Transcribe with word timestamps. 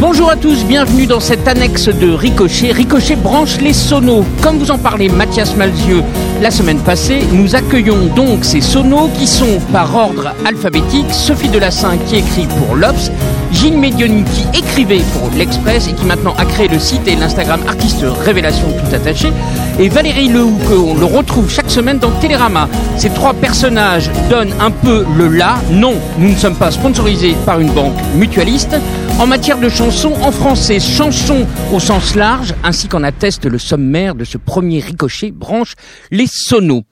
Bonjour 0.00 0.30
à 0.30 0.36
tous, 0.36 0.64
bienvenue 0.64 1.06
dans 1.06 1.20
cette 1.20 1.46
annexe 1.46 1.88
de 1.88 2.10
Ricochet. 2.10 2.72
Ricochet 2.72 3.16
branche 3.16 3.60
les 3.60 3.74
sonos. 3.74 4.24
Comme 4.40 4.56
vous 4.56 4.70
en 4.70 4.78
parlez 4.78 5.10
Mathias 5.10 5.54
Malzieux 5.56 6.02
la 6.40 6.50
semaine 6.50 6.78
passée, 6.78 7.20
nous 7.32 7.54
accueillons 7.54 8.06
donc 8.16 8.46
ces 8.46 8.62
sonos 8.62 9.10
qui 9.18 9.26
sont 9.26 9.60
par 9.72 9.94
ordre 9.94 10.32
alphabétique. 10.46 11.12
Sophie 11.12 11.50
Delassin 11.50 11.98
qui 12.06 12.16
écrit 12.16 12.46
pour 12.46 12.76
l'Obs, 12.76 13.12
Gilles 13.52 13.78
Medioni 13.78 14.24
qui 14.24 14.58
écrivait 14.58 15.02
pour 15.12 15.30
l'Express 15.36 15.88
et 15.88 15.92
qui 15.92 16.04
maintenant 16.04 16.34
a 16.38 16.44
créé 16.44 16.68
le 16.68 16.78
site 16.78 17.06
et 17.06 17.16
l'Instagram 17.16 17.60
Artiste 17.66 18.04
Révélation 18.24 18.68
tout 18.72 18.94
attaché, 18.94 19.32
et 19.78 19.88
Valérie 19.88 20.28
Lehoux 20.28 20.58
on 20.70 20.94
le 20.94 21.04
retrouve 21.04 21.50
chaque 21.50 21.70
semaine 21.70 21.98
dans 21.98 22.10
Télérama. 22.20 22.68
Ces 22.96 23.10
trois 23.10 23.34
personnages 23.34 24.10
donnent 24.28 24.54
un 24.60 24.70
peu 24.70 25.04
le 25.16 25.28
là. 25.28 25.56
Non, 25.70 25.94
nous 26.18 26.30
ne 26.30 26.36
sommes 26.36 26.56
pas 26.56 26.70
sponsorisés 26.70 27.36
par 27.44 27.60
une 27.60 27.72
banque 27.72 27.98
mutualiste. 28.14 28.76
En 29.18 29.26
matière 29.26 29.58
de 29.58 29.68
chansons 29.68 30.14
en 30.22 30.32
français, 30.32 30.80
chansons 30.80 31.46
au 31.72 31.80
sens 31.80 32.14
large, 32.14 32.54
ainsi 32.64 32.88
qu'en 32.88 33.02
atteste 33.02 33.44
le 33.46 33.58
sommaire 33.58 34.14
de 34.14 34.24
ce 34.24 34.38
premier 34.38 34.80
ricochet, 34.80 35.30
branche 35.30 35.74
les 36.10 36.26
sonos. 36.26 36.84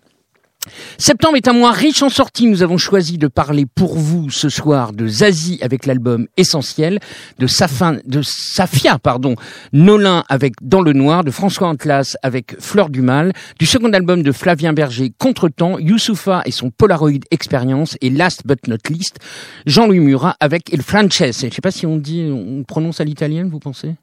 Septembre 0.98 1.36
est 1.36 1.46
un 1.46 1.52
mois 1.52 1.70
riche 1.70 2.02
en 2.02 2.08
sorties. 2.08 2.46
Nous 2.46 2.62
avons 2.62 2.78
choisi 2.78 3.18
de 3.18 3.28
parler 3.28 3.66
pour 3.66 3.96
vous 3.96 4.30
ce 4.30 4.48
soir 4.48 4.92
de 4.92 5.06
Zazie 5.06 5.58
avec 5.62 5.86
l'album 5.86 6.26
Essentiel, 6.36 6.98
de, 7.38 7.46
Safia, 7.46 8.98
pardon, 8.98 9.36
Nolin 9.72 10.24
avec 10.28 10.54
Dans 10.60 10.82
le 10.82 10.92
Noir, 10.92 11.22
de 11.22 11.30
François 11.30 11.68
Antlas 11.68 12.16
avec 12.22 12.60
Fleur 12.60 12.90
du 12.90 13.02
Mal, 13.02 13.32
du 13.58 13.66
second 13.66 13.92
album 13.92 14.22
de 14.22 14.32
Flavien 14.32 14.72
Berger 14.72 15.12
Contretemps, 15.16 15.78
Youssoufa 15.78 16.42
et 16.44 16.50
son 16.50 16.70
Polaroid 16.70 17.20
Expérience 17.30 17.96
et 18.00 18.10
last 18.10 18.44
but 18.44 18.66
not 18.66 18.78
least, 18.90 19.18
Jean-Louis 19.66 20.00
Murat 20.00 20.36
avec 20.40 20.72
Il 20.72 20.82
Francese. 20.82 21.40
Je 21.40 21.46
ne 21.46 21.50
sais 21.52 21.60
pas 21.60 21.70
si 21.70 21.86
on 21.86 21.96
dit, 21.96 22.28
on 22.32 22.64
prononce 22.64 23.00
à 23.00 23.04
l'italienne, 23.04 23.48
vous 23.48 23.60
pensez? 23.60 23.94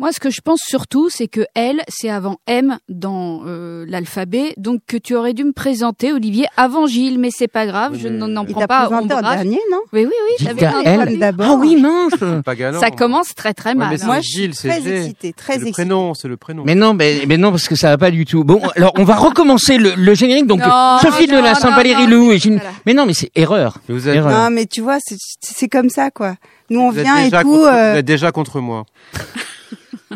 Moi, 0.00 0.10
ce 0.12 0.18
que 0.20 0.30
je 0.30 0.40
pense 0.40 0.60
surtout, 0.66 1.08
c'est 1.08 1.28
que 1.28 1.46
L, 1.54 1.80
c'est 1.88 2.10
avant 2.10 2.38
M 2.46 2.78
dans 2.88 3.42
euh, 3.46 3.84
l'alphabet, 3.88 4.52
donc 4.56 4.80
que 4.86 4.96
tu 4.96 5.14
aurais 5.14 5.34
dû 5.34 5.44
me 5.44 5.52
présenter, 5.52 6.12
Olivier, 6.12 6.46
avant 6.56 6.86
Gilles, 6.86 7.18
mais 7.18 7.30
c'est 7.32 7.48
pas 7.48 7.64
grave, 7.66 7.96
je 7.96 8.08
n'en 8.08 8.44
prends 8.44 8.66
pas. 8.66 8.88
en 8.88 9.04
dernier, 9.06 9.60
non? 9.70 9.80
Oui, 9.92 10.04
oui, 10.04 10.12
oui. 10.12 10.34
J'avais 10.40 10.66
un 10.66 11.06
d'abord. 11.16 11.46
Ah 11.48 11.54
oui, 11.54 11.76
mince 11.80 12.14
Pas 12.44 12.54
galant. 12.56 12.80
Ça 12.80 12.90
commence 12.90 13.34
très 13.36 13.54
très 13.54 13.74
mal. 13.74 13.86
Ouais, 13.88 13.92
mais 13.94 13.98
c'est 13.98 14.06
Moi, 14.06 14.20
Gilles, 14.20 14.54
c'est 14.54 14.68
Très 14.68 14.88
excité, 14.96 15.32
très 15.32 15.58
le 15.58 15.70
prénom, 15.70 16.14
c'est 16.14 16.28
le 16.28 16.36
prénom. 16.36 16.64
Mais 16.66 16.74
non, 16.74 16.94
mais, 16.94 17.22
mais 17.28 17.36
non, 17.36 17.50
parce 17.50 17.68
que 17.68 17.76
ça 17.76 17.88
va 17.90 17.98
pas 17.98 18.10
du 18.10 18.24
tout. 18.24 18.42
Bon, 18.44 18.60
alors 18.76 18.92
on 18.98 19.04
va 19.04 19.14
recommencer 19.16 19.78
le, 19.78 19.92
le 19.96 20.14
générique. 20.14 20.46
Donc 20.46 20.60
Non, 20.60 20.98
Sophie 21.00 21.28
non, 21.28 21.38
de 21.38 21.42
la 21.42 21.54
Saint-Valérie 21.54 22.04
non, 22.08 22.10
Lou 22.26 22.32
et 22.32 22.38
Gilles. 22.38 22.54
voilà. 22.56 22.70
Mais 22.86 22.94
non, 22.94 23.06
mais 23.06 23.14
c'est 23.14 23.30
erreur. 23.36 23.78
Mais 23.88 23.94
vous 23.94 24.08
êtes, 24.08 24.16
Erreur. 24.16 24.32
Non, 24.32 24.50
mais 24.50 24.66
tu 24.66 24.80
vois, 24.80 24.98
c'est- 25.00 25.16
c'est 25.40 25.68
comme 25.68 25.88
ça, 25.88 26.10
quoi. 26.10 26.34
Nous, 26.70 26.80
on 26.80 26.90
vous 26.90 26.98
êtes 26.98 27.04
vient 27.04 27.18
et 27.18 27.30
tout. 27.30 27.36
contre, 27.48 27.68
euh, 27.72 27.92
vous 27.92 27.98
êtes 27.98 28.04
déjà 28.06 28.32
contre 28.32 28.60
moi. 28.60 28.84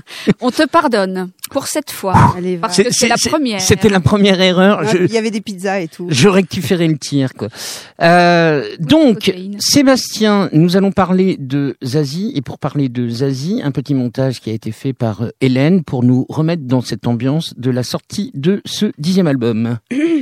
On 0.40 0.50
te 0.50 0.66
pardonne 0.66 1.30
pour 1.50 1.66
cette 1.66 1.90
fois. 1.90 2.14
allez, 2.36 2.56
va. 2.56 2.68
Parce 2.68 2.82
que 2.82 2.90
c'est 2.90 3.08
la 3.08 3.16
première. 3.16 3.60
C'était 3.60 3.88
la 3.88 4.00
première 4.00 4.40
erreur. 4.40 4.80
Ouais, 4.80 5.06
Il 5.06 5.12
y 5.12 5.18
avait 5.18 5.30
des 5.30 5.40
pizzas 5.40 5.80
et 5.80 5.88
tout. 5.88 6.06
je 6.10 6.28
rectifierai 6.28 6.86
le 6.88 6.98
tir, 6.98 7.34
quoi. 7.34 7.48
Euh, 8.02 8.68
donc. 8.80 9.32
Sébastien, 9.58 10.48
nous 10.52 10.76
allons 10.76 10.92
parler 10.92 11.36
de 11.38 11.76
Zazie. 11.84 12.32
Et 12.34 12.42
pour 12.42 12.58
parler 12.58 12.88
de 12.88 13.08
Zazie, 13.08 13.60
un 13.62 13.70
petit 13.70 13.94
montage 13.94 14.40
qui 14.40 14.50
a 14.50 14.52
été 14.52 14.72
fait 14.72 14.92
par 14.92 15.22
euh, 15.22 15.30
Hélène 15.40 15.82
pour 15.84 16.04
nous 16.04 16.26
remettre 16.28 16.62
dans 16.64 16.80
cette 16.80 17.06
ambiance 17.06 17.54
de 17.56 17.70
la 17.70 17.82
sortie 17.82 18.30
de 18.34 18.60
ce 18.64 18.92
dixième 18.98 19.26
album. 19.26 19.78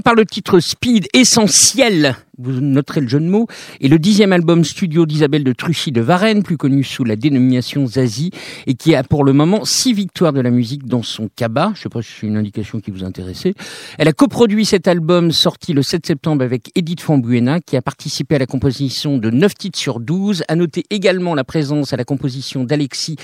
Par 0.00 0.14
le 0.14 0.24
titre 0.24 0.58
Speed 0.58 1.06
Essentiel, 1.12 2.16
vous 2.38 2.52
noterez 2.52 3.02
le 3.02 3.08
jeu 3.08 3.20
de 3.20 3.26
mots, 3.26 3.46
et 3.80 3.88
le 3.88 3.98
dixième 3.98 4.32
album 4.32 4.64
studio 4.64 5.04
d'Isabelle 5.04 5.44
de 5.44 5.52
Truchy 5.52 5.92
de 5.92 6.00
Varennes, 6.00 6.42
plus 6.42 6.56
connu 6.56 6.82
sous 6.82 7.04
la 7.04 7.14
dénomination 7.14 7.86
Zazie, 7.86 8.30
et 8.66 8.74
qui 8.74 8.94
a 8.94 9.02
pour 9.02 9.22
le 9.22 9.32
moment 9.32 9.64
six 9.64 9.92
victoires 9.92 10.32
de 10.32 10.40
la 10.40 10.50
musique 10.50 10.86
dans 10.86 11.02
son 11.02 11.28
cabas. 11.36 11.72
Je 11.74 11.82
sais 11.82 11.88
pas 11.88 12.00
si 12.00 12.10
c'est 12.20 12.26
une 12.26 12.38
indication 12.38 12.80
qui 12.80 12.90
vous 12.90 13.04
intéressait. 13.04 13.54
Elle 13.98 14.08
a 14.08 14.12
coproduit 14.12 14.64
cet 14.64 14.88
album 14.88 15.30
sorti 15.30 15.74
le 15.74 15.82
7 15.82 16.06
septembre 16.06 16.42
avec 16.42 16.70
Edith 16.74 17.00
Fambuena, 17.00 17.60
qui 17.60 17.76
a 17.76 17.82
participé 17.82 18.36
à 18.36 18.38
la 18.38 18.46
composition 18.46 19.18
de 19.18 19.30
9 19.30 19.54
titres 19.54 19.78
sur 19.78 20.00
12. 20.00 20.44
À 20.48 20.56
noter 20.56 20.84
également 20.90 21.34
la 21.34 21.44
présence 21.44 21.92
à 21.92 21.96
la 21.96 22.04
composition 22.04 22.64
d'Alexis 22.64 23.16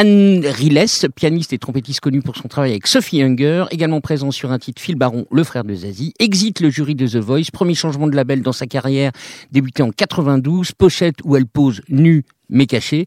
Anne 0.00 0.46
Riles, 0.46 0.84
pianiste 1.16 1.52
et 1.52 1.58
trompettiste 1.58 1.98
connu 1.98 2.22
pour 2.22 2.36
son 2.36 2.46
travail 2.46 2.70
avec 2.70 2.86
Sophie 2.86 3.20
Hunger, 3.20 3.64
également 3.72 4.00
présent 4.00 4.30
sur 4.30 4.52
un 4.52 4.60
titre 4.60 4.80
Phil 4.80 4.94
Baron, 4.94 5.26
le 5.32 5.42
frère 5.42 5.64
de 5.64 5.74
Zazie, 5.74 6.14
exit 6.20 6.60
le 6.60 6.70
jury 6.70 6.94
de 6.94 7.08
The 7.08 7.16
Voice, 7.16 7.50
premier 7.52 7.74
changement 7.74 8.06
de 8.06 8.14
label 8.14 8.42
dans 8.42 8.52
sa 8.52 8.68
carrière, 8.68 9.10
débuté 9.50 9.82
en 9.82 9.90
92, 9.90 10.70
pochette 10.70 11.16
où 11.24 11.34
elle 11.34 11.46
pose 11.46 11.80
nue 11.88 12.24
mais 12.48 12.66
cachée. 12.66 13.06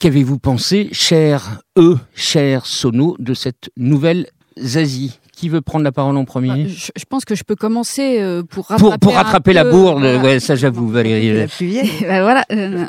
Qu'avez-vous 0.00 0.40
pensé, 0.40 0.88
cher 0.90 1.62
eux, 1.78 2.00
cher 2.16 2.66
Sono, 2.66 3.14
de 3.20 3.32
cette 3.32 3.70
nouvelle 3.76 4.26
Zazie? 4.58 5.20
Qui 5.42 5.48
veut 5.48 5.60
prendre 5.60 5.82
la 5.82 5.90
parole 5.90 6.16
en 6.16 6.24
premier 6.24 6.68
Je, 6.68 6.92
je 6.96 7.04
pense 7.04 7.24
que 7.24 7.34
je 7.34 7.42
peux 7.42 7.56
commencer 7.56 8.20
euh, 8.20 8.44
pour 8.48 8.66
rattraper, 8.68 8.98
pour, 9.00 9.14
rattraper 9.14 9.52
la 9.52 9.64
peu, 9.64 9.72
bourde, 9.72 9.98
voilà. 10.04 10.18
ouais, 10.22 10.38
ça 10.38 10.54
j'avoue 10.54 10.86
Valérie. 10.88 11.32
La 11.36 11.48
plus 11.48 11.66
vieille. 11.66 11.90
Ben 12.02 12.22
voilà. 12.22 12.44
euh, 12.52 12.86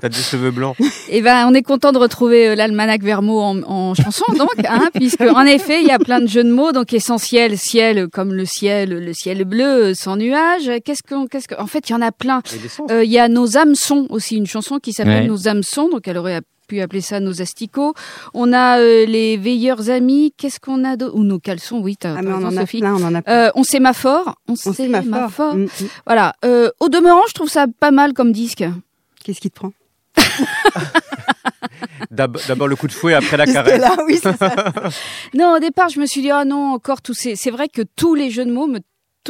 T'as 0.00 0.08
des 0.10 0.16
cheveux 0.18 0.50
blancs. 0.50 0.76
Et 1.08 1.22
ben, 1.22 1.46
on 1.48 1.54
est 1.54 1.62
content 1.62 1.92
de 1.92 1.96
retrouver 1.98 2.48
euh, 2.48 2.54
l'almanach 2.54 3.00
Vermo 3.02 3.40
en, 3.40 3.62
en 3.62 3.94
chanson, 3.94 4.24
donc, 4.36 4.50
hein, 4.68 4.90
puisque 4.94 5.22
en 5.22 5.44
effet, 5.46 5.80
il 5.80 5.86
y 5.86 5.90
a 5.90 5.98
plein 5.98 6.20
de 6.20 6.26
jeux 6.26 6.44
de 6.44 6.52
mots, 6.52 6.72
donc 6.72 6.92
essentiel, 6.92 7.56
ciel, 7.56 8.08
comme 8.08 8.34
le 8.34 8.44
ciel, 8.44 8.90
le 8.90 9.12
ciel 9.14 9.44
bleu, 9.44 9.94
sans 9.94 10.16
nuages. 10.16 10.70
Qu'est-ce 10.84 11.02
qu'on, 11.02 11.26
qu'est-ce 11.28 11.48
que, 11.48 11.58
en 11.58 11.66
fait, 11.66 11.88
il 11.88 11.92
y 11.92 11.94
en 11.94 12.02
a 12.02 12.12
plein. 12.12 12.42
Sens. 12.68 12.90
Euh, 12.90 13.04
Il 13.04 13.10
y 13.10 13.18
a 13.18 13.28
nos 13.28 13.56
hameçons 13.56 14.06
aussi, 14.10 14.36
une 14.36 14.46
chanson 14.46 14.78
qui 14.78 14.92
s'appelle 14.92 15.22
Ouais. 15.22 15.28
Nos 15.28 15.48
hameçons, 15.48 15.88
donc 15.88 16.06
elle 16.08 16.18
aurait 16.18 16.40
pu 16.72 16.80
appeler 16.80 17.02
ça 17.02 17.20
nos 17.20 17.42
asticots. 17.42 17.92
On 18.32 18.52
a 18.54 18.78
euh, 18.78 19.04
les 19.04 19.36
veilleurs 19.36 19.90
amis. 19.90 20.32
Qu'est-ce 20.38 20.58
qu'on 20.58 20.84
a 20.84 20.96
d'autre 20.96 21.14
Ou 21.16 21.22
nos 21.24 21.38
caleçons, 21.38 21.80
oui, 21.80 21.98
Ah, 22.04 22.22
mais 22.22 22.32
on 22.32 22.44
en 22.46 22.56
a 22.56 22.60
Sophie. 22.62 22.80
plein, 22.80 22.94
on 22.94 23.02
en 23.04 23.14
a 23.14 23.20
plein. 23.20 23.32
Euh, 23.48 23.50
on 23.54 23.62
sémaphore. 23.62 24.36
On, 24.48 24.52
On 24.52 24.72
sait 24.72 24.88
ma 24.88 25.02
sémaphore. 25.02 25.54
Mm, 25.56 25.64
mm. 25.64 25.68
Voilà. 26.06 26.34
Euh, 26.46 26.70
au 26.80 26.88
demeurant, 26.88 27.20
je 27.28 27.34
trouve 27.34 27.50
ça 27.50 27.66
pas 27.78 27.90
mal 27.90 28.14
comme 28.14 28.32
disque. 28.32 28.64
Qu'est-ce 29.22 29.40
qui 29.40 29.50
te 29.50 29.56
prend? 29.56 29.72
D'ab- 32.10 32.38
D'abord 32.48 32.68
le 32.68 32.76
coup 32.76 32.86
de 32.86 32.92
fouet, 32.92 33.14
après 33.14 33.36
la 33.36 33.46
caresse. 33.46 33.80
là, 33.80 33.96
oui, 34.06 34.18
c'est 34.22 34.36
ça. 34.36 34.54
Non, 35.34 35.56
au 35.56 35.58
départ, 35.58 35.88
je 35.88 35.98
me 36.00 36.06
suis 36.06 36.20
dit, 36.22 36.30
ah 36.30 36.44
non, 36.44 36.72
encore 36.72 37.00
tous 37.02 37.14
ces. 37.14 37.36
C'est 37.36 37.50
vrai 37.50 37.68
que 37.68 37.82
tous 37.96 38.14
les 38.14 38.30
jeux 38.30 38.44
de 38.44 38.52
mots 38.52 38.66
me, 38.66 38.78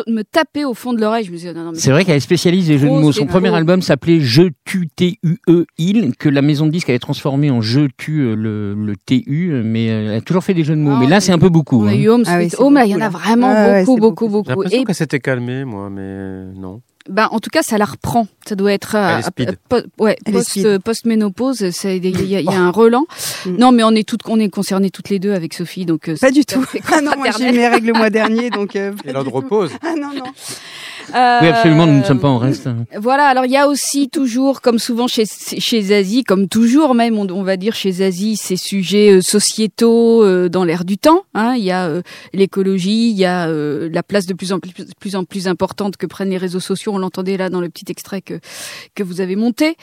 me 0.06 0.22
tapaient 0.22 0.64
au 0.64 0.74
fond 0.74 0.92
de 0.92 1.00
l'oreille. 1.00 1.24
Je 1.24 1.32
me 1.32 1.36
suis 1.36 1.48
dit, 1.48 1.54
non, 1.54 1.64
non, 1.64 1.72
mais 1.72 1.78
C'est 1.78 1.90
vrai 1.90 2.04
qu'elle 2.04 2.16
est 2.16 2.20
spécialiste 2.20 2.68
des 2.68 2.78
jeux 2.78 2.88
de 2.88 2.92
mots. 2.92 3.12
Son 3.12 3.26
premier 3.26 3.54
album 3.54 3.82
s'appelait 3.82 4.20
Je 4.20 4.44
tue 4.64 4.88
T-U-E 4.88 5.66
il, 5.78 6.16
que 6.16 6.28
la 6.28 6.42
maison 6.42 6.66
de 6.66 6.70
disques 6.70 6.88
avait 6.88 6.98
transformé 6.98 7.50
en 7.50 7.60
Je 7.60 7.88
tue 7.96 8.20
euh, 8.20 8.34
le, 8.34 8.74
le 8.74 8.96
T-U, 8.96 9.62
mais 9.64 9.90
euh, 9.90 10.10
elle 10.10 10.18
a 10.18 10.20
toujours 10.20 10.44
fait 10.44 10.54
des 10.54 10.64
jeux 10.64 10.74
de 10.74 10.80
mots. 10.80 10.92
Ah, 10.96 11.00
mais 11.00 11.06
là, 11.06 11.20
c'est 11.20 11.32
un 11.32 11.38
peu 11.38 11.48
beaucoup. 11.48 11.84
A 11.84 11.90
hein. 11.90 12.06
Home 12.08 12.24
Ah 12.26 12.38
oui, 12.38 12.50
Home, 12.58 12.74
là, 12.74 12.84
il 12.84 12.90
y 12.90 12.94
en 12.94 13.00
a 13.00 13.08
vraiment 13.08 13.52
ouais, 13.52 13.84
beaucoup, 13.84 14.00
beaucoup, 14.00 14.28
beaucoup. 14.28 14.44
J'ai 14.44 14.56
l'impression 14.56 14.82
Et 14.82 14.84
que 14.84 14.92
s'était 14.92 15.20
calmé, 15.20 15.64
moi, 15.64 15.90
mais 15.90 16.44
non. 16.54 16.80
Ben, 17.08 17.28
en 17.30 17.38
tout 17.40 17.50
cas, 17.50 17.62
ça 17.62 17.78
la 17.78 17.84
reprend. 17.84 18.26
Ça 18.48 18.54
doit 18.54 18.72
être 18.72 18.94
euh, 18.96 19.14
Elle 19.14 19.18
est 19.18 19.22
speed. 19.22 19.58
po- 19.68 20.04
ouais, 20.04 20.16
est 20.26 20.32
post, 20.32 20.50
speed. 20.50 20.66
euh, 20.66 20.78
post-ménopause. 20.78 21.70
c'est- 21.70 21.96
Il 21.98 22.06
y, 22.30 22.36
a- 22.36 22.40
il 22.40 22.46
y 22.46 22.54
a 22.54 22.60
un 22.60 22.70
relan. 22.70 23.04
Mm. 23.46 23.56
Non, 23.56 23.72
mais 23.72 23.82
on 23.82 23.90
est 23.90 24.06
toutes, 24.08 24.20
on 24.28 24.38
est 24.38 24.48
concernées 24.48 24.90
toutes 24.90 25.08
les 25.08 25.18
deux 25.18 25.32
avec 25.32 25.52
Sophie, 25.54 25.84
donc 25.84 26.08
euh, 26.08 26.16
Pas 26.20 26.30
du 26.30 26.44
tout. 26.44 26.64
Ah 26.92 27.00
non, 27.00 27.12
moi 27.16 27.28
j'ai 27.36 27.48
eu 27.48 27.52
mes 27.52 27.66
règles 27.66 27.88
le 27.88 27.92
mois 27.94 28.08
dernier, 28.10 28.50
donc. 28.50 28.76
euh, 28.76 28.92
Et 29.04 29.12
l'heure 29.12 29.24
de 29.24 29.30
repose. 29.30 29.70
Ah 29.82 29.94
non, 29.96 30.12
non. 30.14 30.24
Euh, 31.14 31.38
Oui, 31.42 31.48
absolument, 31.48 31.86
nous 31.86 31.98
ne 31.98 32.04
sommes 32.04 32.20
pas 32.20 32.28
en 32.28 32.38
reste. 32.38 32.66
hein. 32.66 32.84
Voilà, 32.98 33.26
alors 33.26 33.44
il 33.44 33.50
y 33.52 33.56
a 33.56 33.68
aussi 33.68 34.08
toujours, 34.08 34.60
comme 34.60 34.78
souvent 34.78 35.06
chez, 35.06 35.24
chez 35.26 35.82
Zazie, 35.82 36.24
comme 36.24 36.48
toujours 36.48 36.94
même, 36.94 37.18
on, 37.18 37.26
on 37.30 37.42
va 37.42 37.56
dire 37.56 37.74
chez 37.74 37.92
Zazie, 37.92 38.36
ces 38.36 38.56
sujets 38.56 39.10
euh, 39.16 39.20
sociétaux 39.20 40.22
euh, 40.24 40.48
dans 40.48 40.64
l'air 40.64 40.84
du 40.84 40.98
temps. 40.98 41.22
hein. 41.34 41.54
Il 41.56 41.64
y 41.64 41.70
a 41.70 41.86
euh, 41.86 42.02
l'écologie, 42.32 43.10
il 43.10 43.16
y 43.16 43.24
a 43.24 43.48
euh, 43.48 43.88
la 43.92 44.02
place 44.02 44.26
de 44.26 44.34
plus 44.34 44.52
en 44.52 44.58
plus, 44.58 44.72
plus 45.00 45.16
en 45.16 45.24
plus 45.24 45.48
importante 45.48 45.96
que 45.96 46.06
prennent 46.06 46.30
les 46.30 46.38
réseaux 46.38 46.60
sociaux. 46.60 46.92
On 46.94 46.98
l'entendait 46.98 47.36
là 47.36 47.50
dans 47.50 47.60
le 47.60 47.68
petit 47.68 47.86
extrait 47.90 48.22
que, 48.22 48.34
que 48.94 49.02
vous 49.02 49.20
avez 49.20 49.36
monté. 49.36 49.76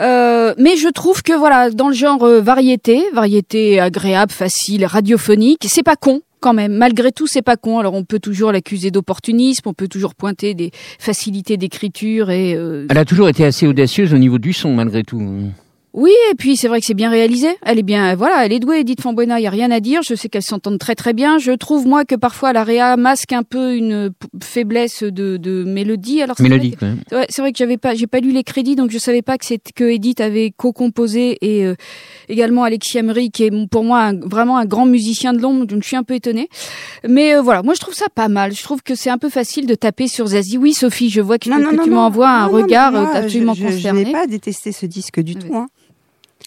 Euh, 0.00 0.54
mais 0.58 0.76
je 0.76 0.88
trouve 0.88 1.22
que 1.22 1.32
voilà, 1.32 1.70
dans 1.70 1.88
le 1.88 1.94
genre 1.94 2.22
euh, 2.24 2.40
variété, 2.40 3.04
variété 3.12 3.80
agréable, 3.80 4.32
facile, 4.32 4.84
radiophonique, 4.84 5.64
c'est 5.68 5.82
pas 5.82 5.96
con 5.96 6.20
quand 6.44 6.52
même. 6.52 6.74
Malgré 6.74 7.10
tout, 7.10 7.26
c'est 7.26 7.40
pas 7.40 7.56
con. 7.56 7.78
Alors 7.78 7.94
on 7.94 8.04
peut 8.04 8.18
toujours 8.18 8.52
l'accuser 8.52 8.90
d'opportunisme, 8.90 9.62
on 9.66 9.72
peut 9.72 9.88
toujours 9.88 10.14
pointer 10.14 10.52
des 10.52 10.72
facilités 10.98 11.56
d'écriture 11.56 12.28
et 12.28 12.54
euh, 12.54 12.86
Elle 12.90 12.98
a 12.98 13.06
toujours 13.06 13.30
été 13.30 13.46
assez 13.46 13.66
audacieuse 13.66 14.12
au 14.12 14.18
niveau 14.18 14.36
du 14.36 14.52
son, 14.52 14.74
malgré 14.74 15.04
tout. 15.04 15.22
Oui. 15.94 16.12
Et 16.30 16.34
puis 16.34 16.56
c'est 16.56 16.68
vrai 16.68 16.80
que 16.80 16.86
c'est 16.86 16.94
bien 16.94 17.08
réalisé. 17.10 17.48
Elle 17.64 17.78
est 17.78 17.82
bien, 17.82 18.14
voilà, 18.14 18.44
elle 18.44 18.52
est 18.52 18.58
douée. 18.58 18.80
Edith 18.80 19.00
Fambuena, 19.00 19.40
il 19.40 19.44
y 19.44 19.46
a 19.46 19.50
rien 19.50 19.70
à 19.70 19.80
dire. 19.80 20.02
Je 20.02 20.14
sais 20.14 20.28
qu'elles 20.28 20.42
s'entendent 20.42 20.78
très 20.78 20.94
très 20.94 21.12
bien. 21.14 21.38
Je 21.38 21.52
trouve 21.52 21.86
moi 21.86 22.04
que 22.04 22.14
parfois 22.14 22.52
la 22.52 22.64
réa 22.64 22.96
masque 22.96 23.32
un 23.32 23.42
peu 23.42 23.74
une 23.76 24.10
faiblesse 24.42 25.02
de, 25.02 25.36
de 25.38 25.64
mélodie. 25.64 26.20
Alors 26.22 26.36
c'est 26.36 26.48
vrai 26.48 26.58
que- 26.70 27.14
ouais, 27.16 27.26
c'est 27.28 27.40
vrai 27.42 27.52
que 27.52 27.58
j'avais 27.58 27.76
pas, 27.78 27.94
j'ai 27.94 28.06
pas 28.06 28.20
lu 28.20 28.32
les 28.32 28.42
crédits, 28.44 28.76
donc 28.76 28.90
je 28.90 28.98
savais 28.98 29.22
pas 29.22 29.38
que 29.38 29.44
c'est 29.46 29.60
que 29.74 29.84
Edith 29.84 30.20
avait 30.20 30.52
co-composé 30.56 31.38
et 31.40 31.64
euh, 31.64 31.74
également 32.28 32.64
Alexis 32.64 32.98
Emery, 32.98 33.30
qui 33.30 33.44
est 33.44 33.68
pour 33.68 33.84
moi 33.84 34.00
un- 34.02 34.18
vraiment 34.20 34.58
un 34.58 34.64
grand 34.66 34.86
musicien 34.86 35.32
de 35.32 35.40
l'ombre. 35.40 35.64
Donc 35.66 35.82
je 35.82 35.86
suis 35.88 35.96
un 35.96 36.02
peu 36.02 36.14
étonnée. 36.14 36.48
Mais 37.08 37.34
euh, 37.36 37.40
voilà, 37.42 37.62
moi 37.62 37.74
je 37.74 37.80
trouve 37.80 37.94
ça 37.94 38.06
pas 38.14 38.28
mal. 38.28 38.52
Je 38.54 38.62
trouve 38.62 38.82
que 38.82 38.94
c'est 38.94 39.10
un 39.10 39.18
peu 39.18 39.28
facile 39.30 39.66
de 39.66 39.74
taper 39.74 40.08
sur 40.08 40.26
Zazie. 40.26 40.58
Oui, 40.58 40.74
Sophie, 40.74 41.10
je 41.10 41.20
vois 41.20 41.38
que, 41.38 41.48
que 41.48 41.84
tu 41.84 41.90
m'envoies 41.90 42.28
un 42.28 42.46
Non, 42.46 42.52
non, 42.52 42.56
mais 42.58 42.62
regard 42.64 42.92
moi, 42.92 43.10
euh, 43.14 43.18
absolument 43.22 43.54
je, 43.54 43.62
je, 43.62 43.68
je 43.68 43.74
concerné. 43.76 44.04
n'ai 44.04 44.12
pas 44.12 44.26
détesté 44.26 44.72
ce 44.72 44.86
disque 44.86 45.20
du 45.20 45.34
Oui. 45.34 45.38
tout. 45.38 45.54
Hein. 45.54 45.66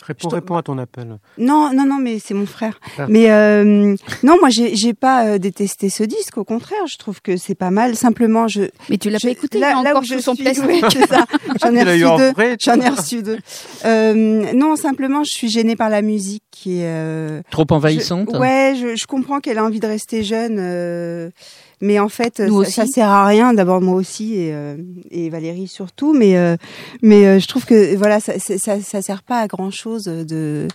Réponds, 0.05 0.29
réponds 0.29 0.55
à 0.57 0.61
ton 0.63 0.77
appel. 0.77 1.17
Non, 1.37 1.71
non, 1.73 1.85
non, 1.85 1.97
mais 1.97 2.19
c'est 2.19 2.33
mon 2.33 2.45
frère. 2.45 2.79
Ah. 2.97 3.07
Mais 3.09 3.29
euh, 3.31 3.95
non, 4.23 4.37
moi, 4.39 4.49
j'ai 4.49 4.75
j'ai 4.75 4.93
pas 4.93 5.25
euh, 5.25 5.37
détesté 5.37 5.89
ce 5.89 6.03
disque. 6.03 6.37
Au 6.37 6.43
contraire, 6.43 6.85
je 6.87 6.97
trouve 6.97 7.21
que 7.21 7.35
c'est 7.35 7.55
pas 7.55 7.71
mal. 7.71 7.95
Simplement, 7.95 8.47
je. 8.47 8.63
Mais 8.89 8.97
tu 8.97 9.09
l'as 9.09 9.17
je- 9.17 9.25
pas 9.27 9.31
écouté, 9.31 9.59
là, 9.59 9.71
là 9.73 9.79
encore 9.89 10.01
où 10.03 10.05
je 10.05 10.19
son 10.19 10.35
suis, 10.35 10.43
plastique. 10.43 10.65
oui, 10.67 10.81
c'est 10.91 11.07
ça. 11.07 11.25
J'en 11.61 11.73
ai 11.75 11.83
reçu 11.83 12.17
deux. 12.17 12.31
vrai, 12.31 12.57
J'en 12.59 12.79
ai 12.79 12.89
reçu 12.89 13.23
deux. 13.23 13.37
Euh, 13.85 14.53
non, 14.53 14.75
simplement, 14.75 15.23
je 15.23 15.31
suis 15.31 15.49
gênée 15.49 15.75
par 15.75 15.89
la 15.89 16.01
musique 16.01 16.43
qui 16.51 16.79
est. 16.79 16.85
euh, 16.85 17.41
Trop 17.51 17.65
envahissante. 17.71 18.29
je- 18.33 18.37
ouais, 18.39 18.75
je, 18.79 18.95
je 18.95 19.05
comprends 19.07 19.39
qu'elle 19.39 19.57
a 19.57 19.63
envie 19.65 19.79
de 19.79 19.87
rester 19.87 20.23
jeune, 20.23 20.57
euh, 20.59 21.29
mais 21.81 21.99
en 21.99 22.09
fait, 22.09 22.39
Nous 22.39 22.63
ça, 22.63 22.85
sert 22.85 23.09
à 23.09 23.25
rien. 23.25 23.53
D'abord 23.53 23.81
moi 23.81 23.95
aussi 23.95 24.35
et, 24.35 24.53
euh, 24.53 24.77
et 25.11 25.29
Valérie 25.29 25.67
surtout, 25.67 26.13
mais 26.13 26.37
euh, 26.37 26.57
mais 27.01 27.27
euh, 27.27 27.39
je 27.39 27.47
trouve 27.47 27.65
que 27.65 27.95
voilà, 27.95 28.19
ça, 28.19 28.39
ça, 28.39 28.57
ça, 28.57 28.81
ça 28.81 29.01
sert 29.01 29.23
pas 29.23 29.39
à 29.39 29.47
grand 29.47 29.71
chose 29.71 30.05
de 30.05 30.67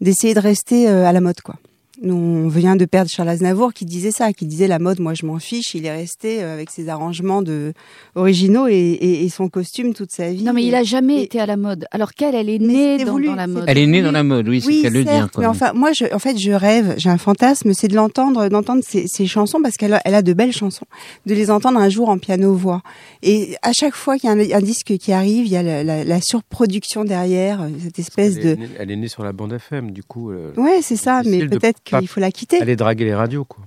d'essayer 0.00 0.34
de 0.34 0.40
rester 0.40 0.88
euh, 0.88 1.06
à 1.06 1.12
la 1.12 1.20
mode, 1.20 1.40
quoi. 1.40 1.56
Nous, 2.02 2.14
on 2.14 2.48
vient 2.48 2.76
de 2.76 2.84
perdre 2.84 3.10
Charles 3.10 3.28
Aznavour 3.30 3.72
qui 3.72 3.84
disait 3.86 4.10
ça, 4.10 4.32
qui 4.32 4.44
disait 4.46 4.68
la 4.68 4.78
mode, 4.78 5.00
moi 5.00 5.14
je 5.14 5.24
m'en 5.24 5.38
fiche. 5.38 5.74
Il 5.74 5.86
est 5.86 5.92
resté 5.94 6.42
euh, 6.42 6.52
avec 6.54 6.70
ses 6.70 6.88
arrangements 6.88 7.40
de 7.42 7.72
originaux 8.14 8.66
et, 8.68 8.74
et, 8.74 9.24
et 9.24 9.28
son 9.28 9.48
costume 9.48 9.94
toute 9.94 10.10
sa 10.12 10.30
vie. 10.30 10.42
Non, 10.44 10.52
mais 10.52 10.64
il 10.64 10.74
a 10.74 10.82
jamais 10.82 11.20
et- 11.20 11.22
été 11.22 11.40
à 11.40 11.46
la 11.46 11.56
mode. 11.56 11.86
Alors 11.90 12.12
qu'elle, 12.12 12.34
elle 12.34 12.50
est 12.50 12.58
née 12.58 12.98
dans, 13.04 13.12
voulu, 13.12 13.26
dans 13.28 13.34
la 13.34 13.44
c'est- 13.46 13.50
mode. 13.52 13.64
Elle 13.66 13.78
est 13.78 13.86
née 13.86 14.02
dans 14.02 14.12
la 14.12 14.22
mode, 14.22 14.48
oui, 14.48 14.60
c'est 14.60 14.66
Oui, 14.68 14.82
qu'elle 14.82 14.92
le 14.92 15.04
dire. 15.04 15.30
quoi. 15.32 15.40
mais 15.42 15.46
enfin, 15.46 15.72
moi, 15.72 15.92
je, 15.92 16.04
en 16.14 16.18
fait, 16.18 16.36
je 16.38 16.52
rêve, 16.52 16.94
j'ai 16.98 17.08
un 17.10 17.18
fantasme, 17.18 17.72
c'est 17.72 17.88
de 17.88 17.94
l'entendre, 17.94 18.48
d'entendre 18.48 18.82
ces 18.84 19.26
chansons 19.26 19.60
parce 19.62 19.76
qu'elle 19.76 19.94
a, 19.94 20.00
elle 20.04 20.14
a 20.14 20.22
de 20.22 20.32
belles 20.32 20.52
chansons, 20.52 20.86
de 21.26 21.34
les 21.34 21.50
entendre 21.50 21.78
un 21.78 21.88
jour 21.88 22.08
en 22.08 22.18
piano-voix. 22.18 22.82
Et 23.22 23.56
à 23.62 23.72
chaque 23.72 23.94
fois 23.94 24.18
qu'il 24.18 24.28
y 24.28 24.32
a 24.32 24.36
un, 24.36 24.58
un 24.58 24.62
disque 24.62 24.96
qui 24.98 25.12
arrive, 25.12 25.46
il 25.46 25.52
y 25.52 25.56
a 25.56 25.62
la, 25.62 25.82
la- 25.82 26.04
la 26.04 26.20
surproduction 26.20 27.04
derrière, 27.04 27.66
cette 27.82 27.98
espèce 27.98 28.36
Elle 28.36 28.46
est, 28.46 28.54
de. 28.56 28.60
née, 28.60 28.68
elle 28.78 28.90
est 28.90 28.96
née 28.96 29.08
sur 29.08 29.24
la 29.24 29.32
bande 29.32 29.52
FM, 29.54 29.92
du 29.92 30.02
coup. 30.02 30.30
euh, 30.30 30.52
Ouais, 30.56 30.80
c'est 30.82 30.96
ça, 30.96 31.22
mais 31.24 31.46
peut-être 31.46 31.80
qu'il 31.86 32.08
faut 32.08 32.20
la 32.20 32.30
quitter. 32.30 32.58
Elle 32.60 32.68
est 32.70 32.76
draguer 32.76 33.04
les 33.04 33.14
radios, 33.14 33.44
quoi. 33.44 33.64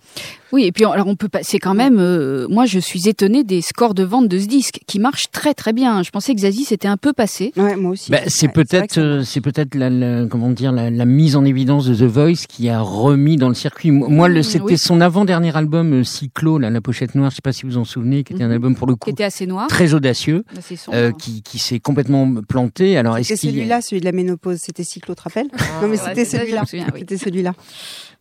Oui, 0.51 0.63
et 0.65 0.71
puis 0.71 0.83
alors 0.83 1.05
on 1.05 1.15
peut 1.15 1.29
pas. 1.29 1.39
C'est 1.43 1.59
quand 1.59 1.75
même. 1.75 1.97
euh, 1.99 2.47
moi, 2.49 2.65
je 2.65 2.79
suis 2.79 3.07
étonnée 3.07 3.43
des 3.43 3.61
scores 3.61 3.93
de 3.93 4.03
vente 4.03 4.27
de 4.27 4.39
ce 4.39 4.47
disque 4.47 4.79
qui 4.87 4.97
marche 4.99 5.29
très 5.31 5.53
très 5.53 5.73
bien. 5.73 6.01
Je 6.01 6.09
pensais 6.09 6.33
que 6.33 6.41
Zazie 6.41 6.63
s'était 6.65 6.87
un 6.87 6.97
peu 6.97 7.13
passé. 7.13 7.53
Ouais, 7.55 7.75
moi 7.75 7.91
aussi. 7.91 8.09
Bah, 8.11 8.21
c'est 8.25 8.47
peut-être, 8.47 8.97
euh, 8.97 9.23
c'est 9.23 9.41
peut-être 9.41 9.75
la, 9.75 9.91
la- 9.91 10.25
comment 10.25 10.49
dire, 10.49 10.71
la, 10.71 10.89
la 10.89 11.05
mise 11.05 11.35
en 11.35 11.45
évidence 11.45 11.85
de 11.85 11.93
The 11.93 12.09
Voice 12.11 12.45
qui 12.49 12.67
a 12.67 12.81
remis 12.81 13.37
dans 13.37 13.47
le 13.49 13.53
circuit. 13.53 13.91
Moi, 13.91 14.27
Mmh, 14.29 14.41
c'était 14.43 14.63
oui. 14.63 14.77
son 14.79 15.01
avant-dernier 15.01 15.55
album, 15.55 15.93
euh, 15.99 16.03
Cyclo, 16.03 16.57
là, 16.57 16.71
la 16.71 16.81
pochette 16.81 17.13
noire. 17.13 17.29
Je 17.29 17.35
sais 17.35 17.41
pas 17.43 17.53
si 17.53 17.67
vous 17.67 17.77
en 17.77 17.85
souvenez, 17.85 18.23
qui 18.23 18.33
était 18.33 18.43
un 18.43 18.47
Mhm. 18.47 18.53
album 18.53 18.75
pour 18.75 18.87
le 18.87 18.93
Qui 18.95 18.99
coup 18.99 19.09
était 19.11 19.23
assez 19.25 19.45
noir. 19.45 19.67
très 19.67 19.93
audacieux, 19.93 20.43
assez 20.57 20.75
sombre. 20.77 20.97
euh, 20.97 21.11
qui, 21.11 21.43
qui 21.43 21.59
s'est 21.59 21.79
complètement 21.79 22.27
planté. 22.47 22.97
Alors, 22.97 23.17
est-ce 23.19 23.35
C'était 23.35 23.47
celui-là, 23.51 23.81
celui 23.81 23.99
de 23.99 24.05
la 24.05 24.13
ménopause, 24.13 24.57
c'était 24.59 24.83
Cyclo, 24.83 25.13
te 25.13 25.21
rappelles? 25.21 25.47
Non, 25.81 25.87
mais 25.87 25.89
ouais, 25.89 25.97
c'était 26.03 26.25
celui-là. 26.25 26.63
C'était 26.97 27.17
celui-là. 27.17 27.53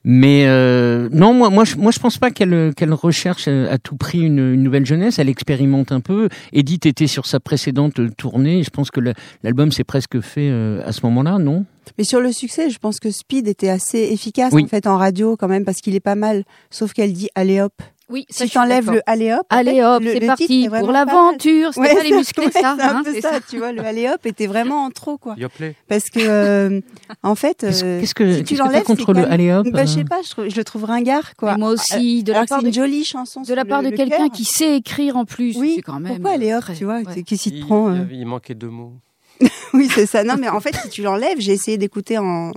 Mais 0.05 0.45
euh, 0.47 1.09
non, 1.13 1.35
moi, 1.35 1.51
moi, 1.51 1.65
je, 1.65 1.77
moi, 1.77 1.91
je 1.91 1.99
pense 1.99 2.19
pas 2.19 2.31
qu'elle 2.31 2.73
qu'elle 2.75 2.93
recherche 2.93 3.49
à 3.49 3.79
tout 3.79 3.97
prix 3.97 4.21
une, 4.21 4.39
une 4.55 4.63
nouvelle 4.63 4.87
jeunesse. 4.87 5.19
Elle 5.19 5.29
expérimente 5.29 5.93
un 5.93 6.01
peu. 6.01 6.29
Edith 6.53 6.87
était 6.87 7.07
sur 7.09 7.27
sa 7.27 7.41
précédente 7.41 8.01
tournée. 8.17 8.63
Je 8.63 8.71
pense 8.71 8.91
que 8.91 9.01
l'album 9.43 9.73
s'est 9.73 9.85
presque 9.85 10.21
fait 10.21 10.49
euh, 10.51 10.81
à 10.87 10.93
ce 10.93 11.01
moment-là, 11.05 11.39
non? 11.39 11.65
Mais 11.99 12.05
sur 12.05 12.21
le 12.21 12.33
succès, 12.33 12.71
je 12.71 12.79
pense 12.79 13.01
que 13.01 13.11
Speed 13.11 13.49
était 13.49 13.71
assez 13.71 13.99
efficace 13.99 14.53
Oui. 14.53 14.63
en 14.65 14.69
fait 14.69 14.87
en 14.87 14.97
radio 14.99 15.37
quand 15.37 15.49
même 15.49 15.65
parce 15.65 15.81
qu'il 15.81 15.95
est 15.95 16.01
pas 16.01 16.15
mal. 16.15 16.45
Sauf 16.71 16.93
qu'elle 16.93 17.13
dit 17.13 17.29
allez 17.35 17.61
hop. 17.61 17.73
Oui, 18.11 18.25
ça, 18.31 18.47
Si 18.47 18.51
t'enlèves 18.53 18.87
d'accord. 18.87 18.95
le 18.95 19.03
allez 19.07 19.33
hop, 19.33 19.43
Allez 19.51 19.83
hop, 19.83 20.03
c'est 20.05 20.27
parti 20.27 20.69
pour 20.69 20.93
l'aventure. 20.93 21.69
C'était 21.75 21.81
Ouais, 21.81 21.95
pas 21.95 22.03
les 22.03 22.09
c'est- 22.11 22.17
musclés, 22.17 22.45
ouais, 22.47 22.51
ça. 22.53 22.75
C'est 22.79 22.83
un 22.85 22.97
hein, 22.97 23.03
peu 23.05 23.13
c'est 23.13 23.21
ça, 23.21 23.33
tu 23.49 23.59
vois. 23.59 23.73
Le 23.73 23.83
allez 23.85 24.09
hop 24.09 24.25
était 24.25 24.47
vraiment 24.47 24.85
en 24.85 24.91
trop 24.91 25.19
quoi. 25.19 25.35
Yoplait. 25.37 25.75
Parce 25.89 26.09
que 26.11 26.21
euh, 26.21 26.81
en 27.23 27.35
fait, 27.35 27.59
Qu'est-ce 27.61 27.85
euh, 27.85 28.01
qu'est-ce 28.01 28.15
que 28.15 28.33
si 28.33 28.39
tu 28.39 28.45
qu'est-ce 28.45 28.53
que 28.53 28.57
t'as 28.59 28.65
l'enlèves, 28.71 28.85
contre 28.85 29.13
le 29.13 29.31
allez 29.31 29.53
hop 29.53 29.67
bah, 29.71 29.85
je 29.85 29.91
euh 29.93 29.95
sais 29.97 30.05
pas, 30.05 30.21
je, 30.25 30.31
trouve- 30.31 30.49
je 30.49 30.57
le 30.57 30.65
trouve 30.65 30.85
ringard 30.85 31.37
quoi. 31.37 31.57
Moi 31.59 31.71
aussi, 31.71 32.23
de 32.23 32.33
la 32.33 32.39
Alors 32.39 32.49
part 32.49 32.59
c'est 32.61 32.65
de 32.65 32.69
une 32.69 32.75
jolie 32.75 33.05
chanson. 33.05 33.43
de 33.43 33.55
la 33.55 33.63
le- 33.65 33.69
part 33.69 33.83
de 33.83 33.91
quelqu'un 33.91 34.29
qui 34.31 34.45
sait 34.45 34.77
écrire 34.77 35.17
en 35.17 35.25
plus. 35.25 35.57
Oui. 35.59 35.83
quand 35.85 36.01
même. 36.01 36.15
Pourquoi 36.15 36.31
allez 36.33 36.55
hop, 36.55 36.63
très- 36.63 36.75
tu 36.75 36.85
vois 36.85 37.03
Qu'est-ce 37.05 37.43
qui 37.43 37.61
te 37.61 37.67
prend 37.67 37.91
euh 37.91 38.05
il 38.11 38.27
manquait 38.27 38.55
deux 38.55 38.69
mots. 38.71 38.95
Oui, 39.75 39.89
c'est 39.95 40.07
ça. 40.07 40.25
Non, 40.25 40.37
mais 40.41 40.49
en 40.49 40.61
fait, 40.61 40.75
si 40.83 40.89
tu 40.89 41.03
l'enlèves, 41.03 41.39
j'ai 41.39 41.53
essayé 41.53 41.77
d'écouter 41.79 42.17
en, 42.19 42.51
en- 42.51 42.53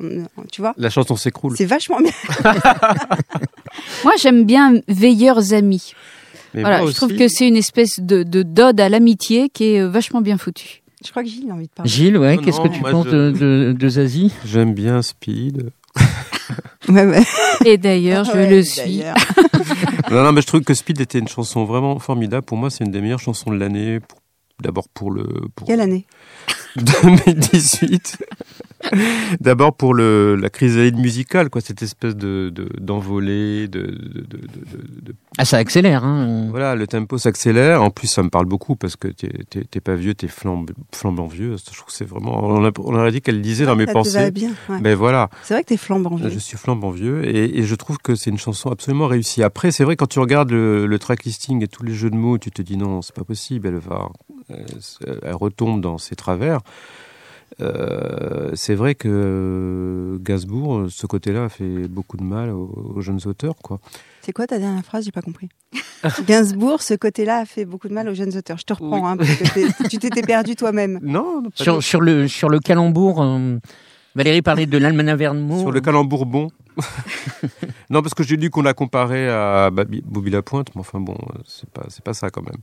tu 0.51 0.61
vois. 0.61 0.73
La 0.77 0.89
chanson 0.89 1.15
s'écroule. 1.15 1.55
C'est 1.57 1.65
vachement 1.65 1.99
bien. 1.99 2.11
Moi, 4.03 4.13
j'aime 4.19 4.45
bien 4.45 4.81
Veilleurs 4.87 5.53
Amis. 5.53 5.93
Mais 6.53 6.61
Voilà, 6.61 6.85
je 6.85 6.91
trouve 6.93 7.15
que 7.15 7.27
c'est 7.27 7.47
une 7.47 7.55
espèce 7.55 7.99
de, 7.99 8.23
de 8.23 8.43
d'ode 8.43 8.79
à 8.81 8.89
l'amitié 8.89 9.49
qui 9.49 9.65
est 9.75 9.81
euh, 9.81 9.89
vachement 9.89 10.21
bien 10.21 10.37
foutue. 10.37 10.81
Je 11.05 11.09
crois 11.09 11.23
que 11.23 11.29
Gilles 11.29 11.49
a 11.49 11.53
envie 11.53 11.65
de 11.67 11.71
parler. 11.71 11.89
Gilles, 11.89 12.17
ouais, 12.17 12.37
qu'est-ce 12.37 12.59
que 12.59 12.67
tu 12.67 12.81
penses 12.81 13.05
je- 13.05 13.09
de, 13.11 13.31
de, 13.31 13.75
de 13.77 13.89
Zazie? 13.89 14.33
J'aime 14.45 14.73
bien 14.73 15.01
Speed. 15.01 15.69
Ouais, 16.89 17.05
ouais. 17.05 17.23
Et 17.63 17.77
d'ailleurs, 17.77 18.25
je 18.25 18.31
Ouais, 18.31 18.49
le 18.49 18.63
suis. 18.63 19.01
non, 20.09 20.23
non, 20.23 20.31
mais 20.33 20.41
je 20.41 20.47
trouve 20.47 20.61
que 20.61 20.73
Speed 20.73 20.99
était 20.99 21.19
une 21.19 21.27
chanson 21.29 21.63
vraiment 21.63 21.97
formidable. 21.99 22.43
Pour 22.45 22.57
moi, 22.57 22.69
c'est 22.69 22.83
une 22.83 22.91
des 22.91 22.99
meilleures 22.99 23.19
chansons 23.19 23.51
de 23.51 23.57
l'année. 23.57 23.99
Pour- 24.01 24.17
D'abord 24.61 24.89
pour 24.89 25.09
le 25.11 25.23
pour 25.55 25.65
Quelle 25.67 25.79
année? 25.81 26.05
2018. 26.75 28.17
D'abord 29.39 29.75
pour 29.75 29.93
le 29.93 30.35
la 30.35 30.49
chrysalide 30.49 30.97
musicale, 30.97 31.49
quoi, 31.49 31.61
cette 31.61 31.81
espèce 31.81 32.15
de 32.15 32.51
de- 32.53 32.69
d'envolée, 32.79 33.67
de, 33.67 33.81
de, 33.81 33.87
de, 33.87 34.21
de- 34.21 34.37
de- 34.37 35.01
de- 35.01 35.15
Ah, 35.37 35.45
ça 35.45 35.57
accélère, 35.57 36.03
hein. 36.03 36.47
voilà, 36.49 36.75
le 36.75 36.87
tempo 36.87 37.17
s'accélère. 37.17 37.81
En 37.81 37.89
plus, 37.89 38.07
ça 38.07 38.23
me 38.23 38.29
parle 38.29 38.45
beaucoup 38.45 38.75
parce 38.75 38.95
que 38.95 39.07
t'es 39.07 39.79
pas 39.79 39.95
vieux, 39.95 40.13
t'es 40.13 40.27
flambe, 40.27 40.71
flambant 40.93 41.27
vieux. 41.27 41.55
Je 41.57 41.65
trouve 41.65 41.85
que 41.87 41.93
c'est 41.93 42.05
vraiment. 42.07 42.39
On, 42.43 42.65
a- 42.65 42.71
on 42.79 42.95
aurait 42.95 43.11
dit 43.11 43.21
qu'elle 43.21 43.41
disait 43.41 43.65
dans 43.65 43.75
mes 43.75 43.85
Ça 43.85 43.91
te 43.93 43.97
pensées. 43.97 44.31
bien. 44.31 44.51
ouais. 44.69 44.79
Ben 44.81 44.95
voilà. 44.95 45.29
C'est 45.43 45.53
vrai 45.53 45.63
que 45.63 45.69
t'es 45.69 45.77
flambant 45.77 46.15
vieux. 46.15 46.29
Je 46.29 46.39
suis 46.39 46.57
flambant 46.57 46.89
vieux 46.91 47.25
et, 47.27 47.59
et 47.59 47.63
je 47.63 47.75
trouve 47.75 47.97
que 47.99 48.15
c'est 48.15 48.29
une 48.29 48.37
chanson 48.39 48.69
absolument 48.71 49.07
réussie. 49.07 49.43
Après, 49.43 49.71
c'est 49.71 49.83
vrai 49.83 49.95
quand 49.95 50.07
tu 50.07 50.19
regardes 50.19 50.51
le, 50.51 50.85
le 50.85 50.99
track 50.99 51.23
listing 51.23 51.63
et 51.63 51.67
tous 51.67 51.83
les 51.83 51.93
jeux 51.93 52.09
de 52.09 52.15
mots, 52.17 52.37
tu 52.37 52.51
te 52.51 52.61
dis 52.61 52.77
non, 52.77 53.01
c'est 53.01 53.15
pas 53.15 53.23
possible. 53.23 53.67
Elle 53.67 53.75
va, 53.77 54.09
elle, 54.49 55.19
elle 55.23 55.35
retombe 55.35 55.81
dans 55.81 55.97
ses 55.97 56.15
travers. 56.15 56.59
Euh, 57.59 58.51
c'est 58.53 58.75
vrai 58.75 58.95
que 58.95 60.17
Gainsbourg, 60.23 60.85
ce 60.89 61.05
côté-là, 61.05 61.45
a 61.45 61.49
fait 61.49 61.87
beaucoup 61.87 62.17
de 62.17 62.23
mal 62.23 62.49
aux, 62.51 62.93
aux 62.95 63.01
jeunes 63.01 63.19
auteurs, 63.25 63.55
quoi. 63.61 63.79
C'est 64.21 64.31
quoi 64.31 64.47
ta 64.47 64.57
dernière 64.59 64.83
phrase? 64.85 65.05
J'ai 65.05 65.11
pas 65.11 65.21
compris. 65.21 65.49
Gainsbourg, 66.27 66.81
ce 66.81 66.93
côté-là 66.93 67.39
a 67.39 67.45
fait 67.45 67.65
beaucoup 67.65 67.87
de 67.89 67.93
mal 67.93 68.07
aux 68.07 68.13
jeunes 68.13 68.35
auteurs. 68.37 68.57
Je 68.57 68.63
te 68.63 68.73
reprends, 68.73 69.01
Oui. 69.01 69.07
hein, 69.07 69.17
parce 69.17 69.35
que 69.35 69.53
t'es- 69.53 69.89
tu 69.89 69.97
t'étais 69.97 70.21
perdu 70.21 70.55
toi-même. 70.55 70.99
Non, 71.03 71.43
Sur, 71.55 71.83
sur, 71.83 72.01
le, 72.01 72.27
sur 72.27 72.49
le 72.49 72.59
calembour, 72.59 73.21
euh, 73.21 73.57
Valérie 74.15 74.41
parlait 74.41 74.65
de 74.65 74.77
l'Almanach 74.77 75.17
Vermo. 75.17 75.59
sur 75.59 75.71
le 75.71 75.81
calembour 75.81 76.25
bon. 76.25 76.49
non, 77.91 78.01
parce 78.01 78.13
que 78.13 78.23
j'ai 78.23 78.37
lu 78.37 78.49
qu'on 78.49 78.61
l'a 78.61 78.73
comparé 78.73 79.29
à 79.29 79.69
Bobby 79.69 80.31
Lapointe, 80.31 80.69
mais 80.75 80.79
enfin 80.81 80.99
bon, 80.99 81.17
c'est 81.45 81.69
pas, 81.69 81.83
c'est 81.89 82.03
pas 82.03 82.13
ça 82.13 82.29
quand 82.29 82.41
même. 82.41 82.61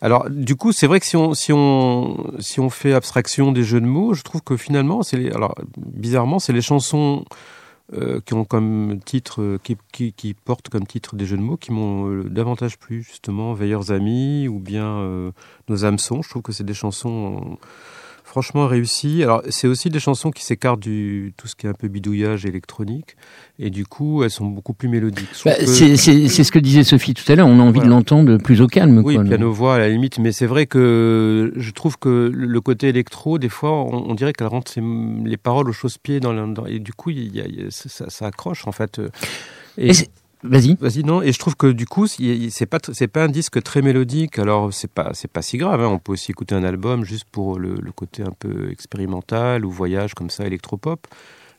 Alors, 0.00 0.30
du 0.30 0.54
coup, 0.54 0.72
c'est 0.72 0.86
vrai 0.86 1.00
que 1.00 1.06
si 1.06 1.16
on, 1.16 1.34
si 1.34 1.52
on, 1.52 2.32
si 2.38 2.60
on 2.60 2.70
fait 2.70 2.94
abstraction 2.94 3.52
des 3.52 3.64
jeux 3.64 3.80
de 3.80 3.86
mots, 3.86 4.14
je 4.14 4.22
trouve 4.22 4.42
que 4.42 4.56
finalement, 4.56 5.02
c'est 5.02 5.34
alors, 5.34 5.56
bizarrement, 5.76 6.38
c'est 6.38 6.52
les 6.52 6.62
chansons 6.62 7.24
euh, 7.92 8.20
qui 8.24 8.34
ont 8.34 8.44
comme 8.44 9.00
titre, 9.04 9.42
euh, 9.42 9.58
qui, 9.92 10.12
qui, 10.12 10.34
portent 10.34 10.68
comme 10.68 10.86
titre 10.86 11.16
des 11.16 11.26
jeux 11.26 11.36
de 11.36 11.42
mots 11.42 11.56
qui 11.56 11.72
m'ont 11.72 12.08
euh, 12.08 12.22
davantage 12.30 12.78
plu, 12.78 13.02
justement, 13.02 13.52
Veilleurs 13.52 13.90
Amis 13.90 14.46
ou 14.46 14.60
bien 14.60 15.32
Nos 15.68 15.84
hameçons. 15.84 16.22
Je 16.22 16.30
trouve 16.30 16.42
que 16.42 16.52
c'est 16.52 16.64
des 16.64 16.74
chansons 16.74 17.58
franchement 18.30 18.68
réussies. 18.68 19.24
Alors, 19.24 19.42
c'est 19.48 19.66
aussi 19.66 19.90
des 19.90 19.98
chansons 19.98 20.30
qui 20.30 20.44
s'écartent 20.44 20.78
du 20.80 21.34
tout 21.36 21.48
ce 21.48 21.56
qui 21.56 21.66
est 21.66 21.68
un 21.68 21.74
peu 21.74 21.88
bidouillage 21.88 22.46
électronique, 22.46 23.16
et 23.58 23.70
du 23.70 23.84
coup, 23.84 24.22
elles 24.22 24.30
sont 24.30 24.46
beaucoup 24.46 24.72
plus 24.72 24.88
mélodiques. 24.88 25.28
Bah, 25.44 25.54
que- 25.56 25.66
c'est 25.66 25.96
ce 26.44 26.52
que 26.52 26.60
disait 26.60 26.84
Sophie 26.84 27.12
tout 27.14 27.30
à 27.30 27.34
l'heure. 27.34 27.48
On 27.48 27.58
a 27.58 27.62
envie 27.62 27.74
Voilà. 27.80 27.86
de 27.86 27.90
l'entendre 27.90 28.36
plus 28.38 28.60
au 28.62 28.68
calme. 28.68 29.02
Oui, 29.04 29.16
quoi, 29.16 29.24
piano-voix 29.24 29.74
à 29.74 29.78
la 29.78 29.88
limite, 29.88 30.18
mais 30.20 30.30
c'est 30.30 30.46
vrai 30.46 30.66
que 30.66 31.52
je 31.56 31.70
trouve 31.72 31.98
que 31.98 32.30
le 32.32 32.60
côté 32.60 32.88
électro, 32.88 33.38
des 33.38 33.48
fois, 33.48 33.72
on, 33.72 34.10
on 34.10 34.14
dirait 34.14 34.32
qu'elle 34.32 34.46
rentre 34.46 34.70
ses- 34.70 34.80
les 35.24 35.36
paroles 35.36 35.68
au 35.68 35.72
chausse-pied, 35.72 36.20
dans, 36.20 36.32
dans- 36.46 36.66
et 36.66 36.78
du 36.78 36.92
coup, 36.92 37.10
il 37.10 37.34
y 37.36 37.40
a- 37.40 37.46
il 37.48 37.64
y 37.64 37.66
a- 37.66 37.70
ça, 37.70 38.08
ça 38.08 38.26
accroche 38.26 38.66
en 38.68 38.72
fait. 38.72 39.00
Et, 39.76 39.90
Vas-y. 40.42 40.74
vas-y, 40.80 41.04
non. 41.04 41.20
Et 41.22 41.32
je 41.32 41.38
trouve 41.38 41.54
que 41.56 41.66
du 41.66 41.86
coup, 41.86 42.06
c'est 42.06 42.66
pas 42.66 42.78
c'est 42.92 43.08
pas 43.08 43.24
un 43.24 43.28
disque 43.28 43.62
très 43.62 43.82
mélodique. 43.82 44.38
Alors 44.38 44.72
c'est 44.72 44.90
pas 44.90 45.10
c'est 45.12 45.30
pas 45.30 45.42
si 45.42 45.58
grave. 45.58 45.80
hein. 45.82 45.88
On 45.88 45.98
peut 45.98 46.12
aussi 46.12 46.30
écouter 46.30 46.54
un 46.54 46.64
album 46.64 47.04
juste 47.04 47.26
pour 47.30 47.58
le, 47.58 47.74
le 47.74 47.92
côté 47.92 48.22
un 48.22 48.32
peu 48.38 48.70
expérimental 48.70 49.64
ou 49.66 49.70
voyage 49.70 50.14
comme 50.14 50.30
ça, 50.30 50.46
électropop. 50.46 51.06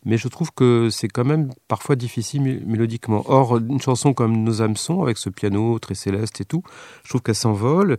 Mais 0.04 0.18
je 0.18 0.28
trouve 0.28 0.52
que 0.52 0.90
c'est 0.90 1.08
quand 1.10 1.26
même 1.26 1.50
parfois 1.68 1.96
difficile 1.96 2.42
mé- 2.42 2.66
mélodiquement. 2.66 3.24
Or, 3.28 3.58
une 3.58 3.80
chanson 3.80 4.14
comme 4.14 4.44
Nos 4.44 4.64
hameçons, 4.64 5.04
avec 5.04 5.20
ce 5.20 5.30
piano 5.30 5.78
très 5.78 5.94
céleste 5.94 6.42
et 6.42 6.46
tout, 6.46 6.64
je 7.04 7.10
trouve 7.10 7.22
qu'elle 7.22 7.36
s'envole. 7.36 7.98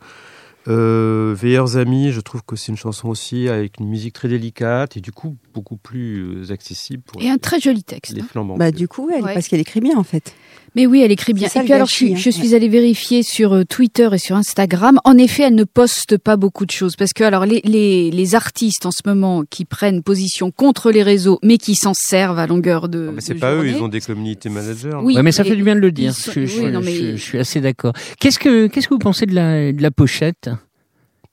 Euh, 0.69 1.35
Veilleurs 1.37 1.77
Amis, 1.77 2.12
je 2.12 2.21
trouve 2.21 2.43
que 2.47 2.55
c'est 2.55 2.71
une 2.71 2.79
chanson 2.79 3.09
aussi 3.09 3.49
avec 3.49 3.81
une 3.81 3.89
musique 3.89 4.15
très 4.15 4.29
délicate 4.29 4.97
et 4.97 5.01
du 5.01 5.11
coup 5.11 5.37
beaucoup 5.55 5.77
plus 5.77 6.21
euh, 6.49 6.53
accessible 6.53 7.03
pour 7.03 7.21
Et 7.21 7.29
un 7.31 7.39
très 7.39 7.59
joli 7.59 7.83
texte. 7.83 8.12
les 8.15 8.21
hein. 8.23 8.27
flambants. 8.31 8.57
Bah 8.57 8.71
du 8.71 8.87
coup, 8.87 9.09
elle, 9.12 9.25
Ouais. 9.25 9.35
parce 9.35 9.49
qu'elle 9.49 9.59
écrit 9.61 9.81
bien 9.81 9.99
en 9.99 10.05
fait. 10.05 10.35
Mais 10.75 10.87
oui, 10.87 11.02
elle 11.02 11.12
écrit 11.12 11.33
bien. 11.35 11.49
Et 11.55 11.61
puis 11.61 11.73
alors, 11.73 11.87
je 11.88 11.93
suis, 11.93 12.12
hein. 12.14 12.17
je 12.17 12.31
suis 12.31 12.55
allée 12.55 12.69
vérifier 12.69 13.23
sur 13.23 13.52
euh, 13.52 13.64
Twitter 13.64 14.09
et 14.12 14.19
sur 14.19 14.37
Instagram. 14.37 14.99
En 15.05 15.19
effet, 15.19 15.45
elle 15.45 15.55
ne 15.55 15.64
poste 15.64 16.17
pas 16.19 16.37
beaucoup 16.37 16.64
de 16.67 16.71
choses 16.71 16.97
parce 16.97 17.12
que 17.12 17.25
alors 17.25 17.45
les, 17.47 17.61
les, 17.64 18.11
les 18.11 18.35
artistes 18.35 18.87
en 18.87 18.91
ce 18.91 19.02
moment 19.05 19.43
qui 19.49 19.64
prennent 19.64 20.02
position 20.02 20.50
contre 20.50 20.91
les 20.91 21.02
réseaux, 21.02 21.38
mais 21.43 21.59
qui 21.59 21.75
s'en 21.75 21.93
servent 21.95 22.38
à 22.38 22.47
longueur 22.47 22.88
de. 22.88 23.07
Ah, 23.09 23.12
mais 23.14 23.21
c'est 23.21 23.35
pas 23.35 23.55
eux, 23.55 23.67
ils 23.69 23.83
ont 23.83 23.88
des 23.88 24.00
community 24.00 24.49
managers. 24.49 24.91
Oui, 25.02 25.14
Ouais, 25.17 25.23
mais 25.23 25.33
ça 25.33 25.45
fait 25.45 25.57
du 25.57 25.62
bien 25.62 25.75
de 25.75 25.81
le 25.81 25.93
dire. 25.93 26.12
Je, 26.14 26.47
je- 26.47 26.61
oui, 26.62 26.71
non, 26.73 26.81
mais- 26.81 26.95
je- 26.95 27.17
je 27.17 27.23
suis 27.23 27.38
assez 27.38 27.61
d'accord. 27.61 27.93
Qu'est-ce 28.19 28.38
que 28.38 28.67
qu'est-ce 28.67 28.88
que 28.88 28.95
vous 28.95 28.99
pensez 28.99 29.26
de 29.26 29.35
la 29.35 29.73
de 29.73 29.83
la 29.83 29.91
pochette, 29.91 30.49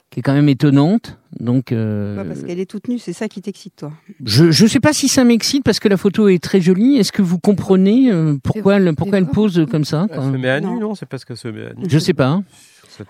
qui 0.09 0.19
est 0.19 0.23
quand 0.23 0.33
même 0.33 0.49
étonnante. 0.49 1.17
Donc, 1.39 1.71
euh, 1.71 2.15
Pas 2.15 2.23
parce 2.25 2.43
qu'elle 2.43 2.59
est 2.59 2.65
toute 2.69 2.87
nue, 2.87 2.97
c'est 2.99 3.13
ça 3.13 3.27
qui 3.27 3.41
t'excite 3.41 3.75
toi. 3.77 3.91
je 4.25 4.49
je 4.51 4.65
sais 4.65 4.79
pas 4.79 4.93
si 4.93 5.07
ça 5.07 5.23
m'excite 5.23 5.63
parce 5.63 5.79
que 5.79 5.87
la 5.87 5.97
photo 5.97 6.27
est 6.27 6.41
très 6.41 6.59
jolie. 6.61 6.97
Est-ce 6.97 7.11
que 7.11 7.21
vous 7.21 7.37
comprenez 7.39 8.11
euh, 8.11 8.35
pourquoi 8.43 8.77
elle, 8.77 8.95
pourquoi 8.95 9.19
elle 9.19 9.27
pose 9.27 9.65
comme 9.69 9.85
ça 9.85 10.07
Elle 10.11 10.21
se 10.21 10.27
met 10.37 10.49
à 10.49 10.59
nu, 10.59 10.65
Non. 10.67 10.79
non 10.79 10.95
C'est 10.95 11.05
parce 11.07 11.25
qu'elle 11.25 11.37
se 11.37 11.47
met 11.47 11.65
à 11.67 11.73
nu. 11.73 11.85
Je 11.87 11.99
sais 11.99 12.13
pas. 12.13 12.41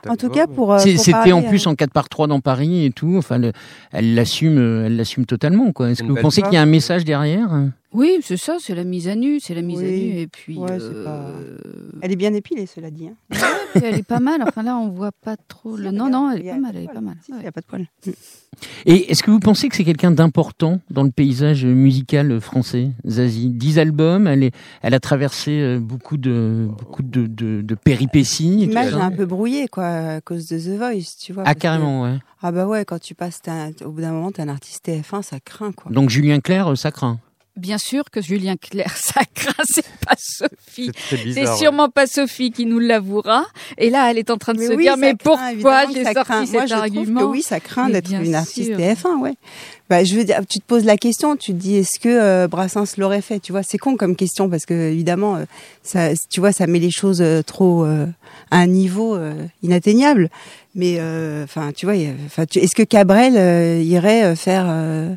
En 0.07 0.15
tout 0.17 0.29
cas, 0.29 0.45
pour. 0.45 0.71
euh, 0.73 0.77
C'était 0.77 1.31
en 1.31 1.41
plus 1.41 1.65
en 1.65 1.73
4 1.73 1.91
par 1.91 2.09
3 2.09 2.27
dans 2.27 2.41
Paris 2.41 2.85
et 2.85 2.91
tout. 2.91 3.15
Enfin, 3.17 3.39
le- 3.39 3.53
elle 3.91 4.13
l'assume, 4.13 4.57
euh, 4.59 4.85
elle 4.85 4.97
l'assume 4.97 5.25
totalement. 5.25 5.71
quoi. 5.71 5.89
Est-ce 5.89 6.03
que 6.03 6.07
vous 6.09 6.15
pensez 6.15 6.43
qu'il 6.43 6.53
y 6.53 6.57
a 6.57 6.61
un 6.61 6.67
message 6.67 7.05
derrière? 7.05 7.49
Oui, 7.91 8.17
c'est 8.21 8.37
ça, 8.37 8.57
c'est 8.59 8.75
la 8.75 8.83
mise 8.83 9.07
à 9.07 9.15
nu, 9.15 9.39
c'est 9.39 9.55
la 9.55 9.63
mise 9.63 9.79
à 9.79 9.83
nu. 9.83 9.89
Et 10.19 10.27
puis, 10.27 10.57
Ouais, 10.57 10.67
c'est 10.77 10.83
euh, 10.93 11.03
pas- 11.05 11.31
Elle 12.01 12.11
est 12.11 12.15
bien 12.17 12.33
épilée, 12.35 12.67
cela 12.67 12.91
dit. 12.91 13.07
hein. 13.07 13.35
Elle 13.83 13.95
est 13.95 14.03
pas 14.07 14.19
mal. 14.19 14.41
Enfin 14.43 14.63
là, 14.63 14.77
on 14.77 14.89
voit 14.89 15.11
pas 15.11 15.35
trop 15.47 15.75
le. 15.77 15.91
Non, 15.91 16.09
non, 16.09 16.31
elle 16.31 16.45
est 16.45 16.49
pas 16.51 16.57
mal, 16.57 16.71
elle 16.75 16.83
est 16.83 16.87
pas 16.93 17.01
mal. 17.01 17.15
Il 17.29 17.35
n'y 17.35 17.45
a 17.47 17.51
pas 17.51 17.61
de 17.61 17.65
poil. 17.65 17.87
Et 18.85 19.11
est-ce 19.11 19.23
que 19.23 19.31
vous 19.31 19.39
pensez 19.39 19.69
que 19.69 19.75
c'est 19.75 19.83
quelqu'un 19.85 20.11
d'important 20.11 20.81
dans 20.89 21.03
le 21.03 21.11
paysage 21.11 21.65
musical 21.65 22.41
français, 22.41 22.89
Zazie? 23.07 23.49
Dix 23.49 23.79
albums, 23.79 24.27
elle, 24.27 24.43
est, 24.43 24.55
elle 24.81 24.93
a 24.93 24.99
traversé 24.99 25.51
euh, 25.61 25.79
beaucoup 25.79 26.17
de, 26.17 26.67
beaucoup 26.77 27.03
de, 27.03 27.25
de, 27.27 27.61
de 27.61 27.75
péripéties. 27.75 28.57
L'image 28.67 28.91
est 28.93 28.95
un 28.95 29.11
peu 29.11 29.25
brouillée, 29.25 29.67
quoi, 29.67 29.85
à 29.85 30.21
cause 30.21 30.47
de 30.49 30.57
The 30.57 30.77
Voice, 30.77 31.15
tu 31.19 31.31
vois. 31.31 31.43
Ah, 31.43 31.45
parce 31.45 31.55
que- 31.55 31.61
carrément, 31.61 32.03
ouais. 32.03 32.17
Ah 32.41 32.51
bah 32.51 32.67
ouais, 32.67 32.83
quand 32.85 32.99
tu 32.99 33.15
passes, 33.15 33.41
au 33.85 33.91
bout 33.91 34.01
d'un 34.01 34.11
moment, 34.11 34.31
t'es 34.31 34.41
un 34.41 34.49
artiste 34.49 34.85
TF1, 34.87 35.21
ça 35.21 35.39
craint, 35.39 35.71
quoi. 35.71 35.91
Donc 35.91 36.09
Julien 36.09 36.39
Clerc, 36.39 36.67
euh, 36.71 36.75
ça 36.75 36.91
craint. 36.91 37.19
Bien 37.59 37.77
sûr 37.77 38.05
que 38.11 38.21
Julien 38.21 38.55
Clerc, 38.55 38.91
ça 38.95 39.21
craint, 39.33 39.63
c'est 39.65 39.85
pas 40.05 40.15
Sophie. 40.17 40.91
C'est 41.09 41.47
ouais. 41.47 41.57
sûrement 41.57 41.89
pas 41.89 42.07
Sophie 42.07 42.51
qui 42.51 42.65
nous 42.65 42.79
l'avouera. 42.79 43.45
Et 43.77 43.89
là, 43.89 44.09
elle 44.09 44.17
est 44.17 44.29
en 44.29 44.37
train 44.37 44.53
de 44.53 44.61
se 44.61 44.73
oui, 44.73 44.83
dire, 44.83 44.97
mais 44.97 45.15
craint, 45.15 45.53
pourquoi 45.55 45.85
j'ai 45.93 46.03
ça 46.03 46.13
sorti 46.13 46.29
craint. 46.29 46.45
cet 46.45 46.53
Moi, 46.53 46.65
je 46.65 46.73
argument 46.73 47.21
que 47.21 47.25
oui, 47.25 47.41
ça 47.41 47.59
craint 47.59 47.89
d'être 47.89 48.11
une 48.11 48.35
artiste 48.35 48.69
sûr. 48.69 48.77
TF1, 48.77 49.19
ouais. 49.21 49.35
Bah, 49.89 50.03
je 50.03 50.15
veux 50.15 50.23
dire, 50.23 50.41
tu 50.47 50.59
te 50.59 50.65
poses 50.65 50.85
la 50.85 50.97
question, 50.97 51.35
tu 51.35 51.51
te 51.51 51.57
dis, 51.57 51.77
est-ce 51.77 51.99
que 51.99 52.09
euh, 52.09 52.47
Brassens 52.47 52.97
l'aurait 52.97 53.21
fait 53.21 53.39
Tu 53.39 53.51
vois, 53.51 53.63
c'est 53.63 53.79
con 53.79 53.95
comme 53.95 54.15
question 54.15 54.47
parce 54.47 54.67
que 54.67 54.91
évidemment, 54.91 55.37
euh, 55.37 55.45
ça, 55.81 56.09
tu 56.29 56.39
vois, 56.39 56.51
ça 56.51 56.67
met 56.67 56.77
les 56.77 56.91
choses 56.91 57.21
euh, 57.21 57.41
trop 57.41 57.83
euh, 57.85 58.05
à 58.51 58.57
un 58.59 58.67
niveau 58.67 59.15
euh, 59.15 59.33
inatteignable. 59.63 60.29
Mais 60.75 60.97
euh, 60.99 61.43
enfin, 61.43 61.71
tu 61.75 61.87
vois, 61.87 61.95
enfin, 62.27 62.43
est-ce 62.53 62.75
que 62.75 62.83
Cabrel 62.83 63.35
euh, 63.35 63.81
irait 63.81 64.35
faire 64.35 64.67
euh, 64.69 65.15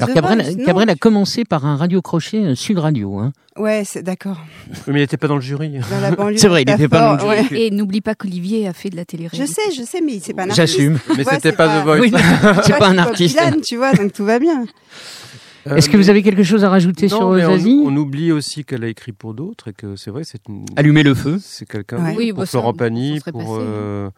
Alors 0.00 0.14
Cabrel, 0.14 0.90
a 0.90 0.94
commencé 0.94 1.44
par 1.44 1.66
un 1.66 1.76
radio 1.76 2.02
crochet 2.02 2.38
euh, 2.38 2.54
Sud 2.54 2.78
Radio. 2.78 3.18
Hein. 3.18 3.32
Ouais, 3.56 3.82
c'est 3.84 4.02
d'accord. 4.02 4.38
Mais 4.86 4.94
il 4.94 5.02
n'était 5.02 5.16
pas 5.16 5.26
dans 5.26 5.34
le 5.34 5.40
jury. 5.40 5.80
Dans 5.90 6.00
la 6.00 6.12
banlieue. 6.12 6.36
C'est 6.38 6.48
vrai, 6.48 6.62
il 6.62 6.70
était 6.70 6.88
pas 6.88 7.16
dans 7.16 7.24
le 7.24 7.28
ouais. 7.28 7.42
jury. 7.42 7.62
Et 7.62 7.70
n'oublie 7.70 8.00
pas 8.00 8.14
qu'Olivier 8.14 8.68
a 8.68 8.72
fait 8.72 8.88
de 8.90 8.96
la 8.96 9.04
télé 9.04 9.28
Je 9.32 9.44
sais, 9.44 9.72
je 9.76 9.82
sais, 9.82 10.00
mais 10.00 10.20
c'est 10.20 10.32
pas 10.32 10.42
un 10.42 10.50
artiste. 10.50 10.56
J'assume. 10.56 10.98
Mais 11.16 11.24
c'était 11.24 11.52
pas, 11.52 11.66
pas- 11.66 11.80
The 11.80 11.84
Voice. 11.84 12.00
Oui, 12.00 12.12
c'est 12.64 12.78
pas 12.78 12.88
un 12.88 12.98
artiste. 12.98 13.36
Dylan, 13.36 13.60
tu 13.60 13.76
vois, 13.76 13.92
donc 13.94 14.12
tout 14.12 14.24
va 14.24 14.38
bien. 14.38 14.64
Euh, 15.66 15.76
Est-ce 15.76 15.88
que 15.88 15.96
vous 15.96 16.08
avez 16.08 16.22
quelque 16.22 16.44
chose 16.44 16.64
à 16.64 16.70
rajouter 16.70 17.08
non, 17.08 17.16
sur 17.16 17.26
on, 17.26 17.38
Zazie? 17.38 17.82
on 17.84 17.94
oublie 17.96 18.32
aussi 18.32 18.64
qu'elle 18.64 18.84
a 18.84 18.88
écrit 18.88 19.12
pour 19.12 19.34
d'autres 19.34 19.68
et 19.68 19.72
que 19.72 19.96
c'est 19.96 20.10
vrai, 20.10 20.22
c'est 20.24 20.40
une. 20.48 20.64
Allumer 20.76 21.02
le 21.02 21.14
feu. 21.14 21.38
C'est 21.42 21.68
quelqu'un 21.68 21.98
Ouais. 22.04 22.14
Oui, 22.16 22.30
pour 22.30 22.40
bah, 22.40 22.46
Florent 22.46 22.74
Pagny, 22.74 23.20
pour, 23.20 23.40
passé, 23.40 23.50
hein. 23.50 23.60
euh, 23.60 24.10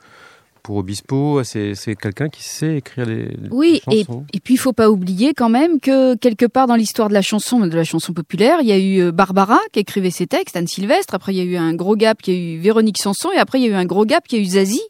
pour 0.63 0.77
Obispo. 0.77 1.43
C'est 1.45 1.75
quelqu'un 2.01 2.29
qui 2.29 2.43
sait 2.43 2.77
écrire 2.77 3.07
des, 3.07 3.29
Oui, 3.51 3.81
des 3.89 3.99
et, 4.01 4.05
chansons. 4.05 4.25
et 4.33 4.41
puis 4.41 4.55
il 4.55 4.57
faut 4.59 4.73
pas 4.73 4.91
oublier 4.91 5.35
quand 5.35 5.49
même 5.49 5.81
que 5.81 6.15
quelque 6.17 6.47
part 6.47 6.67
dans 6.67 6.77
l'histoire 6.77 7.09
de 7.09 7.15
la 7.15 7.23
chanson, 7.23 7.61
de 7.61 7.75
la 7.77 7.85
chanson 7.85 8.13
populaire, 8.13 8.59
il 8.61 8.69
y 8.69 8.73
a 8.73 8.79
eu 8.79 9.01
euh, 9.01 9.13
Barbara 9.13 9.59
qui 9.73 9.81
écrivait 9.81 10.11
ses 10.11 10.27
textes, 10.27 10.57
Anne 10.57 10.67
Sylvestre, 10.67 11.15
après 11.15 11.35
il 11.35 11.39
y 11.39 11.41
a 11.41 11.45
eu 11.45 11.57
un 11.57 11.75
gros 11.75 11.97
gap 11.97 12.21
qui 12.23 12.31
a 12.31 12.35
eu 12.35 12.59
Véronique 12.59 12.99
Sanson, 12.99 13.31
et 13.35 13.39
après 13.39 13.59
il 13.61 13.65
y 13.65 13.67
a 13.67 13.71
eu 13.71 13.75
un 13.75 13.85
gros 13.85 14.05
gap 14.05 14.27
qui 14.27 14.37
a 14.37 14.39
eu 14.39 14.45
Zazie. 14.45 14.81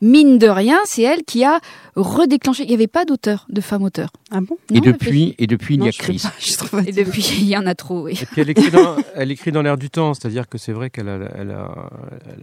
Mine 0.00 0.38
de 0.38 0.46
rien, 0.46 0.78
c'est 0.84 1.02
elle 1.02 1.24
qui 1.24 1.42
a 1.44 1.58
redéclenché. 1.96 2.62
Il 2.62 2.68
n'y 2.68 2.74
avait 2.74 2.86
pas 2.86 3.04
d'auteur, 3.04 3.46
de 3.48 3.60
femme 3.60 3.82
auteur. 3.82 4.10
Ah 4.30 4.40
bon? 4.42 4.58
Et 4.70 4.74
Non, 4.74 4.80
depuis, 4.82 5.34
et 5.38 5.46
depuis 5.46 5.76
il 5.76 5.84
y 5.84 5.88
a 5.88 5.92
pas, 5.92 6.32
trouve 6.58 6.82
Et 6.86 6.92
depuis, 6.92 7.26
il 7.40 7.46
y 7.48 7.56
en 7.56 7.64
a 7.66 7.74
trop, 7.74 8.02
oui. 8.04 8.18
Et 8.20 8.26
puis 8.26 8.40
elle 8.42 8.50
écrit 8.50 8.70
dans, 8.70 8.96
elle 9.14 9.30
écrit 9.30 9.52
dans 9.52 9.62
l'air 9.62 9.78
du 9.78 9.88
temps, 9.88 10.12
c'est-à-dire 10.12 10.48
que 10.48 10.58
c'est 10.58 10.72
vrai 10.72 10.90
qu'elle 10.90 11.08
a- 11.08 11.30
elle 11.34 11.50
a- 11.50 11.90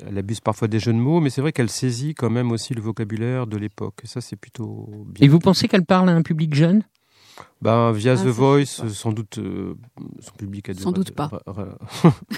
elle 0.08 0.18
abuse 0.18 0.40
parfois 0.40 0.68
des 0.68 0.80
jeux 0.80 0.94
de 0.94 0.98
mots, 0.98 1.20
mais 1.20 1.30
c'est 1.30 1.42
vrai 1.42 1.52
qu'elle 1.52 1.70
saisit 1.70 2.16
quand 2.16 2.30
même 2.32 2.52
aussi 2.52 2.74
le 2.74 2.82
vocabulaire 2.82 3.46
de 3.46 3.58
l'époque. 3.58 3.96
Et 4.04 4.08
ça, 4.08 4.20
c'est 4.22 4.36
plutôt 4.36 4.90
bien. 5.08 5.26
Et 5.26 5.30
vous 5.30 5.40
pensez 5.40 5.68
qu'elle 5.68 5.86
parle 5.86 6.10
à 6.10 6.14
un 6.14 6.24
public 6.24 6.56
jeune? 6.56 6.82
Ben, 7.62 7.92
via 7.92 8.14
Ah, 8.14 8.24
The 8.24 8.28
Voice, 8.28 8.82
sans 8.94 9.12
doute, 9.12 9.40
euh, 9.40 9.74
son 10.20 10.32
public 10.38 10.70
a 10.70 10.74
dû 10.74 10.82
Sans 10.84 10.92
doute 10.92 11.12
pas. 11.12 11.32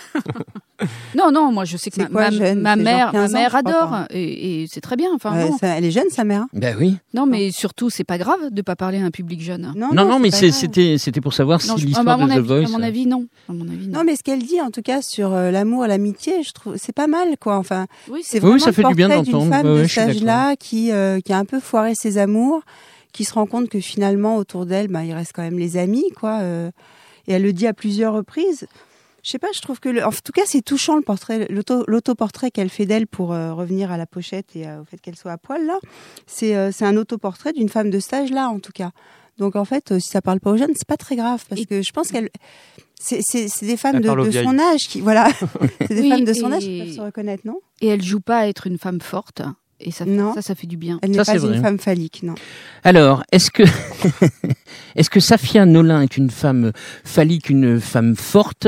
Non, 1.16 1.32
non, 1.32 1.52
moi 1.52 1.66
je 1.66 1.76
sais 1.76 1.90
que 1.90 1.96
C'est 1.96 2.04
ma, 2.04 2.10
quoi, 2.10 2.22
ma- 2.26 2.32
jeune? 2.32 2.62
ma 2.62 2.76
mère, 2.76 3.08
ma 3.08 3.12
15 3.14 3.32
ans, 3.34 3.38
mère 3.40 3.56
adore 3.56 3.96
et, 4.12 4.62
et 4.64 4.68
c'est 4.68 4.80
très 4.82 4.96
bien. 4.96 5.10
Enfin, 5.16 5.50
ça- 5.60 5.70
elle 5.76 5.86
est 5.86 5.92
jeune, 5.92 6.10
sa 6.12 6.24
mère. 6.24 6.42
hein? 6.44 6.50
Ben 6.54 6.76
oui. 6.80 6.98
non, 7.16 7.26
mais 7.26 7.50
surtout 7.50 7.90
c'est 7.90 8.04
pas 8.04 8.20
grave 8.20 8.52
de 8.52 8.62
pas 8.62 8.76
parler 8.76 9.00
à 9.00 9.06
un 9.06 9.10
public 9.10 9.42
jeune. 9.42 9.74
Non, 9.76 9.92
non, 9.94 10.20
mais 10.20 10.30
c'était 10.30 10.98
c'était 11.00 11.20
pour 11.22 11.34
savoir 11.34 11.60
Non, 11.68 11.78
si 11.78 11.82
ah, 11.84 11.86
l'histoire 11.88 12.06
bah, 12.20 12.28
de 12.36 12.42
The 12.42 12.46
Voice. 12.46 12.66
à 12.66 12.70
mon 12.70 12.84
avis, 12.84 13.08
non. 13.08 13.26
À 13.50 13.54
mon 13.54 13.68
avis, 13.68 13.88
non. 13.88 14.00
Non, 14.00 14.04
mais 14.06 14.16
ce 14.16 14.22
qu'elle 14.24 14.44
dit, 14.44 14.62
en 14.62 14.70
tout 14.70 14.84
cas, 14.84 15.02
sur 15.02 15.34
euh, 15.34 15.50
l'amour, 15.50 15.88
l'amitié, 15.88 16.44
je 16.44 16.52
trouve, 16.52 16.76
c'est 16.78 16.94
pas 16.94 17.08
mal, 17.08 17.38
quoi. 17.40 17.58
Enfin, 17.58 17.88
oui, 18.12 18.22
c'est 18.24 18.38
Oui, 18.38 18.42
vraiment 18.42 18.60
ça 18.60 18.68
le 18.68 18.74
fait 18.74 18.84
du 18.84 18.94
bien 18.94 19.08
portrait 19.08 19.24
d'une 19.24 19.32
d'entendre. 19.34 19.52
femme 19.52 19.78
de 19.82 19.88
cet 19.88 20.10
âge-là 20.10 20.56
qui, 20.58 20.92
euh, 20.92 21.20
qui 21.22 21.34
a 21.34 21.40
un 21.40 21.46
peu 21.46 21.60
foiré 21.60 21.96
ses 21.96 22.20
amours, 22.20 22.62
qui 23.18 23.26
se 23.26 23.34
rend 23.34 23.48
compte 23.48 23.68
que 23.70 23.80
finalement, 23.80 24.38
autour 24.38 24.66
d'elle, 24.68 24.88
bah, 24.90 25.04
il 25.04 25.14
reste 25.14 25.32
quand 25.34 25.42
même 25.42 25.58
les 25.58 25.76
amis, 25.78 26.06
quoi. 26.16 26.40
euh, 26.42 26.70
et 27.28 27.34
elle 27.34 27.42
le 27.42 27.52
dit 27.52 27.66
à 27.68 27.74
plusieurs 27.74 28.14
reprises. 28.14 28.68
Je 29.24 29.32
sais 29.32 29.40
pas, 29.40 29.48
je 29.54 29.60
trouve 29.60 29.80
que, 29.80 29.90
le- 29.90 30.06
en 30.06 30.12
tout 30.12 30.32
cas, 30.32 30.44
c'est 30.46 30.62
touchant 30.62 30.96
le 30.96 31.02
portrait, 31.02 31.48
l'auto- 31.50 31.84
l'autoportrait 31.88 32.52
qu'elle 32.52 32.70
fait 32.70 32.86
d'elle 32.86 33.08
pour 33.08 33.34
euh, 33.34 33.54
revenir 33.54 33.92
à 33.92 33.98
la 33.98 34.06
pochette 34.06 34.56
et 34.56 34.68
euh, 34.68 34.82
au 34.82 34.86
fait 34.86 34.98
qu'elle 35.02 35.16
soit 35.16 35.32
à 35.34 35.38
poil 35.38 35.66
là. 35.66 35.80
C'est 36.28 36.56
euh, 36.56 36.72
c'est 36.72 36.86
un 36.86 36.96
autoportrait 36.96 37.52
d'une 37.54 37.68
femme 37.70 37.90
de 37.90 38.00
cet 38.00 38.14
âge-là, 38.14 38.48
en 38.50 38.60
tout 38.60 38.72
cas. 38.72 38.92
Donc 39.40 39.56
en 39.56 39.66
fait, 39.66 39.92
euh, 39.92 40.00
si 40.00 40.10
ça 40.10 40.22
parle 40.22 40.40
pas 40.40 40.52
aux 40.52 40.58
jeunes, 40.58 40.72
c'est 40.76 40.88
pas 40.88 40.96
très 40.98 41.16
grave 41.16 41.44
parce 41.50 41.60
Et- 41.62 41.66
que 41.66 41.82
je 41.82 41.92
pense 41.92 42.10
qu'elle, 42.10 42.30
c'est 43.00 43.20
des 43.66 43.78
femmes 43.78 44.00
de, 44.00 44.32
son 44.32 44.60
âge 44.60 44.88
qui, 44.88 45.02
voilà, 45.02 45.28
c'est 45.82 45.96
des 45.96 46.02
Oui, 46.02 46.10
femmes 46.10 46.24
de 46.24 46.34
son 46.34 46.52
âge 46.52 46.64
qui 46.64 46.80
peuvent 46.84 46.96
se 46.96 47.02
reconnaître, 47.02 47.46
non? 47.46 47.60
Et 47.82 47.88
elle 47.88 48.02
joue 48.04 48.22
pas 48.22 48.38
à 48.40 48.48
être 48.48 48.68
une 48.68 48.78
femme 48.78 49.02
forte. 49.02 49.42
Et 49.80 49.92
ça, 49.92 50.06
Non. 50.06 50.34
ça, 50.34 50.42
ça 50.42 50.56
fait 50.56 50.66
du 50.68 50.76
bien. 50.78 51.00
Elle 51.04 51.12
n'est 51.12 51.18
pas 51.18 51.34
une 51.34 51.40
vrai. 51.40 51.62
femme 51.62 51.78
phallique, 51.80 52.22
non. 52.24 52.34
Alors, 52.84 53.24
est-ce 53.32 53.52
que 53.52 53.64
est-ce 54.96 55.10
que 55.10 55.20
Safia 55.20 55.66
Nolin 55.66 56.02
est 56.02 56.18
une 56.18 56.30
femme 56.32 56.72
phallique, 57.04 57.50
une 57.50 57.80
femme 57.80 58.16
forte? 58.16 58.68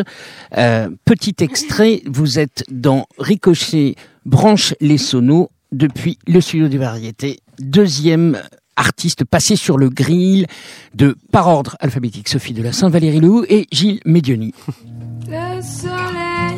Euh, 0.57 0.89
Petit 1.05 1.35
extrait, 1.39 2.01
vous 2.05 2.37
êtes 2.39 2.63
dans 2.69 3.07
Ricochet 3.17 3.95
branche 4.25 4.75
les 4.81 4.97
sonos 4.99 5.49
depuis 5.71 6.19
le 6.27 6.41
studio 6.41 6.67
des 6.67 6.77
variétés, 6.77 7.39
deuxième 7.59 8.39
artiste 8.75 9.25
passé 9.25 9.55
sur 9.55 9.77
le 9.77 9.89
grill 9.89 10.45
de 10.93 11.15
par 11.31 11.47
ordre 11.47 11.75
alphabétique 11.79 12.29
Sophie 12.29 12.53
de 12.53 12.61
la 12.63 12.71
Saint-Valéry 12.71 13.19
Lou 13.19 13.43
et 13.49 13.67
Gilles 13.71 13.99
Médioni. 14.05 14.53
Le 15.27 15.61
soleil 15.61 16.57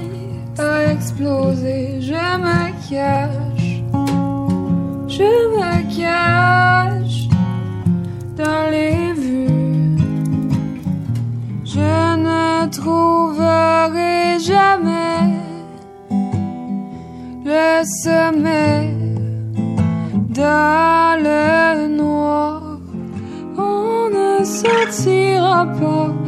a 0.58 0.92
explosé, 0.94 2.00
je 2.02 2.12
me 2.14 2.90
cache, 2.90 3.71
je 5.12 5.32
me 5.56 5.74
cache 5.98 7.28
dans 8.38 8.64
les 8.76 9.12
vues. 9.22 9.98
Je 11.66 11.92
ne 12.28 12.70
trouverai 12.70 14.40
jamais 14.40 15.24
le 17.44 17.84
sommet 18.04 18.94
dans 20.30 21.18
le 21.28 21.88
noir. 21.88 22.80
On 23.58 24.10
ne 24.18 24.46
sortira 24.46 25.66
pas 25.66 26.21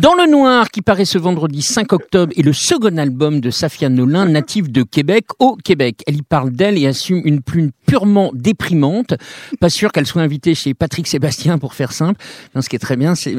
Dans 0.00 0.14
le 0.14 0.24
Noir, 0.24 0.70
qui 0.70 0.80
paraît 0.80 1.04
ce 1.04 1.18
vendredi 1.18 1.60
5 1.60 1.92
octobre, 1.92 2.32
est 2.34 2.40
le 2.40 2.54
second 2.54 2.96
album 2.96 3.40
de 3.40 3.50
Safia 3.50 3.90
Nolin, 3.90 4.24
native 4.24 4.72
de 4.72 4.82
Québec, 4.82 5.26
au 5.40 5.56
Québec. 5.56 6.02
Elle 6.06 6.16
y 6.16 6.22
parle 6.22 6.52
d'elle 6.52 6.78
et 6.78 6.86
assume 6.86 7.20
une 7.26 7.42
plume 7.42 7.70
purement 7.86 8.30
déprimante. 8.32 9.12
Pas 9.60 9.68
sûr 9.68 9.92
qu'elle 9.92 10.06
soit 10.06 10.22
invitée 10.22 10.54
chez 10.54 10.72
Patrick 10.72 11.06
Sébastien 11.06 11.58
pour 11.58 11.74
faire 11.74 11.92
simple. 11.92 12.18
Ce 12.58 12.66
qui 12.70 12.76
est 12.76 12.78
très 12.78 12.96
bien, 12.96 13.14
c'est, 13.14 13.36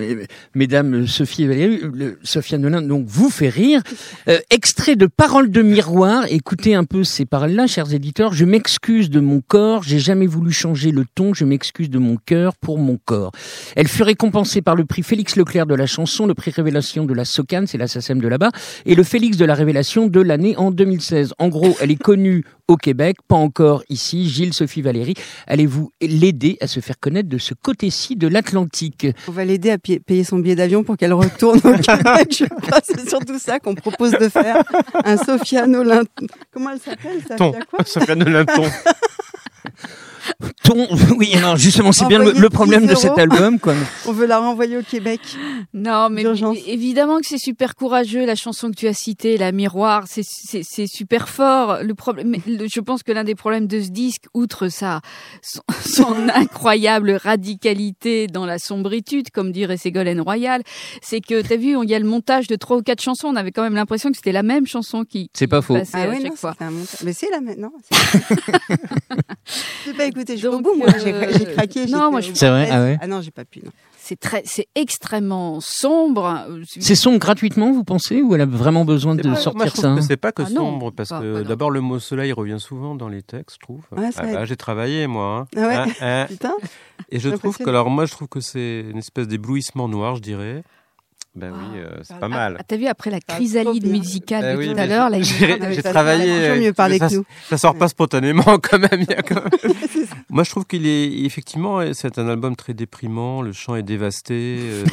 mesdames 0.53 1.08
Sophie 1.08 1.44
et 1.44 1.48
Valérie, 1.48 1.82
Safia 2.22 2.60
Nolin, 2.60 2.84
donc, 2.84 3.06
vous 3.08 3.32
fait 3.32 3.50
rire. 3.50 3.82
Euh, 4.27 4.38
extrait 4.51 4.96
de 4.96 5.08
Paroles 5.08 5.50
de 5.50 5.63
miroir. 5.63 6.25
Écoutez 6.30 6.75
un 6.75 6.84
peu 6.84 7.03
ces 7.03 7.25
paroles-là, 7.25 7.65
chers 7.65 7.91
éditeurs. 7.91 8.34
Je 8.34 8.46
m'excuse 8.46 9.10
de 9.10 9.20
mon 9.20 9.41
corps. 9.41 9.82
J'ai 9.82 9.98
jamais 9.98 10.27
voulu 10.27 10.51
changer 10.51 10.91
le 10.91 11.06
ton. 11.15 11.34
Je 11.34 11.44
m'excuse 11.44 11.89
de 11.89 11.98
mon 11.98 12.18
cœur 12.18 12.53
pour 12.56 12.77
mon 12.77 13.00
corps. 13.03 13.32
Elle 13.75 13.88
fut 13.88 14.03
récompensée 14.03 14.62
par 14.62 14.75
le 14.75 14.86
prix 14.86 15.01
Félix 15.01 15.38
Leclerc 15.38 15.65
de 15.65 15.74
la 15.74 15.88
chanson, 15.88 16.27
le 16.27 16.36
prix 16.36 16.50
Révélation 16.51 17.05
de 17.05 17.13
la 17.13 17.25
SOCAN, 17.25 17.63
c'est 17.67 17.77
la 17.77 17.88
SACEM 17.88 18.20
de 18.20 18.27
là-bas, 18.27 18.51
et 18.86 18.96
le 18.96 19.03
Félix 19.03 19.38
de 19.38 19.46
la 19.46 19.55
Révélation 19.55 20.08
de 20.08 20.22
l'année 20.22 20.55
en 20.58 20.72
2016. 20.72 21.34
En 21.39 21.50
gros, 21.50 21.75
elle 21.81 21.91
est 21.91 22.01
connue 22.01 22.46
au 22.67 22.77
Québec, 22.77 23.17
pas 23.27 23.36
encore 23.36 23.84
ici. 23.89 24.29
Gilles, 24.29 24.53
Sophie, 24.53 24.81
Valérie, 24.81 25.15
allez-vous 25.48 25.91
l'aider 26.01 26.58
à 26.62 26.67
se 26.67 26.79
faire 26.79 27.00
connaître 27.00 27.29
de 27.29 27.38
ce 27.38 27.53
côté-ci 27.53 28.15
de 28.15 28.27
l'Atlantique? 28.27 29.08
On 29.27 29.31
va 29.31 29.46
l'aider 29.46 29.72
à 29.72 29.77
payer 29.77 30.24
son 30.24 30.39
billet 30.39 30.55
d'avion 30.55 30.84
pour 30.84 30.98
qu'elle 30.98 31.13
retourne 31.13 31.60
au 31.60 31.74
Québec. 31.74 32.27
Je 32.39 32.46
crois 32.46 32.79
que 32.81 32.88
c'est 32.88 33.10
surtout 33.10 33.39
ça 33.39 33.60
qu'on 33.60 33.75
propose 33.75 34.12
de 34.12 34.29
faire. 34.29 34.63
Un 35.03 35.17
Sophia 35.17 35.67
Nolin. 35.67 36.03
Comment 36.51 36.72
elle 36.72 36.79
s'appelle? 36.79 38.17
De 38.17 38.25
l'inton. 38.25 38.63
Ton, 40.63 40.88
oui, 41.18 41.34
alors 41.36 41.58
justement, 41.58 41.92
c'est 41.92 42.06
bien 42.06 42.20
le, 42.20 42.50
problème 42.50 42.86
10 42.86 42.90
de 42.90 42.96
cet 42.96 43.18
album, 43.18 43.60
quoi. 43.60 43.74
On 44.08 44.12
veut 44.12 44.25
la 44.25 44.40
renvoyer 44.40 44.78
au 44.78 44.84
Québec. 44.84 45.20
Non, 45.74 46.10
mais 46.10 46.24
évidemment 46.68 47.20
que 47.20 47.25
c'est 47.28 47.38
super 47.38 47.75
courageux 47.75 48.25
la 48.25 48.36
chanson 48.36 48.70
que 48.72 48.75
tu 48.75 48.88
as 48.88 48.94
citée, 48.94 49.38
la 49.38 49.51
miroir, 49.51 50.04
c'est 50.08 50.24
c'est 50.24 50.63
c'est 50.63 50.88
super 50.88 51.30
fort. 51.30 51.80
Le 51.84 51.94
problème, 51.94 52.36
le- 52.48 52.68
je 52.68 52.80
pense 52.80 53.04
que 53.04 53.12
l'un 53.12 53.24
des 53.24 53.36
problèmes 53.36 53.68
de 53.68 53.82
ce 53.82 53.90
disque, 53.90 54.25
outre 54.34 54.70
sa 54.70 55.01
son, 55.42 55.62
son 55.84 56.30
incroyable 56.34 57.12
radicalité 57.12 58.28
dans 58.28 58.46
la 58.46 58.60
sombritude, 58.60 59.30
comme 59.32 59.51
dirait 59.51 59.78
Ségolène 59.78 60.22
Royal, 60.22 60.62
c'est 61.01 61.22
que 61.22 61.42
t'as 61.42 61.58
vu, 61.58 61.75
il 61.84 61.90
y 61.90 61.96
a 61.96 62.00
le 62.00 62.06
montage 62.08 62.48
de 62.48 62.56
trois 62.56 62.78
ou 62.78 62.82
quatre 62.82 63.01
chansons, 63.01 63.28
on 63.30 63.36
avait 63.36 63.51
quand 63.51 63.63
même 63.63 63.75
l'impression 63.75 64.10
que 64.12 64.18
c'était 64.18 64.32
la 64.32 64.44
même 64.44 64.68
chanson 64.68 65.04
qui, 65.04 65.30
C'est 65.34 65.48
pas 65.48 65.62
faux. 65.62 65.75
chaque 65.78 65.94
non, 66.04 66.68
un 66.68 66.72
montage. 66.72 67.00
Mais 67.04 67.13
c'est 67.13 67.30
la 67.32 67.42
même, 67.42 67.60
non 67.60 67.72
c'est- 67.84 68.36
J'ai 69.86 69.94
pas 69.94 70.06
écouté 70.12 70.38
jusqu'au 70.38 70.51
Donc, 70.51 70.63
bout, 70.63 70.75
moi. 70.75 70.88
J'ai 71.03 71.13
euh, 71.13 71.32
j'ai 71.38 71.46
craqué. 71.46 71.86
non, 71.88 72.12
moi, 72.12 72.22
je- 72.22 72.32
C'est 72.34 72.50
vrai, 72.50 72.68
ah 72.72 72.82
ouais 72.82 72.98
Ah 73.01 73.08
non, 73.08 73.22
j'ai 73.22 73.32
pas 73.32 73.46
pu. 73.46 73.62
Non. 73.65 73.72
C'est 74.03 74.20
très, 74.20 74.41
c'est 74.46 74.68
extrêmement 74.75 75.60
sombre. 75.62 76.48
C'est 76.65 76.96
sombre 76.96 77.20
gratuitement, 77.20 77.72
vous 77.72 77.84
pensez, 77.84 78.22
ou 78.22 78.34
elle 78.36 78.41
a 78.41 78.46
vraiment 78.46 78.84
besoin 78.84 79.15
C'est 79.15 79.22
de 79.24 79.30
pas- 79.30 79.36
sortir 79.36 79.58
moi, 79.58 79.65
je 79.68 79.72
trouve 79.72 79.84
ça 79.84 79.96
que 79.96 80.01
c'est 80.01 80.18
pas 80.18 80.32
que 80.32 80.41
Ah 80.44 80.50
non, 80.50 80.56
sombre, 80.72 80.91
parce 80.91 81.10
pas- 81.10 81.22
que 81.22 81.44
d'abord, 81.44 81.70
le 81.72 81.82
mot 81.82 82.00
soleil 82.00 82.32
revient 82.34 82.58
souvent 82.60 82.96
dans 82.96 83.08
les 83.10 83.22
textes, 83.22 83.58
je 83.62 83.65
trouve. 83.65 83.82
Ouais, 83.96 84.12
ça 84.12 84.22
Ah 84.25 84.34
bah, 84.34 84.46
J'ai 84.46 84.58
travaillé, 84.58 85.08
moi. 85.08 85.48
hein. 85.56 85.58
Ah 85.58 85.68
ouais 85.68 85.75
Hein, 85.75 85.86
hein. 86.01 86.25
Putain. 86.27 86.53
Et 87.10 87.20
je 87.20 87.30
trouve 87.30 87.58
que, 87.58 87.70
alors 87.70 87.89
moi, 87.89 88.06
je 88.06 88.12
trouve 88.12 88.27
que 88.27 88.39
c'est 88.41 88.86
une 88.89 88.98
espèce 88.98 89.27
d'éblouissement 89.27 89.88
noir, 89.88 90.15
je 90.15 90.22
dirais. 90.22 90.63
Ben 91.34 91.54
oui, 91.54 91.80
euh, 91.80 91.90
c'est 92.04 92.18
pas 92.20 92.28
mal. 92.28 92.58
Ah, 92.60 92.64
T'as 92.68 92.76
vu 92.76 92.88
après 92.88 93.10
la 93.10 93.20
Ah, 93.26 93.34
chrysalide 93.36 93.88
musicale 93.88 94.44
Eh 94.46 94.54
de 94.54 94.58
oui, 94.58 94.74
tout 94.74 94.78
à 94.80 94.86
l'heure, 94.86 95.10
là, 95.10 95.18
il 95.18 95.24
j'ai- 95.24 95.82
travaillé. 95.82 96.30
euh, 96.30 96.60
mieux 96.60 96.74
parler 96.74 96.98
ça, 96.98 97.08
que 97.08 97.16
nous. 97.16 97.24
ça 97.50 97.58
sort 97.58 97.78
pas 97.78 97.88
spontanément 97.88 98.44
quand 98.62 98.80
même. 98.80 99.06
quand 99.28 99.41
Moi, 100.30 100.44
je 100.44 100.50
trouve 100.50 100.65
qu'il 100.65 100.86
est 100.86 101.24
effectivement, 101.24 101.80
c'est 101.94 102.17
un 102.20 102.28
album 102.28 102.58
très 102.58 102.74
déprimant. 102.74 103.41
Le 103.41 103.54
chant 103.54 103.76
est 103.76 103.84
dévasté. 103.84 104.60
euh, 104.62 104.84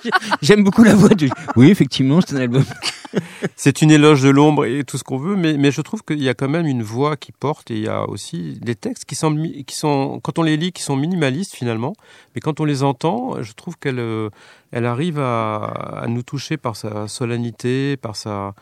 J'aime 0.42 0.62
beaucoup 0.62 0.84
la 0.84 0.94
voix 0.94 1.08
de. 1.08 1.28
Oui, 1.56 1.70
effectivement, 1.70 2.20
c'est 2.24 2.36
un 2.36 2.40
album. 2.42 2.64
c'est 3.56 3.82
une 3.82 3.90
éloge 3.90 4.22
de 4.22 4.30
l'ombre 4.30 4.64
et 4.64 4.84
tout 4.84 4.98
ce 4.98 5.04
qu'on 5.04 5.18
veut, 5.18 5.36
mais, 5.36 5.70
je 5.70 5.80
trouve 5.80 6.02
qu'il 6.02 6.22
y 6.22 6.28
a 6.28 6.34
quand 6.34 6.48
même 6.48 6.66
une 6.66 6.82
voix 6.82 7.16
qui 7.16 7.32
porte 7.32 7.70
et 7.70 7.76
il 7.76 7.82
y 7.82 7.88
a 7.88 8.08
aussi 8.08 8.58
des 8.60 8.74
textes 8.74 9.04
qui 9.04 9.16
mi- 9.30 9.64
qui 9.64 9.76
sont, 9.76 10.20
quand 10.22 10.38
on 10.38 10.42
les 10.42 10.56
lit, 10.56 10.72
qui 10.72 10.82
sont 10.82 10.96
minimalistes 10.96 11.54
finalement, 11.54 11.94
mais 12.34 12.40
quand 12.40 12.60
on 12.60 12.64
les 12.64 12.82
entend, 12.82 13.42
je 13.42 13.52
trouve 13.52 13.76
qu'elle 13.78 13.98
euh, 13.98 14.30
elle 14.70 14.86
arrive 14.86 15.18
à, 15.18 16.04
nous 16.08 16.22
toucher 16.22 16.56
par 16.56 16.76
sa 16.76 17.08
solennité, 17.08 17.96
par 17.96 18.16
sa 18.16 18.54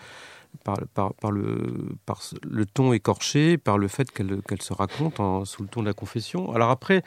par, 0.64 1.30
le, 1.30 1.96
par 2.06 2.20
le 2.42 2.66
ton 2.66 2.92
écorché, 2.92 3.56
par 3.56 3.78
le 3.78 3.88
fait 3.88 4.10
qu'elle 4.10 4.42
qu'elle 4.42 4.62
se 4.62 4.72
raconte 4.72 5.20
sous 5.46 5.62
le 5.62 5.68
ton 5.68 5.80
de 5.80 5.86
la 5.86 5.94
confession. 5.94 6.52
Alors 6.52 6.70
après, 6.70 7.02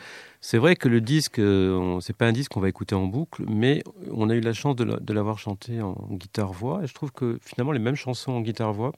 c'est 0.45 0.57
vrai 0.57 0.75
que 0.75 0.89
le 0.89 0.99
disque, 0.99 1.39
euh, 1.39 2.01
c'est 2.01 2.15
pas 2.17 2.27
un 2.27 2.33
disque 2.33 2.51
qu'on 2.51 2.59
va 2.59 2.67
écouter 2.67 2.95
en 2.95 3.05
boucle, 3.05 3.45
mais 3.47 3.81
on 4.11 4.29
a 4.29 4.35
eu 4.35 4.41
la 4.41 4.51
chance 4.51 4.75
de 4.75 5.13
l'avoir 5.13 5.39
chanté 5.39 5.81
en 5.81 5.95
guitare-voix, 6.11 6.81
et 6.83 6.87
je 6.87 6.93
trouve 6.93 7.13
que 7.13 7.39
finalement 7.41 7.71
les 7.71 7.79
mêmes 7.79 7.95
chansons 7.95 8.33
en 8.33 8.41
guitare-voix 8.41 8.91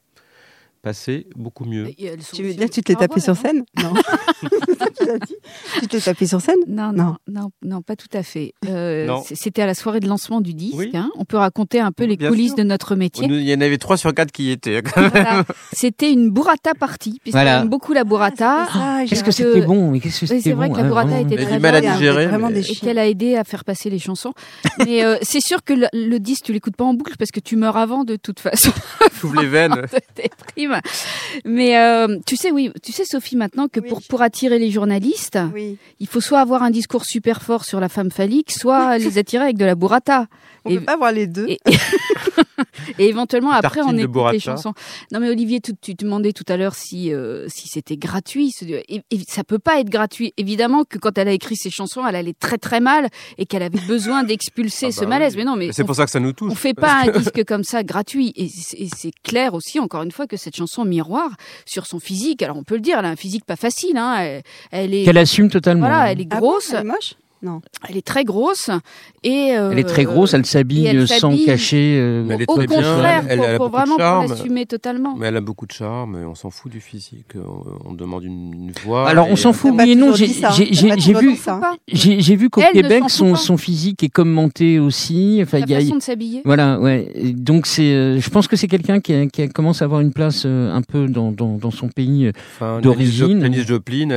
beaucoup 1.36 1.66
mieux. 1.66 1.90
Tu 2.34 2.44
veux 2.44 2.54
dire 2.54 2.70
tu 2.70 2.82
te 2.82 2.92
l'es 2.92 2.96
tapé 3.00 3.20
sur 3.20 3.36
scène 3.36 3.64
Non. 3.82 3.94
tu 5.82 5.88
te 5.88 5.96
l'es 5.96 6.02
tapé 6.02 6.28
sur 6.28 6.42
scène 6.42 6.56
Non, 6.68 6.92
non, 6.94 7.16
non, 7.28 7.50
non, 7.64 7.82
pas 7.82 7.96
tout 7.96 8.08
à 8.14 8.24
fait. 8.24 8.54
Euh, 8.68 9.08
C'était 9.34 9.62
à 9.62 9.66
la 9.66 9.74
soirée 9.74 10.00
de 10.00 10.08
lancement 10.08 10.42
du 10.42 10.54
disque. 10.54 10.76
Oui. 10.78 10.92
hein. 10.94 11.10
On 11.18 11.26
peut 11.26 11.38
raconter 11.38 11.80
un 11.80 11.92
peu 11.92 12.06
les 12.06 12.18
Bien 12.18 12.30
coulisses 12.30 12.50
sûr. 12.50 12.58
de 12.58 12.64
notre 12.64 12.96
métier. 12.96 13.26
Il 13.30 13.42
y 13.42 13.54
en 13.54 13.62
avait 13.62 13.78
trois 13.78 13.98
sur 13.98 14.14
quatre 14.14 14.32
qui 14.32 14.46
y 14.46 14.52
étaient. 14.52 14.82
quand 14.82 15.02
même. 15.02 15.10
Voilà. 15.12 15.44
C'était 15.74 16.12
une 16.12 16.30
burrata 16.30 16.74
party, 16.74 17.20
puisqu'on 17.22 17.40
Voilà. 17.40 17.62
aime 17.62 17.70
beaucoup 17.70 17.94
la 17.94 18.04
burrata. 18.04 18.68
Ah, 18.74 19.00
Qu'est-ce 19.08 19.22
j'ai- 19.22 19.26
que 19.26 19.32
c'était 19.32 19.62
bon 19.66 19.92
Mais 19.92 20.00
qu'est-ce 20.00 20.22
que 20.22 20.26
c'était 20.28 20.42
c'est 20.42 20.52
vrai 20.54 20.68
bon 20.68 20.74
que 20.76 20.80
la 20.80 20.86
hein, 20.86 20.90
burrata 20.90 21.08
vraiment. 21.10 21.26
était 21.28 21.38
J'ai 21.38 21.46
très 21.46 21.56
du 21.56 21.62
mal 21.62 21.76
à 21.76 21.82
digérer. 21.82 22.28
Mais- 22.28 22.60
et 22.62 22.76
qu'elle 22.76 23.00
a 23.00 23.08
aidé 23.08 23.36
à 23.36 23.44
faire 23.44 23.64
passer 23.66 23.90
les 23.90 24.00
chansons. 24.00 24.34
Mais 24.86 25.04
euh, 25.04 25.18
c'est 25.22 25.42
sûr 25.42 25.64
que 25.64 25.74
le, 25.74 25.88
le 25.94 26.20
disque, 26.20 26.46
tu 26.46 26.54
l'écoutes 26.54 26.76
pas 26.76 26.86
en 26.86 26.94
boucle 26.94 27.14
parce 27.18 27.32
que 27.32 27.40
tu 27.40 27.56
meurs 27.56 27.78
avant 27.78 28.04
de 28.04 28.16
toute 28.16 28.40
façon. 28.40 28.72
J'ouvre 29.20 29.42
les 29.42 29.48
veines. 29.48 29.86
Mais 31.46 31.78
euh, 31.78 32.18
tu 32.26 32.36
sais, 32.36 32.52
oui, 32.52 32.72
tu 32.84 32.92
sais, 32.92 33.06
Sophie, 33.06 33.36
maintenant 33.36 33.68
que 33.68 33.80
Oui. 33.80 33.90
pour, 33.90 34.02
pour 34.02 34.22
attirer 34.22 34.60
les 34.60 34.72
journalistes, 34.72 35.38
Oui. 35.54 35.78
il 36.00 36.08
faut 36.08 36.22
soit 36.22 36.40
avoir 36.40 36.64
un 36.64 36.70
discours 36.72 37.06
super 37.06 37.42
fort 37.42 37.66
sur 37.66 37.80
la 37.80 37.90
femme 37.90 38.12
phallique, 38.12 38.52
soit 38.52 38.98
les 39.00 39.18
attirer 39.18 39.44
avec 39.46 39.58
de 39.58 39.66
la 39.66 39.76
burrata. 39.76 40.28
On 40.66 40.70
Et- 40.72 40.80
peut 40.80 40.86
pas 40.86 40.98
voir 40.98 41.12
les 41.12 41.28
deux. 41.28 41.48
Et, 41.48 41.60
et 43.00 43.08
éventuellement, 43.08 43.52
Une 43.52 43.58
après, 43.58 43.82
on 43.82 43.96
écoute 43.98 44.32
les 44.34 44.40
chansons. 44.40 44.74
Non, 45.12 45.20
mais 45.20 45.30
Olivier, 45.30 45.60
tu, 45.62 45.74
tu 45.80 45.96
te 45.96 46.04
demandais 46.06 46.32
tout 46.34 46.44
à 46.48 46.58
l'heure 46.58 46.76
si, 46.76 47.14
euh, 47.14 47.48
si 47.50 47.68
c'était 47.68 47.98
gratuit. 47.98 48.52
Ce- 48.52 48.66
Et, 48.66 49.02
et 49.12 49.20
ça 49.28 49.44
peut 49.44 49.60
pas 49.60 49.80
être 49.80 49.90
gratuit. 49.90 50.34
Évidemment 50.38 50.84
que 50.84 50.98
quand 50.98 51.18
elle 51.18 51.28
a 51.28 51.32
écrit 51.34 51.56
ces 51.56 51.70
chansons, 51.70 52.06
elle 52.08 52.16
allait 52.16 52.34
très 52.34 52.58
très 52.58 52.80
mal 52.80 53.08
et 53.38 53.46
qu'elle 53.46 53.64
avait 53.64 53.80
besoin 53.88 54.24
d'expulser 54.26 54.88
Ah 54.88 54.92
ce 54.92 55.02
bah 55.02 55.08
malaise. 55.08 55.34
oui. 55.34 55.40
Mais 55.40 55.46
non, 55.46 55.56
mais 55.56 55.68
Mais 55.68 55.74
C'est 55.74 55.84
on, 55.84 55.86
pour 55.86 55.96
ça 55.96 56.06
que 56.06 56.12
ça 56.12 56.20
nous 56.20 56.34
touche. 56.34 56.52
on 56.52 56.56
fait 56.56 56.74
pas 56.74 57.04
un 57.06 57.12
disque 57.20 57.44
comme 57.46 57.64
ça 57.64 57.84
gratuit. 57.84 58.32
Et 58.36 58.48
c'est 58.50 58.78
et 58.78 58.90
c'est 58.96 59.12
clair 59.24 59.54
aussi, 59.54 59.80
encore 59.80 60.04
une 60.04 60.12
fois, 60.12 60.28
que 60.28 60.38
cette 60.38 60.56
chanson 60.56 60.86
miroir 60.86 61.30
sur 61.66 61.86
son 61.86 62.00
physique. 62.00 62.42
Alors 62.44 62.58
on 62.58 62.64
peut 62.64 62.76
le 62.76 62.82
dire, 62.82 62.98
elle 63.00 63.06
a 63.06 63.10
un 63.10 63.16
physique 63.16 63.46
pas 63.46 63.56
facile. 63.56 63.98
Hein. 63.98 64.16
Elle, 64.20 64.42
elle 64.72 64.94
est, 64.94 65.04
Qu'elle 65.06 65.18
assume 65.18 65.50
totalement. 65.50 65.88
voilà, 65.88 66.12
elle 66.12 66.22
est 66.22 66.28
Ah 66.32 66.40
bon, 66.40 66.52
grosse. 66.52 66.72
elle 66.72 66.82
est 66.82 66.84
moche? 66.84 67.14
Non. 67.46 67.62
Elle 67.88 67.98
est 67.98 68.06
très 68.06 68.24
grosse 68.24 68.72
et 69.24 69.56
euh, 69.56 69.70
Elle 69.72 69.78
est 69.80 69.84
très 69.84 70.04
grosse, 70.04 70.34
elle 70.34 70.48
s'habille 70.48 71.08
sans 71.08 71.38
cacher. 71.46 71.98
euh, 72.00 72.24
Mais 72.26 72.34
elle 72.36 72.42
est 72.42 72.50
au 72.50 72.56
très 72.56 72.66
bien, 72.66 72.78
contraire, 72.78 73.24
elle- 73.30 73.38
pour, 73.38 73.46
elle 73.46 73.54
a 73.54 73.58
pour 73.58 73.70
beaucoup 73.70 73.82
de 73.82 73.86
vraiment 73.92 74.22
pour 74.22 74.30
l'assumer 74.30 74.66
totalement. 74.66 75.16
Mais 75.16 75.28
elle 75.28 75.38
a 75.38 75.42
beaucoup 75.42 75.68
de 75.68 75.72
charme, 75.72 76.16
on 76.28 76.34
s'en 76.34 76.50
fout 76.50 76.72
du 76.72 76.82
physique. 76.82 77.34
On, 77.36 77.90
on 77.92 77.94
demande 77.94 78.24
une, 78.24 78.54
une 78.54 78.72
voix. 78.84 79.08
Alors 79.08 79.28
on 79.30 79.36
s'en 79.36 79.54
fout, 79.54 79.80
et 79.82 79.94
non. 79.96 80.16
J'ai 80.16 80.26
vu, 80.26 81.38
j'ai 81.88 82.36
vu 82.36 82.50
qu'au 82.50 82.62
Québec, 82.74 83.04
son, 83.10 83.58
physique 83.58 84.02
est 84.04 84.10
commenté 84.10 84.80
aussi. 84.80 85.40
Enfin, 85.44 85.60
La 85.60 85.66
il 85.66 85.70
y 85.72 85.76
a, 85.76 85.80
façon 85.82 85.98
de 85.98 86.02
s'habiller. 86.02 86.42
Voilà, 86.46 86.80
ouais. 86.80 87.12
Donc 87.36 87.68
c'est, 87.68 87.94
euh, 87.94 88.20
je 88.20 88.30
pense 88.32 88.48
que 88.48 88.56
c'est 88.56 88.68
quelqu'un 88.68 89.00
qui, 89.00 89.30
commence 89.54 89.84
à 89.84 89.86
avoir 89.86 90.02
une 90.02 90.14
place 90.14 90.44
euh, 90.48 90.74
un 90.74 90.82
peu 90.82 91.08
dans, 91.08 91.32
dans, 91.32 91.58
dans 91.58 91.72
son 91.72 91.90
pays. 91.90 92.32
Enfin, 92.56 92.82
d'origine. 92.82 93.40
Janis 93.42 93.64
Joplin, 93.64 94.10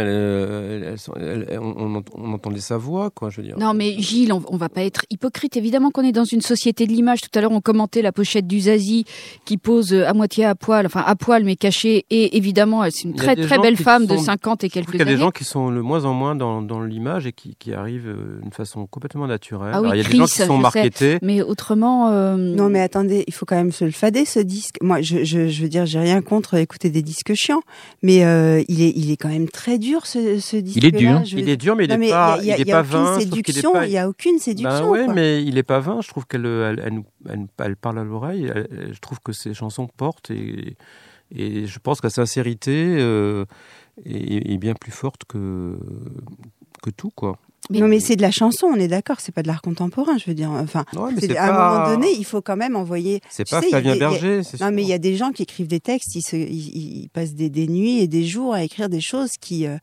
on 1.61 2.33
entendait 2.33 2.61
sa 2.61 2.77
voix, 2.79 3.11
quoi, 3.19 3.31
je 3.31 3.39
veux 3.41 3.47
dire. 3.47 3.59
Non, 3.59 3.75
mais 3.75 3.95
Gilles, 3.99 4.33
on, 4.33 4.43
on 4.49 4.57
va 4.57 4.69
pas 4.69 4.83
être 4.85 5.03
hypocrite. 5.11 5.57
Évidemment 5.57 5.91
qu'on 5.91 6.05
est 6.05 6.13
dans 6.13 6.25
une 6.25 6.41
société 6.41 6.87
de 6.87 6.93
l'image. 6.93 7.21
Tout 7.21 7.37
à 7.37 7.41
l'heure, 7.41 7.51
on 7.53 7.61
commentait 7.61 8.01
la 8.03 8.13
pochette 8.13 8.47
du 8.47 8.61
Zazie 8.61 9.05
qui 9.45 9.57
pose 9.59 9.93
euh, 9.93 10.07
à 10.07 10.15
moitié 10.15 10.45
à 10.45 10.55
poil, 10.55 10.87
enfin 10.87 11.03
à 11.05 11.17
poil 11.17 11.45
mais 11.45 11.57
caché. 11.57 12.05
Et 12.11 12.37
évidemment, 12.37 12.85
elle, 12.85 12.93
c'est 12.93 13.05
une 13.05 13.11
Il 13.11 13.17
très 13.17 13.35
très 13.37 13.59
belle 13.59 13.77
femme 13.77 14.07
de 14.07 14.17
sont- 14.17 14.23
50 14.25 14.65
et 14.65 14.69
quelques 14.71 14.91
qu'il 14.93 14.99
y 15.01 15.03
a 15.03 15.05
des 15.05 15.11
années. 15.13 15.21
gens 15.21 15.31
qui 15.31 15.45
sont 15.45 15.69
le 15.71 15.83
moins 15.83 16.05
en 16.05 16.15
moins 16.15 16.35
dans, 16.37 16.63
dans 16.63 16.81
l'image 16.81 17.27
et 17.27 17.33
qui, 17.33 17.57
qui 17.59 17.73
arrivent 17.75 18.09
euh, 18.09 18.41
d'une 18.43 18.53
façon 18.53 18.87
complètement 18.87 19.27
naturelle. 19.27 19.71
Ah 19.75 19.81
oui, 19.81 19.89
Alors, 19.89 19.95
il 19.95 19.99
y 19.99 20.01
a 20.01 20.05
Chris, 20.05 20.13
des 20.13 20.19
gens 20.19 20.25
qui 20.27 20.33
sont 20.39 20.57
sais. 20.57 20.63
marketés. 20.63 21.19
Mais 21.23 21.43
autrement, 21.43 22.11
euh, 22.11 22.37
Non, 22.37 22.69
mais 22.69 22.81
attendez, 22.81 23.25
il 23.27 23.35
faut 23.35 23.47
quand 23.47 23.57
même 23.57 23.73
se 23.73 23.85
le 23.85 23.91
fader 23.91 24.25
ce 24.25 24.39
disque. 24.41 24.77
Moi, 24.83 25.03
je, 25.03 25.25
je, 25.25 25.49
je 25.49 25.63
veux 25.63 25.69
dire, 25.69 25.87
j'ai 25.87 25.99
rien 25.99 26.23
contre 26.23 26.55
écouter 26.55 26.91
des 26.91 27.03
disques 27.03 27.35
chiants, 27.35 27.63
mais 28.03 28.25
euh, 28.25 28.63
il 28.69 28.83
est, 28.83 28.93
il 28.95 29.11
est 29.11 29.17
quand 29.17 29.29
même 29.29 29.49
très 29.49 29.79
dur 29.79 30.07
ce, 30.07 30.39
ce 30.39 30.57
disque. 30.57 30.77
Il 30.77 30.85
est 30.87 30.93
dur. 30.93 31.23
Il 31.33 31.49
est 31.49 31.57
dur, 31.57 31.75
mais 31.77 31.85
il 31.85 31.91
non, 31.91 31.97
n'est 31.97 32.07
mais 32.07 32.11
pas, 32.11 32.39
il 32.41 32.47
il 32.47 32.51
est 32.51 32.59
il 32.61 32.67
pas 32.67 32.81
aucune 32.81 32.91
vain. 33.15 33.21
séduction. 33.21 33.73
pas- 33.73 33.87
Il 33.87 33.93
y 33.93 33.99
a 33.99 34.09
aucune 34.09 34.39
séduction. 34.39 34.93
Ben 34.93 35.05
quoi. 35.07 35.15
mais 35.15 35.43
il 35.45 35.57
est 35.59 35.63
pas 35.63 35.81
vain. 35.81 36.01
Je 36.01 36.09
trouve 36.09 36.27
qu'elle 36.27 36.47
elle, 36.47 37.03
elle, 37.59 37.77
parle 37.77 37.99
à 37.99 38.05
l'oreille. 38.05 38.53
Je 38.93 38.99
trouve 39.01 39.21
que 39.21 39.33
ses 39.33 39.55
chansons 39.55 39.87
portent 39.87 40.31
et, 40.31 40.77
et 41.35 41.67
je 41.67 41.79
pense 41.79 42.01
que 42.01 42.07
la 42.07 42.11
sincérité 42.11 42.73
euh, 42.99 43.45
est, 44.07 44.53
est 44.53 44.59
bien 44.59 44.75
plus 44.75 44.93
forte 44.93 45.23
que, 45.29 45.79
que 46.83 46.91
tout, 46.91 47.11
quoi. 47.15 47.39
Mais- 47.71 47.81
non, 47.81 47.89
mais 47.89 48.01
c'est 48.01 48.17
de 48.17 48.23
la 48.23 48.31
chanson, 48.31 48.67
on 48.69 48.77
est 48.77 48.89
d'accord. 48.89 49.17
C'est 49.21 49.33
pas 49.35 49.43
de 49.43 49.49
l'art 49.49 49.61
contemporain, 49.61 50.17
je 50.17 50.25
veux 50.27 50.35
dire. 50.35 50.51
Enfin, 50.51 50.85
Ouais, 50.97 51.11
mais 51.21 51.37
à 51.37 51.49
un 51.49 51.81
moment 51.83 51.95
donné, 51.95 52.13
il 52.17 52.25
faut 52.25 52.41
quand 52.41 52.57
même 52.57 52.77
envoyer. 52.77 53.21
c'est 53.29 53.47
pas 53.51 53.61
sais, 53.61 53.69
Flavien 53.69 53.93
des- 53.95 53.99
Berger. 53.99 54.43
c'est 54.43 54.61
Non, 54.61 54.71
mais 54.73 54.83
il 54.83 54.89
y 54.89 54.93
a 54.95 54.99
des 54.99 55.17
gens 55.17 55.33
qui 55.33 55.43
écrivent 55.43 55.67
des 55.67 55.81
textes, 55.81 56.15
ils, 56.15 56.23
se, 56.23 56.37
ils, 56.37 57.03
ils 57.03 57.09
passent 57.11 57.35
des, 57.35 57.51
des 57.51 57.67
nuits 57.67 57.99
et 57.99 58.07
des 58.09 58.25
jours 58.25 58.55
à 58.55 58.63
écrire 58.63 58.89
des 58.89 59.01
choses 59.03 59.33
qui, 59.39 59.67
euh, 59.67 59.77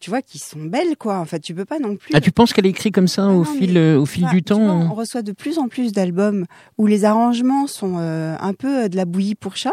tu 0.00 0.10
vois, 0.10 0.22
qui 0.22 0.38
sont 0.38 0.60
belles, 0.64 0.96
quoi. 0.98 1.18
En 1.18 1.24
fait, 1.26 1.40
tu 1.40 1.54
peux 1.54 1.64
pas 1.64 1.78
non 1.78 1.96
plus. 1.96 2.10
Ah, 2.14 2.20
tu 2.20 2.32
penses 2.32 2.52
qu'elle 2.52 2.66
écrit 2.66 2.90
comme 2.90 3.06
ça 3.08 3.24
Ah 3.26 3.28
au 3.28 3.38
non, 3.38 3.44
fil, 3.44 3.74
mais- 3.74 3.94
au 3.94 4.06
fil 4.06 4.24
Enfin, 4.24 4.34
du 4.34 4.40
vois, 4.40 4.56
temps 4.56 4.80
on 4.90 4.94
reçoit 4.94 5.22
de 5.22 5.32
plus 5.32 5.58
en 5.58 5.68
plus 5.68 5.92
d'albums 5.92 6.46
où 6.78 6.86
les 6.86 7.04
arrangements 7.04 7.66
sont 7.66 7.96
euh, 7.98 8.34
un 8.40 8.54
peu 8.54 8.84
euh, 8.84 8.88
de 8.88 8.96
la 8.96 9.04
bouillie 9.04 9.34
pour 9.34 9.56
chat. 9.56 9.70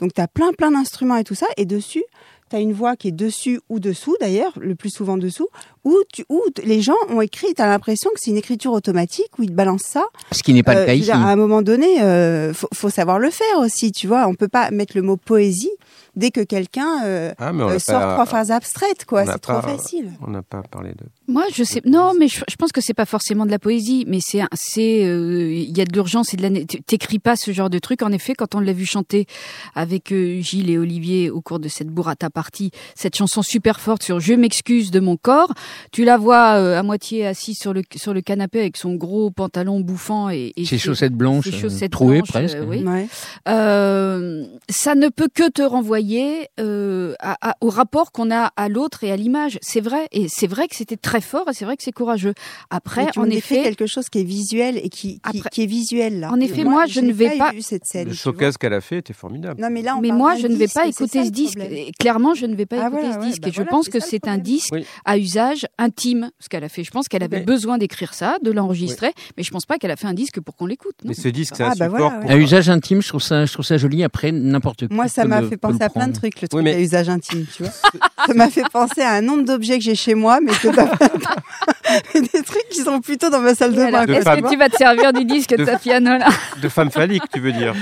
Donc, 0.00 0.12
tu 0.14 0.20
as 0.20 0.28
plein, 0.28 0.52
plein 0.52 0.70
d'instruments 0.72 1.16
et 1.16 1.24
tout 1.24 1.34
ça. 1.34 1.46
Et 1.56 1.64
dessus, 1.64 2.04
tu 2.50 2.56
as 2.56 2.60
une 2.60 2.72
voix 2.72 2.96
qui 2.96 3.08
est 3.08 3.12
dessus 3.12 3.60
ou 3.68 3.78
dessous, 3.80 4.16
d'ailleurs, 4.20 4.52
le 4.60 4.74
plus 4.74 4.90
souvent 4.90 5.16
dessous, 5.18 5.48
où, 5.88 5.96
tu, 6.12 6.24
où 6.28 6.42
les 6.64 6.80
gens 6.82 6.96
ont 7.08 7.20
écrit, 7.20 7.54
tu 7.54 7.62
as 7.62 7.66
l'impression 7.66 8.10
que 8.14 8.20
c'est 8.20 8.30
une 8.30 8.36
écriture 8.36 8.72
automatique, 8.72 9.30
où 9.38 9.42
ils 9.42 9.48
te 9.50 9.54
balancent 9.54 9.82
ça. 9.82 10.04
Ce 10.32 10.42
qui 10.42 10.52
n'est 10.52 10.62
pas 10.62 10.74
Euh, 10.76 10.80
le 10.80 10.86
cas 10.86 10.92
je 10.92 10.96
veux 10.98 11.02
ici. 11.02 11.10
dire, 11.12 11.20
à 11.26 11.30
un 11.30 11.36
moment 11.36 11.62
donné, 11.62 12.02
euh, 12.02 12.52
faut, 12.52 12.68
faut 12.74 12.90
savoir 12.90 13.18
le 13.18 13.30
faire 13.30 13.58
aussi, 13.60 13.90
tu 13.92 14.06
vois. 14.06 14.26
On 14.28 14.34
peut 14.34 14.48
pas 14.48 14.70
mettre 14.70 14.96
le 14.96 15.02
mot 15.02 15.16
poésie 15.16 15.70
dès 16.16 16.30
que 16.30 16.40
quelqu'un 16.40 17.04
euh, 17.04 17.32
Ah, 17.38 17.50
euh, 17.52 17.78
sort 17.78 18.00
pas- 18.00 18.12
trois 18.14 18.26
phrases 18.26 18.50
abstraites, 18.50 19.04
quoi. 19.04 19.24
C'est 19.24 19.38
trop 19.38 19.60
facile. 19.62 20.12
On 20.26 20.30
n'a 20.30 20.42
pas 20.42 20.62
parlé 20.62 20.90
de. 20.90 21.04
Moi, 21.28 21.44
je 21.54 21.62
sais. 21.64 21.80
Non, 21.84 22.12
mais 22.18 22.28
je, 22.28 22.40
je 22.48 22.56
pense 22.56 22.72
que 22.72 22.80
c'est 22.80 22.94
pas 22.94 23.04
forcément 23.06 23.46
de 23.46 23.50
la 23.50 23.58
poésie, 23.58 24.04
mais 24.08 24.18
c'est, 24.20 24.40
c'est, 24.54 25.04
euh, 25.04 25.52
il 25.52 25.76
y 25.76 25.80
a 25.80 25.84
de 25.84 25.92
l'urgence 25.92 26.34
et 26.34 26.36
de 26.36 26.42
la. 26.42 26.50
T'écris 26.86 27.18
pas 27.18 27.36
ce 27.36 27.52
genre 27.52 27.70
de 27.70 27.78
truc. 27.78 28.02
En 28.02 28.12
effet, 28.12 28.34
quand 28.34 28.54
on 28.54 28.60
l'a 28.60 28.72
vu 28.72 28.84
chanter 28.86 29.26
avec 29.74 30.12
euh, 30.12 30.40
Gilles 30.40 30.70
et 30.70 30.78
Olivier 30.78 31.30
au 31.30 31.40
cours 31.40 31.58
de 31.60 31.68
cette 31.68 31.88
burrata 31.88 32.30
partie, 32.30 32.70
cette 32.94 33.16
chanson 33.16 33.42
super 33.42 33.78
forte 33.80 34.02
sur 34.02 34.20
"Je 34.20 34.34
m'excuse 34.34 34.90
de 34.90 35.00
mon 35.00 35.16
corps", 35.16 35.52
tu 35.92 36.04
la 36.04 36.16
vois 36.16 36.54
euh, 36.56 36.78
à 36.78 36.82
moitié 36.82 37.26
assise 37.26 37.58
sur 37.58 37.72
le 37.72 37.82
sur 37.96 38.14
le 38.14 38.20
canapé 38.20 38.60
avec 38.60 38.76
son 38.76 38.94
gros 38.94 39.30
pantalon 39.30 39.80
bouffant 39.80 40.30
et, 40.30 40.52
et 40.56 40.64
Ses 40.64 40.70
ses- 40.70 40.78
chaussettes 40.78 41.12
blanches, 41.14 41.44
ses 41.50 41.54
euh, 41.54 41.60
chaussettes 41.60 41.92
trouées 41.92 42.18
blanches, 42.18 42.28
presque. 42.30 42.56
euh, 42.56 42.64
oui. 42.66 42.82
Ouais. 42.84 43.06
Euh, 43.48 44.44
ça 44.68 44.94
ne 44.94 45.08
peut 45.08 45.28
que 45.32 45.48
te 45.48 45.62
renvoyer 45.62 46.48
euh, 46.60 47.14
à- 47.20 47.50
à- 47.50 47.54
au 47.60 47.68
rapport 47.70 48.12
qu'on 48.12 48.30
a 48.30 48.50
à 48.56 48.68
l'autre 48.68 49.04
et 49.04 49.10
à 49.12 49.16
l'image. 49.16 49.58
C'est 49.62 49.80
vrai, 49.80 50.08
et 50.12 50.26
c'est 50.28 50.46
vrai 50.46 50.68
que 50.68 50.76
c'était 50.76 50.96
très 50.96 51.20
fort, 51.20 51.46
et 51.50 51.54
c'est 51.54 51.64
vrai 51.64 51.76
que 51.76 51.82
c'est 51.82 51.92
courageux. 51.92 52.34
Après, 52.70 53.06
Mais 53.06 53.10
tu 53.12 53.18
en 53.18 53.30
effet, 53.30 53.62
quelque 53.62 53.86
chose 53.86 54.08
qui 54.08 54.20
est 54.20 54.24
visuel 54.24 54.78
et 54.78 54.88
qui, 54.88 55.20
qui, 55.30 55.38
Après- 55.38 55.50
qui 55.50 55.62
est 55.62 55.66
visuel 55.66 56.20
là. 56.20 56.30
En 56.32 56.40
effet, 56.40 56.64
moi, 56.64 56.86
je 56.86 57.00
ne 57.00 57.12
vais 57.12 57.36
pas- 57.36 57.52
vu 57.52 57.62
cette 57.62 57.84
scène. 57.86 58.08
Le 58.08 58.14
showcase 58.14 58.56
qu'elle 58.56 58.72
a 58.74 58.80
fait 58.80 58.98
était 58.98 59.12
formidable. 59.12 59.60
Non, 59.60 59.68
mais 59.70 59.82
là, 59.82 59.96
on 59.96 60.00
mais 60.00 60.08
parle 60.08 60.18
moi, 60.18 60.36
je 60.36 60.46
ne 60.46 60.56
vais 60.56 60.68
pas 60.68 60.86
écouter 60.86 61.20
ça, 61.20 61.24
ce 61.24 61.30
disque. 61.30 61.58
Clairement, 61.98 62.34
je 62.34 62.46
ne 62.46 62.54
vais 62.54 62.66
pas 62.66 62.76
Ah, 62.82 62.88
écouter 62.88 63.00
voilà, 63.02 63.14
ce 63.14 63.18
ouais, 63.20 63.26
disque. 63.26 63.42
bah 63.42 63.48
et 63.48 63.52
je 63.52 63.62
pense 63.62 63.88
que 63.88 64.00
c'est 64.00 64.28
un 64.28 64.38
disque 64.38 64.72
Oui. 64.72 64.84
à 65.04 65.18
usage 65.18 65.66
intime, 65.78 66.30
ce 66.40 66.48
qu'elle 66.48 66.64
a 66.64 66.68
fait. 66.68 66.84
Je 66.84 66.90
pense 66.90 67.08
qu'elle 67.08 67.22
avait 67.22 67.38
Mais- 67.40 67.44
besoin 67.44 67.78
d'écrire 67.78 68.14
ça, 68.14 68.36
de 68.42 68.50
l'enregistrer, 68.50 69.12
mais 69.36 69.42
je 69.42 69.50
pense 69.50 69.66
pas 69.66 69.78
qu'elle 69.78 69.90
a 69.90 69.96
fait 69.96 70.06
un 70.06 70.14
disque 70.14 70.40
pour 70.40 70.56
qu'on 70.56 70.66
l'écoute. 70.66 70.94
Mais 71.04 71.14
ce 71.14 71.28
disque, 71.28 71.54
c'est 71.56 71.62
Ah, 71.62 71.66
un 71.66 71.74
bah 71.76 71.84
support 71.86 71.98
voilà, 72.10 72.16
pour. 72.20 72.28
ouais. 72.30 72.34
À 72.34 72.38
usage 72.38 72.68
intime, 72.70 73.02
je 73.02 73.08
trouve 73.08 73.22
ça, 73.22 73.44
je 73.46 73.52
trouve 73.52 73.64
ça 73.64 73.76
joli. 73.76 74.02
Après, 74.04 74.32
n'importe 74.32 74.88
qui. 74.88 74.94
Moi, 74.94 75.08
ça 75.08 75.24
m'a 75.24 75.42
fait 75.42 75.56
penser 75.56 75.82
à 75.82 75.88
plein 75.90 76.08
de 76.08 76.12
trucs, 76.14 76.40
le 76.40 76.48
truc 76.48 76.62
mais- 76.64 76.74
à 76.74 76.80
usage 76.80 77.08
intime, 77.08 77.46
tu 77.54 77.62
vois. 77.64 77.72
ça 78.26 78.34
m'a 78.34 78.48
fait 78.50 78.68
penser 78.72 79.02
à 79.02 79.12
un 79.12 79.20
nombre 79.20 79.44
d'objets 79.44 79.78
que 79.78 79.84
j'ai 79.84 79.94
chez 79.94 80.14
moi, 80.14 80.40
mais 80.40 80.52
que 80.52 80.68
des 82.20 82.42
trucs 82.42 82.68
qui 82.70 82.80
sont 82.82 83.00
plutôt 83.00 83.30
dans 83.30 83.40
ma 83.40 83.54
salle 83.54 83.74
de 83.74 83.80
Et 83.82 83.90
bain. 83.90 84.04
De 84.06 84.12
Est-ce 84.12 84.22
quoi. 84.22 84.34
femme. 84.34 84.42
que 84.44 84.48
tu 84.50 84.56
vas 84.56 84.68
te 84.68 84.76
servir 84.76 85.12
du 85.12 85.24
disque 85.24 85.50
de 85.50 85.56
De- 85.58 85.64
ta 85.64 85.78
piano 85.78 86.10
là 86.18 86.28
De 86.62 86.68
femme 86.68 86.90
phallique, 86.90 87.22
tu 87.32 87.40
veux 87.40 87.52
dire. 87.52 87.74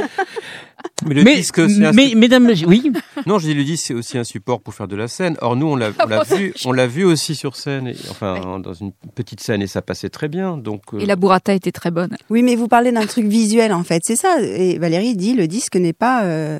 Mais 1.07 1.15
le 1.15 1.25
Mais, 1.25 1.37
disque, 1.37 1.69
c'est 1.69 1.85
un 1.85 1.93
mais 1.93 2.13
mesdames, 2.15 2.51
oui, 2.67 2.93
Non, 3.27 3.39
je 3.39 3.47
dis 3.47 3.55
le 3.55 3.65
disque, 3.65 3.85
c'est 3.87 3.95
aussi 3.95 4.19
un 4.19 4.25
support 4.25 4.61
pour 4.61 4.75
faire 4.75 4.89
de 4.89 4.97
la 4.97 5.09
scène. 5.09 5.37
Or, 5.41 5.57
nous, 5.57 5.67
on 5.67 5.77
l'a 5.77 5.91
on 6.03 6.07
l'a 6.07 6.19
bon, 6.19 6.25
ça, 6.25 6.37
vu, 6.37 6.55
on 6.65 6.73
l'a 6.73 6.87
vu 6.87 7.05
aussi 7.05 7.35
sur 7.35 7.57
scène, 7.57 7.89
et- 7.89 7.97
enfin, 8.11 8.59
dans 8.61 8.73
une 8.75 8.93
petite 9.15 9.41
scène, 9.41 9.63
et 9.63 9.67
ça 9.67 9.83
passait 9.83 10.09
très 10.11 10.29
bien. 10.29 10.57
Donc, 10.57 10.83
euh, 10.95 10.99
Et 10.99 11.07
la 11.07 11.17
burrata 11.17 11.55
était 11.55 11.73
très 11.73 11.91
bonne. 11.91 12.17
Oui, 12.31 12.43
mais 12.43 12.57
vous 12.57 12.69
parlez 12.69 12.93
d'un 12.93 13.07
truc 13.07 13.27
visuel, 13.27 13.73
en 13.73 13.85
fait. 13.85 14.03
C'est 14.05 14.17
ça. 14.17 14.41
Et 14.41 14.79
Valérie 14.79 15.17
dit, 15.17 15.35
le 15.35 15.47
disque 15.47 15.77
n'est 15.77 15.93
pas... 15.93 16.25
euh, 16.25 16.59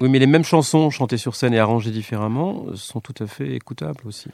oui, 0.00 0.08
mais 0.08 0.18
les 0.18 0.26
mêmes 0.26 0.44
chansons 0.44 0.88
chantées 0.90 1.16
sur 1.16 1.34
scène 1.34 1.52
et 1.52 1.58
arrangées 1.58 1.90
différemment 1.90 2.66
sont 2.74 3.00
tout 3.00 3.14
à 3.22 3.26
fait 3.26 3.54
écoutables 3.54 4.00
aussi. 4.06 4.28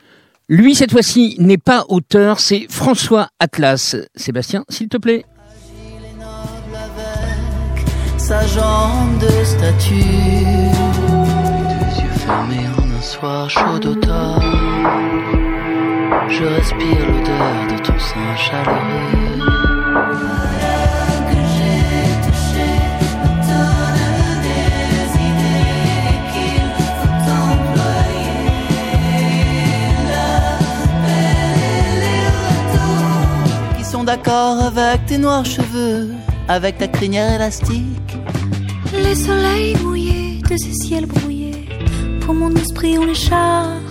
lui 0.48 0.74
cette 0.74 0.90
fois-ci 0.92 1.36
n'est 1.38 1.56
pas 1.58 1.86
auteur, 1.88 2.40
c'est 2.40 2.66
François 2.68 3.30
Atlas. 3.38 3.96
Sébastien, 4.14 4.64
s'il 4.68 4.88
te 4.88 4.98
plaît. 4.98 5.24
Sa 8.30 8.46
jambe 8.46 9.18
de 9.18 9.44
statue. 9.44 9.94
Les 11.70 11.94
yeux 12.00 12.16
fermés 12.24 12.68
en 12.78 12.86
un 12.98 13.02
soir 13.02 13.50
chaud 13.50 13.78
d'automne. 13.80 14.86
Je 16.28 16.44
respire 16.44 17.02
l'odeur 17.08 17.60
de 17.72 17.76
ton 17.86 17.98
sein 17.98 18.36
chaleureux. 18.36 19.18
Qui 33.76 33.84
sont 33.84 34.04
d'accord 34.04 34.58
avec 34.70 35.06
tes 35.06 35.18
noirs 35.18 35.44
cheveux, 35.44 36.10
avec 36.46 36.78
ta 36.78 36.86
crinière 36.86 37.34
élastique. 37.34 38.19
Les 38.92 39.14
soleils 39.14 39.76
mouillés 39.82 40.38
de 40.50 40.56
ces 40.56 40.72
ciels 40.72 41.06
brouillés, 41.06 41.64
pour 42.20 42.34
mon 42.34 42.50
esprit 42.56 42.98
on 42.98 43.04
les 43.04 43.14
charme. 43.14 43.89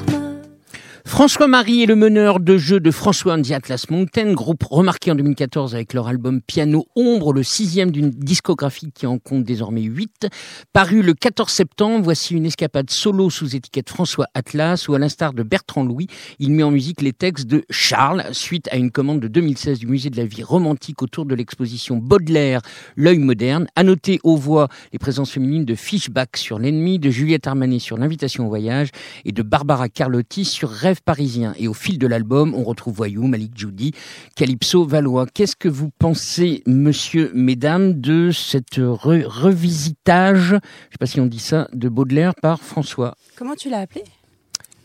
François-Marie 1.10 1.82
est 1.82 1.86
le 1.88 1.96
meneur 1.96 2.40
de 2.40 2.58
jeu 2.58 2.80
de 2.80 2.92
François 2.92 3.34
and 3.34 3.42
the 3.42 3.52
Atlas 3.52 3.90
Mountain, 3.90 4.32
groupe 4.34 4.64
remarqué 4.64 5.10
en 5.12 5.16
2014 5.16 5.74
avec 5.74 5.94
leur 5.94 6.08
album 6.08 6.40
Piano 6.40 6.86
Ombre, 6.96 7.34
le 7.34 7.42
sixième 7.42 7.90
d'une 7.90 8.12
discographie 8.12 8.92
qui 8.94 9.08
en 9.08 9.18
compte 9.18 9.44
désormais 9.44 9.82
huit. 9.82 10.28
Paru 10.72 11.02
le 11.02 11.16
14 11.16 11.52
septembre, 11.52 12.04
voici 12.04 12.36
une 12.36 12.46
escapade 12.46 12.92
solo 12.92 13.32
sous 13.32 13.56
étiquette 13.56 13.90
François 13.90 14.28
Atlas, 14.36 14.88
où 14.88 14.94
à 14.94 15.00
l'instar 15.00 15.34
de 15.34 15.42
Bertrand 15.42 15.84
Louis, 15.84 16.08
il 16.38 16.52
met 16.52 16.64
en 16.64 16.72
musique 16.72 17.02
les 17.02 17.12
textes 17.12 17.48
de 17.48 17.66
Charles, 17.72 18.24
suite 18.32 18.70
à 18.72 18.78
une 18.78 18.92
commande 18.92 19.20
de 19.20 19.28
2016 19.28 19.80
du 19.80 19.88
Musée 19.88 20.12
de 20.12 20.18
la 20.18 20.26
vie 20.26 20.44
romantique 20.44 21.02
autour 21.02 21.26
de 21.26 21.34
l'exposition 21.34 21.98
Baudelaire, 21.98 22.62
L'œil 22.96 23.20
moderne. 23.20 23.68
À 23.76 23.84
noter 23.84 24.20
aux 24.24 24.38
voix 24.38 24.70
les 24.94 25.00
présences 25.00 25.32
féminines 25.32 25.66
de 25.66 25.76
Fishback 25.76 26.38
sur 26.38 26.60
l'ennemi, 26.60 27.00
de 27.00 27.10
Juliette 27.10 27.48
Armanet 27.48 27.80
sur 27.80 27.98
l'invitation 27.98 28.46
au 28.46 28.50
voyage 28.50 28.90
et 29.26 29.32
de 29.32 29.42
Barbara 29.42 29.90
Carlotti 29.90 30.46
sur 30.46 30.70
Rêve 30.70 30.99
parisien. 31.02 31.54
Et 31.58 31.68
au 31.68 31.74
fil 31.74 31.98
de 32.00 32.08
l'album, 32.08 32.54
on 32.56 32.64
retrouve 32.64 32.96
Voyou, 32.96 33.28
Malik 33.28 33.52
Judy, 33.58 33.94
Calypso, 34.36 34.86
Valois. 34.86 35.26
Qu'est-ce 35.34 35.56
que 35.56 35.70
vous 35.70 35.90
pensez, 36.00 36.64
monsieur, 36.66 37.32
mesdames, 37.34 38.00
de 38.00 38.32
cette 38.32 38.78
re- 38.78 39.26
revisitage, 39.26 40.50
je 40.50 40.56
ne 40.56 40.60
sais 40.60 40.98
pas 41.00 41.06
si 41.06 41.20
on 41.20 41.26
dit 41.26 41.40
ça, 41.40 41.68
de 41.74 41.90
Baudelaire 41.90 42.34
par 42.36 42.62
François? 42.62 43.16
Comment 43.36 43.56
tu 43.56 43.70
l'as 43.70 43.80
appelé? 43.80 44.04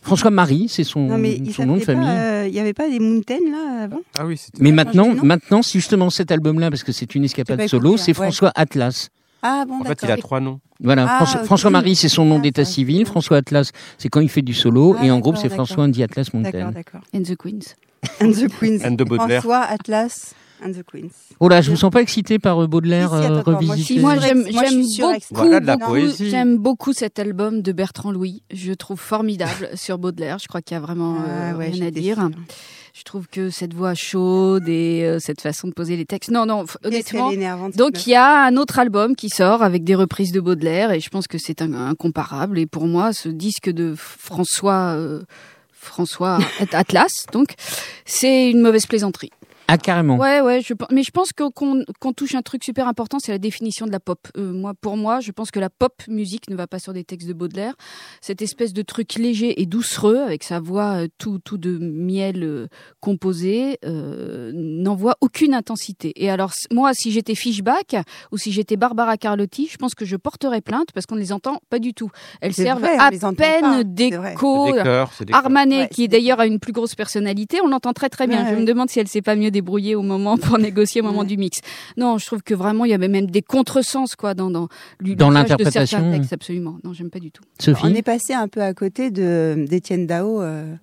François 0.03 0.31
Marie, 0.31 0.67
c'est 0.69 0.85
son, 0.85 1.01
Non, 1.07 1.17
mais 1.17 1.37
il 1.37 1.55
son 1.55 1.65
nom 1.65 1.77
de 1.77 1.81
famille. 1.83 2.07
euh, 2.07 2.47
Il 2.47 2.53
n'y 2.53 2.61
avait 2.61 2.75
pas 2.75 2.91
des 2.91 2.99
Mountains, 3.01 3.39
là, 3.51 3.85
avant? 3.85 4.01
Ah 4.19 4.27
oui, 4.27 4.37
c'était. 4.37 4.63
Mais 4.63 4.71
maintenant, 4.71 5.63
c'est 5.63 5.79
justement 5.79 6.11
cet 6.11 6.31
album-là, 6.31 6.69
parce 6.71 6.85
que 6.85 6.93
c'est 6.93 7.15
une 7.15 7.25
escapade 7.25 7.67
solo, 7.69 7.97
c'est 7.97 8.09
ouais. 8.09 8.15
François 8.15 8.53
Atlas. 8.55 9.09
Ah, 9.47 9.67
bon, 9.69 9.83
En 9.83 9.85
fait, 9.85 10.01
il 10.03 10.11
a 10.11 10.17
trois 10.17 10.41
noms. 10.41 10.59
Voilà, 10.83 11.07
Ah, 11.07 11.27
François, 11.45 11.69
Marie, 11.69 11.95
c'est 11.97 12.09
son 12.09 12.25
nom 12.25 12.39
d'état 12.39 12.65
civil. 12.65 13.05
François 13.05 13.37
Atlas, 13.37 13.73
c'est 13.99 14.09
quand 14.09 14.21
il 14.21 14.31
fait 14.31 14.41
du 14.41 14.55
solo. 14.55 14.97
Ah, 14.99 15.05
et 15.05 15.11
en 15.11 15.19
groupe, 15.19 15.37
c'est. 15.37 15.51
François 15.51 15.85
Andy 15.85 16.03
Atlas 16.03 16.31
d'accord. 16.33 17.03
And 17.15 17.23
the 17.23 17.37
Queens. 17.37 17.75
And 18.23 18.31
the 18.33 18.49
Queens. 18.59 18.81
Anne 18.83 18.97
de 18.97 19.05
Baudelaire. 19.05 19.43
François, 19.43 19.67
Atlas. 19.67 20.35
And 20.63 20.73
the 20.73 20.83
Queens. 20.83 21.11
Oh 21.41 21.49
là, 21.49 21.61
je 21.61 21.71
vous 21.71 21.77
sens 21.77 21.91
pas 21.91 22.03
excité 22.03 22.39
par 22.39 22.63
euh, 22.63 22.67
Baudelaire 22.67 23.09
Si, 23.11 23.17
attends, 23.17 23.35
euh, 23.35 23.39
attends, 23.41 23.57
revisité. 23.59 24.01
Moi, 24.01 24.17
j'aime 24.19 24.43
beaucoup, 24.45 25.21
Voilà 25.31 25.61
de 25.61 25.67
la 25.67 25.77
beaucoup- 25.77 25.91
poésie. 25.91 26.31
j'aime 26.31 26.59
beaucoup 26.59 26.93
cet 26.93 27.19
album 27.19 27.63
de 27.63 27.73
Bertrand 27.73 28.13
Louis. 28.13 28.43
Je 28.53 28.71
le 28.71 28.77
trouve 28.77 29.01
formidable 29.01 29.71
sur 29.75 29.99
Baudelaire. 29.99 30.39
Je 30.39 30.47
crois 30.49 30.63
qu'il 30.63 30.75
y 30.75 30.79
a 30.79 30.81
vraiment 30.81 31.17
euh, 31.27 31.53
Ah 31.53 31.57
ouais, 31.57 31.69
rien 31.71 31.87
à 31.87 31.91
dire. 31.91 32.17
sûre. 32.17 32.31
Je 32.97 33.03
trouve 33.03 33.27
que 33.27 33.51
cette 33.51 33.75
voix 33.75 33.95
chaude 33.95 34.69
et 34.69 35.03
euh, 35.03 35.19
cette 35.19 35.41
façon 35.41 35.67
de 35.67 35.73
poser 35.73 35.97
les 35.97 36.05
textes. 36.05 36.31
Non, 36.31 36.47
non, 36.47 36.65
honnêtement. 36.85 37.33
Donc 37.75 38.07
il 38.07 38.11
y 38.11 38.15
a 38.15 38.45
un 38.47 38.57
autre 38.57 38.79
album 38.79 39.17
qui 39.17 39.31
sort 39.31 39.65
avec 39.65 39.83
des 39.83 39.97
reprises 39.97 40.31
de 40.31 40.39
Baudelaire 40.41 40.93
et 40.93 41.01
je 41.01 41.09
pense 41.09 41.27
que 41.27 41.37
c'est 41.37 41.61
incomparable. 41.61 42.57
Et 42.57 42.67
pour 42.67 42.87
moi, 42.87 43.13
ce 43.13 43.29
disque 43.29 43.69
de 43.69 43.95
François 43.97 44.95
euh, 44.97 45.23
François 45.73 46.39
Atlas, 46.73 47.27
donc 47.33 47.55
c'est 48.07 48.49
une 48.51 48.61
mauvaise 48.61 48.87
plaisanterie. 48.87 49.31
Ah, 49.67 49.79
carrément. 49.79 50.17
Ouais, 50.19 50.41
ouais, 50.43 50.61
je, 50.61 50.75
mais 50.93 51.03
je 51.03 51.11
pense 51.11 51.33
que- 51.33 51.51
qu'on 51.51 51.85
qu'on 51.99 52.13
touche 52.13 52.35
un 52.35 52.43
truc 52.43 52.63
super 52.63 52.87
important, 52.87 53.19
c'est 53.19 53.33
la 53.33 53.39
définition 53.39 53.87
de 53.87 53.93
la 53.93 54.01
pop. 54.01 54.19
Euh, 54.37 54.53
moi, 54.53 54.75
pour 54.79 54.97
moi, 54.99 55.21
je 55.21 55.33
pense 55.33 55.51
que 55.51 55.59
la 55.59 55.71
pop 55.71 55.95
musique 56.07 56.51
ne 56.51 56.55
va 56.57 56.67
pas 56.67 56.79
sur 56.79 56.93
des 56.93 57.03
textes 57.03 57.27
de 57.27 57.33
Baudelaire. 57.33 57.75
Cette 58.21 58.43
espèce 58.43 58.75
de 58.75 58.83
truc 58.83 59.15
léger 59.15 59.61
et 59.63 59.67
doucereux, 59.67 60.19
avec 60.19 60.43
sa 60.45 60.61
voix 60.61 61.03
euh, 61.05 61.09
tout, 61.17 61.39
tout 61.39 61.57
de 61.57 61.79
miel 61.79 62.43
euh, 62.43 62.67
composé, 63.01 63.79
euh, 63.87 64.51
n'envoie 64.55 65.17
aucune 65.23 65.55
intensité. 65.55 66.13
Et 66.17 66.31
alors, 66.31 66.53
moi, 66.71 66.93
si 66.93 67.11
j'étais 67.11 67.35
Fishback 67.35 67.97
ou 68.33 68.39
si 68.39 68.53
j'étais 68.53 68.77
Barbara 68.77 69.17
Carlotti, 69.17 69.69
je 69.71 69.77
pense 69.79 69.95
que 69.95 70.05
je 70.05 70.17
porterais 70.17 70.61
plainte 70.61 70.89
parce 70.93 71.07
qu'on 71.07 71.15
ne 71.17 71.21
les 71.21 71.33
entend 71.33 71.59
pas 71.71 71.79
du 71.79 71.95
tout. 71.95 72.11
Elles 72.43 72.53
C'est 72.53 72.65
servent 72.65 72.81
vrai, 72.81 72.97
à 72.99 73.11
peine 73.33 73.83
d'écho. 73.85 74.67
C'est 74.67 74.73
des 74.77 74.83
chœurs, 74.83 75.11
c'est 75.17 75.25
des 75.25 75.33
chœurs. 75.33 75.45
Armanet, 75.45 75.75
Ouais, 75.85 75.89
qui 75.89 76.07
d'ailleurs 76.09 76.41
a 76.41 76.47
une 76.47 76.61
plus 76.61 76.73
grosse 76.73 76.95
personnalité, 76.95 77.61
on 77.65 77.69
l'entend 77.69 77.93
très 77.95 78.09
très 78.11 78.27
bien. 78.27 78.45
Ouais, 78.45 78.51
je 78.55 78.61
me 78.61 78.65
demande 78.67 78.91
si 78.91 79.01
elle 79.01 79.09
s'est 79.09 79.23
pas 79.23 79.37
mieux 79.37 79.51
débrouillée 79.55 79.95
au 79.95 80.03
moment 80.03 80.37
pour 80.37 80.59
négocier 80.59 81.01
au 81.01 81.05
moment 81.05 81.21
Ouais. 81.21 81.27
du 81.27 81.39
mix. 81.39 81.61
Non, 81.97 82.19
je 82.19 82.27
trouve 82.27 82.43
que 82.43 82.53
vraiment 82.55 82.85
il 82.85 82.91
y 82.91 82.95
avait 82.95 83.09
même 83.09 83.31
des 83.31 83.41
contresens 83.43 84.15
quoi 84.17 84.35
dans 84.35 84.51
dans 84.51 84.69
Dans 85.01 85.29
de 85.31 85.35
l'interprétation. 85.35 85.99
certains 85.99 86.13
textes, 86.13 86.33
absolument. 86.35 86.77
Non, 86.85 86.93
j'aime 86.93 87.09
pas 87.11 87.21
du 87.21 87.31
tout. 87.31 87.43
Sophie 87.59 87.83
On 87.87 87.95
est 87.95 88.03
passé 88.03 88.35
un 88.35 88.49
peu 88.49 88.61
à 88.61 88.75
côté 88.75 89.11
de 89.11 89.65
d'Étienne 89.67 90.07
Dao, 90.07 90.43
euh, 90.43 90.75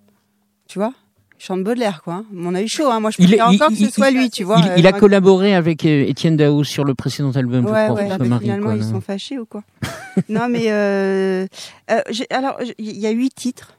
tu 0.67 0.79
vois? 0.79 0.93
Il 1.39 1.43
Chante 1.43 1.63
Baudelaire, 1.63 2.01
quoi. 2.03 2.23
On 2.35 2.53
a 2.53 2.61
eu 2.61 2.67
chaud, 2.67 2.87
hein. 2.91 2.99
Moi, 2.99 3.09
je 3.09 3.17
Il 3.19 3.25
préfère 3.27 3.47
encore 3.47 3.69
il- 3.71 3.73
que 3.77 3.79
ce 3.79 3.87
il- 3.87 3.91
soit 3.91 4.11
lui, 4.11 4.29
tu 4.29 4.43
vois. 4.43 4.57
il, 4.59 4.69
euh, 4.69 4.75
il 4.77 4.85
a 4.85 4.91
enfin, 4.91 4.99
collaboré 4.99 5.55
avec 5.55 5.85
euh, 5.87 6.05
Étienne 6.07 6.37
Dao 6.37 6.63
sur 6.63 6.83
le 6.83 6.93
précédent 6.93 7.31
album, 7.31 7.65
je 7.67 7.73
Ouais, 7.73 7.85
crois, 7.85 7.95
ouais, 7.95 8.05
François 8.05 8.17
bah, 8.19 8.25
Marie. 8.25 8.43
finalement, 8.43 8.65
quoi, 8.67 8.75
ils 8.75 8.83
sont 8.83 9.01
fâchés 9.01 9.39
ou 9.39 9.45
quoi? 9.47 9.63
Non, 10.29 10.47
mais 10.49 10.65
euh, 10.71 11.47
euh, 11.89 12.01
j'ai- 12.11 12.27
alors, 12.29 12.59
il 12.77 12.97
y 12.99 13.07
a 13.07 13.11
huit 13.11 13.33
titres. 13.33 13.75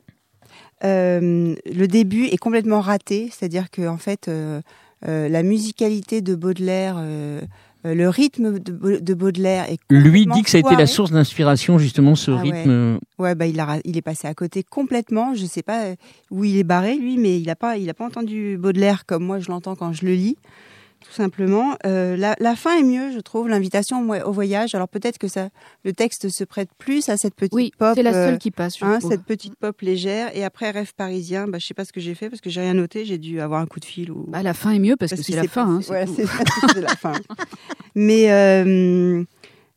Euh, 0.84 1.54
le 1.72 1.86
début 1.86 2.24
est 2.26 2.36
complètement 2.38 2.80
raté, 2.80 3.30
c'est-à-dire 3.30 3.70
que 3.70 3.86
en 3.86 3.98
fait, 3.98 4.26
euh, 4.26 4.32
euh, 4.58 4.60
la 5.06 5.42
musicalité 5.42 6.20
de 6.20 6.34
Baudelaire, 6.34 6.96
euh, 6.98 7.40
euh, 7.84 7.94
le 7.94 8.08
rythme 8.08 8.60
de, 8.60 8.70
Ba- 8.72 9.00
de 9.00 9.14
Baudelaire 9.14 9.68
est 9.68 9.78
Lui 9.90 10.26
dit 10.26 10.42
que 10.42 10.50
ça 10.50 10.58
a 10.58 10.60
été 10.60 10.76
la 10.76 10.86
source 10.86 11.10
d'inspiration, 11.10 11.78
justement, 11.78 12.14
ce 12.14 12.30
Ah 12.30 12.40
rythme. 12.40 12.98
Ouais, 13.18 13.34
bah 13.34 13.46
il 13.46 13.58
a, 13.58 13.64
ra- 13.64 13.78
il 13.84 13.96
est 13.96 14.02
passé 14.02 14.28
à 14.28 14.34
côté 14.34 14.62
complètement. 14.62 15.34
Je 15.34 15.44
sais 15.46 15.62
pas 15.62 15.86
euh, 15.86 15.94
où 16.30 16.44
il 16.44 16.56
est 16.58 16.62
barré 16.64 16.96
lui, 16.96 17.18
mais 17.18 17.40
il 17.40 17.50
a 17.50 17.56
pas, 17.56 17.76
il 17.78 17.90
a 17.90 17.94
pas 17.94 18.06
entendu 18.06 18.56
Baudelaire 18.58 19.04
comme 19.06 19.24
moi 19.24 19.40
je 19.40 19.48
l'entends 19.50 19.74
quand 19.74 19.92
je 19.92 20.06
le 20.06 20.14
lis, 20.14 20.36
tout 21.04 21.12
simplement. 21.12 21.76
Euh, 21.86 22.16
la, 22.16 22.34
la 22.38 22.56
fin 22.56 22.78
est 22.78 22.82
mieux, 22.82 23.12
je 23.12 23.20
trouve. 23.20 23.48
L'invitation 23.48 24.08
au, 24.08 24.32
voyage. 24.32 24.74
Alors 24.74 24.88
peut-être 24.88 25.18
que 25.18 25.28
ça, 25.28 25.48
le 25.84 25.92
texte 25.92 26.28
se 26.28 26.44
prête 26.44 26.70
plus 26.78 27.08
à 27.08 27.16
cette 27.16 27.34
petite 27.34 27.54
Oui, 27.54 27.72
pop. 27.78 27.92
c'est 27.94 28.02
la 28.02 28.12
seule 28.12 28.34
euh, 28.34 28.38
qui 28.38 28.50
passe. 28.50 28.78
je 28.78 28.84
hein, 28.84 28.98
cette 29.00 29.24
petite 29.24 29.56
pop 29.56 29.80
légère. 29.80 30.34
Et 30.36 30.44
après 30.44 30.70
rêve 30.70 30.92
parisien. 30.94 31.48
Bah 31.48 31.58
je 31.58 31.66
sais 31.66 31.74
pas 31.74 31.84
ce 31.84 31.92
que 31.92 32.00
j'ai 32.00 32.14
fait 32.14 32.30
parce 32.30 32.40
que 32.40 32.50
j'ai 32.50 32.60
rien 32.60 32.74
noté. 32.74 33.04
J'ai 33.04 33.18
dû 33.18 33.40
avoir 33.40 33.60
un 33.60 33.66
coup 33.66 33.80
de 33.80 33.84
fil 33.84 34.10
ou. 34.10 34.24
Bah, 34.28 34.42
la 34.42 34.54
fin 34.54 34.70
est 34.70 34.78
mieux 34.78 34.96
parce, 34.96 35.10
parce 35.10 35.22
que 35.22 35.26
c'est 35.32 35.36
la 35.36 35.48
fin. 35.48 35.76
hein, 35.76 35.80
voilà, 35.86 36.06
c'est 36.06 36.80
la. 36.80 37.12
Mais 37.94 38.30
euh, 38.32 39.24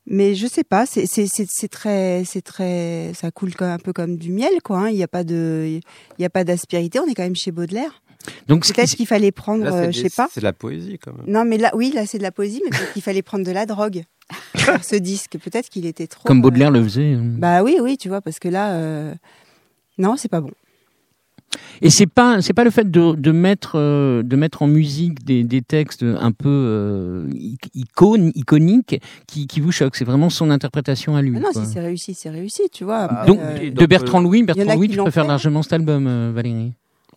mais 0.07 0.35
je 0.35 0.47
sais 0.47 0.63
pas, 0.63 0.85
c'est 0.85 1.05
c'est 1.07 1.27
c'est 1.27 1.47
c'est 1.49 1.67
très 1.67 2.23
c'est 2.25 2.41
très 2.41 3.11
ça 3.15 3.31
coule 3.31 3.51
un 3.59 3.79
peu 3.79 3.91
comme 3.91 4.17
du 4.17 4.31
miel 4.31 4.61
quoi. 4.63 4.77
hein. 4.79 4.89
Il 4.89 4.95
n'y 4.95 5.03
a 5.03 5.07
pas 5.07 5.23
de 5.23 5.79
il 6.19 6.21
y 6.21 6.25
a 6.25 6.29
pas 6.29 6.43
d'aspérité. 6.43 6.99
On 6.99 7.07
est 7.07 7.15
quand 7.15 7.23
même 7.23 7.35
chez 7.35 7.51
Baudelaire. 7.51 8.01
Donc, 8.47 8.65
Peut-être 8.65 8.95
qu'il 8.95 9.07
fallait 9.07 9.31
prendre, 9.31 9.63
Là, 9.65 9.73
euh, 9.73 9.91
je 9.91 10.01
sais 10.01 10.09
pas. 10.09 10.27
C'est 10.31 10.39
de 10.41 10.45
la 10.45 10.53
poésie 10.53 10.97
quand 10.99 11.13
même. 11.13 11.25
Non 11.27 11.45
mais 11.45 11.57
là 11.57 11.71
oui 11.75 11.91
là 11.93 12.05
c'est 12.05 12.17
de 12.17 12.23
la 12.23 12.31
poésie, 12.31 12.61
mais 12.63 12.69
peut-être 12.71 12.93
qu'il 12.93 13.01
fallait 13.01 13.21
prendre 13.21 13.45
de 13.45 13.51
la 13.51 13.65
drogue 13.65 14.03
ce 14.81 14.95
disque. 14.95 15.37
Peut-être 15.43 15.69
qu'il 15.69 15.85
était 15.85 16.07
trop. 16.07 16.23
comme 16.27 16.39
euh, 16.39 16.41
Baudelaire 16.41 16.71
le 16.71 16.83
faisait. 16.83 17.13
hein. 17.13 17.21
Bah 17.37 17.63
oui 17.63 17.77
oui 17.81 17.97
tu 17.97 18.07
vois 18.09 18.21
parce 18.21 18.39
que 18.39 18.47
là 18.49 18.71
euh, 18.73 19.13
non 19.97 20.15
c'est 20.17 20.29
pas 20.29 20.41
bon. 20.41 20.51
Et 21.81 21.89
c'est 21.89 22.07
pas 22.07 22.41
c'est 22.41 22.53
pas 22.53 22.63
le 22.63 22.69
fait 22.69 22.89
de, 22.89 23.13
de 23.15 23.31
mettre 23.31 23.73
euh, 23.75 24.23
de 24.23 24.35
mettre 24.35 24.61
en 24.61 24.67
musique 24.67 25.23
des, 25.23 25.43
des 25.43 25.61
textes 25.61 26.03
un 26.03 26.31
peu 26.31 26.49
euh, 26.49 27.29
ic- 27.33 27.69
icônes 27.73 28.31
iconiques 28.35 29.01
qui, 29.27 29.47
qui 29.47 29.59
vous 29.61 29.71
choquent. 29.71 29.95
C'est 29.95 30.05
vraiment 30.05 30.29
son 30.29 30.49
interprétation 30.49 31.15
à 31.15 31.21
lui. 31.21 31.37
Ah 31.37 31.39
non 31.41 31.49
quoi. 31.53 31.63
si 31.65 31.71
c'est 31.71 31.79
réussi 31.79 32.13
c'est 32.13 32.29
réussi 32.29 32.63
tu 32.73 32.83
vois. 32.83 32.99
Après, 33.03 33.27
Donc 33.27 33.39
euh, 33.41 33.71
de 33.71 33.85
Bertrand 33.85 34.19
Louis, 34.21 34.43
Bertrand 34.43 34.67
a 34.69 34.75
Louis, 34.75 34.89
tu 34.89 34.97
préfères 34.97 35.23
fait. 35.23 35.27
largement 35.29 35.61
cet 35.63 35.73
album, 35.73 36.07
euh, 36.07 36.31
Valérie? 36.33 36.73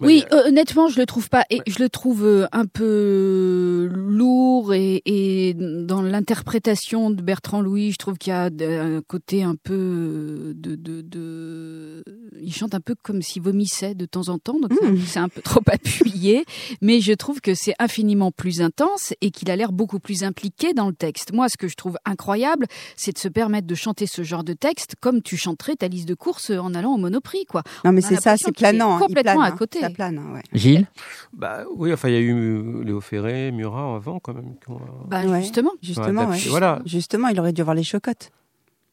Oui, 0.06 0.24
euh, 0.32 0.48
honnêtement, 0.48 0.88
je 0.88 0.98
le 1.00 1.06
trouve 1.06 1.28
pas. 1.28 1.44
Et 1.50 1.60
je 1.66 1.82
le 1.82 1.88
trouve 1.88 2.24
euh, 2.24 2.46
un 2.52 2.66
peu 2.66 3.88
lourd 3.92 4.72
et, 4.74 5.02
et 5.06 5.54
dans 5.54 6.02
l'interprétation 6.02 7.10
de 7.10 7.20
Bertrand 7.22 7.60
Louis, 7.60 7.92
je 7.92 7.96
trouve 7.96 8.16
qu'il 8.18 8.32
y 8.32 8.36
a 8.36 8.44
un 8.44 9.00
côté 9.02 9.42
un 9.42 9.54
peu 9.56 10.52
de, 10.56 10.74
de, 10.76 11.00
de... 11.02 12.04
il 12.40 12.52
chante 12.54 12.74
un 12.74 12.80
peu 12.80 12.94
comme 13.02 13.22
s'il 13.22 13.42
vomissait 13.42 13.94
de 13.94 14.06
temps 14.06 14.28
en 14.28 14.38
temps, 14.38 14.58
donc 14.60 14.72
c'est 14.78 14.86
un- 14.86 14.88
Mmh. 14.88 14.98
c'est 15.06 15.18
un 15.18 15.28
peu 15.28 15.42
trop 15.42 15.60
appuyé. 15.70 16.44
Mais 16.80 17.00
je 17.00 17.12
trouve 17.12 17.40
que 17.40 17.54
c'est 17.54 17.74
infiniment 17.78 18.30
plus 18.32 18.62
intense 18.62 19.12
et 19.20 19.30
qu'il 19.30 19.50
a 19.50 19.56
l'air 19.56 19.70
beaucoup 19.72 19.98
plus 20.00 20.22
impliqué 20.22 20.72
dans 20.72 20.88
le 20.88 20.94
texte. 20.94 21.32
Moi, 21.32 21.48
ce 21.48 21.56
que 21.58 21.68
je 21.68 21.74
trouve 21.76 21.98
incroyable, 22.06 22.66
c'est 22.96 23.12
de 23.12 23.18
se 23.18 23.28
permettre 23.28 23.66
de 23.66 23.74
chanter 23.74 24.06
ce 24.06 24.22
genre 24.22 24.44
de 24.44 24.52
texte 24.54 24.94
comme 25.00 25.22
tu 25.22 25.36
chanterais 25.36 25.76
ta 25.76 25.88
liste 25.88 26.08
de 26.08 26.14
courses 26.14 26.50
en 26.50 26.74
allant 26.74 26.94
au 26.94 26.98
Monoprix, 26.98 27.44
quoi. 27.46 27.62
non 27.84 27.92
mais 27.92 28.00
c'est 28.00 28.16
ça 28.20 28.36
c'est 28.36 28.52
planant. 28.52 28.96
hein. 28.96 29.00
Il 29.02 29.06
complètement 29.08 29.42
à 29.42 29.48
hein. 29.48 29.56
côté. 29.56 29.80
Ça 29.88 29.94
plane 29.94 30.18
hein, 30.18 30.34
ouais. 30.34 30.42
Gilles 30.52 30.86
Bah 31.32 31.64
oui, 31.76 31.92
enfin 31.92 32.08
il 32.08 32.14
y 32.14 32.16
a 32.18 32.20
eu 32.20 32.84
Léo 32.84 33.00
Ferré, 33.00 33.50
Murat 33.52 33.96
avant 33.96 34.18
quand 34.20 34.34
même. 34.34 34.54
euh, 34.70 34.74
Bah, 35.08 35.22
Ouais. 35.24 35.40
justement. 35.42 35.72
Justement 35.82 36.26
ouais. 36.28 36.38
Voilà. 36.48 36.80
Justement 36.84 37.28
il 37.28 37.38
aurait 37.40 37.52
dû 37.52 37.60
avoir 37.60 37.74
les 37.74 37.82
chocottes. 37.84 38.30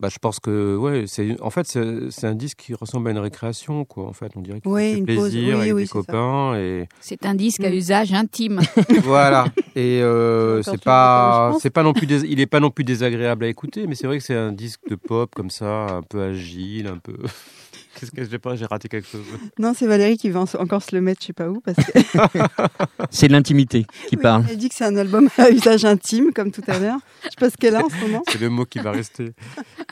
Bah, 0.02 0.10
je 0.12 0.18
pense 0.20 0.42
que 0.42 0.76
ouais, 0.76 1.06
c'est 1.08 1.40
en 1.42 1.50
fait 1.50 1.66
c'est 2.10 2.28
un 2.28 2.36
disque 2.36 2.58
qui 2.60 2.74
ressemble 2.74 3.08
à 3.08 3.12
une 3.12 3.18
récréation 3.18 3.86
quoi. 3.86 4.06
En 4.08 4.12
fait, 4.12 4.30
on 4.36 4.42
dirait 4.42 4.60
qu'il 4.60 4.70
Oui, 4.70 4.92
fait 4.92 4.98
une 4.98 5.06
plaisir 5.06 5.24
pause. 5.24 5.34
Oui, 5.36 5.52
avec 5.54 5.74
oui, 5.74 5.82
des 5.84 5.88
ça. 5.88 5.94
copains 5.94 6.56
et 6.58 6.90
C'est 7.00 7.26
un 7.26 7.34
disque 7.34 7.64
à 7.64 7.70
Mm. 7.70 7.74
usage 7.76 8.12
intime. 8.14 8.60
voilà. 9.04 9.46
Et 9.74 10.02
euh, 10.02 10.62
C'est 10.64 10.84
pas 10.84 11.54
c'est 11.62 11.70
pas 11.70 11.84
non 11.84 11.94
plus 11.94 12.08
dés- 12.08 12.26
il 12.28 12.42
est 12.42 12.46
pas 12.46 12.60
non 12.60 12.72
plus 12.72 12.84
désagréable 12.84 13.46
à 13.46 13.48
écouter, 13.48 13.88
mais 13.88 13.96
c'est 13.96 14.06
vrai 14.06 14.18
que 14.18 14.24
c'est 14.26 14.36
un 14.36 14.52
disque 14.52 14.82
de 14.90 14.96
pop 14.96 15.34
comme 15.34 15.50
ça, 15.50 15.86
un 15.88 16.02
peu 16.02 16.22
agile, 16.22 16.88
un 16.88 16.98
peu. 16.98 17.16
Qu'est-ce 18.00 18.12
que 18.12 18.24
j'ai 18.30 18.40
pas 18.40 18.56
J'ai 18.56 18.66
raté 18.66 18.88
quelque 18.90 19.08
chose. 19.08 19.24
Non, 19.58 19.74
c'est 19.76 19.88
Valérie 19.88 20.18
qui 20.18 20.30
va 20.30 20.42
en- 20.42 20.56
encore 20.62 20.84
se 20.84 20.96
le 20.96 21.02
mettre, 21.02 21.22
je 21.22 21.28
sais 21.28 21.34
pas 21.34 21.50
où, 21.50 21.62
parce 21.62 21.78
que 21.78 22.00
C'est 23.10 23.28
l'intimité 23.28 23.86
qui 24.08 24.16
Oui, 24.18 24.22
parle. 24.22 24.46
Elle 24.50 24.58
dit 24.58 24.70
que 24.70 24.76
c'est 24.76 24.86
un 24.86 24.98
album 24.98 25.30
à 25.38 25.50
usage 25.50 25.86
intime, 25.86 26.32
comme 26.34 26.52
tout 26.52 26.64
à 26.68 26.78
l'heure. 26.80 27.00
Je 27.24 27.30
sais 27.30 27.36
pas 27.40 27.50
ce 27.50 27.58
qu'elle 27.58 27.76
a 27.76 27.86
en 27.86 27.90
ce 27.90 27.96
moment. 27.98 28.24
C'est 28.28 28.40
le 28.42 28.50
mot 28.50 28.66
qui 28.66 28.80
va 28.80 28.92
rester. 28.92 29.32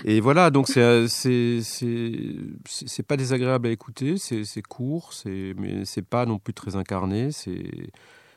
Et 0.03 0.19
voilà, 0.19 0.49
donc 0.51 0.67
c'est 0.67 0.81
euh, 0.81 1.07
c'est 1.07 3.03
pas 3.07 3.17
désagréable 3.17 3.67
à 3.67 3.71
écouter, 3.71 4.15
c'est 4.17 4.43
c'est 4.43 4.61
court, 4.61 5.13
c'est 5.13 5.53
mais 5.57 5.85
c'est 5.85 6.01
pas 6.05 6.25
non 6.25 6.39
plus 6.39 6.53
très 6.53 6.75
incarné, 6.75 7.31
c'est 7.31 7.63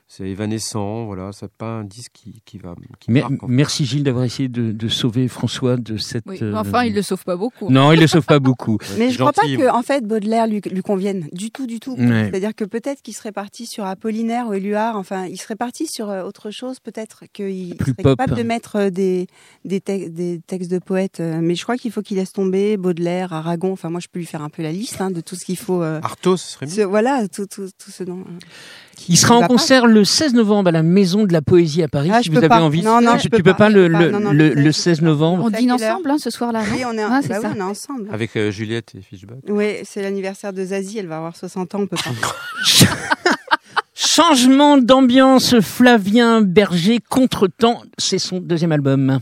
c'est 0.09 0.29
évanescent, 0.29 1.05
voilà, 1.07 1.31
c'est 1.33 1.51
pas 1.51 1.67
un 1.81 1.85
disque 1.85 2.13
qui 2.15 2.41
qui 2.45 2.59
va 2.59 2.75
qui 3.01 3.11
Mer- 3.11 3.29
marque, 3.29 3.43
en 3.43 3.47
fait. 3.49 3.53
merci 3.53 3.85
Gilles 3.85 4.05
d'avoir 4.05 4.25
essayé 4.25 4.49
de, 4.49 4.71
de 4.71 4.89
sauver 4.89 5.27
François 5.27 5.77
de 5.77 5.97
cette. 5.97 6.23
Oui. 6.27 6.39
euh, 6.43 6.55
Enfin, 6.55 6.85
il 6.85 6.95
le 6.95 7.03
sauve 7.03 7.25
pas 7.25 7.37
beaucoup. 7.37 7.69
Non, 7.71 7.91
il 7.93 7.99
le 7.99 8.07
sauve 8.07 8.25
pas 8.25 8.39
beaucoup. 8.39 8.79
Mais 8.99 9.11
je 9.11 9.19
crois 9.19 9.33
pas 9.33 9.43
que, 9.43 9.69
en 9.69 9.83
fait, 9.83 10.07
Baudelaire 10.07 10.47
lui, 10.47 10.61
lui 10.71 10.83
convienne 10.83 11.27
du 11.33 11.51
tout, 11.51 11.67
du 11.67 11.81
tout. 11.81 11.95
Ouais. 11.97 12.29
C'est-à-dire 12.31 12.55
que 12.55 12.65
peut-être 12.65 13.03
qu'il 13.03 13.15
serait 13.17 13.33
parti 13.33 13.67
sur 13.67 13.85
Apollinaire 13.85 14.47
ou 14.49 14.53
Éluard. 14.55 14.97
Enfin, 14.97 15.27
il 15.27 15.39
serait 15.41 15.57
parti 15.57 15.89
sur 15.89 16.09
euh, 16.09 16.23
autre 16.23 16.51
chose, 16.53 16.79
peut-être 16.79 17.25
qu'il 17.33 17.75
Plus 17.77 17.91
serait 17.93 18.03
pop. 18.05 18.17
capable 18.19 18.39
de 18.39 18.45
mettre 18.45 18.77
euh, 18.77 18.91
des, 18.91 19.27
des, 19.65 19.81
te- 19.81 20.09
des 20.09 20.41
textes 20.47 20.71
de 20.71 20.79
poètes. 20.79 21.19
euh, 21.19 21.41
Mais 21.43 21.57
je 21.57 21.65
crois 21.65 21.77
qu'il 21.77 21.91
faut 21.91 22.03
qu'il 22.03 22.19
laisse 22.19 22.33
tomber 22.33 22.77
Baudelaire, 22.77 23.33
Aragon. 23.33 23.73
Enfin, 23.73 23.91
moi, 23.91 23.99
je 24.01 24.07
peux 24.07 24.21
lui 24.21 24.27
faire 24.27 24.43
un 24.43 24.51
peu 24.51 24.63
la 24.63 24.71
liste 24.71 25.01
hein, 25.01 25.11
de 25.11 25.21
tout 25.21 25.35
ce 25.35 25.45
qu'il 25.45 25.59
faut. 25.59 25.83
euh, 25.83 25.99
Arthos, 26.05 26.37
ce 26.37 26.53
serait 26.53 26.67
mieux. 26.67 26.73
ce- 26.73 26.81
voilà, 26.83 27.27
tout, 27.27 27.47
tout, 27.47 27.67
tout 27.77 27.91
ce 27.91 28.05
dont. 28.05 28.21
euh. 28.21 28.39
Il 29.09 29.17
sera 29.17 29.35
Il 29.35 29.39
en 29.39 29.41
pas. 29.43 29.47
concert 29.49 29.87
le 29.87 30.05
16 30.05 30.35
novembre 30.35 30.69
à 30.69 30.73
la 30.73 30.83
Maison 30.83 31.25
de 31.25 31.33
la 31.33 31.43
Poésie 31.43 31.83
à 31.83 31.89
Paris. 31.89 32.11
Ah, 32.13 32.19
si 32.23 32.27
je 32.27 32.31
vous 32.33 32.39
avez 32.39 32.49
pas. 32.49 32.61
envie. 32.63 32.83
Non, 32.83 33.01
non, 33.01 33.13
tu, 33.13 33.19
je 33.19 33.23
tu 33.25 33.31
peux 33.31 33.37
peux 33.39 33.43
pas 33.53 33.55
pas. 33.55 33.69
le, 33.69 33.85
Je 33.85 33.87
peux 33.89 33.93
pas. 33.93 33.99
le, 34.05 34.11
Non, 34.11 34.21
non, 34.21 34.33
le- 34.33 34.49
le 34.49 34.55
16, 34.55 34.57
le 34.57 34.63
je 34.65 34.71
16 34.73 34.99
peux 34.99 35.05
pas. 35.05 35.11
novembre. 35.11 35.45
On 35.47 35.51
dîne 35.51 35.73
ensemble 35.73 36.11
hein, 36.11 36.17
ce 36.19 36.31
soir-là, 36.31 36.63
Oui, 36.73 36.83
on 36.87 36.97
est, 36.97 37.03
Ah, 37.03 37.21
c'est 37.23 37.29
bah 37.29 37.41
ça. 37.41 37.49
oui, 37.49 37.55
on 37.57 37.61
est 37.61 37.63
ensemble. 37.71 38.09
Avec 38.13 38.37
euh, 38.37 38.51
Juliette 38.51 38.93
et 38.99 39.03
Fishback. 39.03 39.39
Oui, 39.49 39.67
c'est 39.85 40.03
l'anniversaire 40.03 40.53
de 40.53 40.65
Zazie. 40.65 40.99
Elle 40.99 41.07
va 41.09 41.19
avoir 41.19 41.37
60 41.37 41.75
ans. 41.75 41.81
On 41.83 41.87
peut 41.87 41.97
pas. 41.97 42.11
Changement 43.95 44.77
d'ambiance, 44.79 45.61
Flavien 45.61 46.41
Berger, 46.43 46.99
Contretemps, 47.09 47.83
c'est 47.99 48.19
son 48.19 48.41
deuxième 48.41 48.73
album. 48.73 49.21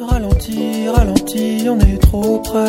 Ralenti, 0.00 0.88
ralenti, 0.88 1.66
on 1.68 1.78
est 1.80 1.98
trop 2.00 2.40
près. 2.40 2.66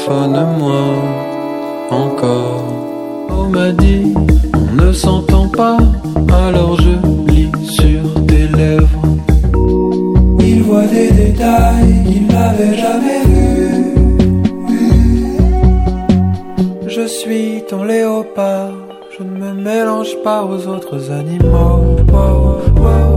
Téléphone-moi 0.00 0.82
encore. 1.90 2.64
On 3.28 3.44
m'a 3.50 3.70
dit, 3.72 4.14
on 4.54 4.82
ne 4.82 4.92
s'entend 4.92 5.48
pas, 5.48 5.76
alors 6.32 6.80
je 6.80 6.92
lis 7.30 7.50
sur 7.62 8.02
tes 8.26 8.48
lèvres. 8.48 9.02
Il 10.38 10.62
voit 10.62 10.86
des 10.86 11.10
détails 11.10 12.04
qu'il 12.06 12.26
n'avait 12.28 12.76
jamais 12.76 13.20
vus. 13.26 13.94
Je 16.86 17.06
suis 17.06 17.62
ton 17.68 17.84
léopard, 17.84 18.72
je 19.18 19.22
ne 19.22 19.36
me 19.36 19.52
mélange 19.52 20.16
pas 20.24 20.44
aux 20.44 20.66
autres 20.66 21.10
animaux. 21.10 21.50
Wow, 21.52 21.96
wow, 22.12 22.60
wow, 22.84 23.09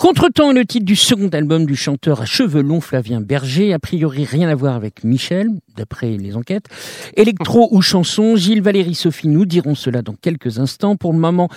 Contretemps 0.00 0.50
est 0.52 0.54
le 0.54 0.64
titre 0.64 0.86
du 0.86 0.96
second 0.96 1.28
album 1.28 1.66
du 1.66 1.76
chanteur 1.76 2.22
à 2.22 2.24
cheveux 2.24 2.62
longs 2.62 2.80
Flavien 2.80 3.20
Berger, 3.20 3.74
a 3.74 3.78
priori 3.78 4.24
rien 4.24 4.48
à 4.48 4.54
voir 4.54 4.74
avec 4.74 5.04
Michel, 5.04 5.48
d'après 5.76 6.16
les 6.16 6.36
enquêtes. 6.36 6.64
Électro 7.18 7.68
ou 7.70 7.82
chanson, 7.82 8.34
Gilles, 8.34 8.62
Valérie, 8.62 8.94
Sophie 8.94 9.28
nous 9.28 9.44
diront 9.44 9.74
cela 9.74 10.00
dans 10.00 10.14
quelques 10.14 10.58
instants. 10.58 10.96
Pour 10.96 11.12
le 11.12 11.18
moment, 11.18 11.50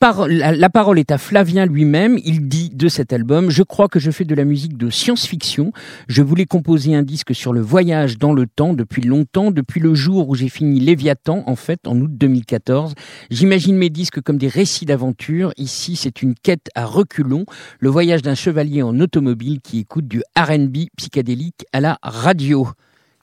la 0.00 0.70
parole 0.70 0.98
est 0.98 1.10
à 1.10 1.18
Flavien 1.18 1.66
lui-même. 1.66 2.18
Il 2.24 2.48
dit 2.48 2.70
de 2.70 2.88
cet 2.88 3.12
album, 3.12 3.50
je 3.50 3.64
crois 3.64 3.88
que 3.88 3.98
je 3.98 4.10
fais 4.12 4.24
de 4.24 4.34
la 4.34 4.44
musique 4.44 4.76
de 4.76 4.90
science-fiction. 4.90 5.72
Je 6.06 6.22
voulais 6.22 6.46
composer 6.46 6.94
un 6.94 7.02
disque 7.02 7.34
sur 7.34 7.52
le 7.52 7.60
voyage 7.60 8.16
dans 8.16 8.32
le 8.32 8.46
temps 8.46 8.74
depuis 8.74 9.02
longtemps, 9.02 9.50
depuis 9.50 9.80
le 9.80 9.94
jour 9.94 10.28
où 10.28 10.36
j'ai 10.36 10.48
fini 10.48 10.78
Léviathan, 10.78 11.42
en 11.46 11.56
fait, 11.56 11.86
en 11.88 11.98
août 12.00 12.10
2014. 12.12 12.94
J'imagine 13.30 13.76
mes 13.76 13.90
disques 13.90 14.20
comme 14.20 14.38
des 14.38 14.48
récits 14.48 14.86
d'aventure. 14.86 15.52
Ici, 15.56 15.96
c'est 15.96 16.22
une 16.22 16.34
quête 16.34 16.68
à 16.76 16.84
reculons, 16.84 17.44
le 17.80 17.88
voyage 17.88 18.22
d'un 18.22 18.36
chevalier 18.36 18.82
en 18.82 19.00
automobile 19.00 19.60
qui 19.60 19.80
écoute 19.80 20.06
du 20.06 20.22
R&B 20.36 20.86
psychédélique 20.96 21.66
à 21.72 21.80
la 21.80 21.98
radio. 22.02 22.68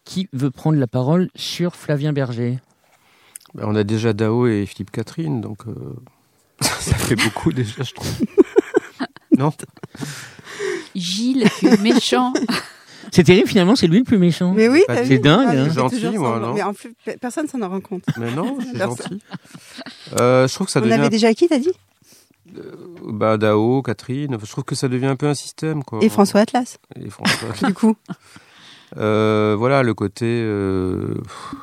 Qui 0.04 0.28
veut 0.34 0.52
prendre 0.52 0.78
la 0.78 0.88
parole 0.88 1.30
sur 1.36 1.76
Flavien 1.76 2.14
Berger? 2.14 2.60
Ben, 3.56 3.64
on 3.66 3.76
a 3.76 3.84
déjà 3.84 4.14
Dao 4.14 4.46
et 4.46 4.66
Philippe 4.66 4.92
Catherine, 4.92 5.42
donc 5.42 5.66
euh, 5.68 5.74
ça 6.62 6.96
fait 6.96 7.16
beaucoup 7.16 7.52
déjà, 7.52 7.84
je 7.84 7.94
trouve. 7.94 8.12
non 9.38 9.52
Gilles, 10.96 11.48
tu 11.60 11.68
es 11.68 11.78
méchant. 11.78 12.34
C'est 13.12 13.24
terrible, 13.24 13.48
finalement, 13.48 13.76
c'est 13.78 13.88
lui 13.88 14.00
le 14.00 14.04
plus 14.04 14.18
méchant. 14.18 14.52
Mais 14.54 14.68
oui, 14.68 14.84
t'as 14.88 15.04
vu 15.04 15.08
C'est 15.08 15.20
dingue, 15.20 15.46
Ah, 15.48 15.52
hein. 15.52 15.64
mais 15.64 15.70
c'est 15.70 15.76
Gentil, 15.76 16.02
toujours 16.02 16.20
moi, 16.20 16.40
non 16.40 16.54
Mais 16.54 16.64
en 16.64 16.74
plus, 16.74 16.94
pe- 17.06 17.18
personne 17.18 17.48
s'en 17.48 17.60
rend 17.70 17.80
compte. 17.80 18.04
Mais 18.18 18.30
non, 18.34 18.58
c'est 18.60 18.78
gentil. 18.78 19.22
Euh, 20.20 20.48
je 20.50 20.54
trouve 20.54 20.68
que 20.68 20.72
ça 20.74 20.80
On 20.80 20.84
devient. 20.84 20.96
avait 20.96 21.10
déjà 21.10 21.34
qui, 21.34 21.48
t'as 21.48 21.60
dit 21.60 21.72
Bah, 23.08 23.38
Dao, 23.38 23.82
Catherine, 23.84 24.38
je 24.44 24.50
trouve 24.50 24.66
que 24.66 24.76
ça 24.76 24.90
devient 24.90 25.06
un 25.06 25.16
peu 25.16 25.28
un 25.28 25.34
système. 25.36 25.82
Quoi. 25.84 26.00
Et 26.02 26.10
François 26.10 26.42
Atlas, 26.42 26.78
Et 27.02 27.10
François. 27.10 27.50
du 27.68 27.74
coup. 27.74 27.96
Euh, 28.98 29.56
voilà, 29.58 29.82
le 29.84 29.94
côté 29.94 30.26
euh, 30.44 31.14
pff, 31.24 31.56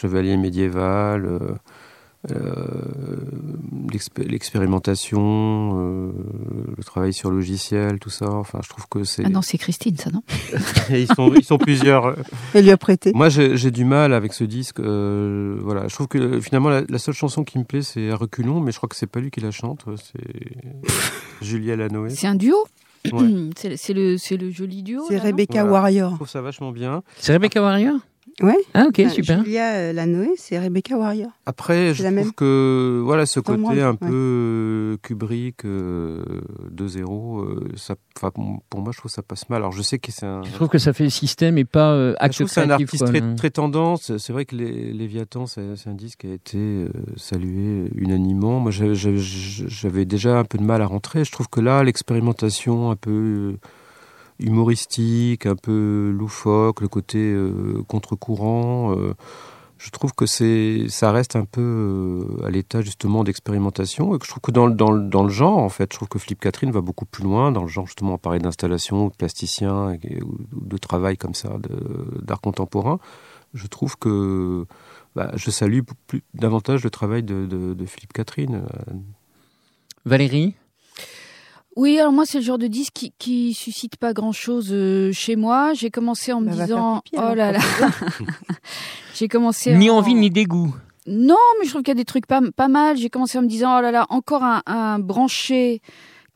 chevalier 0.00 0.36
médiéval, 0.38 1.24
euh, 1.24 1.38
euh, 1.40 1.54
l'expérimentation, 3.92 5.20
euh, 5.74 6.12
le 6.76 6.84
travail 6.84 7.12
sur 7.12 7.30
logiciel, 7.30 7.98
tout 7.98 8.10
ça. 8.10 8.30
Enfin, 8.30 8.60
je 8.62 8.68
trouve 8.68 8.86
que 8.88 9.04
c'est. 9.04 9.22
Ah 9.24 9.28
non, 9.28 9.42
c'est 9.42 9.58
Christine, 9.58 9.96
ça, 9.96 10.10
non? 10.10 10.22
Ils, 10.90 11.06
sont, 11.14 11.32
ils 11.34 11.44
sont 11.44 11.58
plusieurs. 11.58 12.16
Elle 12.54 12.64
lui 12.64 12.70
a 12.70 12.76
prêté. 12.76 13.12
Moi, 13.14 13.28
j'ai 13.28 13.70
du 13.70 13.84
mal 13.84 14.12
avec 14.12 14.32
ce 14.32 14.44
disque. 14.44 14.80
euh, 14.80 15.58
voilà, 15.62 15.88
je 15.88 15.94
trouve 15.94 16.08
que 16.08 16.40
finalement, 16.40 16.68
la, 16.68 16.82
la 16.88 16.98
seule 16.98 17.14
chanson 17.14 17.44
qui 17.44 17.58
me 17.58 17.64
plaît, 17.64 17.82
c'est 17.82 18.10
À 18.10 18.16
reculons, 18.16 18.60
mais 18.60 18.72
je 18.72 18.76
crois 18.76 18.88
que 18.88 18.96
c'est 18.96 19.06
pas 19.06 19.20
lui 19.20 19.30
qui 19.30 19.40
la 19.40 19.50
chante, 19.50 19.84
c'est 19.96 20.90
Julia 21.42 21.76
Lanoé. 21.76 22.10
C'est 22.10 22.26
un 22.26 22.34
duo? 22.34 22.56
Ouais. 23.12 23.28
C'est 23.56 23.94
le, 23.94 24.18
c'est 24.18 24.36
le 24.36 24.50
joli 24.50 24.82
duo 24.82 25.02
C'est 25.08 25.16
Rebecca 25.16 25.62
Voilà. 25.64 25.72
Warrior. 25.72 26.10
Je 26.10 26.14
trouve 26.16 26.28
ça 26.28 26.42
vachement 26.42 26.70
bien. 26.70 27.02
C'est 27.16 27.32
Rebecca 27.32 27.62
Warrior? 27.62 27.94
Ouais. 28.42 28.56
Ah 28.74 28.86
ok, 28.88 29.02
super. 29.10 29.44
Julia 29.44 29.74
euh, 29.74 29.92
Lanoé, 29.92 30.30
c'est 30.36 30.58
Rebecca 30.58 30.96
Warrior. 30.96 31.30
Après, 31.46 31.92
je 31.94 32.02
trouve 32.02 32.14
même. 32.14 32.32
que 32.32 33.00
voilà 33.04 33.26
ce 33.26 33.40
côté 33.40 33.82
un 33.82 33.90
ouais. 33.90 33.96
peu 33.96 34.06
euh, 34.10 34.96
Kubrick 35.02 35.64
euh, 35.64 36.22
2-0, 36.74 37.40
euh, 37.44 37.68
ça, 37.76 37.94
enfin, 38.16 38.30
pour 38.30 38.62
pour 38.70 38.80
moi, 38.80 38.92
je 38.92 38.98
trouve 38.98 39.10
que 39.10 39.14
ça 39.14 39.22
passe 39.22 39.48
mal. 39.50 39.58
Alors, 39.58 39.72
je 39.72 39.82
sais 39.82 39.98
que 39.98 40.10
c'est 40.10 40.26
un. 40.26 40.42
Je 40.44 40.52
trouve 40.52 40.68
que 40.68 40.78
ça 40.78 40.92
fait 40.92 41.10
système 41.10 41.58
et 41.58 41.64
pas 41.64 41.92
euh, 41.92 42.12
je 42.12 42.24
acte 42.24 42.34
trouve 42.34 42.46
que 42.46 42.52
c'est 42.52 42.60
un 42.60 42.64
créatif. 42.66 42.88
artiste 43.02 43.10
quoi, 43.20 43.34
très, 43.36 43.50
tendance. 43.50 44.16
C'est 44.16 44.32
vrai 44.32 44.44
que 44.44 44.56
les, 44.56 44.92
Léviathan, 44.92 45.46
c'est 45.46 45.60
un 45.86 45.94
disque 45.94 46.20
qui 46.20 46.26
a 46.28 46.32
été 46.34 46.58
euh, 46.58 46.88
salué 47.16 47.90
unanimement. 47.94 48.60
Moi, 48.60 48.70
j'avais- 48.70 50.04
déjà 50.04 50.38
un 50.38 50.44
peu 50.44 50.58
de 50.58 50.64
mal 50.64 50.82
à 50.82 50.86
rentrer. 50.86 51.24
Je 51.24 51.32
trouve 51.32 51.48
que 51.48 51.60
là, 51.60 51.82
l'expérimentation 51.84 52.90
un 52.90 52.96
peu 52.96 53.10
euh, 53.10 53.58
humoristique, 54.40 55.46
un 55.46 55.56
peu 55.56 56.10
loufoque, 56.16 56.80
le 56.80 56.88
côté 56.88 57.18
euh, 57.32 57.82
contre-courant, 57.88 58.96
euh, 58.96 59.14
je 59.78 59.90
trouve 59.90 60.12
que 60.12 60.26
c'est 60.26 60.86
ça 60.88 61.10
reste 61.10 61.36
un 61.36 61.46
peu 61.46 61.60
euh, 61.62 62.46
à 62.46 62.50
l'état 62.50 62.82
justement 62.82 63.24
d'expérimentation 63.24 64.14
et 64.14 64.18
que 64.18 64.26
je 64.26 64.30
trouve 64.30 64.42
que 64.42 64.50
dans, 64.50 64.66
le- 64.66 64.74
dans, 64.74 64.92
dans 64.94 65.22
le 65.22 65.30
genre 65.30 65.56
en 65.58 65.70
fait 65.70 65.90
je 65.92 65.96
trouve 65.96 66.08
que 66.08 66.18
Philippe 66.18 66.40
Catherine 66.40 66.70
va 66.70 66.82
beaucoup 66.82 67.06
plus 67.06 67.24
loin 67.24 67.50
dans 67.50 67.62
le 67.62 67.68
genre 67.68 67.86
justement 67.86 68.14
on 68.14 68.18
parlait 68.18 68.40
d'installation 68.40 69.08
de 69.08 69.12
plasticien 69.14 69.96
ou 70.22 70.38
de 70.52 70.76
travail 70.76 71.16
comme 71.16 71.34
ça 71.34 71.56
d'art 72.22 72.40
contemporain. 72.42 72.98
Je 73.54 73.66
trouve 73.66 73.96
que 73.96 74.66
bah, 75.16 75.32
je 75.34 75.50
salue 75.50 75.80
plus, 76.06 76.22
davantage 76.34 76.84
le 76.84 76.90
travail 76.90 77.22
de, 77.22 77.46
de- 77.46 77.72
de 77.74 77.86
Philippe 77.86 78.12
Catherine 78.12 78.62
Valérie? 80.04 80.54
Oui, 81.80 81.98
alors 81.98 82.12
moi, 82.12 82.26
c'est 82.26 82.38
le 82.38 82.44
genre 82.44 82.58
de 82.58 82.66
disque 82.66 82.92
qui, 82.92 83.12
qui 83.18 83.54
suscite 83.54 83.96
pas 83.96 84.12
grand-chose 84.12 84.68
euh, 84.70 85.12
chez 85.12 85.34
moi. 85.34 85.72
J'ai 85.72 85.90
commencé 85.90 86.30
en 86.30 86.42
me 86.42 86.50
Bah, 86.54 86.64
disant... 86.66 87.00
pipi, 87.04 87.16
oh 87.18 87.34
là 87.34 87.52
là 87.52 87.60
J'ai 89.14 89.28
commencé 89.28 89.74
Ni 89.76 89.88
en- 89.88 89.96
envie 89.96 90.14
ni 90.14 90.28
dégoût. 90.28 90.74
Non, 91.06 91.36
mais 91.58 91.64
je 91.64 91.70
trouve 91.70 91.82
qu'il 91.82 91.92
y 91.92 91.96
a 91.96 92.02
des 92.02 92.04
trucs 92.04 92.26
pas, 92.26 92.40
pas 92.54 92.68
mal. 92.68 92.98
J'ai 92.98 93.08
commencé 93.08 93.38
en 93.38 93.42
me 93.42 93.46
disant, 93.48 93.78
oh 93.78 93.80
là 93.80 93.90
là, 93.92 94.04
encore 94.10 94.42
un, 94.44 94.62
un 94.66 94.98
branché 94.98 95.80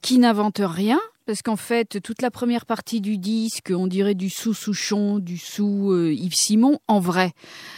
qui 0.01 0.19
n'invente 0.19 0.61
rien. 0.65 0.99
Parce 1.27 1.41
qu'en 1.41 1.57
fait, 1.57 2.01
toute 2.03 2.21
la 2.21 2.31
première 2.31 2.67
partie 2.67 3.01
du 3.01 3.17
disque, 3.17 3.73
on 3.75 3.87
dirait 3.87 4.15
du 4.15 4.29
sous-Souchon, 4.29 5.19
du 5.19 5.39
sous 5.39 5.91
euh, 5.93 6.13
Yves 6.13 6.35
Simon, 6.35 6.79
en 6.87 7.01
vrai. 7.01 7.33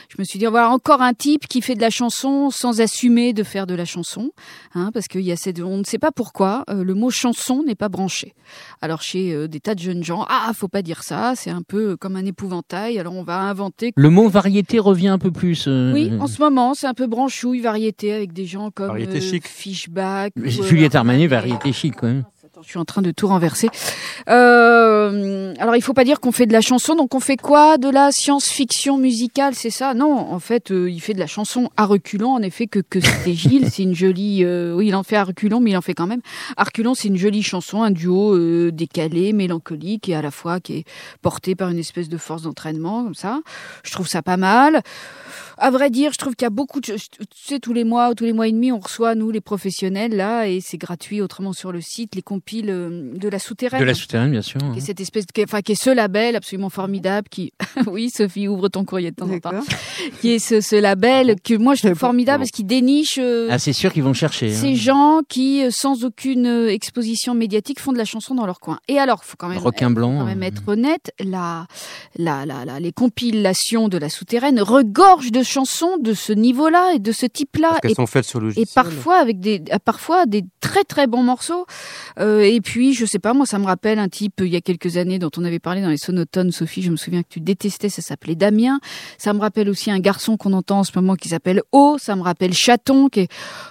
Je 0.09 0.17
me 0.19 0.25
suis 0.25 0.39
dit, 0.41 0.47
voilà, 0.47 0.71
encore 0.71 1.01
un 1.01 1.15
type 1.15 1.47
qui 1.47 1.63
fait 1.63 1.77
de 1.77 1.81
la 1.81 1.91
chanson 1.91 2.51
sans 2.51 2.81
assumer 2.81 3.33
de 3.33 3.45
faire 3.45 3.67
de 3.69 3.75
la 3.75 3.85
chanson. 3.85 4.31
Hein, 4.75 4.91
parce 4.93 5.07
qu'il 5.07 5.21
y 5.21 5.31
a 5.31 5.37
cette, 5.37 5.61
on 5.61 5.77
ne 5.79 5.85
sait 5.85 5.99
pas 5.99 6.11
pourquoi, 6.11 6.65
euh, 6.71 6.83
le 6.83 6.95
mot 6.95 7.11
chanson 7.11 7.63
n'est 7.65 7.77
pas 7.77 7.89
branché. 7.89 8.35
Alors 8.81 9.03
chez 9.03 9.33
euh, 9.33 9.47
des 9.47 9.61
tas 9.61 9.75
de 9.77 9.81
jeunes 9.81 10.03
gens, 10.03 10.25
ah, 10.29 10.51
faut 10.55 10.69
pas 10.69 10.83
dire 10.83 11.03
ça, 11.05 11.35
c'est 11.37 11.51
un 11.51 11.63
peu 11.63 11.97
comme 11.97 12.17
un 12.17 12.25
épouvantail. 12.25 12.99
Alors 12.99 13.15
on 13.15 13.23
va 13.23 13.39
inventer 13.43 13.93
Le 13.95 14.11
mot 14.11 14.29
variété 14.29 14.79
revient 14.81 15.09
un 15.09 15.19
peu 15.19 15.31
plus. 15.31 15.67
euh, 15.69 15.93
oui, 15.93 16.11
en 16.19 16.27
ce 16.27 16.41
moment, 16.43 16.75
c'est 16.75 16.87
un 16.87 16.95
peu 16.95 17.07
branchouille, 17.07 17.61
variété, 17.61 18.13
avec 18.13 18.33
des 18.33 18.47
gens 18.47 18.71
comme 18.73 18.89
Variété 18.89 19.19
euh, 19.19 19.21
chic. 19.21 19.47
Fishback. 19.47 20.33
euh, 20.37 20.49
Juliette 20.49 20.97
Armanet, 20.97 21.29
variété 21.29 21.73
chic 21.73 21.95
quand 21.97 22.09
même. 22.09 22.25
Attends, 22.57 22.63
je 22.63 22.71
suis 22.71 22.79
en 22.79 22.87
train 22.87 23.03
de 23.03 23.11
tout 23.11 23.29
renverser. 23.29 23.69
Euh, 24.31 25.53
alors, 25.59 25.77
il 25.77 25.83
faut 25.83 25.93
pas 25.93 26.05
dire 26.05 26.21
qu'on 26.21 26.33
fait 26.33 26.47
de 26.47 26.55
la 26.55 26.63
chanson. 26.63 26.95
Donc, 26.95 27.15
on 27.15 27.21
fait 27.21 27.37
quoi 27.37 27.77
De 27.77 27.91
la 27.91 28.13
science-fiction 28.13 28.97
musicale, 28.97 29.55
c'est 29.55 29.69
ça? 29.69 29.93
Non, 29.93 30.17
en 30.17 30.39
fait, 30.39 30.71
euh, 30.71 30.91
il 30.91 31.01
fait 31.01 31.13
de 31.13 31.19
la 31.19 31.27
chanson 31.27 31.69
à 31.77 31.85
reculons. 31.85 32.31
En 32.31 32.41
effet, 32.41 32.67
que, 32.67 32.79
que 32.79 32.99
c'était 32.99 33.33
Gilles. 33.35 33.71
C'est 33.71 33.83
une 33.83 33.95
jolie... 33.95 34.43
euh, 34.43 34.73
oui, 34.73 34.87
il 34.87 34.95
en 34.95 35.03
fait 35.03 35.17
à 35.17 35.25
reculons, 35.25 35.61
mais 35.61 35.73
il 35.73 35.77
en 35.77 35.83
fait 35.83 35.93
quand 35.93 36.07
même. 36.07 36.23
À 36.57 36.65
reculons, 36.65 36.95
c'est 36.95 37.09
une 37.09 37.19
jolie 37.19 37.43
chanson, 37.43 37.83
un 37.83 37.91
duo 37.91 38.35
euh, 38.35 38.73
décalé, 38.73 39.35
mélancolique, 39.35 40.09
et 40.09 40.15
à 40.15 40.23
la 40.23 40.31
fois 40.31 40.59
qui 40.59 40.79
est 40.79 40.85
porté 41.21 41.57
par 41.57 41.69
une 41.69 41.79
espèce 41.79 42.09
de 42.09 42.17
force 42.17 42.41
d'entraînement, 42.41 43.05
comme 43.05 43.15
ça. 43.15 43.41
Je 43.85 43.93
trouve 43.93 44.09
ça 44.09 44.23
pas 44.23 44.39
mal. 44.39 44.81
À 45.59 45.71
vrai 45.71 45.91
dire, 45.91 46.13
je 46.13 46.19
trouve 46.19 46.35
qu'il 46.37 46.45
y 46.45 46.47
a 46.47 46.51
beaucoup 46.51 46.81
de... 46.81 46.87
Tu 46.95 46.99
sais, 47.35 47.59
tous 47.61 47.73
les 47.73 47.85
mois 47.85 48.11
ou 48.11 48.15
tous 48.15 48.25
les 48.25 48.33
mois 48.33 48.47
et 48.49 48.53
demi, 48.53 48.73
on 48.73 48.79
reçoit, 48.79 49.15
nous, 49.15 49.31
les 49.31 49.41
professionnels, 49.41 50.15
là, 50.15 50.47
et 50.49 50.61
c'est 50.61 50.77
gratuit 50.77 51.21
autrement 51.23 51.53
sur 51.53 51.73
le 51.73 51.81
site, 51.81 52.15
les 52.15 52.23
compiles 52.23 52.69
euh, 52.71 53.13
de 53.15 53.29
la 53.29 53.39
souterraine. 53.39 53.81
De 53.81 53.85
la 53.85 53.95
souterraine, 53.95 54.31
bien 54.31 54.43
sûr. 54.43 54.59
Qui 54.73 54.79
est 54.79 54.83
cette 54.83 55.01
espèce 55.01 55.27
de, 55.27 55.33
qui 55.33 55.41
est- 55.41 55.45
enfin, 55.45 55.63
qui 55.63 55.73
est 55.73 55.83
ce 55.83 55.91
label 55.91 56.37
absolument 56.37 56.69
formidable 56.71 57.29
qui, 57.31 57.53
oui, 57.87 58.11
Sophie, 58.11 58.49
ouvre 58.49 58.69
ton 58.69 58.85
courrier 58.85 59.11
de 59.13 59.17
temps 59.17 59.31
en 59.31 59.39
temps. 59.39 59.51
Qui 60.21 60.31
est 60.33 60.39
ce, 60.39 60.61
ce 60.61 60.77
label 60.77 61.37
que 61.43 61.55
moi 61.55 61.75
je 61.75 61.81
trouve 61.81 61.93
bon. 61.93 61.99
formidable 61.99 62.41
parce 62.41 62.51
qu'il 62.51 62.67
déniche 62.67 63.19
euh, 63.19 63.49
Ah, 63.51 63.59
c'est 63.59 63.73
sûr 63.73 63.93
qu'ils 63.93 64.03
vont 64.03 64.13
chercher. 64.15 64.53
hein. 64.53 64.59
ces 64.61 64.75
gens 64.77 65.21
qui, 65.29 65.65
euh, 65.65 65.71
sans 65.71 66.05
aucune 66.05 66.47
exposition 66.69 67.35
médiatique, 67.35 67.81
font 67.81 67.93
de 67.93 67.99
la 67.99 68.05
chanson 68.05 68.35
dans 68.35 68.47
leur 68.47 68.61
coin. 68.61 68.79
Et 68.89 68.99
alors, 68.99 69.25
faut 69.25 69.37
quand 69.39 69.49
même, 69.49 69.59
Requin 69.59 69.91
blanc. 69.91 70.19
quand 70.19 70.25
même 70.27 70.43
euh, 70.43 70.47
être 70.47 70.63
honnête, 70.67 71.13
la, 71.19 71.67
la, 72.17 72.45
la, 72.45 72.65
la- 72.65 72.79
les 72.81 72.93
compilations 72.93 73.89
de 73.89 73.99
la 73.99 74.09
souterraine 74.11 74.61
regorgent 74.61 75.33
de 75.33 75.43
chansons 75.47 75.97
de 76.01 76.13
ce 76.15 76.33
niveau-là 76.33 76.93
et 76.95 76.99
de 76.99 77.13
ce 77.13 77.27
type-là. 77.27 77.69
Parce 77.69 77.81
qu'elles 77.81 77.91
Et 77.93 77.95
sont 77.95 78.07
faites 78.07 78.25
sur 78.25 78.41
et 78.41 78.45
logiciel. 78.45 78.67
parfois 78.75 79.17
avec 79.19 79.41
des 79.41 79.63
euh, 79.73 79.79
parfois 79.85 80.27
des 80.27 80.45
très 80.61 80.85
très 80.85 81.07
bons 81.07 81.23
morceaux 81.23 81.65
Euh, 82.19 82.41
et 82.41 82.61
puis 82.61 82.95
je 82.95 83.05
sais 83.07 83.19
pas 83.19 83.33
moi 83.35 83.47
ça 83.47 83.59
me 83.59 83.67
rappelle 83.67 83.99
un 83.99 84.09
type 84.09 84.41
il 84.41 84.49
y 84.49 84.57
a 84.57 84.61
quelques 84.61 84.97
années 84.97 85.19
dont 85.19 85.31
on 85.37 85.45
avait 85.45 85.59
parlé 85.59 85.83
dans 85.83 85.91
les 85.91 85.99
sonotones 85.99 86.51
Sophie 86.51 86.83
je 86.83 86.91
me 86.91 86.97
souviens 86.97 87.23
que 87.23 87.29
tu 87.29 87.41
détestais 87.41 87.89
ça 87.91 88.01
s'appelait 88.03 88.35
Damien 88.35 88.79
ça 89.19 89.33
me 89.35 89.41
rappelle 89.41 89.69
aussi 89.69 89.91
un 89.91 89.99
garçon 90.01 90.37
qu'on 90.37 90.53
entend 90.55 90.79
en 90.81 90.85
ce 90.85 90.93
moment 90.97 91.15
qui 91.15 91.29
s'appelle 91.29 91.63
O 91.73 91.97
ça 91.99 92.17
me 92.17 92.23
rappelle 92.23 92.53
Chaton 92.55 93.09
qui 93.09 93.21
est 93.21 93.29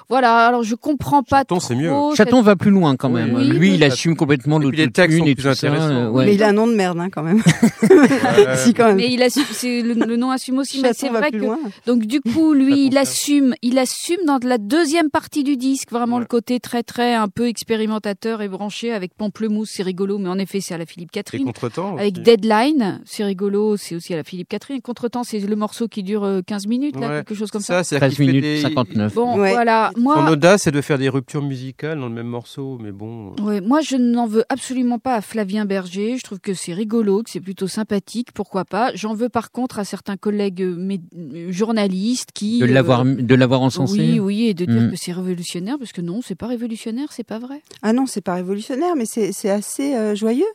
voilà 0.09 0.45
alors 0.47 0.63
je 0.63 0.75
comprends 0.75 1.23
pas 1.23 1.39
Chaton, 1.39 1.59
c'est 1.59 1.75
mieux. 1.75 1.91
Chaton 2.15 2.41
va 2.41 2.55
plus 2.55 2.71
loin 2.71 2.95
quand 2.95 3.09
même. 3.09 3.33
Oui, 3.35 3.47
Lui, 3.49 3.57
oui. 3.71 3.75
il 3.75 3.83
assume 3.83 4.15
complètement 4.15 4.61
Et 4.61 4.67
puis 4.67 4.77
les 4.77 4.91
textes 4.91 5.17
sont 5.17 5.25
et 5.25 5.35
plus 5.35 5.47
intéressants. 5.47 5.89
euh, 5.89 6.09
ouais. 6.09 6.25
Mais 6.25 6.35
il 6.35 6.43
a 6.43 6.49
un 6.49 6.53
nom 6.53 6.67
de 6.67 6.73
merde 6.75 6.99
hein, 6.99 7.09
quand 7.11 7.23
même. 7.23 7.41
Euh, 7.91 8.55
si 8.63 8.73
quand 8.73 8.87
même. 8.87 8.97
mais 8.97 9.11
il 9.11 9.21
assume, 9.21 9.43
c'est 9.51 9.81
le, 9.81 9.93
le 9.93 10.15
nom 10.17 10.31
assume 10.31 10.57
aussi 10.59 10.81
mais 10.81 10.89
Chaton 10.89 10.99
c'est 10.99 11.09
va 11.09 11.19
vrai 11.19 11.29
plus 11.31 11.39
que 11.39 11.45
loin. 11.45 11.59
Donc 11.85 12.05
du 12.05 12.21
coup, 12.21 12.53
lui, 12.53 12.87
il 12.87 12.97
assume, 12.97 13.55
il 13.61 13.77
assume 13.77 14.25
dans 14.25 14.39
la 14.43 14.57
deuxième 14.57 15.09
partie 15.09 15.43
du 15.43 15.57
disque 15.57 15.91
vraiment 15.91 16.15
Ouais. 16.15 16.21
le 16.21 16.27
côté 16.27 16.59
très 16.59 16.83
très 16.83 17.13
un 17.13 17.27
peu 17.27 17.47
expérimentateur 17.47 18.41
et 18.41 18.47
branché 18.47 18.91
avec 18.91 19.13
Pamplemousse, 19.15 19.71
c'est 19.73 19.83
rigolo, 19.83 20.17
mais 20.17 20.29
en 20.29 20.37
effet 20.39 20.61
c'est 20.61 20.73
à 20.73 20.77
la 20.77 20.85
Philippe 20.85 21.09
Et 21.13 21.15
Catherine. 21.15 21.45
contre-temps. 21.45 21.97
Avec 21.97 22.13
aussi. 22.15 22.23
Deadline, 22.23 23.01
c'est 23.05 23.23
rigolo, 23.23 23.77
c'est 23.77 23.95
aussi 23.95 24.13
à 24.13 24.17
la 24.17 24.23
Philippe 24.23 24.49
Catherine. 24.49 24.81
Contretemps, 24.81 25.23
c'est 25.23 25.39
le 25.39 25.55
morceau 25.55 25.87
qui 25.87 26.03
dure 26.03 26.23
euh, 26.23 26.41
15 26.45 26.67
minutes, 26.67 26.95
là, 26.99 27.23
quelque 27.23 27.35
chose 27.35 27.51
comme 27.51 27.61
ça. 27.61 27.83
Ça, 27.83 27.83
c'est 27.83 27.97
13 27.97 28.19
minutes 28.19 28.61
59. 28.61 29.13
Bon, 29.15 29.37
Ouais. 29.39 29.51
voilà, 29.51 29.91
Son 29.95 30.01
moi, 30.01 30.29
audace, 30.31 30.63
c'est 30.63 30.71
de 30.71 30.81
faire 30.81 30.97
des 30.97 31.09
ruptures 31.09 31.41
musicales 31.41 31.99
dans 31.99 32.07
le 32.07 32.13
même 32.13 32.27
morceau, 32.27 32.77
mais 32.81 32.91
bon. 32.91 33.35
ouais, 33.41 33.61
moi 33.61 33.81
je 33.81 33.95
n'en 33.95 34.27
veux 34.27 34.43
absolument 34.49 34.99
pas 34.99 35.15
à 35.15 35.21
Flavien 35.21 35.65
Berger. 35.65 36.17
Je 36.17 36.23
trouve 36.23 36.39
que 36.39 36.53
c'est 36.53 36.73
rigolo, 36.73 37.23
que 37.23 37.29
c'est 37.29 37.39
plutôt 37.41 37.67
sympathique, 37.67 38.29
pourquoi 38.33 38.65
pas. 38.65 38.91
J'en 38.95 39.13
veux 39.13 39.29
par 39.29 39.51
contre 39.51 39.79
à 39.79 39.83
certains 39.85 40.17
collègues 40.17 40.61
euh, 41.55 41.61
euh, 41.63 41.65
journalistes 41.65 42.29
qui 42.33 42.59
De 42.59 42.65
euh, 42.65 42.67
l'avoir, 42.71 43.05
de 43.05 43.35
l'avoir 43.35 43.61
encensé. 43.61 43.97
Oui, 43.97 44.19
oui, 44.19 44.47
et 44.47 44.53
de 44.53 44.65
dire 44.65 44.81
Mm. 44.81 44.91
que 44.91 44.97
c'est 44.97 45.11
révolutionnaire, 45.11 45.77
parce 45.79 45.91
que 45.91 46.01
non, 46.01 46.21
c'est 46.25 46.35
pas 46.35 46.47
révolutionnaire, 46.47 47.07
c'est 47.11 47.23
pas 47.23 47.39
vrai. 47.39 47.61
Ah 47.81 47.93
non, 47.93 48.05
c'est 48.05 48.21
pas 48.21 48.35
révolutionnaire, 48.35 48.95
mais 48.95 49.05
c'est 49.05 49.31
c'est 49.31 49.49
assez 49.49 49.95
euh, 49.95 50.15
joyeux. 50.15 50.45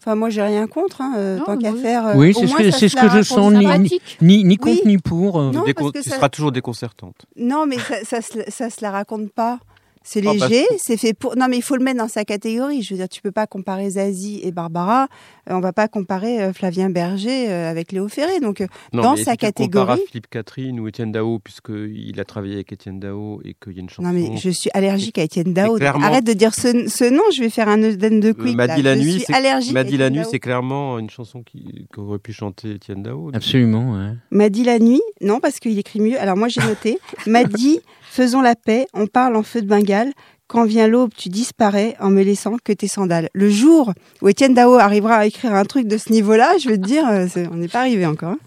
Enfin, 0.00 0.16
moi, 0.16 0.28
j'ai 0.28 0.42
rien 0.42 0.66
contre, 0.66 1.00
hein, 1.00 1.14
euh, 1.16 1.38
Non, 1.38 1.44
tant 1.46 1.56
qu'à 1.56 1.72
faire. 1.72 2.08
euh, 2.08 2.14
Oui, 2.16 2.34
c'est 2.34 2.46
ce 2.46 2.54
que- 2.54 2.70
ce 2.70 3.16
je 3.16 3.22
sens, 3.22 3.52
ni-. 3.54 3.98
Ni, 4.20 4.44
ni 4.44 4.56
contre 4.58 4.82
Oui. 4.84 4.88
ni 4.88 4.98
pour. 4.98 5.40
euh. 5.40 5.50
Non, 5.50 5.64
Décon- 5.64 5.74
parce 5.74 5.92
que 5.92 6.02
tu 6.02 6.10
ça- 6.10 6.16
seras 6.16 6.28
toujours 6.28 6.52
déconcertante. 6.52 7.24
Non, 7.36 7.64
mais 7.66 7.78
ça, 7.78 8.04
ça, 8.04 8.20
se, 8.20 8.38
ça 8.50 8.68
se 8.68 8.82
la 8.82 8.90
raconte 8.90 9.32
pas. 9.32 9.60
C'est 10.06 10.20
Ah, 10.26 10.32
bah, 10.38 10.48
léger, 10.48 10.66
c'est 10.76 10.98
fait 10.98 11.14
pour. 11.14 11.34
Non, 11.34 11.46
mais 11.48 11.56
il 11.56 11.62
faut 11.62 11.76
le 11.76 11.82
mettre 11.82 11.96
dans 11.96 12.08
sa 12.08 12.26
catégorie. 12.26 12.82
Je 12.82 12.92
veux 12.92 12.98
dire, 12.98 13.08
tu 13.08 13.22
peux 13.22 13.32
pas 13.32 13.46
comparer 13.46 13.88
Zazie 13.88 14.40
et 14.42 14.52
Barbara. 14.52 15.08
Euh, 15.50 15.54
on 15.54 15.60
va 15.60 15.72
pas 15.72 15.88
comparer 15.88 16.42
euh, 16.42 16.52
Flavien 16.52 16.90
Berger 16.90 17.50
euh, 17.50 17.70
avec 17.70 17.92
Léo 17.92 18.08
Ferré. 18.08 18.40
Donc, 18.40 18.60
Non, 18.92 19.02
Dans 19.02 19.14
mais 19.14 19.24
sa 19.24 19.32
si 19.32 19.36
catégorie- 19.38 19.92
à 19.92 19.96
Philippe 20.08 20.28
Catherine 20.28 20.80
ou 20.80 20.88
Étienne 20.88 21.12
Dao, 21.12 21.38
puisqu'il 21.38 22.18
a 22.18 22.24
travaillé 22.24 22.54
avec 22.54 22.72
Étienne 22.72 22.98
Dao 23.00 23.40
et 23.44 23.54
qu'il 23.54 23.72
y 23.74 23.76
a 23.78 23.80
une 23.80 23.88
chanson. 23.88 24.02
non, 24.02 24.12
mais 24.12 24.36
je 24.36 24.50
suis 24.50 24.70
allergique 24.74 25.18
à 25.18 25.22
Étienne 25.22 25.52
Dao. 25.52 25.76
clairement- 25.76 26.06
Arrête 26.06 26.24
de 26.24 26.32
dire 26.32 26.54
ce, 26.54 26.88
ce 26.88 27.04
nom. 27.12 27.22
Je 27.34 27.40
vais 27.40 27.50
faire 27.50 27.68
un 27.68 27.82
Eden 27.82 28.20
de 28.20 28.32
quick. 28.32 28.54
M'a 28.56 28.68
dit 28.68 28.82
la 28.82 28.94
Je 28.96 29.00
nuit, 29.02 29.12
suis 29.12 29.20
c'est- 29.26 29.34
allergique. 29.34 29.72
M'a 29.72 29.84
dit 29.84 29.96
la 29.96 30.10
nuit, 30.10 30.22
c'est 30.30 30.38
clairement 30.40 30.98
une 30.98 31.10
chanson 31.10 31.42
qui- 31.42 31.86
qu'aurait 31.92 32.18
pu 32.18 32.32
chanter 32.32 32.72
Étienne 32.72 33.02
Dao. 33.02 33.30
Absolument, 33.34 33.92
ouais. 33.94 34.12
M'a 34.30 34.48
dit 34.48 34.64
la 34.64 34.78
nuit, 34.78 35.02
non, 35.20 35.40
parce 35.40 35.58
qu'il 35.60 35.78
écrit 35.78 36.00
mieux. 36.00 36.18
Alors 36.20 36.36
moi 36.36 36.48
j'ai 36.48 36.60
noté. 36.62 36.98
M'a 37.26 37.44
dit, 37.44 37.80
faisons 38.02 38.40
la 38.40 38.54
paix, 38.54 38.86
on 38.94 39.06
parle 39.06 39.36
en 39.36 39.42
feu 39.42 39.60
de 39.62 39.66
Bengale. 39.66 40.12
Quand 40.46 40.64
vient 40.64 40.86
l'aube, 40.88 41.10
tu 41.16 41.30
disparais 41.30 41.96
en 42.00 42.10
me 42.10 42.22
laissant 42.22 42.56
que 42.62 42.72
tes 42.72 42.86
sandales. 42.86 43.30
Le 43.32 43.48
jour 43.48 43.92
où 44.20 44.28
Étienne 44.28 44.52
Dao 44.54 44.74
arrivera 44.74 45.16
à 45.16 45.26
écrire 45.26 45.54
un 45.54 45.64
truc 45.64 45.88
de 45.88 45.96
ce 45.96 46.12
niveau-là, 46.12 46.52
je 46.62 46.68
vais 46.68 46.76
te 46.76 46.82
dire, 46.86 47.08
euh, 47.08 47.26
on 47.50 47.56
n'est 47.56 47.68
pas 47.68 47.80
arrivé 47.80 48.04
encore. 48.06 48.30
hein. 48.32 48.38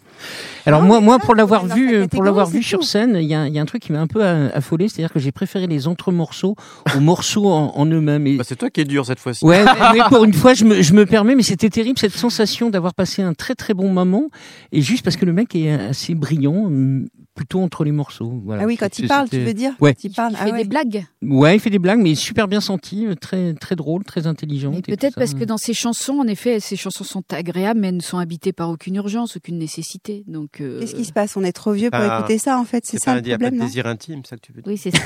Alors 0.68 0.82
Non, 0.82 0.88
moi, 0.88 1.00
mais 1.00 1.06
moi 1.06 1.18
ça, 1.20 1.26
pour 1.26 1.36
l'avoir 1.36 1.66
vu, 1.66 1.96
euh, 1.96 2.08
pour 2.08 2.24
l'avoir 2.24 2.48
vu 2.48 2.62
sur 2.62 2.80
tout. 2.80 2.86
scène, 2.86 3.18
il 3.20 3.28
y 3.28 3.34
a, 3.34 3.48
il 3.48 3.54
y 3.54 3.60
a 3.60 3.62
un 3.62 3.66
truc 3.66 3.82
qui 3.82 3.92
m'a 3.92 4.02
un 4.02 4.08
peu 4.08 4.24
euh, 4.24 4.50
affolé, 4.54 4.90
c'est-à-dire 4.90 5.14
que 5.14 5.20
j'ai 5.20 5.32
préféré 5.32 5.66
les 5.66 5.88
entre-morceaux 5.88 6.56
aux 6.96 7.00
morceaux 7.00 7.48
en, 7.48 7.72
en 7.76 7.86
eux-mêmes. 7.86 8.28
Et... 8.28 8.36
Bah, 8.36 8.44
c'est 8.46 8.58
toi 8.58 8.70
qui 8.70 8.82
es 8.82 8.86
dur 8.86 9.06
cette 9.06 9.20
fois-ci. 9.20 9.46
Ouais, 9.46 9.64
mais 9.94 10.00
pour 10.10 10.24
une 10.26 10.34
fois, 10.34 10.54
je 10.54 10.66
me, 10.66 10.82
je 10.82 10.94
me 10.94 11.06
permets, 11.06 11.36
mais 11.36 11.44
c'était 11.44 11.70
terrible 11.70 11.98
cette 11.98 12.16
sensation 12.16 12.70
d'avoir 12.70 12.94
passé 12.94 13.22
un 13.22 13.34
très 13.34 13.56
très 13.56 13.74
bon 13.74 13.90
moment, 13.90 14.30
et 14.72 14.82
juste 14.82 15.04
parce 15.04 15.16
que 15.16 15.26
le 15.26 15.34
mec 15.34 15.56
est 15.56 15.72
assez 15.72 16.16
brillant, 16.16 16.66
hum, 16.66 17.08
plutôt 17.38 17.62
entre 17.62 17.86
les 17.86 17.94
morceaux. 17.94 18.42
Voilà. 18.44 18.64
Ah 18.64 18.66
oui, 18.66 18.76
quand 18.76 19.00
il 19.00 19.08
parle, 19.08 19.30
tu 19.30 19.40
veux 19.40 19.54
dire? 19.54 19.72
Ouais. 19.80 19.94
Quand 19.94 20.04
il 20.04 20.12
parle, 20.12 20.34
Il 20.34 20.38
ah 20.42 20.46
fait 20.46 20.52
ouais. 20.52 20.64
des 20.64 20.68
blagues. 20.68 21.06
Ouais, 21.22 21.56
il 21.56 21.60
fait 21.60 21.70
des 21.70 21.80
blagues, 21.80 22.00
mais 22.00 22.16
super 22.16 22.50
bien 22.50 22.60
senti, 22.60 23.06
euh, 23.06 23.16
très 23.16 23.54
très 23.54 23.76
drôle, 23.76 24.04
très 24.04 24.28
intelligent. 24.28 24.74
Peut-être 24.82 25.16
parce 25.16 25.34
que 25.34 25.46
dans 25.46 25.58
ses 25.58 25.74
chansons, 25.74 26.20
en 26.20 26.28
effet, 26.28 26.60
ces 26.60 26.76
chansons 26.76 27.06
sont 27.06 27.24
agréables, 27.32 27.80
mais 27.80 27.90
elles 27.90 27.98
ne 27.98 28.02
sont 28.02 28.18
habitées 28.18 28.52
par 28.52 28.70
aucune 28.70 28.96
urgence, 28.96 29.38
aucune 29.38 29.60
nécessité. 29.60 30.26
Donc, 30.28 30.57
euh, 30.62 30.80
Qu'est-ce 30.80 30.96
qui 30.96 31.06
se 31.06 31.14
passe? 31.14 31.36
On 31.38 31.44
est 31.44 31.52
trop 31.52 31.72
vieux 31.72 31.90
pour 31.92 32.00
Ah, 32.02 32.20
écouter 32.20 32.38
ça, 32.38 32.58
en 32.58 32.66
fait. 32.66 32.86
C'est 32.86 32.98
ça 33.00 33.06
pas 33.06 33.14
le 33.16 33.20
un 33.20 33.24
il 33.24 33.28
y 33.30 33.34
a 33.34 33.38
pas 33.38 33.46
problème, 33.46 33.60
de 33.62 33.66
désir 33.66 33.88
intime, 33.88 34.24
ça 34.26 34.36
que 34.36 34.42
tu 34.42 34.52
veux 34.54 34.62
dire? 34.62 34.72
Oui, 34.72 34.78
c'est 34.78 34.92
ça. 34.96 35.04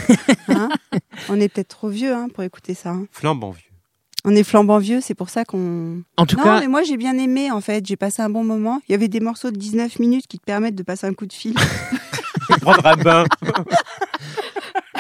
Hein? 0.50 0.70
On 1.30 1.40
est 1.40 1.50
peut-être 1.50 1.70
trop 1.70 1.90
vieux 1.90 2.14
hein, 2.14 2.28
pour 2.34 2.44
écouter 2.44 2.74
ça. 2.74 2.90
hein. 2.92 3.06
Flambant 3.12 3.52
vieux. 3.52 3.66
On 4.24 4.36
est 4.36 4.44
flambant 4.44 4.78
vieux, 4.78 5.02
c'est 5.02 5.16
pour 5.16 5.30
ça 5.32 5.46
qu'on. 5.46 6.04
En 6.18 6.28
tout 6.28 6.38
non, 6.38 6.44
cas, 6.44 6.60
mais 6.60 6.68
moi 6.68 6.84
j'ai 6.84 6.96
bien 6.96 7.18
aimé 7.18 7.50
en 7.50 7.60
fait. 7.60 7.84
J'ai 7.88 7.96
passé 7.96 8.22
un 8.22 8.30
bon 8.30 8.44
moment. 8.44 8.80
Il 8.88 8.92
y 8.92 8.96
avait 8.96 9.08
des 9.08 9.20
morceaux 9.20 9.50
de 9.50 9.58
19 9.58 9.98
minutes 9.98 10.28
qui 10.28 10.38
te 10.38 10.44
permettent 10.46 10.76
de 10.76 10.84
passer 10.84 11.08
un 11.08 11.14
coup 11.16 11.26
de 11.26 11.34
fil. 11.34 11.56
Prendre 12.62 12.86
un 12.86 12.96
bain. 12.98 13.26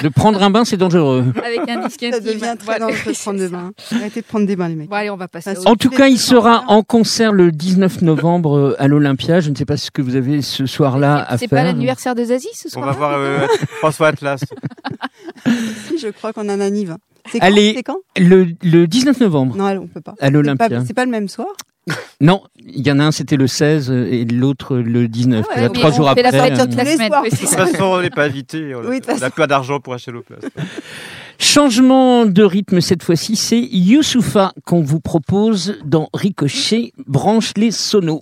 de 0.03 0.09
prendre 0.09 0.41
un 0.41 0.49
bain, 0.49 0.65
c'est 0.65 0.77
dangereux. 0.77 1.25
Avec 1.43 1.67
un 1.69 1.85
disque 1.87 2.05
ça 2.11 2.19
devient 2.19 2.55
très 2.57 2.65
Voilà. 2.65 2.87
dangereux 2.87 3.11
de 3.11 3.17
prendre 3.17 3.39
des 3.39 3.47
bains. 3.49 3.71
Arrêtez 3.91 4.21
de 4.21 4.25
prendre 4.25 4.45
des 4.47 4.55
bains, 4.55 4.67
les 4.69 4.75
mecs. 4.75 4.89
Bon, 4.89 4.95
allez, 4.95 5.09
on 5.09 5.17
va 5.17 5.27
passer. 5.27 5.53
En 5.65 5.75
tout 5.75 5.89
cas, 5.89 6.07
il 6.07 6.17
sera 6.19 6.63
en 6.67 6.83
concert 6.83 7.31
le 7.33 7.51
19 7.51 8.01
novembre 8.01 8.57
euh, 8.57 8.75
à 8.79 8.87
l'Olympia. 8.87 9.39
Je 9.39 9.49
ne 9.49 9.55
sais 9.55 9.65
pas 9.65 9.77
ce 9.77 9.91
que 9.91 10.01
vous 10.01 10.15
avez 10.15 10.41
ce 10.41 10.65
soir-là 10.65 11.25
à 11.27 11.37
C'est 11.37 11.47
faire. 11.47 11.59
pas 11.59 11.63
l'anniversaire 11.63 12.15
de 12.15 12.23
Zazie 12.23 12.49
ce 12.53 12.67
On 12.67 12.71
soir 12.71 12.85
va 12.87 12.91
voir 12.93 13.13
euh, 13.17 13.45
François 13.79 14.07
Atlas. 14.09 14.41
Si, 15.87 15.97
je 15.97 16.07
crois 16.09 16.33
qu'on 16.33 16.47
en 16.49 16.59
a 16.59 16.69
Nive. 16.69 16.95
C'est 17.31 17.39
quand 17.39 17.45
Allez. 17.45 17.73
C'est 17.75 17.83
quand 17.83 17.97
Le, 18.17 18.47
le 18.63 18.87
19 18.87 19.19
novembre 19.21 19.55
Non, 19.55 19.65
on 19.83 19.87
peut 19.87 20.01
pas. 20.01 20.13
à 20.19 20.25
C'est 20.25 20.31
l'Olympia. 20.31 20.69
pas, 20.69 20.85
c'est 20.85 20.93
pas 20.93 21.05
le 21.05 21.11
même 21.11 21.27
soir. 21.27 21.47
Non, 22.21 22.43
il 22.59 22.85
y 22.85 22.91
en 22.91 22.99
a 22.99 23.05
un, 23.05 23.11
c'était 23.11 23.35
le 23.37 23.47
16 23.47 23.89
et 23.89 24.25
l'autre 24.25 24.77
le 24.77 25.07
19. 25.07 25.45
Ah 25.49 25.55
ouais, 25.55 25.65
Euh, 25.65 25.69
trois 25.69 25.89
on 25.89 25.93
jours 25.95 26.05
la 26.05 26.11
après. 26.11 26.31
fête 26.31 26.59
euh, 26.59 26.65
toute 26.65 26.75
la 26.75 26.83
tous 26.83 26.89
les 26.89 26.93
semaine. 26.95 27.07
soirs. 27.09 27.23
De 27.23 27.29
toute 27.29 27.49
façon, 27.49 27.83
on 27.83 28.01
n'est 28.01 28.09
pas 28.11 28.25
invité. 28.25 28.75
On 28.75 28.87
Oui, 28.87 28.99
n'a 29.19 29.29
pas 29.31 29.47
d'argent 29.47 29.79
pour 29.79 29.93
acheter 29.95 30.11
nos 30.11 30.21
places. 30.21 30.43
Changement 31.39 32.25
de 32.27 32.43
rythme 32.43 32.81
cette 32.81 33.01
fois-ci, 33.03 33.35
c'est 33.35 33.59
Youssoufa 33.59 34.53
qu'on 34.65 34.81
vous 34.81 34.99
propose 34.99 35.77
dans 35.83 36.09
Ricochet, 36.13 36.93
branche 37.07 37.53
les 37.57 37.71
sonos. 37.71 38.21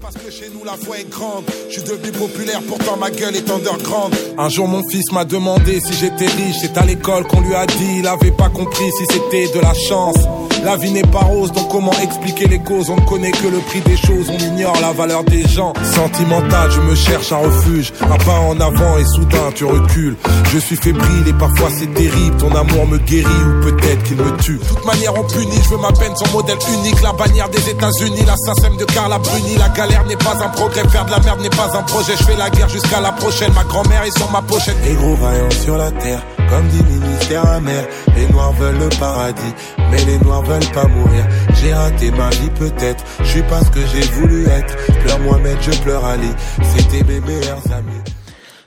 Parce 0.00 0.14
que 0.14 0.30
chez 0.30 0.50
nous 0.52 0.64
la 0.64 0.72
foi 0.72 0.98
est 0.98 1.08
grande. 1.08 1.44
Je 1.68 1.74
suis 1.74 1.82
devenu 1.82 2.10
populaire, 2.12 2.60
pourtant 2.68 2.96
ma 2.96 3.10
gueule 3.10 3.36
est 3.36 3.50
underground. 3.50 4.14
Un 4.36 4.48
jour 4.48 4.66
mon 4.66 4.82
fils 4.88 5.12
m'a 5.12 5.24
demandé 5.24 5.80
si 5.80 5.92
j'étais 5.94 6.26
riche. 6.26 6.56
C'est 6.60 6.76
à 6.76 6.84
l'école 6.84 7.26
qu'on 7.26 7.40
lui 7.40 7.54
a 7.54 7.66
dit, 7.66 7.98
il 7.98 8.06
avait 8.06 8.32
pas 8.32 8.48
compris 8.48 8.90
si 8.98 9.04
c'était 9.10 9.48
de 9.52 9.60
la 9.60 9.72
chance. 9.74 10.16
La 10.64 10.76
vie 10.76 10.92
n'est 10.92 11.02
pas 11.02 11.20
rose, 11.20 11.50
donc 11.50 11.68
comment 11.70 11.92
expliquer 12.00 12.46
les 12.46 12.60
causes? 12.60 12.88
On 12.88 12.96
ne 12.96 13.08
connaît 13.08 13.32
que 13.32 13.48
le 13.48 13.58
prix 13.58 13.80
des 13.80 13.96
choses, 13.96 14.30
on 14.30 14.38
ignore 14.38 14.78
la 14.80 14.92
valeur 14.92 15.24
des 15.24 15.46
gens. 15.48 15.72
Sentimental, 15.94 16.70
je 16.70 16.80
me 16.80 16.94
cherche 16.94 17.32
un 17.32 17.38
refuge, 17.38 17.92
un 18.00 18.18
pas 18.18 18.38
en 18.38 18.60
avant 18.60 18.96
et 18.98 19.04
soudain 19.04 19.50
tu 19.54 19.64
recules. 19.64 20.16
Je 20.52 20.58
suis 20.58 20.76
fébrile 20.76 21.26
et 21.28 21.32
parfois 21.32 21.68
c'est 21.76 21.92
terrible. 21.94 22.36
Ton 22.36 22.54
amour 22.54 22.86
me 22.86 22.98
guérit 22.98 23.26
ou 23.26 23.62
peut-être 23.62 24.02
qu'il 24.04 24.16
me 24.16 24.36
tue. 24.38 24.58
De 24.58 24.64
toute 24.64 24.84
manière 24.84 25.14
on 25.18 25.24
punit, 25.24 25.60
je 25.64 25.70
veux 25.70 25.78
ma 25.78 25.92
peine 25.92 26.14
son 26.16 26.30
modèle 26.32 26.58
unique. 26.74 27.00
La 27.02 27.12
bannière 27.12 27.48
des 27.48 27.70
États-Unis, 27.70 28.24
la 28.26 28.36
SACEM 28.36 28.76
de 28.76 28.84
Carla 28.84 29.18
Bruni. 29.18 29.56
La 29.56 29.68
galère 29.72 30.04
n'est 30.06 30.16
pas 30.16 30.36
un 30.44 30.48
progrès, 30.48 30.82
faire 30.88 31.04
de 31.04 31.10
la 31.10 31.20
merde 31.20 31.40
n'est 31.40 31.50
pas 31.50 31.76
un 31.76 31.82
projet. 31.82 32.14
Je 32.18 32.24
fais 32.24 32.36
la 32.36 32.50
guerre 32.50 32.68
jusqu'à 32.68 33.00
la 33.00 33.12
prochaine. 33.12 33.52
Ma 33.52 33.64
grand-mère 33.64 34.02
est 34.04 34.16
sur 34.16 34.30
ma 34.30 34.42
pochette. 34.42 34.76
Les 34.84 34.94
gros 34.94 35.14
vaillants 35.14 35.50
sur 35.50 35.76
la 35.76 35.90
terre, 35.90 36.22
comme 36.48 36.66
dit 36.68 36.82
ministère 36.84 37.46
amer. 37.46 37.84
Les 38.16 38.26
noirs 38.28 38.52
veulent 38.52 38.78
le 38.78 38.88
paradis, 39.00 39.54
mais 39.90 40.04
les 40.04 40.18
noirs 40.18 40.42
veulent 40.42 40.72
pas 40.72 40.86
mourir. 40.86 41.26
J'ai 41.60 41.74
raté 41.74 42.10
ma 42.10 42.30
vie 42.30 42.50
peut-être, 42.50 43.04
je 43.20 43.24
suis 43.24 43.42
pas 43.42 43.60
ce 43.60 43.70
que 43.70 43.80
j'ai 43.92 44.02
voulu 44.12 44.46
être. 44.48 44.76
Pleure 45.02 45.18
Mohamed, 45.20 45.56
je 45.60 45.70
pleure 45.82 46.04
Ali, 46.04 46.30
c'était 46.76 47.04
mes 47.04 47.20
meilleurs 47.20 47.62
amis. 47.72 48.21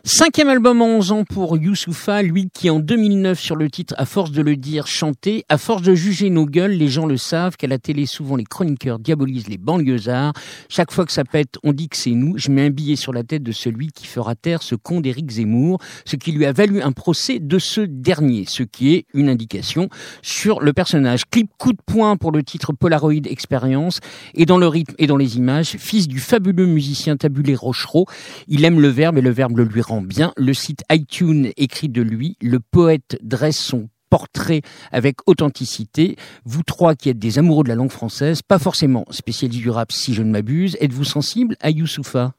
Cinquième 0.07 0.49
album 0.49 0.83
en 0.83 0.97
11 0.97 1.11
ans 1.13 1.23
pour 1.23 1.57
Youssoufa, 1.57 2.21
lui 2.21 2.51
qui 2.53 2.69
en 2.69 2.79
2009 2.79 3.39
sur 3.39 3.55
le 3.55 3.71
titre 3.71 3.95
À 3.97 4.05
force 4.05 4.29
de 4.29 4.43
le 4.43 4.55
dire 4.55 4.85
chantait, 4.85 5.45
à 5.49 5.57
force 5.57 5.81
de 5.81 5.95
juger 5.95 6.29
nos 6.29 6.45
gueules, 6.45 6.73
les 6.73 6.89
gens 6.89 7.07
le 7.07 7.17
savent 7.17 7.57
qu'à 7.57 7.65
la 7.65 7.79
télé 7.79 8.05
souvent 8.05 8.35
les 8.35 8.43
chroniqueurs 8.43 8.99
diabolisent 8.99 9.47
les 9.47 9.57
banlieusards. 9.57 10.33
Chaque 10.69 10.91
fois 10.91 11.05
que 11.05 11.11
ça 11.11 11.23
pète, 11.23 11.57
on 11.63 11.73
dit 11.73 11.89
que 11.89 11.97
c'est 11.97 12.11
nous. 12.11 12.37
Je 12.37 12.51
mets 12.51 12.67
un 12.67 12.69
billet 12.69 12.95
sur 12.95 13.13
la 13.13 13.23
tête 13.23 13.41
de 13.41 13.51
celui 13.51 13.87
qui 13.87 14.05
fera 14.05 14.35
taire 14.35 14.61
ce 14.61 14.75
con 14.75 15.01
d'Éric 15.01 15.31
Zemmour, 15.31 15.79
ce 16.05 16.17
qui 16.17 16.33
lui 16.33 16.45
a 16.45 16.51
valu 16.51 16.83
un 16.83 16.91
procès 16.91 17.39
de 17.39 17.57
ce 17.57 17.81
dernier, 17.81 18.45
ce 18.47 18.61
qui 18.61 18.93
est 18.93 19.07
une 19.15 19.27
indication 19.27 19.89
sur 20.21 20.61
le 20.61 20.71
personnage. 20.71 21.23
Clip 21.31 21.49
coup 21.57 21.73
de 21.73 21.81
poing 21.83 22.15
pour 22.15 22.31
le 22.31 22.43
titre 22.43 22.73
Polaroid 22.73 23.25
Experience 23.25 24.01
et 24.35 24.45
dans 24.45 24.59
le 24.59 24.67
rythme 24.67 24.93
et 24.99 25.07
dans 25.07 25.17
les 25.17 25.37
images, 25.37 25.77
fils 25.79 26.07
du 26.07 26.19
fabuleux 26.19 26.67
musicien 26.67 27.17
tabulé 27.17 27.55
Rochereau, 27.55 28.05
il 28.47 28.65
aime 28.65 28.79
le 28.79 28.89
verbe 28.89 29.17
et 29.17 29.21
le 29.21 29.31
verbe 29.31 29.57
le 29.57 29.63
lui 29.63 29.81
rend 29.81 29.94
bien. 30.01 30.33
Le 30.37 30.53
site 30.53 30.83
iTunes 30.91 31.51
écrit 31.57 31.89
de 31.89 32.01
lui, 32.01 32.37
le 32.41 32.59
poète 32.59 33.17
dresse 33.23 33.57
son 33.59 33.89
portrait 34.09 34.61
avec 34.91 35.17
authenticité. 35.27 36.15
Vous 36.45 36.63
trois 36.63 36.95
qui 36.95 37.09
êtes 37.09 37.19
des 37.19 37.39
amoureux 37.39 37.63
de 37.63 37.69
la 37.69 37.75
langue 37.75 37.91
française, 37.91 38.41
pas 38.41 38.59
forcément 38.59 39.05
spécialistes 39.09 39.61
du 39.61 39.69
rap 39.69 39.91
si 39.91 40.13
je 40.13 40.21
ne 40.23 40.31
m'abuse, 40.31 40.77
êtes-vous 40.79 41.03
sensible 41.03 41.57
à 41.59 41.69
Youssoufa? 41.69 42.33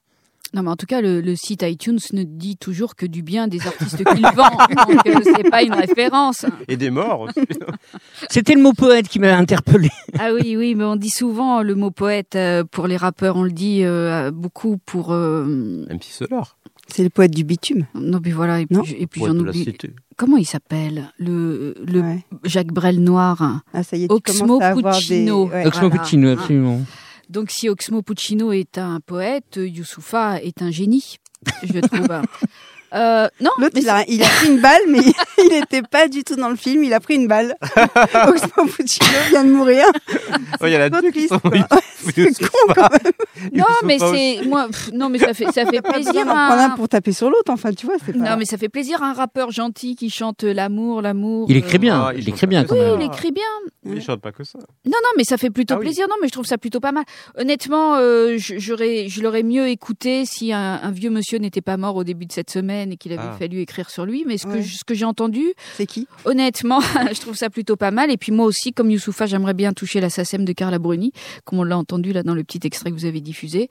Non, 0.55 0.63
mais 0.63 0.71
en 0.71 0.77
tout 0.77 0.87
cas, 0.87 1.01
le, 1.01 1.21
le 1.21 1.35
site 1.35 1.63
iTunes 1.63 1.99
ne 2.13 2.23
dit 2.23 2.57
toujours 2.57 2.95
que 2.95 3.05
du 3.05 3.23
bien 3.23 3.49
des 3.49 3.67
artistes 3.67 3.97
qu'il 4.05 4.23
vend. 4.23 4.49
Donc, 4.89 5.07
euh, 5.07 5.21
c'est 5.25 5.51
pas 5.51 5.65
une 5.65 5.75
référence. 5.75 6.47
Et 6.69 6.77
des 6.77 6.89
morts 6.89 7.23
aussi. 7.23 7.41
C'était 8.31 8.55
le 8.55 8.63
mot 8.63 8.73
poète 8.73 9.09
qui 9.09 9.19
m'a 9.19 9.37
interpellé. 9.37 9.91
Ah 10.19 10.31
oui, 10.33 10.57
oui, 10.57 10.77
mais 10.77 10.85
on 10.85 10.95
dit 10.95 11.11
souvent 11.11 11.63
le 11.63 11.75
mot 11.75 11.91
poète 11.91 12.37
euh, 12.37 12.63
pour 12.63 12.87
les 12.87 12.97
rappeurs. 12.97 13.37
On 13.37 13.43
le 13.43 13.51
dit 13.51 13.81
euh, 13.83 14.31
beaucoup 14.31 14.79
pour. 14.87 15.13
euh, 15.13 15.85
MC 15.91 16.05
Solar. 16.05 16.57
C'est 16.89 17.03
le 17.03 17.11
poète 17.11 17.33
du 17.35 17.45
bitume. 17.45 17.87
Non, 17.95 18.21
puis 18.21 18.31
voilà. 18.33 18.61
Et 18.61 18.67
puis, 18.67 19.21
j'en 19.25 19.37
oublie. 19.37 19.77
Comment 20.17 20.37
il 20.37 20.45
s'appelle 20.47 21.11
Le, 21.19 21.75
le 21.87 22.01
Ouais. 22.01 22.25
Jacques 22.45 22.73
Brel 22.73 23.03
noir. 23.03 23.43
hein. 23.43 23.63
Ah, 23.75 23.83
ça 23.83 23.97
y 23.97 24.05
est, 24.05 24.09
tu 24.09 24.15
Oxmo 24.15 24.61
avoir 24.63 24.95
des... 24.97 25.01
Puccino. 25.01 25.47
ouais. 25.49 25.67
Oxmo 25.67 25.89
voilà. 25.89 26.03
Puccino, 26.03 26.29
absolument. 26.31 26.81
Donc, 27.29 27.51
si 27.51 27.69
Oxmo 27.69 28.03
Puccino 28.03 28.53
est 28.53 28.79
un 28.79 29.01
poète, 29.01 29.59
Youssoufa 29.63 30.41
est 30.43 30.63
un 30.63 30.71
génie, 30.71 31.19
je 31.65 31.81
trouve. 31.81 32.09
Euh, 32.95 33.29
non, 33.41 33.51
L'autre, 33.59 33.73
mais 33.75 33.81
il 33.83 33.89
a, 33.89 34.05
il 34.09 34.23
a 34.23 34.27
pris 34.29 34.49
une 34.49 34.61
balle, 34.61 34.81
mais 34.89 35.01
il 35.39 35.49
n'était 35.51 35.83
pas 35.83 36.09
du 36.09 36.25
tout 36.25 36.37
dans 36.37 36.49
le 36.49 36.57
film. 36.57 36.85
Il 36.85 36.93
a 36.95 37.01
pris 37.01 37.15
une 37.17 37.27
balle. 37.29 37.55
Oxmo 38.29 38.67
Puccino 38.67 39.07
vient 39.31 39.45
de 39.45 39.51
mourir. 39.51 39.85
Oh, 40.61 40.67
Il 40.67 40.71
y 40.71 40.75
a 40.75 40.79
la 40.79 40.91
Trop 40.91 41.01
deux 41.03 41.11
qui 41.11 41.27
triste, 41.27 41.43
sont 41.43 41.49
Ouais, 41.51 41.61
c'est 42.15 42.45
con, 42.49 42.73
quand 42.75 42.91
même. 42.91 43.13
Non, 43.53 43.65
mais 43.85 43.99
c'est 43.99 44.47
moi. 44.47 44.67
pff, 44.69 44.91
non, 44.93 45.09
mais 45.09 45.19
ça 45.19 45.35
fait 45.35 45.47
ça 45.53 45.67
fait 45.67 45.83
plaisir. 45.83 46.29
à- 46.29 46.65
un 46.65 46.71
pour 46.71 46.89
taper 46.89 47.13
sur 47.13 47.29
l'autre. 47.31 47.51
Enfin, 47.53 47.73
tu 47.73 47.87
vois, 47.87 47.97
c'est 48.05 48.13
pas... 48.13 48.19
Non, 48.31 48.37
mais 48.39 48.45
ça 48.45 48.57
fait 48.57 48.69
plaisir 48.69 49.03
à 49.03 49.11
un 49.11 49.13
rappeur 49.13 49.51
gentil 49.51 49.95
qui 49.97 50.09
chante 50.11 50.43
l'amour, 50.43 51.03
l'amour. 51.03 51.47
Il 51.51 51.57
écrit 51.57 51.79
bien, 51.79 52.07
Ah, 52.09 52.13
il 52.15 52.21
il 52.23 52.29
écrit 52.31 52.47
bien 52.47 52.65
quand 52.65 52.75
Oui, 52.75 52.81
même. 52.81 53.01
il 53.01 53.07
écrit 53.07 53.33
bien. 53.33 53.45
Il 53.85 54.03
chante 54.03 54.21
pas 54.21 54.33
que 54.33 54.43
ça. 54.45 54.59
Non, 54.85 54.93
non, 55.03 55.11
mais 55.17 55.25
ça 55.25 55.37
fait 55.37 55.51
plutôt 55.51 55.75
Ah 55.75 55.79
oui. 55.79 55.87
plaisir. 55.87 56.07
Non, 56.09 56.17
mais 56.21 56.29
je 56.29 56.33
trouve 56.33 56.47
ça 56.47 56.59
plutôt 56.59 56.81
pas 56.81 56.93
mal. 56.93 57.05
Honnêtement, 57.39 57.97
euh, 57.97 58.37
je- 58.39 58.59
j'aurais, 58.59 59.07
je 59.09 59.23
l'aurais 59.23 59.43
mieux 59.43 59.69
écouté 59.69 60.25
si 60.25 60.53
un, 60.53 60.81
un 60.83 60.91
vieux 60.91 61.11
monsieur 61.11 61.39
n'était 61.39 61.61
pas 61.61 61.77
mort 61.77 61.97
au 61.97 62.05
début 62.05 62.27
de 62.27 62.33
cette 62.33 62.51
semaine 62.51 62.76
et 62.85 62.97
qu'il 62.97 63.13
avait 63.13 63.23
Ah. 63.33 63.37
fallu 63.39 63.61
écrire 63.61 63.91
sur 63.91 64.05
lui. 64.07 64.25
Mais 64.27 64.39
ce 64.39 64.47
que, 64.47 64.53
Ouais. 64.53 64.63
ce 64.63 64.85
que 64.85 64.95
j'ai 64.95 65.05
entendu, 65.05 65.45
C'est 65.77 65.87
qui? 65.87 66.07
honnêtement, 66.25 66.81
je 67.15 67.21
trouve 67.21 67.35
ça 67.37 67.51
plutôt 67.51 67.77
pas 67.77 67.91
mal. 67.91 68.11
Et 68.11 68.17
puis 68.17 68.33
moi 68.33 68.47
aussi, 68.47 68.73
comme 68.73 68.91
Youssoufa, 68.91 69.27
j'aimerais 69.27 69.55
bien 69.55 69.73
toucher 69.73 70.01
la 70.01 70.11
SACEM 70.11 70.45
de 70.45 70.53
Carla 70.53 70.79
Bruni, 70.79 71.13
comme 71.45 71.59
on 71.59 71.65
l'a 71.65 71.79
entendu 71.79 72.13
là 72.13 72.23
dans 72.23 72.35
le 72.35 72.45
petit 72.45 72.61
extrait 72.65 72.91
que 72.91 72.97
vous 72.97 73.05
avez 73.07 73.21
diffusé. 73.21 73.69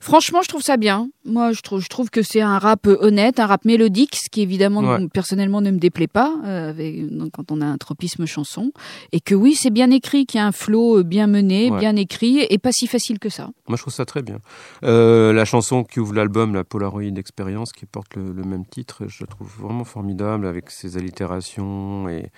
Franchement, 0.00 0.40
je 0.42 0.48
trouve 0.48 0.62
ça 0.62 0.76
bien. 0.76 1.08
Moi, 1.24 1.52
je 1.52 1.60
trouve, 1.60 1.80
je 1.80 1.88
trouve 1.88 2.10
que 2.10 2.22
c'est 2.22 2.40
un 2.40 2.58
rap 2.58 2.86
honnête, 2.86 3.40
un 3.40 3.46
rap 3.46 3.64
mélodique, 3.64 4.16
ce 4.16 4.28
qui 4.30 4.42
évidemment, 4.42 4.80
Ouais. 4.80 5.08
personnellement, 5.08 5.60
ne 5.60 5.70
me 5.70 5.78
déplaît 5.78 6.06
pas 6.06 6.34
euh, 6.44 6.70
avec, 6.70 7.08
donc, 7.14 7.32
quand 7.32 7.50
on 7.52 7.60
a 7.60 7.66
un 7.66 7.76
tropisme 7.78 8.24
chanson. 8.26 8.72
Et 9.12 9.20
que 9.20 9.34
oui, 9.34 9.54
c'est 9.54 9.70
bien 9.70 9.90
écrit, 9.90 10.24
qu'il 10.26 10.38
y 10.38 10.42
a 10.42 10.46
un 10.46 10.52
flow 10.52 10.98
euh, 10.98 11.02
bien 11.02 11.26
mené, 11.26 11.70
Ouais. 11.70 11.78
bien 11.78 11.96
écrit, 11.96 12.46
et 12.48 12.58
pas 12.58 12.72
si 12.72 12.86
facile 12.86 13.18
que 13.18 13.28
ça. 13.28 13.50
Moi, 13.68 13.76
je 13.76 13.82
trouve 13.82 13.92
ça 13.94 14.04
très 14.04 14.22
bien. 14.22 14.38
Euh, 14.84 15.32
la 15.32 15.44
chanson 15.44 15.84
qui 15.84 16.00
ouvre 16.00 16.14
l'album, 16.14 16.54
la 16.54 16.64
Polaroid 16.64 17.02
Experience, 17.16 17.72
qui 17.72 17.86
porte 17.86 18.14
le, 18.16 18.32
le 18.32 18.42
même 18.44 18.64
titre, 18.66 19.04
je 19.08 19.22
la 19.24 19.26
trouve 19.26 19.48
vraiment 19.58 19.84
formidable 19.84 20.46
avec 20.46 20.70
ses 20.70 20.96
allitérations 20.96 22.08
et 22.08 22.30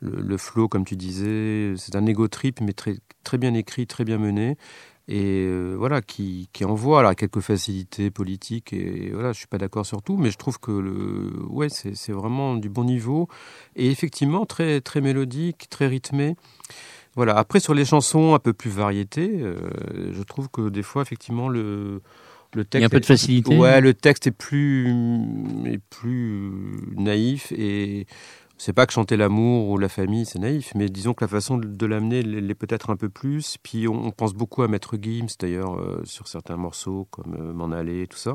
le, 0.00 0.20
le 0.22 0.36
flow, 0.36 0.68
comme 0.68 0.84
tu 0.84 0.96
disais. 0.96 1.74
C'est 1.76 1.96
un 1.96 2.06
ego 2.06 2.28
trip, 2.28 2.60
mais 2.60 2.72
très, 2.72 2.96
très 3.24 3.36
bien 3.38 3.52
écrit, 3.54 3.86
très 3.86 4.04
bien 4.04 4.18
mené. 4.18 4.56
Et 5.10 5.46
euh, 5.46 5.74
voilà, 5.74 6.02
qui, 6.02 6.50
qui 6.52 6.66
envoie 6.66 7.00
alors, 7.00 7.16
quelques 7.16 7.40
facilités 7.40 8.10
politiques. 8.10 8.74
Et 8.74 9.10
voilà, 9.12 9.32
je 9.32 9.38
suis 9.38 9.46
pas 9.46 9.56
d'accord 9.56 9.86
sur 9.86 10.02
tout, 10.02 10.18
mais 10.18 10.30
je 10.30 10.36
trouve 10.36 10.60
que 10.60 10.70
le, 10.70 11.32
ouais, 11.48 11.68
c'est 11.70 12.12
vraiment 12.12 12.56
du 12.56 12.68
bon 12.68 12.84
niveau. 12.84 13.26
Et 13.74 13.90
effectivement, 13.90 14.44
très, 14.44 14.82
très 14.82 15.00
mélodique, 15.00 15.68
très 15.70 15.86
rythmé. 15.86 16.36
Voilà. 17.16 17.36
Après, 17.36 17.58
sur 17.58 17.72
les 17.72 17.86
chansons 17.86 18.34
un 18.34 18.38
peu 18.38 18.52
plus 18.52 18.70
variétés, 18.70 19.30
euh, 19.40 19.56
je 20.12 20.22
trouve 20.22 20.50
que 20.50 20.68
des 20.68 20.82
fois, 20.82 21.00
effectivement, 21.00 21.48
le, 21.48 22.02
le 22.54 22.64
texte. 22.64 22.74
Il 22.74 22.80
y 22.80 22.84
a 22.84 22.86
un 22.86 22.90
peu 22.90 23.00
de 23.00 23.06
facilité. 23.06 23.56
Ouais, 23.56 23.80
le 23.80 23.94
texte 23.94 24.26
est 24.26 24.30
plus, 24.30 24.88
est 25.64 25.80
plus 25.90 26.52
naïf 26.96 27.50
et 27.52 28.06
c'est 28.58 28.72
pas 28.72 28.86
que 28.86 28.92
chanter 28.92 29.16
l'amour 29.16 29.68
ou 29.68 29.78
la 29.78 29.88
famille, 29.88 30.26
c'est 30.26 30.40
naïf, 30.40 30.72
mais 30.74 30.88
disons 30.88 31.14
que 31.14 31.24
la 31.24 31.28
façon 31.28 31.58
de, 31.58 31.86
l'amener 31.86 32.22
l'est 32.22 32.54
peut-être 32.54 32.90
un 32.90 32.96
peu 32.96 33.08
plus. 33.08 33.56
Puis 33.62 33.86
on, 33.86 34.10
pense 34.10 34.34
beaucoup 34.34 34.62
à 34.62 34.68
Maître 34.68 34.96
Gims 35.00 35.28
d'ailleurs 35.38 35.78
euh, 35.78 36.02
sur 36.04 36.26
certains 36.26 36.56
morceaux 36.56 37.06
comme 37.10 37.34
euh, 37.34 37.52
M'en 37.52 37.70
aller 37.70 38.02
et 38.02 38.06
tout 38.08 38.18
ça. 38.18 38.34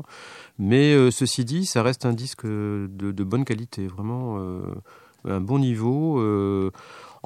Mais 0.58 0.94
euh, 0.94 1.10
ceci 1.10 1.44
dit, 1.44 1.66
ça 1.66 1.82
reste 1.82 2.06
un 2.06 2.14
disque 2.14 2.46
de, 2.46 2.88
de 2.88 3.24
bonne 3.24 3.44
qualité, 3.44 3.86
vraiment 3.86 4.38
un 5.24 5.40
bon 5.40 5.58
niveau. 5.58 6.18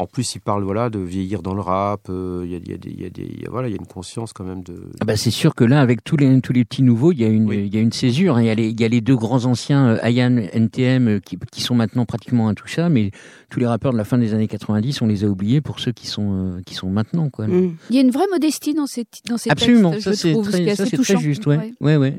En 0.01 0.07
plus, 0.07 0.36
il 0.36 0.40
parle 0.40 0.62
voilà 0.62 0.90
de 0.90 0.99
vieillir 1.01 1.42
dans 1.42 1.55
le 1.55 1.61
rap. 1.61 2.07
euh, 2.09 2.42
Il 2.44 2.53
y, 2.53 2.55
a, 2.55 2.59
il 2.59 2.70
y 2.70 2.74
a 2.74 2.78
des, 2.78 2.90
il 2.90 3.03
y 3.03 3.05
a 3.05 3.11
des- 3.11 3.22
il 3.30 3.42
y 3.42 3.46
a- 3.46 3.51
voilà, 3.51 3.66
il 3.68 3.72
y 3.72 3.74
a 3.74 3.78
une 3.80 3.86
conscience 3.86 4.32
quand 4.32 4.44
même 4.44 4.62
de. 4.62 4.74
Ah 5.01 5.05
bah, 5.05 5.16
c'est 5.16 5.30
sûr 5.32 5.55
que 5.55 5.64
là, 5.64 5.80
avec 5.80 6.05
tous 6.05 6.16
les, 6.16 6.40
tous 6.40 6.53
les 6.53 6.64
petits 6.64 6.82
nouveaux, 6.82 7.11
il 7.12 7.20
y 7.20 7.24
a 7.24 7.28
une, 7.28 7.49
Oui. 7.49 7.64
il 7.66 7.74
y 7.74 7.78
a 7.78 7.80
une 7.80 7.92
césure. 7.92 8.36
hein. 8.36 8.42
Il 8.42 8.46
y 8.46 8.51
a 8.51 8.55
les, 8.55 8.68
il 8.68 8.80
y 8.80 8.84
a 8.84 8.88
les 8.88 9.01
deux 9.01 9.16
grands 9.16 9.44
anciens, 9.44 9.88
euh, 9.88 9.99
Ayan, 10.03 10.36
NTM, 10.53 11.09
euh, 11.09 11.18
qui, 11.20 11.36
qui 11.51 11.61
sont 11.61 11.74
maintenant 11.74 12.05
pratiquement 12.07 12.49
intouchables, 12.49 12.94
mais 12.94 13.11
tous 13.51 13.59
les 13.61 13.66
rappeurs 13.66 13.92
de 13.92 13.99
la 13.99 14.05
fin 14.05 14.18
des 14.18 14.34
années 14.34 14.46
90, 14.49 15.03
on 15.03 15.07
les 15.07 15.24
a 15.24 15.26
oubliés 15.28 15.61
pour 15.61 15.80
ceux 15.80 15.92
qui 15.92 16.07
sont, 16.07 16.57
euh, 16.59 16.62
qui 16.64 16.74
sont 16.74 16.90
maintenant, 16.90 17.28
quoi. 17.28 17.49
Mm. 17.49 17.74
Il 17.90 17.96
y 17.96 17.99
a 17.99 18.03
une 18.03 18.11
vraie 18.12 18.28
modestie 18.30 18.74
dans 18.74 18.86
ces, 18.86 19.05
dans 19.28 19.36
ces 19.36 19.51
Absolument, 19.51 19.90
textes, 19.90 20.05
ça 20.05 20.14
c'est 20.14 20.30
trouve, 20.32 20.49
ce 20.51 20.57
qui 20.59 20.64
très, 20.76 20.96
très 20.96 21.16
juste, 21.18 21.46
ouais. 21.46 21.57
Ouais. 21.57 21.72
ouais, 21.80 21.96
ouais. 21.96 22.14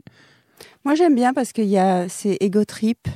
Moi, 0.86 0.96
j'aime 0.96 1.16
bien 1.16 1.34
parce 1.34 1.54
qu'il 1.54 1.66
y 1.66 1.78
a 1.78 2.08
c'est 2.10 2.38
ego 2.42 2.66
trip. 2.66 3.08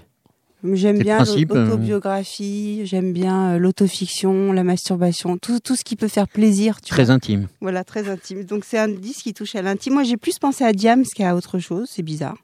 J'aime 0.72 1.00
bien 1.00 1.20
euh. 1.22 1.46
l'autobiographie, 1.66 2.82
j'aime 2.86 3.12
bien 3.12 3.52
euh, 3.56 3.58
l'autofiction, 3.60 4.52
la 4.54 4.64
masturbation, 4.64 5.38
tout, 5.38 5.60
tout 5.60 5.76
ce 5.76 5.84
qui 5.84 5.96
peut 5.96 6.08
faire 6.08 6.28
plaisir. 6.28 6.80
Tu 6.82 6.90
Très 6.92 7.06
vois. 7.06 7.16
intime. 7.16 7.48
Voilà, 7.62 7.84
très 7.84 8.10
intime. 8.10 8.44
Donc 8.46 8.64
c'est 8.66 8.78
un 8.80 8.88
disque 8.88 9.24
qui 9.24 9.34
touche 9.34 9.56
à 9.56 9.62
l'intime. 9.62 9.94
Moi, 9.94 10.04
j'ai 10.04 10.18
plus 10.18 10.40
pensé 10.40 10.64
à 10.64 10.72
Diams 10.74 11.04
qu'à 11.16 11.36
autre 11.36 11.60
chose. 11.60 11.90
C'est 11.92 12.04
bizarre. 12.04 12.38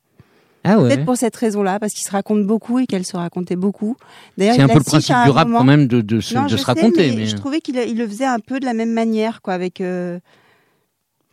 Ah 0.66 0.78
ouais. 0.78 0.90
Peut-être 0.90 1.06
pour 1.06 1.16
cette 1.16 1.36
raison-là, 1.38 1.80
parce 1.80 1.94
qu'il 1.94 2.06
se 2.06 2.12
raconte 2.12 2.46
beaucoup 2.46 2.80
et 2.80 2.86
qu'elle 2.86 3.06
se 3.06 3.16
racontait 3.16 3.56
beaucoup. 3.56 3.96
D'ailleurs, 4.38 4.56
C'est 4.56 4.62
un 4.64 4.68
peu 4.68 4.80
le 4.80 4.84
principe 4.84 5.16
du 5.24 5.30
rap 5.30 5.48
moment. 5.48 5.60
quand 5.60 5.64
même 5.66 5.88
de, 5.88 6.02
de 6.02 6.20
se, 6.20 6.36
Non, 6.36 6.44
de 6.44 6.50
je 6.50 6.58
se 6.58 6.66
sais, 6.66 6.66
raconter. 6.66 7.12
mais, 7.12 7.16
mais- 7.16 7.26
je 7.28 7.38
trouvais 7.38 7.62
qu'il 7.62 7.78
il 7.78 7.98
le 7.98 8.06
faisait 8.06 8.26
un 8.26 8.40
peu 8.40 8.60
de 8.60 8.66
la 8.66 8.74
même 8.74 8.92
manière, 8.92 9.42
quoi, 9.42 9.54
avec, 9.54 9.80
euh, 9.80 10.20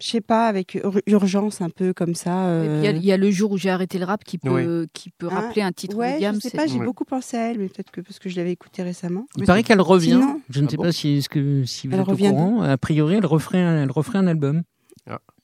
je 0.01 0.07
sais 0.09 0.20
pas, 0.20 0.47
avec 0.49 0.74
ur- 0.74 1.01
urgence, 1.07 1.61
un 1.61 1.70
peu 1.70 1.92
comme 1.94 2.14
ça. 2.14 2.47
Euh. 2.47 2.80
Il 2.82 2.84
y, 2.84 2.88
a- 2.88 2.90
il 2.97 3.05
y 3.05 3.12
a 3.12 3.16
le 3.16 3.30
jour 3.30 3.53
où 3.53 3.57
j'ai 3.59 3.70
arrêté 3.70 3.99
le 3.99 4.05
rap 4.05 4.24
qui 4.24 4.38
peut, 4.38 4.86
qui 4.92 5.11
peut 5.11 5.28
Hein 5.30 5.40
rappeler 5.40 5.62
un 5.62 5.72
titre 5.72 5.97
ouais, 5.97 6.18
Diam. 6.18 6.34
je 6.34 6.40
sais 6.40 6.51
pas, 6.51 6.66
j'ai 6.66 6.78
Ouais. 6.78 6.84
beaucoup 6.84 7.05
pensé 7.05 7.36
à 7.36 7.51
elle, 7.51 7.59
mais 7.59 7.68
peut-être 7.68 7.90
que 7.90 8.01
parce 8.03 8.18
que 8.18 8.28
je 8.28 8.36
l'avais 8.36 8.53
écoutée 8.53 8.82
récemment. 8.82 9.26
Il 9.36 9.44
paraît 9.44 9.62
qu'elle 9.62 9.80
revient. 9.80 10.11
Sinon- 10.20 10.40
je 10.51 10.61
ne 10.61 10.66
Ah 10.66 10.70
sais 10.70 10.76
bon 10.76 10.82
pas 10.84 10.92
si, 10.92 11.16
est-ce 11.18 11.28
que, 11.28 11.64
si 11.64 11.86
vous 11.88 11.94
Elle 11.94 12.01
êtes 12.01 12.09
au 12.09 12.11
revient 12.11 12.28
courant. 12.30 12.62
A 12.62 12.76
priori, 12.76 13.14
elle 13.14 13.26
referait 13.26 13.61
un, 13.62 13.82
elle 13.84 13.90
referait 13.90 14.18
un 14.18 14.26
album. 14.26 14.62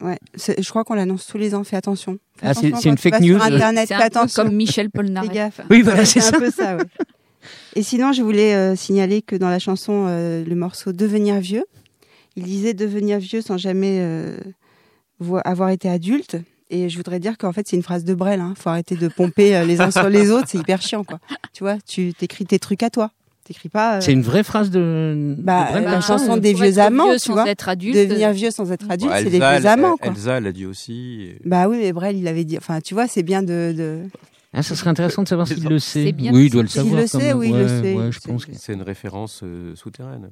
Ouais, 0.03 0.19
c'est- 0.35 0.61
je 0.61 0.69
crois 0.69 0.83
qu'on 0.83 0.95
l'annonce 0.95 1.27
tous 1.29 1.39
les 1.39 1.55
ans. 1.55 1.63
Fais 1.63 1.77
attention. 1.77 2.19
Ah, 2.43 2.53
c'est- 2.55 2.67
attention 2.67 2.79
c'est 2.81 2.89
une 2.89 2.99
fake 2.99 3.21
news. 3.21 3.37
Internet, 3.41 3.93
un 4.17 4.27
peu 4.27 4.33
comme 4.35 4.53
Michel 4.53 4.87
Fais 4.93 4.99
Polnareff. 4.99 5.31
gaffe. 5.33 5.61
Oui, 5.71 5.83
voilà, 5.83 6.05
c'est 6.05 6.19
C'est 6.21 6.31
ça. 6.33 6.37
un 6.37 6.41
peu 6.41 6.51
ça, 6.51 6.77
ouais. 6.77 6.83
Et 7.77 7.83
sinon, 7.85 8.13
je 8.13 8.23
voulais 8.23 8.55
euh, 8.55 8.75
signaler 8.75 9.23
que 9.23 9.37
dans 9.37 9.49
la 9.49 9.61
chanson, 9.61 10.07
euh, 10.09 10.45
le 10.45 10.55
morceau 10.57 10.93
Devenir 10.93 11.39
vieux, 11.39 11.65
il 12.37 12.45
disait 12.45 12.75
devenir 12.75 13.19
vieux 13.19 13.41
sans 13.43 13.57
jamais 13.57 13.99
euh, 14.01 14.37
vo- 15.21 15.41
avoir 15.45 15.71
été 15.71 15.89
adulte. 15.89 16.37
Et 16.71 16.89
je 16.89 16.97
voudrais 16.97 17.21
dire 17.21 17.37
qu'en 17.37 17.53
fait, 17.53 17.69
c'est 17.69 17.77
une 17.77 17.83
phrase 17.83 18.05
de 18.05 18.15
Brel. 18.15 18.41
Hein. 18.41 18.55
Faut 18.57 18.71
arrêter 18.71 18.97
de 18.97 19.09
pomper 19.09 19.55
euh, 19.57 19.65
les 19.67 19.81
uns 19.83 19.91
sur 19.91 20.09
les 20.09 20.31
autres. 20.31 20.47
C'est 20.49 20.59
hyper 20.59 20.81
chiant, 20.81 21.05
quoi. 21.05 21.19
Tu 21.53 21.63
vois, 21.65 21.77
tu 21.87 22.15
t'écris 22.15 22.47
tes 22.47 22.59
trucs 22.59 22.83
à 22.83 22.89
toi. 22.89 23.11
T'écris 23.45 23.69
pas. 23.69 23.97
euh, 23.97 24.01
C'est 24.01 24.13
une 24.13 24.23
vraie 24.23 24.43
phrase 24.45 24.71
de. 24.71 25.35
Bah, 25.39 25.67
de 25.67 25.71
Brel, 25.73 25.85
la 25.85 26.01
ça, 26.01 26.17
chanson 26.17 26.37
des 26.39 26.55
vieux 26.55 26.79
amants, 26.79 27.09
vieux 27.09 27.15
tu 27.19 27.27
sans 27.27 27.33
vois. 27.35 27.49
être 27.51 27.69
adulte. 27.69 27.95
Devenir 27.97 28.33
vieux 28.33 28.51
sans 28.53 28.71
être 28.73 28.89
adulte, 28.91 29.11
Bon, 29.13 29.19
c'est 29.19 29.25
les 29.25 29.37
Elsa, 29.37 29.51
vieux 29.51 29.59
elle- 29.59 29.67
amants, 29.67 29.97
quoi. 29.99 30.13
Elsa, 30.13 30.41
l'a 30.41 30.53
dit 30.53 30.65
aussi. 30.65 31.23
et- 31.25 31.41
Bah 31.45 31.69
oui, 31.69 31.79
mais 31.81 31.93
Brel, 31.93 32.17
il 32.17 32.27
avait 32.29 32.45
dit. 32.45 32.57
Enfin, 32.57 32.81
tu 32.81 32.95
vois, 32.95 33.07
c'est 33.09 33.23
bien 33.25 33.43
de. 33.43 33.75
de... 33.77 33.99
Ah, 34.55 34.63
ça 34.63 34.75
serait 34.77 34.91
intéressant 34.91 35.25
de 35.25 35.29
savoir 35.29 35.49
s'il 35.49 35.65
le 35.69 35.79
sait. 35.79 36.05
C'est 36.05 36.13
bien. 36.13 36.33
Oui, 36.33 36.47
il 36.47 36.51
doit 36.51 36.63
le 36.63 36.69
S'il 36.69 36.83
savoir. 36.83 37.01
le 37.03 37.09
quand 37.09 37.19
sait, 37.21 37.33
oui, 37.33 37.49
il 37.51 37.57
le 37.59 37.69
sait. 37.69 37.95
ouais, 37.95 38.13
je 38.13 38.19
C'est- 38.21 38.29
pense 38.31 38.45
que- 38.47 38.53
C'est 38.55 38.73
une 38.75 38.83
référence 38.83 39.41
euh, 39.43 39.75
souterraine. 39.75 40.31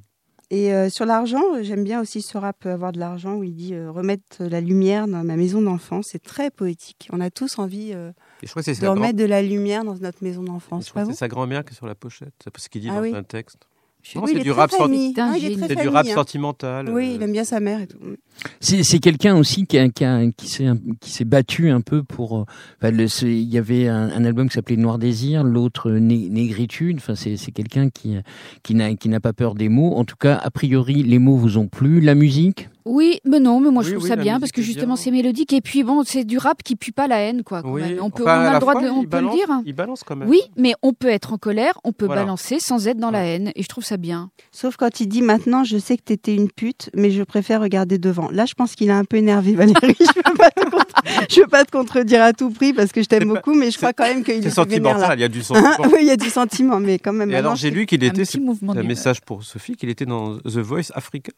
Et 0.53 0.73
euh, 0.73 0.89
sur 0.89 1.05
l'argent, 1.05 1.41
j'aime 1.61 1.85
bien 1.85 2.01
aussi 2.01 2.21
ce 2.21 2.37
rap 2.37 2.65
euh, 2.65 2.73
Avoir 2.73 2.91
de 2.91 2.99
l'argent 2.99 3.35
où 3.35 3.43
il 3.45 3.55
dit 3.55 3.73
euh, 3.73 3.89
remettre 3.89 4.43
la 4.43 4.59
lumière 4.59 5.07
dans 5.07 5.23
ma 5.23 5.37
maison 5.37 5.61
d'enfance. 5.61 6.07
C'est 6.11 6.21
très 6.21 6.51
poétique. 6.51 7.07
On 7.13 7.21
a 7.21 7.29
tous 7.29 7.57
envie 7.57 7.91
euh, 7.93 8.11
Et 8.43 8.47
je 8.47 8.51
crois 8.51 8.61
que 8.61 8.65
c'est 8.73 8.79
de 8.81 8.85
grand- 8.85 8.95
remettre 8.95 9.17
de 9.17 9.23
la 9.23 9.41
lumière 9.41 9.85
dans 9.85 9.95
notre 9.95 10.21
maison 10.23 10.41
je 10.41 10.47
d'enfance. 10.47 10.91
c'est 10.93 11.13
sa 11.13 11.27
grand-mère 11.29 11.63
qui 11.63 11.71
est 11.73 11.77
sur 11.77 11.87
la 11.87 11.95
pochette. 11.95 12.33
C'est 12.43 12.55
ce 12.59 12.67
qu'il 12.69 12.81
dit 12.81 12.89
Ah 12.91 12.95
dans 12.95 13.01
oui. 13.01 13.15
un 13.15 13.23
texte. 13.23 13.59
Je- 14.03 14.17
Non, 14.17 14.25
Oui, 14.25 14.31
c'est 14.33 14.39
du 14.39 14.51
rap 14.51 14.71
sorti- 14.71 15.13
Ah, 15.17 15.37
du 15.39 15.55
famille, 15.57 15.87
rap 15.87 16.07
hein. 16.07 16.13
sentimental. 16.15 16.89
Oui, 16.89 17.11
euh, 17.11 17.15
il 17.15 17.21
aime 17.23 17.31
bien 17.31 17.43
sa 17.43 17.59
mère 17.59 17.79
et 17.81 17.87
tout. 17.87 17.99
C'est 18.59 18.83
c'est 18.83 18.99
quelqu'un 18.99 19.35
aussi 19.35 19.65
qui, 19.65 19.77
a- 19.77 19.89
qui, 19.89 20.03
a- 20.05 20.29
qui 20.35 20.47
s'est 20.47 20.65
un- 20.65 20.77
qui 20.99 21.11
s'est 21.11 21.25
battu 21.25 21.69
un 21.69 21.81
peu 21.81 22.03
pour. 22.03 22.37
euh, 22.39 22.45
enfin, 22.81 22.91
le- 22.91 23.05
il 23.27 23.49
y 23.53 23.57
avait 23.57 23.87
un, 23.87 24.09
un 24.11 24.25
album 24.25 24.47
qui 24.49 24.53
s'appelait 24.55 24.77
Noir 24.77 24.97
Désir, 24.97 25.43
l'autre 25.43 25.89
euh, 25.91 25.99
Né- 25.99 26.29
Négritude. 26.29 26.97
Enfin, 26.97 27.15
c'est 27.15 27.37
c'est 27.37 27.51
quelqu'un 27.51 27.89
qui 27.89 28.15
qui 28.63 28.75
n'a 28.75 28.95
qui 28.95 29.09
n'a 29.09 29.19
pas 29.19 29.33
peur 29.33 29.55
des 29.55 29.69
mots. 29.69 29.95
En 29.95 30.05
tout 30.05 30.15
cas, 30.15 30.35
a 30.43 30.49
priori, 30.51 31.03
les 31.03 31.19
mots 31.19 31.37
vous 31.37 31.57
ont 31.57 31.67
plu. 31.67 32.01
La 32.01 32.15
musique? 32.15 32.69
Oui, 32.83 33.19
mais 33.25 33.39
non, 33.39 33.59
mais 33.59 33.69
moi 33.69 33.83
je 33.83 33.91
trouve 33.91 34.03
oui, 34.05 34.09
ça 34.09 34.15
bien 34.15 34.39
parce 34.39 34.51
que 34.51 34.63
justement 34.63 34.95
bien. 34.95 35.03
c'est 35.03 35.11
mélodique 35.11 35.53
et 35.53 35.61
puis 35.61 35.83
bon, 35.83 36.01
c'est 36.03 36.23
du 36.23 36.39
rap 36.39 36.63
qui 36.63 36.75
pue 36.75 36.91
pas 36.91 37.07
la 37.07 37.19
haine 37.19 37.43
quoi. 37.43 37.61
quand 37.61 37.71
Oui, 37.71 37.81
même. 37.81 37.97
On 38.01 38.09
peut, 38.09 38.23
enfin, 38.23 38.39
on 38.41 38.45
à 38.45 38.49
a 38.49 38.53
le 38.55 38.59
droit 38.59 38.81
de, 38.81 38.87
on 38.89 39.01
il 39.01 39.03
peut 39.03 39.09
balance- 39.17 39.31
le 39.33 39.37
dire. 39.37 39.61
Il 39.67 39.73
balance 39.73 40.03
quand 40.03 40.15
même. 40.15 40.27
Oui, 40.27 40.41
mais 40.57 40.73
on 40.81 40.91
peut 40.93 41.09
être 41.09 41.33
en 41.33 41.37
colère, 41.37 41.79
on 41.83 41.91
peut 41.91 42.07
Voilà. 42.07 42.23
balancer 42.23 42.57
sans 42.59 42.87
être 42.87 42.97
dans 42.97 43.11
la 43.11 43.23
haine 43.23 43.51
et 43.55 43.61
je 43.61 43.67
trouve 43.67 43.83
ça 43.83 43.97
bien. 43.97 44.31
Sauf 44.51 44.77
quand 44.77 44.99
il 44.99 45.05
dit 45.07 45.21
maintenant, 45.21 45.63
je 45.63 45.77
sais 45.77 45.95
que 45.95 46.01
t'étais 46.01 46.33
une 46.33 46.49
pute, 46.51 46.89
mais 46.95 47.11
je 47.11 47.21
préfère 47.21 47.61
regarder 47.61 47.99
devant. 47.99 48.30
Là, 48.31 48.45
je 48.45 48.53
pense 48.53 48.75
qu'il 48.75 48.89
est 48.89 48.93
un 48.93 49.05
peu 49.05 49.17
énervé, 49.17 49.53
Valérie. 49.55 49.95
je 49.99 50.05
veux 50.15 50.69
contre- 50.69 51.03
je 51.29 51.41
veux 51.41 51.47
pas 51.47 51.65
te 51.65 51.71
contredire 51.71 52.21
à 52.21 52.33
tout 52.33 52.49
prix 52.49 52.73
parce 52.73 52.91
que 52.91 53.01
je 53.01 53.07
t'aime 53.07 53.27
beaucoup, 53.27 53.53
mais 53.53 53.71
je 53.71 53.77
crois 53.77 53.93
quand 53.93 54.05
même 54.05 54.23
qu'il 54.23 54.35
est 54.43 54.47
un 54.47 54.49
sentimental, 54.49 55.17
il 55.19 55.21
y 55.21 55.25
a 55.25 55.27
du 55.29 55.41
sentiment. 55.43 55.69
oui, 55.91 55.99
il 56.01 56.07
y 56.07 56.11
a 56.11 56.17
du 56.17 56.29
sentiment, 56.29 56.79
mais 56.79 56.99
quand 56.99 57.13
même. 57.13 57.29
Et 57.31 57.35
alors, 57.35 57.55
j'ai 57.55 57.69
lu 57.71 57.85
qu'il 57.85 58.03
Un 58.03 58.07
était, 58.07 58.23
petit 58.23 58.39
mouvement 58.39 58.73
c'est 58.73 58.79
un 58.79 58.81
d'humeur. 58.81 58.97
message 58.97 59.21
pour 59.21 59.43
Sophie, 59.43 59.75
qu'il 59.75 59.89
était 59.89 60.05
dans 60.05 60.37
The 60.39 60.57
Voice 60.57 60.91
Africa. 60.93 61.31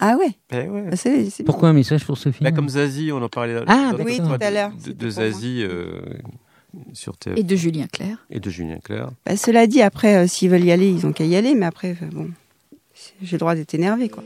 Ah 0.00 0.16
ouais, 0.16 0.30
Eh 0.52 0.68
ouais. 0.68 0.82
bah, 0.90 0.96
bien. 1.04 1.44
Pourquoi 1.44 1.70
un 1.70 1.72
message 1.72 2.04
pour 2.04 2.16
Sophie 2.16 2.44
Là, 2.44 2.52
comme 2.52 2.68
Zazie, 2.68 3.10
on 3.12 3.20
en 3.20 3.28
parlait 3.28 3.60
Ah, 3.66 3.92
oui, 3.98 4.18
tout 4.18 4.36
à 4.40 4.50
l'heure, 4.50 4.70
de. 4.86 5.10
Zazie 5.10 5.64
euh, 5.64 6.00
sur 6.92 7.16
TF 7.16 7.36
Et 7.36 7.42
de 7.42 7.56
Julien 7.56 7.86
Clerc. 7.92 8.18
et 8.30 8.38
de 8.38 8.48
Julien 8.48 8.78
Clerc. 8.78 9.10
Bah, 9.26 9.36
cela 9.36 9.66
dit, 9.66 9.82
après, 9.82 10.16
euh, 10.16 10.26
s'ils 10.28 10.50
veulent 10.50 10.64
y 10.64 10.70
aller, 10.70 10.88
ils 10.88 11.04
ont 11.04 11.12
qu'à 11.12 11.24
y 11.24 11.34
aller, 11.34 11.54
mais 11.56 11.66
après, 11.66 11.96
euh, 12.02 12.06
bon, 12.12 12.28
j'ai 13.22 13.32
le 13.32 13.38
droit 13.38 13.56
d'être 13.56 13.74
énervé, 13.74 14.08
quoi. 14.08 14.22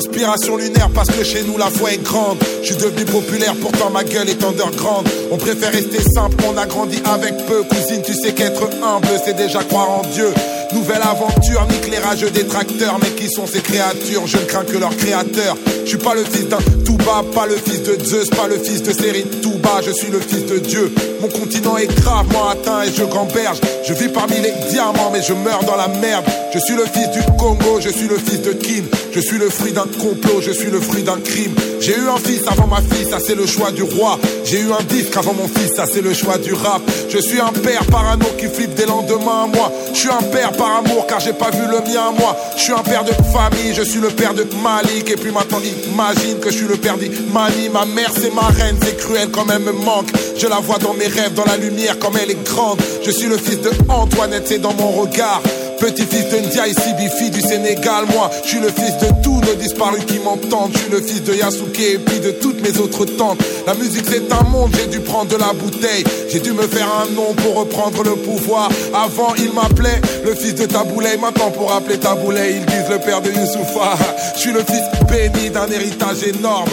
Inspiration 0.00 0.56
lunaire 0.56 0.88
parce 0.94 1.10
que 1.10 1.22
chez 1.22 1.42
nous 1.42 1.58
la 1.58 1.66
foi 1.66 1.92
est 1.92 2.02
grande. 2.02 2.38
Je 2.62 2.72
suis 2.72 2.76
devenu 2.76 3.04
populaire, 3.04 3.54
pourtant 3.60 3.90
ma 3.90 4.02
gueule 4.02 4.30
est 4.30 4.42
underground. 4.42 5.06
On 5.30 5.36
préfère 5.36 5.70
rester 5.70 6.00
simple, 6.14 6.36
on 6.48 6.56
a 6.56 6.64
grandi 6.64 7.02
avec 7.04 7.36
peu. 7.44 7.62
Cousine, 7.64 8.00
tu 8.02 8.14
sais 8.14 8.32
qu'être 8.32 8.62
humble, 8.82 9.08
c'est 9.22 9.36
déjà 9.36 9.62
croire 9.62 9.90
en 9.90 10.02
Dieu. 10.14 10.32
Nouvelle 10.72 11.02
aventure, 11.02 11.66
nique 11.68 11.90
les 11.90 11.98
rageux 11.98 12.30
détracteurs. 12.30 12.98
Mais 13.02 13.10
qui 13.10 13.28
sont 13.28 13.46
ces 13.46 13.60
créatures? 13.60 14.26
Je 14.26 14.38
ne 14.38 14.44
crains 14.44 14.64
que 14.64 14.78
leur 14.78 14.96
créateur. 14.96 15.58
Je 15.90 15.96
suis 15.96 16.04
pas 16.04 16.14
le 16.14 16.22
fils 16.22 16.46
d'un 16.46 16.58
Touba, 16.84 17.24
pas 17.34 17.46
le 17.46 17.56
fils 17.56 17.82
de 17.82 17.98
Zeus, 18.04 18.30
pas 18.30 18.46
le 18.46 18.58
fils 18.58 18.80
de 18.80 18.92
Sérine 18.92 19.26
Touba. 19.42 19.80
Je 19.84 19.90
suis 19.90 20.06
le 20.06 20.20
fils 20.20 20.46
de 20.46 20.58
Dieu. 20.58 20.94
Mon 21.20 21.26
continent 21.26 21.76
est 21.78 21.92
gravement 22.00 22.48
atteint 22.48 22.82
et 22.82 22.92
je 22.94 23.02
gamberge. 23.02 23.58
Je 23.82 23.92
vis 23.94 24.08
parmi 24.08 24.36
les 24.36 24.52
diamants, 24.70 25.10
mais 25.12 25.20
je 25.20 25.32
meurs 25.32 25.64
dans 25.64 25.74
la 25.74 25.88
merde. 25.88 26.24
Je 26.54 26.60
suis 26.60 26.76
le 26.76 26.84
fils 26.84 27.10
du 27.10 27.20
Congo, 27.36 27.80
je 27.80 27.88
suis 27.88 28.06
le 28.06 28.18
fils 28.18 28.40
de 28.42 28.52
Kim. 28.52 28.84
Je 29.12 29.18
suis 29.18 29.38
le 29.38 29.50
fruit 29.50 29.72
d'un 29.72 29.86
complot, 30.00 30.40
je 30.40 30.52
suis 30.52 30.70
le 30.70 30.80
fruit 30.80 31.02
d'un 31.02 31.18
crime. 31.18 31.54
J'ai 31.80 31.96
eu 31.96 32.08
un 32.08 32.18
fils 32.18 32.42
avant 32.46 32.68
ma 32.68 32.80
fille, 32.80 33.08
ça 33.10 33.18
c'est 33.18 33.34
le 33.34 33.46
choix 33.46 33.72
du 33.72 33.82
roi. 33.82 34.18
J'ai 34.44 34.60
eu 34.60 34.72
un 34.72 34.84
disque 34.84 35.16
avant 35.16 35.34
mon 35.34 35.48
fils, 35.48 35.74
ça 35.74 35.86
c'est 35.92 36.02
le 36.02 36.14
choix 36.14 36.38
du 36.38 36.52
rap. 36.52 36.82
Je 37.08 37.18
suis 37.18 37.40
un 37.40 37.52
père 37.52 37.84
parano 37.86 38.26
qui 38.38 38.46
flippe 38.46 38.74
des 38.74 38.86
lendemains 38.86 39.44
à 39.44 39.46
moi. 39.46 39.72
Je 39.92 39.98
suis 39.98 40.08
un 40.08 40.22
père 40.22 40.52
par 40.52 40.84
amour 40.84 41.06
car 41.08 41.18
j'ai 41.18 41.32
pas 41.32 41.50
vu 41.50 41.66
le 41.66 41.80
mien 41.92 42.04
à 42.08 42.12
moi. 42.12 42.36
Je 42.56 42.62
suis 42.62 42.72
un 42.72 42.82
père 42.82 43.02
de 43.02 43.12
famille, 43.32 43.74
je 43.74 43.82
suis 43.82 44.00
le 44.00 44.10
père 44.10 44.34
de 44.34 44.46
Malik. 44.62 45.10
Et 45.10 45.16
puis 45.16 45.32
maintenant 45.32 45.58
imagine 45.86 46.38
que 46.38 46.50
je 46.50 46.56
suis 46.58 46.66
le 46.66 46.76
père 46.76 46.96
d'Imani. 46.96 47.68
Ma 47.72 47.84
mère 47.84 48.12
c'est 48.14 48.34
ma 48.34 48.48
reine, 48.48 48.76
c'est 48.82 48.96
cruel 48.96 49.30
comme 49.30 49.50
elle 49.50 49.62
me 49.62 49.72
manque. 49.72 50.08
Je 50.36 50.46
la 50.46 50.60
vois 50.60 50.78
dans 50.78 50.94
mes 50.94 51.06
rêves, 51.06 51.34
dans 51.34 51.44
la 51.44 51.56
lumière 51.56 51.98
comme 51.98 52.16
elle 52.22 52.30
est 52.30 52.44
grande. 52.44 52.80
Je 53.04 53.10
suis 53.10 53.28
le 53.28 53.36
fils 53.36 53.60
de 53.60 53.70
Antoinette, 53.88 54.44
c'est 54.46 54.58
dans 54.58 54.74
mon 54.74 54.90
regard. 54.90 55.42
Petit-fils 55.80 56.28
de 56.28 56.36
Ndiaye 56.46 56.74
Sibifi 56.74 57.30
du 57.30 57.40
Sénégal, 57.40 58.04
moi 58.12 58.30
Je 58.44 58.48
suis 58.50 58.60
le 58.60 58.68
fils 58.68 58.98
de 58.98 59.06
tous 59.22 59.40
nos 59.40 59.54
disparus 59.54 60.04
qui 60.04 60.18
m'entendent. 60.18 60.72
Je 60.74 60.78
suis 60.78 60.90
le 60.90 61.00
fils 61.00 61.22
de 61.22 61.34
Yasuke 61.34 61.80
et 61.80 61.98
puis 61.98 62.20
de 62.20 62.32
toutes 62.32 62.60
mes 62.62 62.78
autres 62.78 63.06
tantes. 63.06 63.38
La 63.66 63.72
musique 63.74 64.04
c'est 64.06 64.30
un 64.30 64.42
monde, 64.44 64.70
j'ai 64.76 64.86
dû 64.88 65.00
prendre 65.00 65.30
de 65.30 65.36
la 65.36 65.52
bouteille. 65.54 66.04
J'ai 66.28 66.40
dû 66.40 66.52
me 66.52 66.66
faire 66.66 66.86
un 67.02 67.10
nom 67.14 67.32
pour 67.34 67.54
reprendre 67.56 68.02
le 68.02 68.14
pouvoir. 68.16 68.68
Avant 68.92 69.34
il 69.38 69.52
m'appelait 69.54 70.00
le 70.24 70.34
fils 70.34 70.54
de 70.54 70.66
Taboulay. 70.66 71.16
Maintenant 71.16 71.50
pour 71.50 71.72
appeler 71.72 71.98
Taboulay 71.98 72.56
ils 72.56 72.66
disent 72.66 72.90
le 72.90 72.98
père 72.98 73.22
de 73.22 73.30
Youssoufa. 73.30 73.96
Je 74.34 74.40
suis 74.40 74.52
le 74.52 74.60
fils 74.62 74.84
béni 75.08 75.48
d'un 75.50 75.66
héritage 75.70 76.22
énorme 76.24 76.68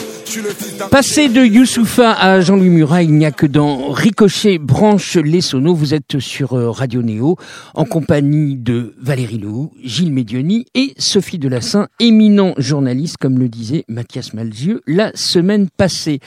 Passé 0.92 1.30
de 1.30 1.44
Youssoufa 1.44 2.12
à 2.12 2.42
Jean-Louis 2.42 2.70
Murat, 2.70 3.04
il 3.04 3.14
n'y 3.14 3.26
a 3.26 3.32
que 3.32 3.46
dans 3.46 3.92
Ricochet 3.92 4.58
branche 4.58 5.16
les 5.16 5.42
sonos. 5.42 5.74
Vous 5.74 5.94
êtes 5.94 6.20
sur 6.20 6.54
euh, 6.54 6.70
Radio 6.70 7.02
Néo 7.02 7.38
en 7.74 7.86
compagnie 7.86 8.56
de 8.56 8.96
Valérie 9.00 9.38
Lehoux, 9.38 9.72
Gilles 9.84 10.14
Médioni 10.14 10.66
et 10.74 10.94
Sophie 10.98 11.40
Delassin, 11.40 11.88
éminent 12.00 12.54
journaliste, 12.58 13.18
comme 13.18 13.40
le 13.40 13.48
disait 13.48 13.86
Mathias 13.88 14.34
Malzieux 14.34 14.82
la 14.86 15.12
semaine 15.16 15.70
passée. 15.70 16.20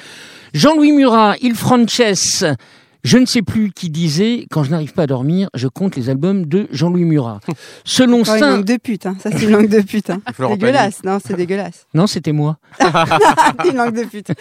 Jean-Louis 0.55 0.93
Murat, 0.93 1.37
Il 1.43 1.55
Frances, 1.55 2.45
je 3.05 3.19
ne 3.19 3.27
sais 3.27 3.43
plus 3.43 3.73
qui 3.73 3.91
disait, 3.91 4.47
quand 4.51 4.65
je 4.65 4.71
n'arrive 4.71 4.93
pas 4.93 5.03
à 5.03 5.07
dormir, 5.07 5.49
je 5.55 5.69
compte 5.69 5.97
les 5.97 6.11
albums 6.11 6.47
de 6.47 6.69
Jean-Louis 6.71 7.05
Murat. 7.05 7.41
Selon 7.85 8.21
Encore 8.21 8.35
une 8.35 8.41
Saint... 8.41 8.51
langue 8.57 8.65
de 8.65 8.77
pute, 8.77 9.07
hein. 9.07 9.17
ça 9.23 9.31
c'est 9.31 9.45
une 9.45 9.51
langue 9.51 9.69
de 9.69 9.81
pute. 9.81 10.11
Hein. 10.11 10.21
Dégueulasse, 10.39 11.03
non, 11.05 11.19
c'est 11.25 11.37
dégueulasse. 11.37 11.87
Non, 11.95 12.07
c'était 12.07 12.33
moi. 12.33 12.59
C'est 12.81 13.71
une 13.71 13.77
langue 13.77 13.97
de 13.97 14.05
pute. 14.05 14.33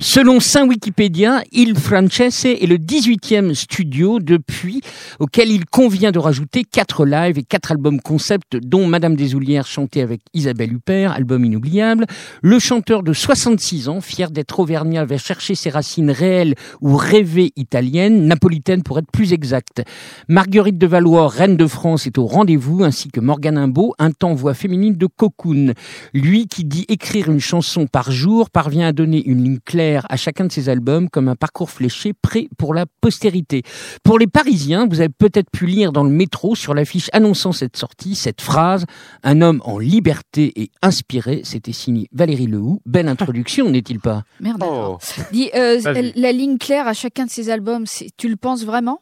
Selon 0.00 0.40
Saint 0.40 0.66
Wikipédia, 0.66 1.42
Il 1.52 1.76
Francese 1.76 2.44
est 2.44 2.66
le 2.66 2.76
18e 2.76 3.54
studio 3.54 4.18
depuis 4.20 4.80
auquel 5.18 5.50
il 5.50 5.66
convient 5.66 6.12
de 6.12 6.18
rajouter 6.18 6.64
quatre 6.64 7.04
lives 7.04 7.38
et 7.38 7.42
quatre 7.42 7.72
albums 7.72 8.00
concept 8.00 8.56
dont 8.56 8.86
Madame 8.86 9.16
Desoulières 9.16 9.66
chanté 9.66 10.02
avec 10.02 10.20
Isabelle 10.34 10.72
Huppert, 10.72 11.12
album 11.12 11.44
inoubliable. 11.44 12.06
Le 12.42 12.58
chanteur 12.58 13.02
de 13.02 13.12
66 13.12 13.88
ans, 13.88 14.00
fier 14.00 14.30
d'être 14.30 14.60
auvergnat, 14.60 15.04
va 15.04 15.18
chercher 15.18 15.54
ses 15.54 15.70
racines 15.70 16.10
réelles 16.10 16.54
ou 16.80 16.96
rêvées 16.96 17.52
italiennes, 17.56 17.99
napolitaines 18.08 18.82
pour 18.82 18.98
être 18.98 19.10
plus 19.12 19.32
exact. 19.32 19.82
Marguerite 20.28 20.78
de 20.78 20.86
Valois, 20.86 21.28
reine 21.28 21.56
de 21.56 21.66
France, 21.66 22.06
est 22.06 22.16
au 22.16 22.26
rendez-vous, 22.26 22.82
ainsi 22.84 23.10
que 23.10 23.20
Morgane 23.20 23.58
Imbeau, 23.58 23.94
un 23.98 24.12
temps 24.12 24.34
voix 24.34 24.54
féminine 24.54 24.96
de 24.96 25.06
Cocoon. 25.06 25.74
Lui 26.14 26.46
qui 26.46 26.64
dit 26.64 26.86
écrire 26.88 27.30
une 27.30 27.40
chanson 27.40 27.86
par 27.86 28.10
jour 28.10 28.50
parvient 28.50 28.88
à 28.88 28.92
donner 28.92 29.22
une 29.24 29.44
ligne 29.44 29.58
claire 29.64 30.06
à 30.08 30.16
chacun 30.16 30.46
de 30.46 30.52
ses 30.52 30.68
albums 30.68 31.08
comme 31.10 31.28
un 31.28 31.36
parcours 31.36 31.70
fléché 31.70 32.12
prêt 32.12 32.48
pour 32.56 32.72
la 32.74 32.86
postérité. 33.00 33.62
Pour 34.04 34.18
les 34.18 34.26
Parisiens, 34.26 34.86
vous 34.88 35.00
avez 35.00 35.08
peut-être 35.10 35.50
pu 35.50 35.66
lire 35.66 35.92
dans 35.92 36.04
le 36.04 36.10
métro 36.10 36.54
sur 36.54 36.74
l'affiche 36.74 37.10
annonçant 37.12 37.52
cette 37.52 37.76
sortie, 37.76 38.14
cette 38.14 38.40
phrase 38.40 38.86
«Un 39.24 39.42
homme 39.42 39.60
en 39.64 39.78
liberté 39.78 40.52
et 40.56 40.70
inspiré», 40.82 41.42
c'était 41.44 41.72
signé 41.72 42.08
Valérie 42.12 42.46
Lehoux. 42.46 42.80
Belle 42.86 43.08
introduction, 43.08 43.70
n'est-il 43.70 43.98
pas? 44.00 44.22
Merde. 44.40 44.62
Oh. 44.64 44.98
Dis, 45.32 45.50
euh, 45.54 45.80
la 46.14 46.32
ligne 46.32 46.58
claire 46.58 46.86
à 46.86 46.92
chacun 46.92 47.24
de 47.24 47.30
ces 47.30 47.50
albums, 47.50 47.86
tu 48.16 48.28
le 48.28 48.36
penses 48.36 48.64
vraiment? 48.64 49.00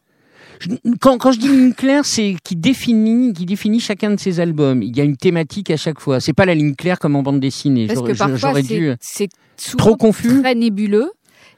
Quand, 1.00 1.18
quand 1.18 1.30
je 1.32 1.38
dis 1.38 1.48
ligne 1.48 1.72
claire, 1.72 2.04
c'est 2.04 2.36
qui 2.42 2.56
définit, 2.56 3.32
qui 3.32 3.46
définit 3.46 3.80
chacun 3.80 4.10
de 4.10 4.18
ses 4.18 4.40
albums. 4.40 4.82
Il 4.82 4.96
y 4.96 5.00
a 5.00 5.04
une 5.04 5.16
thématique 5.16 5.70
à 5.70 5.76
chaque 5.76 6.00
fois. 6.00 6.20
C'est 6.20 6.32
pas 6.32 6.46
la 6.46 6.54
ligne 6.54 6.74
claire 6.74 6.98
comme 6.98 7.14
en 7.16 7.22
bande 7.22 7.38
dessinée. 7.40 7.86
Parce 7.86 7.98
J'aurais- 8.00 8.12
que 8.12 8.18
parfois, 8.18 8.36
J'aurais 8.36 8.62
dû. 8.62 8.92
c'est 9.00 9.28
souvent 9.56 9.76
Trop 9.84 9.96
confus 9.96 10.40
très 10.40 10.54
nébuleux. 10.54 11.12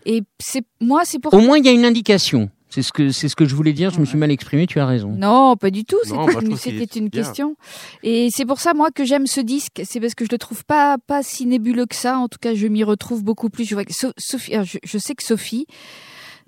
Et 0.07 0.23
c'est 0.39 0.63
moi, 0.81 1.03
c'est 1.05 1.19
pour 1.19 1.33
Au 1.33 1.41
moins, 1.41 1.59
il 1.59 1.65
y 1.65 1.69
a 1.69 1.73
une 1.73 1.85
indication. 1.85 2.51
C'est 2.69 2.83
ce 2.83 2.93
que 2.93 3.11
c'est 3.11 3.29
ce 3.29 3.35
que 3.35 3.47
je 3.47 3.55
voulais 3.57 3.73
dire. 3.73 3.91
Je 3.91 3.99
me 4.01 4.05
suis 4.05 4.17
mal 4.19 4.31
exprimé. 4.31 4.67
Tu 4.67 4.79
as 4.79 4.87
raison. 4.87 5.11
Non, 5.11 5.57
pas 5.57 5.71
du 5.71 5.85
tout. 5.85 5.99
C'était 6.57 6.99
une, 6.99 7.09
bien. 7.09 7.23
question. 7.23 7.57
Et 8.05 8.29
c'est 8.31 8.45
pour 8.45 8.61
ça, 8.61 8.75
moi, 8.75 8.91
que 8.91 9.05
j'aime 9.05 9.27
ce 9.27 9.41
disque. 9.41 9.81
C'est 9.85 9.99
parce 9.99 10.15
que 10.15 10.25
je 10.25 10.31
le 10.31 10.39
trouve 10.39 10.65
pas, 10.65 10.97
pas 11.07 11.23
si 11.23 11.47
nébuleux 11.47 11.87
que 11.87 11.97
ça. 11.97 12.19
En 12.19 12.29
tout 12.29 12.39
cas, 12.41 12.55
je 12.55 12.67
m'y 12.69 12.85
retrouve 12.85 13.25
beaucoup 13.25 13.51
plus. 13.51 13.65
Je, 13.65 13.75
vois 13.75 13.85
que 13.85 13.93
So- 13.93 14.13
Sophie, 14.19 14.53
je, 14.63 14.79
je 14.85 14.99
sais 14.99 15.15
que 15.15 15.23
Sophie 15.25 15.67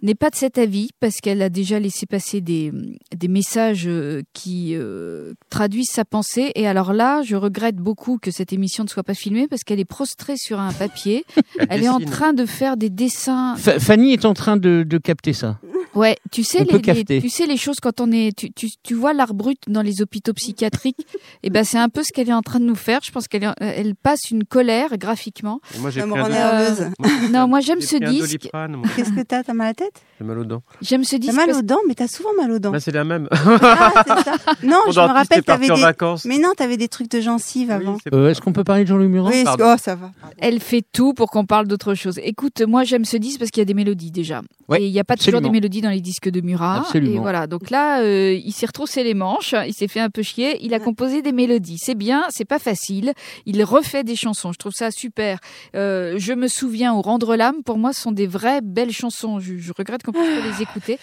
n'est 0.03 0.15
pas 0.15 0.31
de 0.31 0.37
cet 0.37 0.59
avis 0.59 0.91
parce 1.01 1.17
qu'elle 1.21 1.41
a 1.43 1.49
déjà 1.49 1.79
laissé 1.79 2.07
passer 2.07 2.41
des, 2.41 2.73
des 3.17 3.29
messages 3.29 3.85
euh, 3.87 4.23
qui 4.33 4.75
euh, 4.75 5.33
traduisent 5.51 5.91
sa 5.93 6.05
pensée. 6.05 6.53
Et 6.55 6.67
alors 6.67 6.93
là, 6.93 7.23
je 7.23 7.37
regrette 7.37 7.77
beaucoup 7.77 8.19
que 8.19 8.31
cette 8.31 8.53
émission 8.53 8.85
ne 8.85 8.89
soit 8.89 9.05
pas 9.05 9.15
filmée 9.15 9.47
parce 9.49 9.63
qu'elle 9.63 9.81
est 9.81 9.85
prostrée 9.85 10.37
sur 10.37 10.59
un 10.61 10.73
papier. 10.73 11.25
Elle 11.71 11.85
est 11.85 11.89
en 11.89 12.01
train 12.01 12.33
de 12.33 12.47
faire 12.47 12.77
des 12.77 12.91
dessins. 12.91 13.57
Fa- 13.57 13.79
Fanny 13.79 14.13
est 14.13 14.25
en 14.25 14.35
train 14.35 14.57
de, 14.57 14.85
de 14.87 14.99
capter 14.99 15.33
ça. 15.33 15.59
Ouais, 15.95 16.17
tu 16.31 16.43
sais 16.43 16.65
les, 16.65 17.05
tu 17.21 17.29
sais 17.29 17.47
les 17.47 17.57
choses 17.57 17.77
quand 17.81 18.01
on 18.01 18.11
est 18.13 18.35
tu, 18.37 18.51
tu, 18.53 18.69
tu 18.83 18.95
vois 18.95 19.13
l'art 19.13 19.35
brut 19.35 19.59
dans 19.69 19.83
les 19.83 20.01
hôpitaux 20.01 20.33
psychiatriques 20.33 21.07
et 21.43 21.51
ben 21.51 21.65
c'est 21.65 21.79
un 21.79 21.89
peu 21.91 22.03
ce 22.03 22.13
qu'elle 22.13 22.29
est 22.31 22.33
en 22.35 22.41
train 22.43 22.61
de 22.61 22.65
nous 22.65 22.75
faire. 22.75 23.01
Je 23.05 23.11
pense 23.11 23.29
qu'elle 23.29 23.45
est- 23.45 23.53
elle 23.61 23.95
passe 23.95 24.31
une 24.31 24.45
colère 24.45 24.97
graphiquement. 24.97 25.61
Et 25.75 25.79
Moi, 25.79 25.91
j'ai 25.91 26.01
Ça 26.01 26.07
me 26.07 26.13
pris 26.13 26.21
un 26.23 26.29
nerveuse. 26.29 26.87
Non, 27.33 27.47
moi 27.49 27.61
j'aime 27.61 27.81
j'ai 27.81 27.87
ce 27.87 27.97
disque. 27.97 28.49
Qu'est-ce 28.97 29.13
que 29.13 29.23
t'as? 29.23 29.43
T'as 29.43 29.53
mal 29.53 29.67
à 29.67 29.71
la 29.71 29.75
tête? 29.75 30.03
J'ai 30.19 30.27
mal 30.27 30.39
aux 30.39 30.45
dents. 30.45 30.63
J'aime 30.81 31.05
ce 31.05 31.11
T'as 31.13 31.19
disque. 31.19 31.35
mal 31.35 31.47
parce- 31.47 31.59
aux 31.59 31.63
dents, 31.63 31.81
mais 31.87 31.95
t'as 31.95 32.09
souvent 32.09 32.33
mal 32.41 32.51
aux 32.53 32.59
dents. 32.59 32.71
Bah, 32.73 32.81
c'est 32.81 32.91
la 32.93 33.05
même. 33.05 33.29
Ah, 33.31 33.93
ça. 34.07 34.37
Non, 34.63 34.79
je 34.91 35.01
me 35.01 35.07
rappelle, 35.07 35.43
t'avais 35.43 35.69
des. 35.69 35.81
vacances. 35.81 36.25
Mais 36.25 36.39
non, 36.39 36.51
t'avais 36.57 36.77
des 36.77 36.89
trucs 36.89 37.11
de 37.11 37.21
gencives 37.21 37.69
Oui, 37.69 37.75
avant. 37.75 37.99
Euh, 38.13 38.31
Est-ce 38.31 38.41
qu'on 38.41 38.53
peut 38.53 38.65
parler 38.65 38.85
de 38.85 38.89
Jean-Louis 38.89 39.09
Murat? 39.09 39.31
Oui, 39.31 39.45
oh, 39.47 39.75
ça 39.79 39.95
va. 39.95 40.11
Elle 40.39 40.61
fait 40.61 40.83
tout 40.93 41.13
pour 41.15 41.31
qu'on 41.31 41.45
parle 41.45 41.67
d'autre 41.67 41.95
chose. 41.95 42.19
Écoute, 42.23 42.63
moi 42.63 42.85
j'aime 42.85 43.05
ce 43.05 43.17
disque 43.17 43.39
parce 43.41 43.51
qu'il 43.51 43.61
y 43.61 43.63
a 43.63 43.67
des 43.67 43.75
mélodies 43.75 44.11
déjà. 44.11 44.41
Ouais, 44.69 44.83
et 44.83 44.87
il 44.87 44.93
n'y 44.93 45.01
a 45.01 45.05
pas 45.05 45.17
toujours 45.17 45.41
des 45.41 45.51
mélodies 45.51 45.82
dans 45.83 45.91
les 45.91 46.01
disques 46.01 46.31
de 46.31 46.41
Murat. 46.41 46.79
Absolument. 46.81 47.17
Et 47.17 47.19
voilà, 47.19 47.47
donc 47.47 47.69
là, 47.71 48.01
euh, 48.01 48.33
il 48.33 48.53
s'est 48.53 48.67
retroussé 48.67 49.05
les 49.05 49.15
manches, 49.15 49.55
il 49.67 49.75
s'est 49.75 49.89
fait 49.89 50.01
un 50.01 50.09
peu 50.09 50.23
chier, 50.23 50.59
il 50.65 50.73
a 50.73 50.81
composé 50.81 51.21
des 51.21 51.33
mélodies. 51.33 51.79
C'est 51.79 51.95
bien, 51.95 52.25
c'est 52.31 52.47
pas 52.47 52.59
facile. 52.59 53.13
Il 53.45 53.63
refait 53.63 54.05
des 54.05 54.17
chansons, 54.17 54.53
je 54.53 54.59
trouve 54.59 54.73
ça 54.73 54.91
super. 54.91 55.39
Euh, 55.75 56.15
je 56.19 56.33
me 56.33 56.49
souviens 56.49 56.95
au 56.95 57.03
Rendre 57.03 57.37
l'âme, 57.37 57.63
pour 57.65 57.79
moi, 57.79 57.93
ce 57.93 58.01
sont 58.01 58.13
des 58.13 58.27
vraies 58.27 58.61
belles 58.63 58.93
chansons. 58.93 59.41
Je, 59.41 59.59
je 59.59 59.73
regrette 59.77 60.03
qu'on 60.03 60.13
puisse 60.13 60.25
pas 60.25 60.47
les 60.47 60.63
écouter 60.63 60.99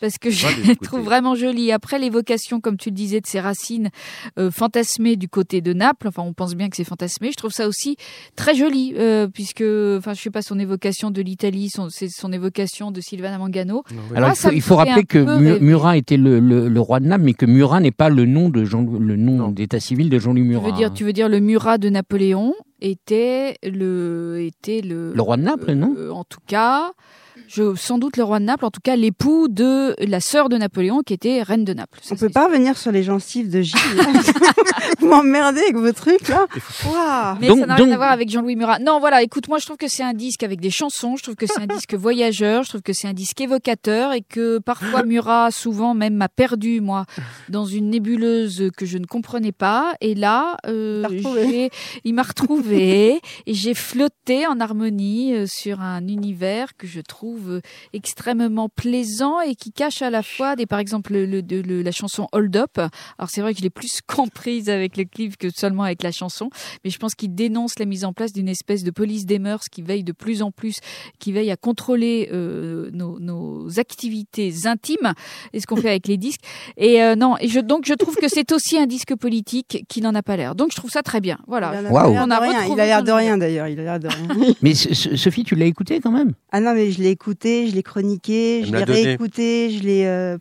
parce 0.00 0.16
que 0.16 0.30
je 0.30 0.46
les 0.66 0.76
trouve 0.76 1.00
vraiment 1.00 1.34
jolies. 1.34 1.72
Après 1.72 1.98
l'évocation, 1.98 2.60
comme 2.60 2.76
tu 2.76 2.90
le 2.90 2.94
disais, 2.94 3.20
de 3.20 3.26
ces 3.26 3.40
racines 3.40 3.90
euh, 4.38 4.50
fantasmées 4.50 5.16
du 5.16 5.28
côté 5.28 5.60
de 5.60 5.72
Naples, 5.72 6.08
enfin 6.08 6.22
on 6.22 6.32
pense 6.32 6.54
bien 6.54 6.68
que 6.68 6.76
c'est 6.76 6.84
fantasmé, 6.84 7.30
je 7.32 7.36
trouve 7.36 7.50
ça 7.50 7.66
aussi 7.66 7.96
très 8.36 8.54
joli, 8.54 8.94
euh, 8.96 9.26
puisque, 9.26 9.62
enfin 9.62 10.14
je 10.14 10.20
sais 10.22 10.30
pas, 10.30 10.42
son 10.42 10.58
évocation 10.58 11.10
de 11.10 11.20
l'Italie, 11.20 11.68
son, 11.68 11.88
c'est 11.90 12.08
son 12.08 12.32
évocation 12.32 12.90
de 12.92 13.00
Sylvana 13.00 13.38
Mangano. 13.38 13.82
Non, 13.92 14.02
oui. 14.10 14.19
Alors 14.24 14.36
Moi, 14.44 14.52
il 14.54 14.60
faut, 14.62 14.74
il 14.74 14.76
rappeler 14.78 15.04
que 15.04 15.18
peu 15.24 15.38
Mu- 15.38 15.52
rêver. 15.52 15.60
Murat 15.64 15.96
était 15.96 16.16
le, 16.16 16.40
le- 16.40 16.68
le 16.68 16.80
roi 16.80 17.00
de 17.00 17.06
Naples, 17.06 17.24
mais 17.24 17.34
que 17.34 17.46
Murat 17.46 17.80
n'est 17.80 17.90
pas 17.90 18.08
le 18.08 18.24
nom 18.26 18.48
de 18.48 18.64
Jean, 18.64 18.82
le 18.82 19.16
nom 19.16 19.32
Non. 19.36 19.48
d'état 19.50 19.80
civil 19.80 20.10
de 20.10 20.18
Jean-Louis 20.18 20.42
Tu 20.42 20.48
Murat. 20.48 20.66
veux 20.70 20.76
dire, 20.76 20.92
tu 20.92 21.04
veux 21.04 21.12
dire 21.12 21.28
le 21.28 21.40
Murat 21.40 21.78
de 21.78 21.88
Napoléon 21.90 22.54
était 22.80 23.56
le, 23.62 24.38
était 24.40 24.80
le, 24.80 25.12
Le 25.14 25.22
roi 25.22 25.36
de 25.36 25.42
Naples, 25.42 25.72
non? 25.72 25.94
Euh, 25.98 26.10
En 26.10 26.24
tout 26.24 26.40
cas, 26.46 26.92
je, 27.52 27.74
sans 27.74 27.98
doute 27.98 28.16
le 28.16 28.22
roi 28.22 28.38
de 28.38 28.44
Naples, 28.44 28.64
en 28.64 28.70
tout 28.70 28.80
cas 28.82 28.94
l'époux 28.94 29.48
de 29.48 29.94
la 29.98 30.20
sœur 30.20 30.48
de 30.48 30.56
Napoléon 30.56 31.00
qui 31.04 31.14
était 31.14 31.42
reine 31.42 31.64
de 31.64 31.74
Naples. 31.74 31.98
Ça, 32.02 32.14
On 32.14 32.18
peut 32.18 32.28
pas 32.28 32.46
revenir 32.46 32.76
sur 32.78 32.92
les 32.92 33.02
gencives 33.02 33.50
de 33.50 33.60
Gilles. 33.62 33.76
Vous 35.00 35.08
m'emmerdez 35.08 35.60
avec 35.62 35.76
vos 35.76 35.92
trucs 35.92 36.28
là. 36.28 36.46
Mais 37.40 37.48
Donc- 37.48 37.58
ça 37.60 37.66
n'a 37.66 37.74
rien 37.74 37.84
donc- 37.86 37.94
à 37.94 37.96
voir 37.96 38.12
avec 38.12 38.28
Jean-Louis 38.30 38.56
Murat. 38.56 38.78
Non, 38.78 39.00
voilà, 39.00 39.22
écoute, 39.22 39.48
moi 39.48 39.58
je 39.58 39.66
trouve 39.66 39.76
que 39.78 39.88
c'est 39.88 40.02
un 40.02 40.12
disque 40.14 40.42
avec 40.42 40.60
des 40.60 40.70
chansons, 40.70 41.16
je 41.16 41.22
trouve 41.22 41.36
que 41.36 41.46
c'est 41.46 41.60
un 41.60 41.66
disque 41.66 41.94
voyageur, 41.94 42.62
je 42.62 42.68
trouve 42.70 42.82
que 42.82 42.92
c'est 42.92 43.08
un 43.08 43.12
disque 43.14 43.40
évocateur 43.40 44.12
et 44.12 44.22
que 44.22 44.58
parfois 44.58 45.02
Murat, 45.02 45.50
souvent 45.50 45.94
même, 45.94 46.14
m'a 46.14 46.28
perdu, 46.28 46.80
moi, 46.80 47.06
dans 47.48 47.64
une 47.64 47.90
nébuleuse 47.90 48.70
que 48.76 48.86
je 48.86 48.98
ne 48.98 49.06
comprenais 49.06 49.52
pas. 49.52 49.94
Et 50.00 50.14
là, 50.14 50.56
euh, 50.66 51.04
il 52.04 52.14
m'a 52.14 52.22
retrouvé 52.22 53.20
et 53.46 53.54
j'ai 53.54 53.74
flotté 53.74 54.46
en 54.46 54.60
harmonie 54.60 55.34
euh, 55.34 55.46
sur 55.48 55.80
un 55.80 56.06
univers 56.06 56.76
que 56.76 56.86
je 56.86 57.00
trouve 57.00 57.39
euh, 57.48 57.60
extrêmement 57.92 58.68
plaisant 58.68 59.40
et 59.40 59.54
qui 59.54 59.72
cache 59.72 60.02
à 60.02 60.10
la 60.10 60.22
fois 60.22 60.56
des, 60.56 60.66
par 60.66 60.78
exemple, 60.78 61.12
le, 61.12 61.26
le- 61.26 61.42
de- 61.42 61.60
le- 61.60 61.82
la 61.82 61.92
chanson 61.92 62.28
Hold 62.32 62.56
Up. 62.56 62.78
Alors 62.78 63.28
c'est 63.30 63.40
vrai 63.40 63.52
que 63.52 63.58
je 63.58 63.62
l'ai 63.62 63.70
plus 63.70 64.00
comprise 64.06 64.68
avec 64.68 64.96
le 64.96 65.04
clip 65.04 65.36
que 65.36 65.48
seulement 65.54 65.84
avec 65.84 66.02
la 66.02 66.12
chanson 66.12 66.50
mais 66.84 66.90
je 66.90 66.98
pense 66.98 67.14
qu'il 67.14 67.34
dénonce 67.34 67.78
la 67.78 67.84
mise 67.84 68.04
en 68.04 68.12
place 68.12 68.32
d'une 68.32 68.48
espèce 68.48 68.82
de 68.84 68.90
police 68.90 69.26
des 69.26 69.38
mœurs 69.38 69.68
qui 69.70 69.82
veille 69.82 70.04
de 70.04 70.12
plus 70.12 70.42
en 70.42 70.50
plus, 70.50 70.76
qui 71.18 71.32
veille 71.32 71.50
à 71.50 71.56
contrôler 71.56 72.28
euh, 72.32 72.90
nos, 72.92 73.18
nos 73.20 73.78
activités 73.78 74.52
intimes 74.66 75.12
et 75.52 75.60
ce 75.60 75.66
qu'on 75.66 75.76
fait 75.76 75.90
avec 75.90 76.06
les 76.08 76.16
disques. 76.16 76.40
Et 76.76 77.02
euh, 77.02 77.14
non, 77.16 77.36
et 77.40 77.48
je, 77.48 77.60
donc 77.60 77.84
je 77.86 77.94
trouve 77.94 78.16
que 78.16 78.28
c'est 78.28 78.52
aussi 78.52 78.78
un 78.78 78.86
disque 78.86 79.14
politique 79.14 79.84
qui 79.88 80.00
n'en 80.00 80.14
a 80.14 80.22
pas 80.22 80.36
l'air. 80.36 80.54
Donc 80.54 80.70
je 80.72 80.76
trouve 80.76 80.90
ça 80.90 81.02
très 81.02 81.20
bien. 81.20 81.38
Voilà. 81.46 81.72
Il 81.80 81.84
de 81.84 81.90
a 82.30 82.38
rien. 82.40 82.52
Il 82.52 82.62
retrouvé 82.62 82.82
a 82.82 82.86
l'air 82.86 83.02
de 83.02 83.12
rien 83.12 83.38
d'ailleurs. 83.38 83.68
Il 83.68 83.78
a 83.80 83.82
l'air 83.82 84.00
de 84.00 84.08
rien. 84.08 84.54
Mais 84.62 84.74
Sophie, 84.74 85.44
tu 85.44 85.54
l'as 85.54 85.66
écouté 85.66 86.00
quand 86.00 86.10
même? 86.10 86.32
Ah 86.52 86.60
non, 86.60 86.74
mais 86.74 86.90
je 86.90 87.00
l'ai 87.02 87.10
écouté, 87.10 87.29
je 87.68 87.74
l'ai 87.74 87.82
chroniqué, 87.82 88.60
Elle 88.60 88.66
je 88.66 88.72
l'ai 88.72 88.84
réécouté, 88.84 89.70
je 89.70 89.82
l'ai. 89.82 90.04
euh. 90.06 90.38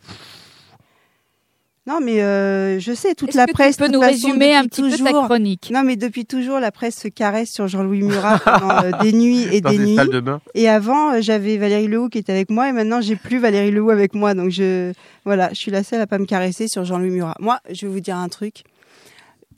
Non, 1.88 2.00
mais 2.04 2.22
euh, 2.22 2.80
je 2.80 2.94
sais, 2.94 3.16
toute 3.16 3.34
la 3.34 3.48
que 3.48 3.52
presse. 3.52 3.78
tu 3.78 3.84
peux 3.84 3.90
nous 3.90 4.00
façon, 4.02 4.12
résumer 4.28 4.54
un 4.54 4.66
petit 4.66 4.82
peu 4.82 4.92
ta 5.04 5.12
chronique? 5.12 5.72
Non, 5.74 5.82
mais 5.84 5.96
depuis 5.96 6.24
toujours, 6.26 6.60
la 6.60 6.72
presse 6.72 6.96
se 6.96 7.08
caresse 7.08 7.50
sur 7.50 7.68
Jean-Louis 7.68 8.04
Murat 8.04 8.38
pendant 8.38 8.84
euh, 8.84 8.92
des 9.02 9.12
nuits 9.12 9.48
et 9.52 9.60
Dans 9.62 9.72
des 9.72 9.80
nuits. 9.80 9.96
salle 9.96 10.10
de 10.10 10.20
bain. 10.20 10.40
Et 10.54 10.70
avant, 10.70 11.20
j'avais 11.20 11.58
Valérie 11.58 11.88
Lehoux 11.88 12.10
qui 12.10 12.20
était 12.20 12.32
avec 12.32 12.52
moi, 12.52 12.70
et 12.70 12.74
maintenant, 12.74 13.02
j'ai 13.02 13.16
plus 13.16 13.40
Valérie 13.40 13.72
Lehoux 13.72 13.90
avec 13.90 14.14
moi. 14.14 14.36
Donc, 14.36 14.52
je, 14.52 14.94
voilà, 15.26 15.50
je 15.50 15.56
suis 15.56 15.72
la 15.72 15.82
seule 15.84 16.02
à 16.02 16.06
pas 16.06 16.20
me 16.20 16.26
caresser 16.26 16.68
sur 16.68 16.86
Jean-Louis 16.86 17.10
Murat. 17.10 17.36
Moi, 17.40 17.60
je 17.72 17.88
vais 17.88 17.92
vous 17.92 18.02
dire 18.02 18.18
un 18.18 18.30
truc. 18.30 18.64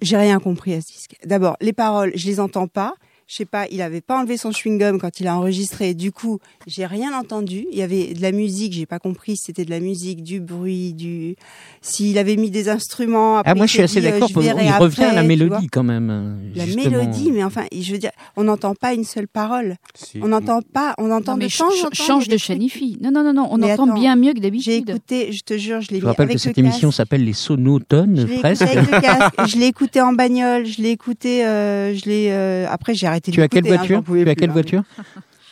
J'ai 0.01 0.15
rien 0.17 0.39
compris 0.39 0.73
à 0.73 0.79
ce 0.81 0.87
disque. 0.87 1.15
D'abord, 1.25 1.57
les 1.59 1.73
paroles, 1.73 2.13
je 2.15 2.27
les 2.27 2.39
entends 2.39 2.67
pas. 2.67 2.93
Je 3.31 3.37
sais 3.37 3.45
pas, 3.45 3.65
il 3.71 3.81
avait 3.81 4.01
pas 4.01 4.19
enlevé 4.19 4.35
son 4.35 4.49
chewing-gum 4.51 4.99
quand 4.99 5.21
il 5.21 5.27
a 5.27 5.37
enregistré. 5.37 5.93
Du 5.93 6.11
coup, 6.11 6.39
j'ai 6.67 6.85
rien 6.85 7.17
entendu. 7.17 7.65
Il 7.71 7.77
y 7.77 7.81
avait 7.81 8.13
de 8.13 8.21
la 8.21 8.33
musique, 8.33 8.73
j'ai 8.73 8.85
pas 8.85 8.99
compris 8.99 9.37
si 9.37 9.43
c'était 9.45 9.63
de 9.63 9.69
la 9.69 9.79
musique, 9.79 10.21
du 10.21 10.41
bruit, 10.41 10.91
du. 10.93 11.37
S'il 11.81 12.17
avait 12.17 12.35
mis 12.35 12.51
des 12.51 12.67
instruments. 12.67 13.37
Après, 13.37 13.51
Ah, 13.51 13.55
moi 13.55 13.67
je 13.67 13.71
suis 13.71 13.81
assez 13.81 13.99
euh, 13.99 14.11
d'accord. 14.11 14.27
Il 14.31 14.69
revient 14.73 15.03
à 15.05 15.13
la 15.13 15.23
mélodie 15.23 15.67
quand 15.67 15.83
même. 15.83 16.39
La 16.55 16.65
justement. 16.65 16.89
mélodie, 16.89 17.31
mais 17.31 17.41
enfin, 17.45 17.63
je 17.73 17.93
veux 17.93 17.99
dire, 17.99 18.11
on 18.35 18.43
n'entend 18.43 18.75
pas 18.75 18.93
une 18.93 19.05
seule 19.05 19.29
parole. 19.29 19.77
Si. 19.95 20.19
On 20.21 20.27
n'entend 20.27 20.59
pas, 20.61 20.93
on 20.97 21.09
entend 21.09 21.31
Non, 21.31 21.37
mais 21.37 21.47
de 21.47 21.57
temps 21.57 21.67
en 21.67 21.69
ch- 21.71 21.83
temps, 21.83 21.89
change 21.93 22.27
de. 22.27 22.35
Chanifi. 22.35 22.97
Non, 23.01 23.11
non, 23.11 23.23
non, 23.23 23.31
non, 23.31 23.47
on 23.49 23.57
Mais 23.59 23.71
entend 23.71 23.85
attends, 23.85 23.93
bien 23.93 24.17
mieux 24.17 24.31
que 24.33 24.39
J'ai 24.39 24.41
d'habitude. 24.41 24.89
écouté, 24.89 25.31
je 25.31 25.41
te 25.43 25.57
jure, 25.57 25.79
je 25.79 25.91
l'ai 25.91 26.01
Je 26.01 26.05
rappelle 26.05 26.25
avec 26.25 26.35
que 26.35 26.41
cette 26.41 26.57
émission 26.57 26.91
s'appelle 26.91 27.23
les 27.23 27.31
sonotones, 27.31 28.19
Je 28.19 28.25
l'ai 28.27 28.39
presque. 28.39 28.65
Je 29.47 29.57
l'ai 29.57 29.67
écouté 29.67 30.01
en 30.01 30.11
bagnole, 30.11 30.65
je 30.65 30.81
l'ai 30.81 30.89
écouté, 30.89 31.45
euh, 31.45 31.95
je 31.95 32.03
l'ai. 32.09 32.27
euh, 32.31 32.65
Après, 32.69 32.93
j'ai 32.93 33.07
arrêté. 33.07 33.20
Tu 33.21 33.41
as 33.41 33.47
quelle 33.47 33.65
hein, 33.65 33.75
voiture 33.75 34.03
Tu 34.05 34.29
as 34.29 34.35
quelle 34.35 34.49
hein. 34.49 34.53
voiture 34.53 34.83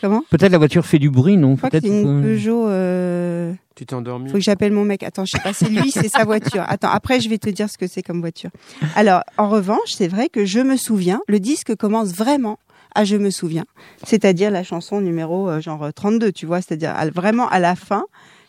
Comment 0.02 0.24
Peut-être 0.30 0.52
la 0.52 0.58
voiture 0.58 0.86
fait 0.86 1.00
du 1.00 1.10
bruit, 1.10 1.36
non 1.36 1.58
Peut-être. 1.58 1.86
une 1.86 2.20
euh, 2.20 2.24
Peugeot. 2.24 2.68
Euh... 2.70 3.54
Tu 3.76 3.86
t'es 3.86 3.94
endormi 3.94 4.30
Faut 4.30 4.38
que 4.38 4.44
j'appelle 4.44 4.72
mon 4.72 4.86
mec. 4.86 5.04
Attends, 5.04 5.26
je 5.26 5.32
sais 5.32 5.44
pas, 5.44 5.52
c'est 5.52 5.70
lui, 5.70 5.92
c'est 5.92 6.08
sa 6.08 6.24
voiture. 6.24 6.64
Attends, 6.68 6.90
après, 6.90 7.20
je 7.20 7.30
vais 7.30 7.38
te 7.38 7.50
dire 7.50 7.70
ce 7.70 7.78
que 7.78 7.88
c'est 7.88 8.02
comme 8.02 8.22
voiture. 8.22 8.50
Alors, 8.96 9.24
en 9.38 9.50
revanche, 9.50 9.92
c'est 9.98 10.08
vrai 10.08 10.30
que 10.30 10.46
je 10.46 10.60
me 10.60 10.78
souviens. 10.78 11.22
Le 11.28 11.40
disque 11.40 11.76
commence 11.76 12.14
vraiment 12.14 12.60
à 12.96 13.04
Je 13.04 13.18
me 13.18 13.30
souviens, 13.30 13.66
c'est-à-dire 14.04 14.50
la 14.50 14.64
chanson 14.64 15.00
numéro 15.00 15.48
euh, 15.48 15.62
genre 15.62 15.94
32, 15.94 16.32
tu 16.32 16.48
vois, 16.48 16.60
c'est-à-dire 16.62 16.96
vraiment 17.14 17.48
à 17.48 17.60
la 17.60 17.76
fin, 17.76 18.06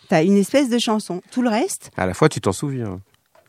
t'as 0.08 0.24
une 0.24 0.36
espèce 0.36 0.70
de 0.70 0.78
chanson. 0.78 1.20
Tout 1.30 1.42
le 1.42 1.50
reste, 1.50 1.90
À 1.98 2.06
la 2.06 2.14
fois, 2.14 2.28
tu 2.30 2.40
t'en 2.40 2.52
souviens. 2.52 3.00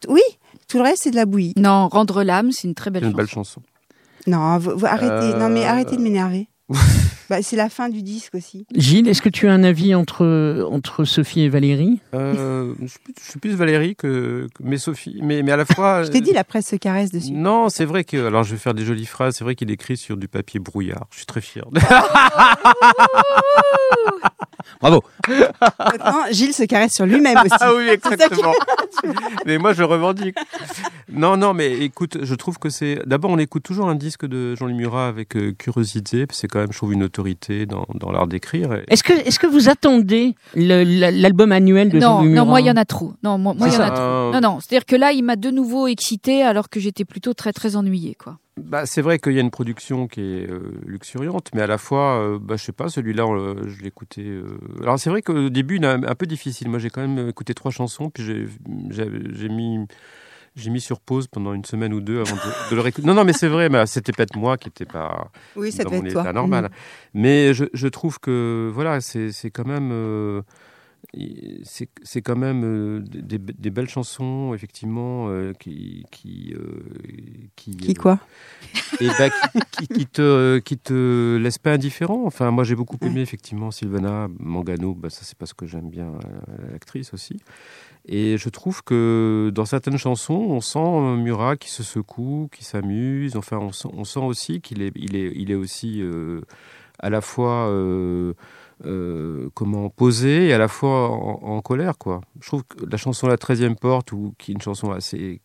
oui, 0.09 0.21
tout 0.67 0.77
le 0.77 0.83
reste 0.83 1.03
c'est 1.03 1.11
de 1.11 1.15
la 1.15 1.25
bouillie. 1.25 1.53
Non, 1.55 1.87
Rendre 1.87 2.23
l'âme, 2.23 2.51
c'est 2.51 2.67
une 2.67 2.75
très 2.75 2.91
belle 2.91 3.03
une 3.03 3.11
chanson. 3.11 3.17
belle 3.17 3.27
chanson. 3.27 3.61
Non, 4.27 4.57
vous, 4.57 4.77
vous 4.77 4.85
arrêtez. 4.85 5.37
Non, 5.37 5.49
mais 5.49 5.63
Euh. 5.65 5.69
arrêtez 5.69 5.97
de 5.97 6.01
m'énerver. 6.01 6.47
bah, 7.29 7.41
c'est 7.41 7.57
la 7.57 7.67
fin 7.69 7.89
du 7.89 8.01
disque 8.01 8.33
aussi. 8.35 8.65
Gilles, 8.75 9.09
est-ce 9.09 9.21
que 9.21 9.27
tu 9.27 9.47
as 9.49 9.51
un 9.51 9.63
avis 9.63 9.93
entre, 9.93 10.65
entre 10.71 11.03
Sophie 11.03 11.41
et 11.41 11.49
Valérie? 11.49 11.99
Euh, 12.13 12.73
je, 12.81 12.87
suis 12.87 12.99
plus, 12.99 13.13
je 13.21 13.29
suis 13.31 13.39
plus 13.39 13.55
Valérie 13.55 13.95
que, 13.97 14.47
que- 14.55 14.63
mais 14.63 14.77
Sophie. 14.77 15.19
Mais, 15.21 15.43
mais 15.43 15.51
à 15.51 15.57
la 15.57 15.65
fois. 15.65 16.03
Je 16.03 16.09
t'ai 16.11 16.21
dit, 16.21 16.31
la 16.31 16.45
presse 16.45 16.67
se 16.67 16.77
caresse 16.77 17.11
dessus. 17.11 17.31
Non, 17.31 17.67
c'est 17.67 17.83
vrai 17.85 18.03
que. 18.05 18.25
Alors, 18.25 18.43
je 18.43 18.51
vais 18.51 18.57
faire 18.57 18.73
des 18.73 18.85
jolies 18.85 19.05
phrases. 19.05 19.35
C'est 19.35 19.43
vrai 19.43 19.55
qu'il 19.55 19.69
écrit 19.69 19.97
sur 19.97 20.15
du 20.15 20.29
papier 20.29 20.59
brouillard. 20.61 21.07
Je 21.11 21.17
suis 21.17 21.25
très 21.25 21.41
fier. 21.41 21.65
Bravo. 24.79 25.03
Maintenant, 25.79 26.23
Gilles 26.31 26.53
se 26.53 26.63
caresse 26.63 26.93
sur 26.93 27.05
lui-même 27.05 27.37
aussi. 27.37 27.49
Ah 27.59 27.73
oui, 27.75 27.87
exactement. 27.91 28.53
mais 29.45 29.57
moi, 29.57 29.73
je 29.73 29.83
revendique. 29.83 30.35
Non, 31.13 31.35
non, 31.37 31.53
mais 31.53 31.77
écoute, 31.79 32.19
je 32.23 32.35
trouve 32.35 32.57
que 32.57 32.69
c'est. 32.69 32.99
D'abord, 33.05 33.31
on 33.31 33.37
écoute 33.37 33.63
toujours 33.63 33.89
un 33.89 33.95
disque 33.95 34.25
de 34.25 34.55
Jean-Louis 34.55 34.75
Murat 34.75 35.07
avec 35.07 35.35
euh, 35.35 35.51
curiosité. 35.53 36.25
puis 36.27 36.37
C'est 36.37 36.47
quand 36.47 36.59
même, 36.59 36.71
je 36.71 36.77
trouve, 36.77 36.93
une 36.93 37.03
autorité 37.03 37.65
dans, 37.65 37.85
dans 37.95 38.11
l'art 38.11 38.27
d'écrire. 38.27 38.73
Et- 38.73 38.83
Est-ce 38.87 39.03
que, 39.03 39.13
est-ce 39.13 39.39
que 39.39 39.47
vous 39.47 39.69
attendez 39.69 40.35
l'album 40.55 41.51
annuel 41.51 41.89
de 41.89 41.99
Non, 41.99 42.17
Jean-Louis 42.19 42.27
non, 42.29 42.33
Murat 42.33 42.45
moi 42.45 42.61
il 42.61 42.67
y 42.67 42.71
en 42.71 42.77
a 42.77 42.85
trop. 42.85 43.13
Non, 43.23 43.37
moi 43.37 43.53
moi, 43.57 43.67
il 43.67 43.73
y 43.73 43.77
en 43.77 43.81
a 43.81 43.91
trop. 43.91 44.01
Euh, 44.01 44.31
Non, 44.33 44.39
non, 44.41 44.59
c'est-à-dire 44.59 44.85
que 44.85 44.95
là, 44.95 45.11
il 45.11 45.23
m'a 45.23 45.35
de 45.35 45.49
nouveau 45.51 45.87
excité 45.87 46.43
alors 46.43 46.69
que 46.69 46.79
j'étais 46.79 47.05
plutôt 47.05 47.33
très 47.33 47.51
très 47.53 47.75
ennuyée, 47.75 48.15
quoi. 48.15 48.37
Bah, 48.57 48.85
c'est 48.85 49.01
vrai 49.01 49.17
qu'il 49.17 49.31
y 49.33 49.37
a 49.37 49.41
une 49.41 49.49
production 49.49 50.07
qui 50.07 50.19
est 50.21 50.49
euh, 50.49 50.73
luxuriante, 50.85 51.47
mais 51.55 51.61
à 51.61 51.67
la 51.67 51.77
fois, 51.77 52.19
euh, 52.21 52.37
bah, 52.39 52.57
je 52.57 52.63
sais 52.65 52.73
pas, 52.73 52.89
celui-là, 52.89 53.25
le- 53.33 53.67
je 53.69 53.81
l'écoutais. 53.81 54.21
euh, 54.21 54.57
Alors 54.81 54.99
c'est 54.99 55.09
vrai 55.09 55.21
qu'au 55.21 55.49
début, 55.49 55.77
il 55.77 55.83
est 55.83 55.87
un, 55.87 56.03
un 56.03 56.15
peu 56.15 56.25
difficile. 56.25 56.69
Moi, 56.69 56.77
j'ai 56.79 56.89
quand 56.89 57.05
même 57.05 57.29
écouté 57.29 57.53
trois 57.53 57.71
chansons, 57.71 58.09
puis 58.09 58.23
j'ai 58.23 59.49
mis. 59.49 59.79
J'ai 60.55 60.69
mis 60.69 60.81
sur 60.81 60.99
pause 60.99 61.27
pendant 61.27 61.53
une 61.53 61.63
semaine 61.63 61.93
ou 61.93 62.01
deux 62.01 62.19
avant 62.19 62.35
de, 62.35 62.69
de 62.71 62.75
le 62.75 62.81
réécouter. 62.81 63.07
Non, 63.07 63.13
non, 63.13 63.23
mais 63.23 63.31
c'est 63.33 63.47
vrai, 63.47 63.69
mais 63.69 63.85
c'était 63.85 64.11
peut-être 64.11 64.35
moi 64.35 64.57
qui 64.57 64.67
n'étais 64.67 64.85
pas 64.85 65.31
Oui, 65.55 65.71
ça 65.71 65.83
dans 65.83 65.91
mon 65.91 66.03
toi. 66.03 66.33
normal. 66.33 66.65
Mhm. 66.65 66.69
Mais 67.13 67.53
je, 67.53 67.65
je 67.73 67.87
trouve 67.87 68.19
que 68.19 68.69
voilà, 68.73 68.99
c'est 68.99 69.31
quand 69.51 69.65
même. 69.65 69.91
euh, 69.91 70.41
c'est 72.03 72.21
quand 72.21 72.35
même 72.37 72.63
euh, 72.63 72.99
des, 73.01 73.37
des 73.37 73.69
belles 73.69 73.89
chansons, 73.89 74.53
effectivement, 74.53 75.27
euh, 75.29 75.51
qui 75.59 76.05
qui 76.11 76.53
euh, 76.55 76.83
qui, 77.55 77.75
Qui 77.75 77.91
euh, 77.91 77.93
quoi 77.95 78.19
et 79.01 79.07
bah, 79.07 79.29
qui, 79.29 79.61
qui, 79.71 79.87
qui 79.87 80.05
te 80.05 80.59
qui 80.59 80.77
te 80.77 81.37
laisse 81.37 81.57
pas 81.57 81.73
indifférent. 81.73 82.23
Enfin, 82.25 82.51
moi 82.51 82.63
j'ai 82.63 82.75
beaucoup 82.75 82.97
aimé 83.01 83.21
effectivement 83.21 83.71
Sylvana 83.71 84.27
Mangano. 84.39 84.93
Bah, 84.93 85.09
ça 85.09 85.21
c'est 85.23 85.37
parce 85.37 85.53
que 85.53 85.65
j'aime 85.65 85.89
bien 85.89 86.07
euh, 86.07 86.71
l'actrice 86.71 87.13
aussi. 87.13 87.37
Et 88.05 88.37
je 88.37 88.49
trouve 88.49 88.83
que 88.83 89.51
dans 89.53 89.65
certaines 89.65 89.97
chansons, 89.97 90.33
on 90.33 90.59
sent 90.61 90.79
euh, 90.79 91.15
Murat 91.15 91.55
qui 91.55 91.69
se 91.69 91.83
secoue, 91.83 92.49
qui 92.51 92.63
s'amuse. 92.63 93.35
Enfin, 93.35 93.57
on 93.57 94.03
sent, 94.03 94.19
aussi 94.19 94.61
qu'il 94.61 94.81
est 94.81 95.55
aussi 95.55 96.01
euh, 96.01 96.41
à 96.99 97.09
la 97.09 97.21
fois 97.21 97.67
euh, 97.69 98.33
comment 99.53 99.89
posé 99.89 100.47
et 100.47 100.53
à 100.53 100.57
la 100.57 100.67
fois 100.67 101.09
en, 101.09 101.39
en 101.43 101.61
colère 101.61 101.97
quoi. 101.97 102.21
Je 102.39 102.47
trouve 102.47 102.63
que 102.63 102.85
la 102.85 102.97
chanson 102.97 103.27
La 103.27 103.37
13e 103.37 103.75
porte 103.75 104.11
ou 104.11 104.33
qui 104.37 104.51
est 104.51 104.55
une 104.55 104.61
chanson 104.61 104.91
assez 104.91 105.41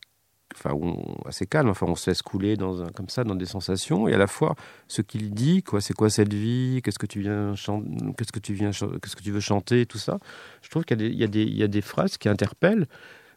enfin 0.57 0.73
on- 0.75 1.17
assez 1.27 1.47
calme. 1.47 1.69
Enfin 1.69 1.87
on 1.89 1.95
se 1.95 2.11
laisse 2.11 2.23
couler 2.23 2.57
dans 2.57 2.83
un 2.83 2.89
comme 2.89 3.09
ça 3.09 3.25
dans 3.25 3.35
des 3.35 3.47
sensations. 3.47 4.09
Et 4.09 4.15
à 4.15 4.19
la 4.19 4.27
fois 4.27 4.55
ce 4.89 5.03
qu'il 5.03 5.33
dit 5.33 5.63
quoi 5.63 5.81
c'est 5.81 5.95
quoi 5.95 6.11
cette 6.11 6.33
vie 6.35 6.81
qu'est-ce 6.83 6.99
que 6.99 7.07
tu 7.07 7.21
viens 7.21 7.55
qu'est-ce 8.17 8.33
que 8.33 8.39
tu 8.41 8.55
viens 8.55 8.71
qu'est-ce 8.71 9.17
que 9.17 9.23
tu 9.23 9.31
veux 9.33 9.41
chanter 9.41 9.87
tout 9.87 9.99
ça. 9.99 10.19
Je 10.63 10.69
trouve 10.71 10.85
qu'il 10.85 11.01
y 11.15 11.25
a 11.25 11.27
des 11.29 11.43
y 11.45 11.59
y 11.59 11.79
a 11.79 11.83
phrases 11.83 12.17
qui 12.17 12.29
interpellent 12.29 12.87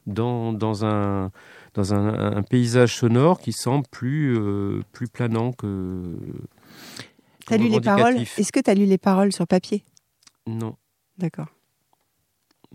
dans, 0.08 0.54
dans 0.54 0.86
un 0.86 1.32
dans 1.76 1.94
un, 1.94 2.38
un 2.38 2.42
paysage 2.42 2.96
sonore 2.96 3.40
qui 3.40 3.54
semble 3.54 3.86
plus 3.92 4.36
euh, 4.38 4.82
plus 4.92 5.08
planant 5.08 5.52
que 5.52 6.16
T'as 7.46 7.58
lu 7.58 7.68
les 7.68 7.82
paroles? 7.82 8.18
Est-ce 8.18 8.52
que 8.52 8.60
tu 8.60 8.70
as 8.70 8.76
lu 8.76 8.86
les 8.86 8.98
paroles 8.98 9.34
sur 9.34 9.48
papier? 9.48 9.84
Non. 10.48 10.76
D'accord. 11.18 11.48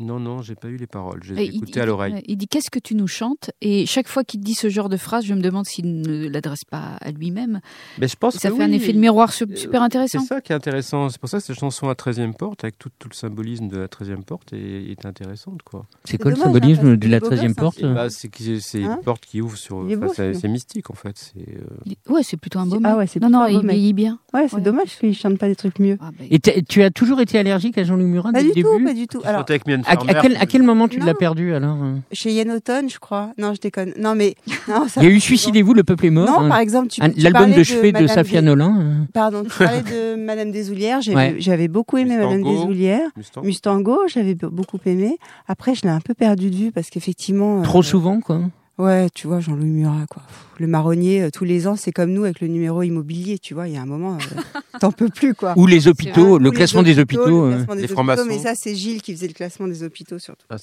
Non 0.00 0.18
non 0.18 0.42
j'ai 0.42 0.54
pas 0.56 0.68
eu 0.68 0.76
les 0.76 0.86
paroles 0.88 1.20
j'ai 1.22 1.40
écouté 1.44 1.72
il- 1.76 1.80
à 1.80 1.86
l'oreille 1.86 2.20
Il 2.26 2.36
dit 2.36 2.48
qu'est-ce 2.48 2.70
que 2.70 2.78
tu 2.80 2.94
nous 2.96 3.06
chantes? 3.06 3.50
Et 3.60 3.86
chaque 3.86 4.08
fois 4.08 4.24
qu'il 4.24 4.40
dit 4.40 4.54
ce 4.54 4.68
genre 4.68 4.88
de 4.88 4.96
phrase, 4.96 5.24
je 5.24 5.34
me 5.34 5.40
demande 5.40 5.66
s'il 5.66 6.00
ne 6.02 6.28
l'adresse 6.28 6.64
pas 6.64 6.96
à 7.00 7.10
lui-même. 7.12 7.60
mais 7.98 8.08
je 8.08 8.16
pense 8.16 8.34
Ça 8.36 8.50
que 8.50 8.56
fait 8.56 8.62
un 8.62 8.72
effet 8.72 8.92
de 8.92 8.98
miroir 8.98 9.30
Euh, 9.42 9.54
super 9.56 9.82
intéressant. 9.82 10.20
C'est 10.20 10.26
ça 10.26 10.40
qui 10.40 10.52
est 10.52 10.54
intéressant. 10.56 11.08
C'est 11.08 11.20
pour 11.20 11.28
ça 11.28 11.38
que 11.38 11.44
cette 11.44 11.58
chanson 11.58 11.88
à 11.88 11.94
13e 11.94 12.34
porte, 12.34 12.64
avec 12.64 12.78
tout, 12.78 12.88
tout 12.98 13.08
le 13.08 13.14
symbolisme 13.14 13.68
de 13.68 13.76
la 13.78 13.88
13e 13.88 14.24
porte, 14.24 14.52
est, 14.52 14.90
est 14.90 15.06
intéressante. 15.06 15.62
quoi. 15.62 15.86
C'est 16.04 16.18
quoi 16.18 16.30
le 16.32 16.36
dommage, 16.36 16.50
hein, 16.50 16.54
symbolisme 16.54 16.96
de 16.96 17.08
la 17.08 17.16
est 17.16 17.20
beau 17.20 17.26
13e 17.30 17.36
gosse, 17.36 17.50
hein. 17.50 17.54
porte 17.56 17.82
bah, 17.82 18.10
c'est 18.10 18.28
que 18.28 18.58
c'est 18.58 18.84
Hein 18.84 18.96
une 18.98 19.04
porte 19.04 19.24
qui 19.26 19.40
ouvre 19.40 19.56
sur. 19.56 19.86
C'est 20.14 20.48
mystique 20.48 20.90
en 20.90 20.94
fait. 20.94 21.16
C'est, 21.16 21.48
euh, 21.56 22.12
Ouais, 22.12 22.22
c'est 22.22 22.36
plutôt 22.36 22.58
un 22.58 22.66
beau 22.66 22.76
Ah 22.82 22.88
mec. 22.90 22.98
ouais, 22.98 23.06
c'est 23.06 23.20
non, 23.20 23.30
non, 23.30 23.46
il 23.46 23.60
vieillit 23.66 23.92
bien. 23.92 24.18
Ouais, 24.32 24.46
c'est 24.48 24.56
Ouais. 24.56 24.62
dommage 24.62 24.98
qu'il 24.98 25.14
chante 25.14 25.38
pas 25.38 25.46
des 25.48 25.56
trucs 25.56 25.78
mieux. 25.78 25.98
Ah, 26.00 26.10
bah, 26.18 26.24
Et 26.30 26.40
tu 26.40 26.82
as 26.82 26.90
toujours 26.90 27.20
été 27.20 27.38
allergique 27.38 27.78
à 27.78 27.84
Jean-Louis 27.84 28.04
Murat 28.06 28.32
Pas 28.32 28.40
dès 28.42 28.48
le 28.48 28.54
du 28.54 28.62
tout, 28.62 28.84
pas 28.84 28.94
du 28.94 29.06
tout. 29.06 29.20
Alors, 29.24 29.44
avec 29.48 29.66
à, 29.86 29.96
quel, 29.96 30.36
à 30.36 30.46
quel 30.46 30.62
moment 30.62 30.88
tu 30.88 30.98
l'as 31.00 31.14
perdu 31.14 31.54
alors 31.54 31.74
hein 31.82 32.00
chez 32.12 32.32
Yann 32.32 32.50
Automne, 32.50 32.88
je 32.90 32.98
crois. 32.98 33.32
Non, 33.38 33.54
je 33.54 33.60
déconne. 33.60 33.92
Non, 33.98 34.14
mais. 34.14 34.34
Non, 34.68 34.88
ça- 34.88 35.00
Il 35.02 35.08
y 35.08 35.12
a 35.12 35.14
eu 35.14 35.20
Suicidez-vous, 35.20 35.74
le 35.74 35.84
peuple 35.84 36.06
est 36.06 36.10
mort. 36.10 36.26
Non, 36.28 36.40
hein. 36.46 36.48
par 36.48 36.58
exemple, 36.58 36.88
tu, 36.88 37.00
tu 37.00 37.20
L'album 37.20 37.42
parlais 37.42 37.56
de 37.56 37.62
chevet 37.62 37.88
de 37.92 37.98
Madame 37.98 38.08
Safia 38.14 38.40
Des- 38.40 38.46
Nolin. 38.46 38.76
hein. 38.78 39.06
Pardon, 39.12 39.42
tu 39.44 39.50
parlais 39.50 39.82
de 39.82 40.14
Madame 40.24 40.50
Desoulières. 40.50 41.00
J'avais 41.02 41.62
Ouais. 41.62 41.68
beaucoup 41.68 41.98
aimé 41.98 42.16
Madame 42.16 42.36
Mustango. 42.38 42.56
Desoulières. 42.60 43.08
Mustang. 43.16 43.42
Mustango, 43.42 43.98
j'avais 44.08 44.34
be- 44.34 44.46
beaucoup 44.50 44.78
aimé. 44.86 45.18
Après, 45.48 45.74
je 45.74 45.82
l'ai 45.82 45.88
un 45.90 46.00
peu 46.00 46.14
perdu 46.14 46.50
de 46.50 46.56
vue 46.56 46.72
parce 46.72 46.90
qu'effectivement. 46.90 47.60
euh, 47.60 47.62
Trop 47.62 47.82
souvent, 47.82 48.20
quoi. 48.20 48.40
Ouais, 48.76 49.08
tu 49.14 49.28
vois, 49.28 49.38
Jean-Louis 49.38 49.70
Murat, 49.70 50.06
quoi. 50.10 50.22
Pff, 50.26 50.46
Le 50.58 50.66
marronnier, 50.66 51.22
euh, 51.22 51.30
tous 51.30 51.44
les 51.44 51.68
ans, 51.68 51.76
c'est 51.76 51.92
comme 51.92 52.10
nous 52.10 52.24
avec 52.24 52.40
le 52.40 52.48
numéro 52.48 52.82
immobilier, 52.82 53.38
tu 53.38 53.54
vois. 53.54 53.68
Il 53.68 53.74
y 53.74 53.76
a 53.76 53.82
un 53.82 53.86
moment, 53.86 54.18
euh, 54.18 54.40
t'en 54.80 54.90
peux 54.90 55.08
plus, 55.08 55.32
quoi. 55.34 55.54
Ou 55.56 55.66
les 55.68 55.86
hôpitaux, 55.86 56.38
le 56.38 56.50
classement 56.50 56.82
des 56.82 56.98
hôpitaux. 56.98 57.46
le 57.46 57.52
euh. 57.52 57.56
classement 57.56 57.74
des 57.74 57.80
Les 57.80 57.84
hôpitaux, 57.84 57.94
francs-maçons. 57.94 58.24
Mais 58.26 58.38
ça, 58.38 58.54
c'est 58.56 58.74
Gilles 58.74 59.00
qui 59.00 59.14
faisait 59.14 59.28
le 59.28 59.32
classement 59.32 59.68
des 59.68 59.84
hôpitaux, 59.84 60.18
surtout. 60.18 60.46
Ah. 60.50 60.56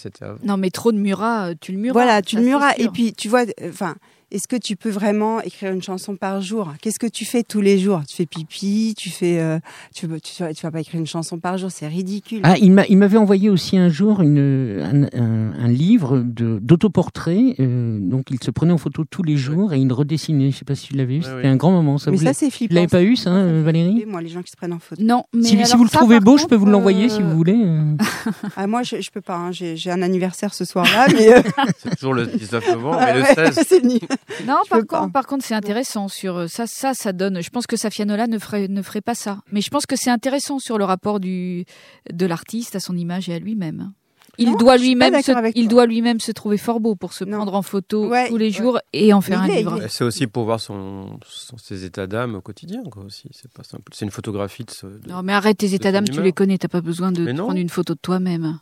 Non, 0.44 0.58
mais 0.58 0.72
trop 0.72 0.92
de 0.92 0.98
Murat, 0.98 1.56
tu 1.56 1.72
le 1.72 1.78
Murat. 1.78 1.94
Voilà, 1.94 2.22
tu 2.22 2.36
le 2.36 2.44
Murat. 2.44 2.78
Et 2.78 2.90
puis, 2.90 3.14
tu 3.14 3.30
vois, 3.30 3.44
euh, 3.44 3.70
enfin, 3.70 3.96
est-ce 4.32 4.48
que 4.48 4.56
tu 4.56 4.76
peux 4.76 4.90
vraiment 4.90 5.42
écrire 5.42 5.72
une 5.72 5.82
chanson 5.84 6.16
par 6.16 6.42
jour? 6.42 6.72
Qu'est-ce 6.82 7.00
que 7.00 7.08
tu 7.08 7.26
fais 7.26 7.44
tous 7.44 7.62
les 7.62 7.78
jours? 7.80 8.02
Tu 8.08 8.16
fais 8.16 8.26
pipi, 8.26 8.94
tu 8.98 9.10
fais, 9.10 9.40
euh, 9.40 9.60
tu, 9.94 10.08
tu, 10.08 10.32
tu 10.56 10.62
vas 10.64 10.72
pas 10.72 10.80
écrire 10.80 11.00
une 11.00 11.08
chanson 11.08 11.38
par 11.40 11.58
jour, 11.58 11.70
c'est 11.72 11.88
ridicule. 11.88 12.40
Ah, 12.44 12.56
il 12.58 12.72
m'a- 12.72 12.86
il 12.88 12.98
m'avait 12.98 13.18
envoyé 13.18 13.50
aussi 13.50 13.78
un 13.78 13.90
jour 13.90 14.22
une, 14.22 14.40
un, 14.82 15.04
un- 15.20 15.54
un 15.60 15.68
livre 15.68 16.20
de- 16.26 16.60
d'autoportrait. 16.62 17.56
euh, 17.60 18.00
donc, 18.00 18.26
il 18.32 18.42
se 18.44 18.52
prenait 18.52 18.72
en 18.74 18.78
photo 18.78 19.04
tous 19.10 19.24
les 19.24 19.36
jours 19.38 19.74
et 19.74 19.80
il 19.80 19.92
redessinait. 19.92 20.52
Je 20.52 20.58
sais 20.58 20.66
pas 20.66 20.76
si 20.76 20.88
tu 20.88 20.96
l'avais 20.96 21.16
vu. 21.16 21.22
C'était 21.24 21.36
ouais. 21.36 21.48
un 21.48 21.56
grand 21.58 21.72
moment. 21.72 21.98
Ça 21.98 22.12
mais 22.12 22.18
vous 22.18 22.24
ça, 22.24 22.30
l'a- 22.30 22.34
c'est 22.34 22.46
tu 22.48 22.52
flippant. 22.52 22.76
l'avez 22.76 22.88
pas 22.88 23.04
eu, 23.04 23.16
ça, 23.16 23.32
euh, 23.32 23.60
fait 23.60 23.66
Valérie 23.66 24.06
Moi, 24.08 24.22
les 24.22 24.30
gens 24.30 24.42
qui 24.42 24.52
se 24.52 24.56
prennent 24.58 24.74
en 24.74 24.80
photo. 24.80 25.02
Non, 25.04 25.26
mais 25.34 25.44
si, 25.44 25.56
vous 25.76 25.84
le 25.84 25.90
ça, 25.90 25.98
trouvez 26.00 26.20
beau, 26.20 26.38
je 26.38 26.46
peux 26.46 26.56
vous 26.56 26.66
l'envoyer 26.66 27.06
euh, 27.06 27.10
si 27.10 27.22
vous 27.22 27.36
voulez. 27.36 27.62
euh. 27.66 27.96
Ah, 28.56 28.68
moi, 28.68 28.84
je, 28.84 29.02
je 29.02 29.12
peux 29.12 29.22
pas. 29.22 29.36
hein. 29.36 29.52
J'ai 29.52 29.76
j'ai 29.78 29.92
un 29.92 30.02
anniversaire 30.02 30.54
ce 30.54 30.66
soir-là, 30.66 31.08
mais 31.14 31.34
euh, 31.38 31.42
C'est 31.78 31.96
toujours 31.96 32.14
le 32.14 32.28
19 32.28 32.72
novembre, 32.74 32.98
mais 33.00 33.06
ah 33.08 33.16
le 33.36 33.44
ouais, 33.44 33.52
16. 33.52 34.00
Non, 34.48 34.58
par 34.70 34.80
pas. 34.86 35.00
contre, 35.00 35.12
par 35.12 35.28
contre, 35.28 35.46
c'est 35.46 35.56
intéressant 35.56 36.08
sur 36.08 36.38
euh, 36.38 36.48
ça, 36.48 36.66
ça, 36.68 36.94
ça 36.94 37.12
donne. 37.14 37.42
Je 37.42 37.50
pense 37.50 37.68
que 37.68 37.76
Safia 37.76 38.06
ne 38.06 38.40
ferait, 38.40 38.68
ne 38.68 38.82
ferait 38.82 39.02
pas 39.02 39.16
ça. 39.16 39.40
Mais 39.52 39.62
je 39.62 39.70
pense 39.70 39.86
que 39.86 39.96
c'est 39.96 40.10
intéressant 40.10 40.60
sur 40.60 40.78
le 40.78 40.86
rapport 40.86 41.20
du 41.20 41.66
de 42.12 42.26
l'artiste 42.26 42.76
à 42.76 42.80
son 42.80 42.96
image 42.98 43.30
et 43.30 43.34
à 43.34 43.40
lui-même. 43.40 43.92
Il 44.38 44.52
Non, 44.52 44.56
doit 44.58 44.78
lui-même, 44.78 45.14
se, 45.22 45.32
il 45.56 45.64
toi. 45.66 45.70
doit 45.70 45.86
lui-même 45.86 46.22
se 46.22 46.32
trouver 46.32 46.58
fort 46.58 46.80
beau 46.80 46.96
pour 46.96 47.12
se 47.12 47.26
Non. 47.26 47.36
prendre 47.38 47.54
en 47.54 47.62
photo 47.62 48.08
Ouais, 48.08 48.30
tous 48.30 48.38
les 48.38 48.46
ouais. 48.46 48.52
jours 48.52 48.80
et 48.94 49.12
en 49.12 49.20
faire 49.20 49.44
Il 49.46 49.52
un 49.52 49.56
livre. 49.56 49.80
C'est 49.90 50.06
aussi 50.06 50.26
pour 50.26 50.46
voir 50.46 50.62
son, 50.62 51.20
son- 51.28 51.58
ses 51.58 51.84
états 51.84 52.08
d'âme 52.08 52.36
au 52.36 52.42
quotidien, 52.42 52.82
quoi, 52.90 53.04
aussi. 53.04 53.28
C'est 53.34 53.52
pas 53.52 53.64
simple. 53.64 53.84
C'est 53.94 54.06
une 54.06 54.12
photographie 54.12 54.64
de 54.64 54.72
ce. 54.72 54.86
de- 54.88 55.10
Non, 55.10 55.22
mais 55.22 55.34
arrête 55.34 55.58
tes 55.58 55.74
états 55.74 55.92
d'âme, 55.92 56.08
tu 56.08 56.22
les 56.22 56.32
connais. 56.32 56.58
T'as 56.58 56.70
pas 56.70 56.80
besoin 56.82 57.12
de 57.12 57.26
prendre 57.34 57.58
une 57.60 57.70
photo 57.70 57.94
de 57.94 58.00
toi-même. 58.02 58.58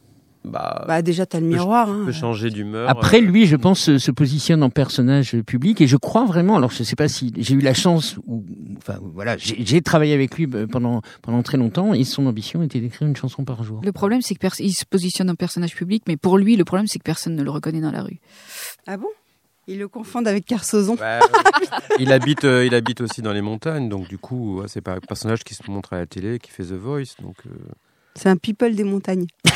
Bah, 0.45 0.85
Bah, 0.87 1.01
déjà, 1.01 1.25
t'as 1.25 1.39
le 1.41 1.47
Peut- 1.47 1.53
miroir. 1.55 1.89
hein. 1.89 2.03
peut 2.05 2.11
changer 2.13 2.49
d'humeur. 2.49 2.89
Après, 2.89 3.17
euh, 3.17 3.25
lui, 3.25 3.45
je 3.45 3.55
pense, 3.57 3.79
se, 3.81 3.97
se 3.97 4.09
positionne 4.09 4.63
en 4.63 4.69
personnage 4.69 5.35
public 5.41 5.81
et 5.81 5.87
je 5.87 5.97
crois 5.97 6.25
vraiment. 6.25 6.55
Alors, 6.55 6.71
je 6.71 6.83
sais 6.83 6.95
pas 6.95 7.07
si 7.09 7.33
j'ai 7.37 7.55
eu 7.55 7.59
la 7.59 7.73
chance 7.73 8.17
ou, 8.25 8.45
enfin, 8.77 8.99
voilà, 9.13 9.35
j'ai 9.37 9.81
travaillé 9.81 10.13
avec 10.13 10.35
lui 10.37 10.47
euh, 10.53 10.65
pendant 10.65 11.01
pendant 11.21 11.43
très 11.43 11.57
longtemps 11.57 11.93
et 11.93 12.03
son 12.05 12.25
ambition 12.25 12.63
était 12.63 12.79
d'écrire 12.79 13.07
une 13.07 13.15
chanson 13.17 13.43
par 13.43 13.63
jour. 13.63 13.81
Le 13.83 13.91
problème, 13.91 14.21
c'est 14.21 14.33
que 14.35 14.47
il 14.61 14.71
se 14.71 14.85
positionne 14.85 15.29
en 15.29 15.35
personnage 15.35 15.75
public, 15.75 16.03
mais 16.07 16.15
pour 16.15 16.37
lui, 16.37 16.55
le 16.55 16.63
problème, 16.63 16.87
c'est 16.87 16.99
que 16.99 17.03
personne 17.03 17.35
ne 17.35 17.43
le 17.43 17.51
reconnaît 17.51 17.81
dans 17.81 17.91
la 17.91 18.01
rue. 18.03 18.19
Ah 18.87 18.95
bon? 18.97 19.07
Ils 19.67 19.77
le 19.77 19.87
confondent 19.87 20.27
avec 20.27 20.45
Carsozon. 20.45 20.95
Ouais, 20.95 21.19
il 21.99 22.11
habite, 22.11 22.43
euh, 22.45 22.65
il 22.65 22.73
habite 22.73 23.01
aussi 23.01 23.21
dans 23.21 23.33
les 23.33 23.41
montagnes, 23.41 23.87
donc 23.89 24.07
du 24.07 24.17
coup, 24.17 24.61
ouais, 24.61 24.67
c'est 24.67 24.81
pas 24.81 24.93
un 24.95 24.99
personnage 24.99 25.43
qui 25.43 25.53
se 25.53 25.69
montre 25.69 25.93
à 25.93 25.97
la 25.97 26.05
télé, 26.07 26.39
qui 26.39 26.49
fait 26.49 26.63
The 26.63 26.71
Voice, 26.73 27.15
donc. 27.21 27.35
euh, 27.45 27.49
C'est 28.21 28.27
un 28.27 28.35
people 28.35 28.75
des 28.75 28.83
montagnes. 28.83 29.27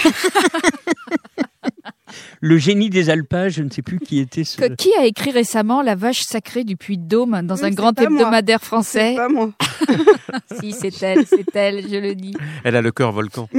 Le 2.42 2.58
génie 2.58 2.90
des 2.90 3.10
alpages, 3.10 3.54
je 3.54 3.64
ne 3.64 3.70
sais 3.70 3.82
plus 3.82 4.00
qui 4.00 4.20
était 4.20 4.44
ce. 4.44 4.58
Que- 4.58 4.74
qui 4.76 4.94
a 5.00 5.06
écrit 5.06 5.32
récemment 5.32 5.82
La 5.82 5.96
vache 5.96 6.22
sacrée 6.22 6.64
du 6.64 6.78
Puy 6.78 6.98
de 6.98 7.08
Dôme 7.08 7.42
dans 7.44 7.56
Oui, 7.56 7.64
un 7.66 7.70
grand 7.72 7.98
moi. 8.00 8.08
hebdomadaire 8.10 8.62
français 8.62 9.16
pas 9.16 9.28
moi. 9.30 9.52
Si, 10.60 10.72
c'est 10.74 11.02
elle, 11.04 11.26
c'est 11.26 11.56
elle, 11.56 11.82
je 11.90 11.96
le 11.98 12.16
dis. 12.16 12.36
Elle 12.64 12.76
a 12.76 12.82
le 12.82 12.92
cœur 12.92 13.12
volcan. 13.12 13.50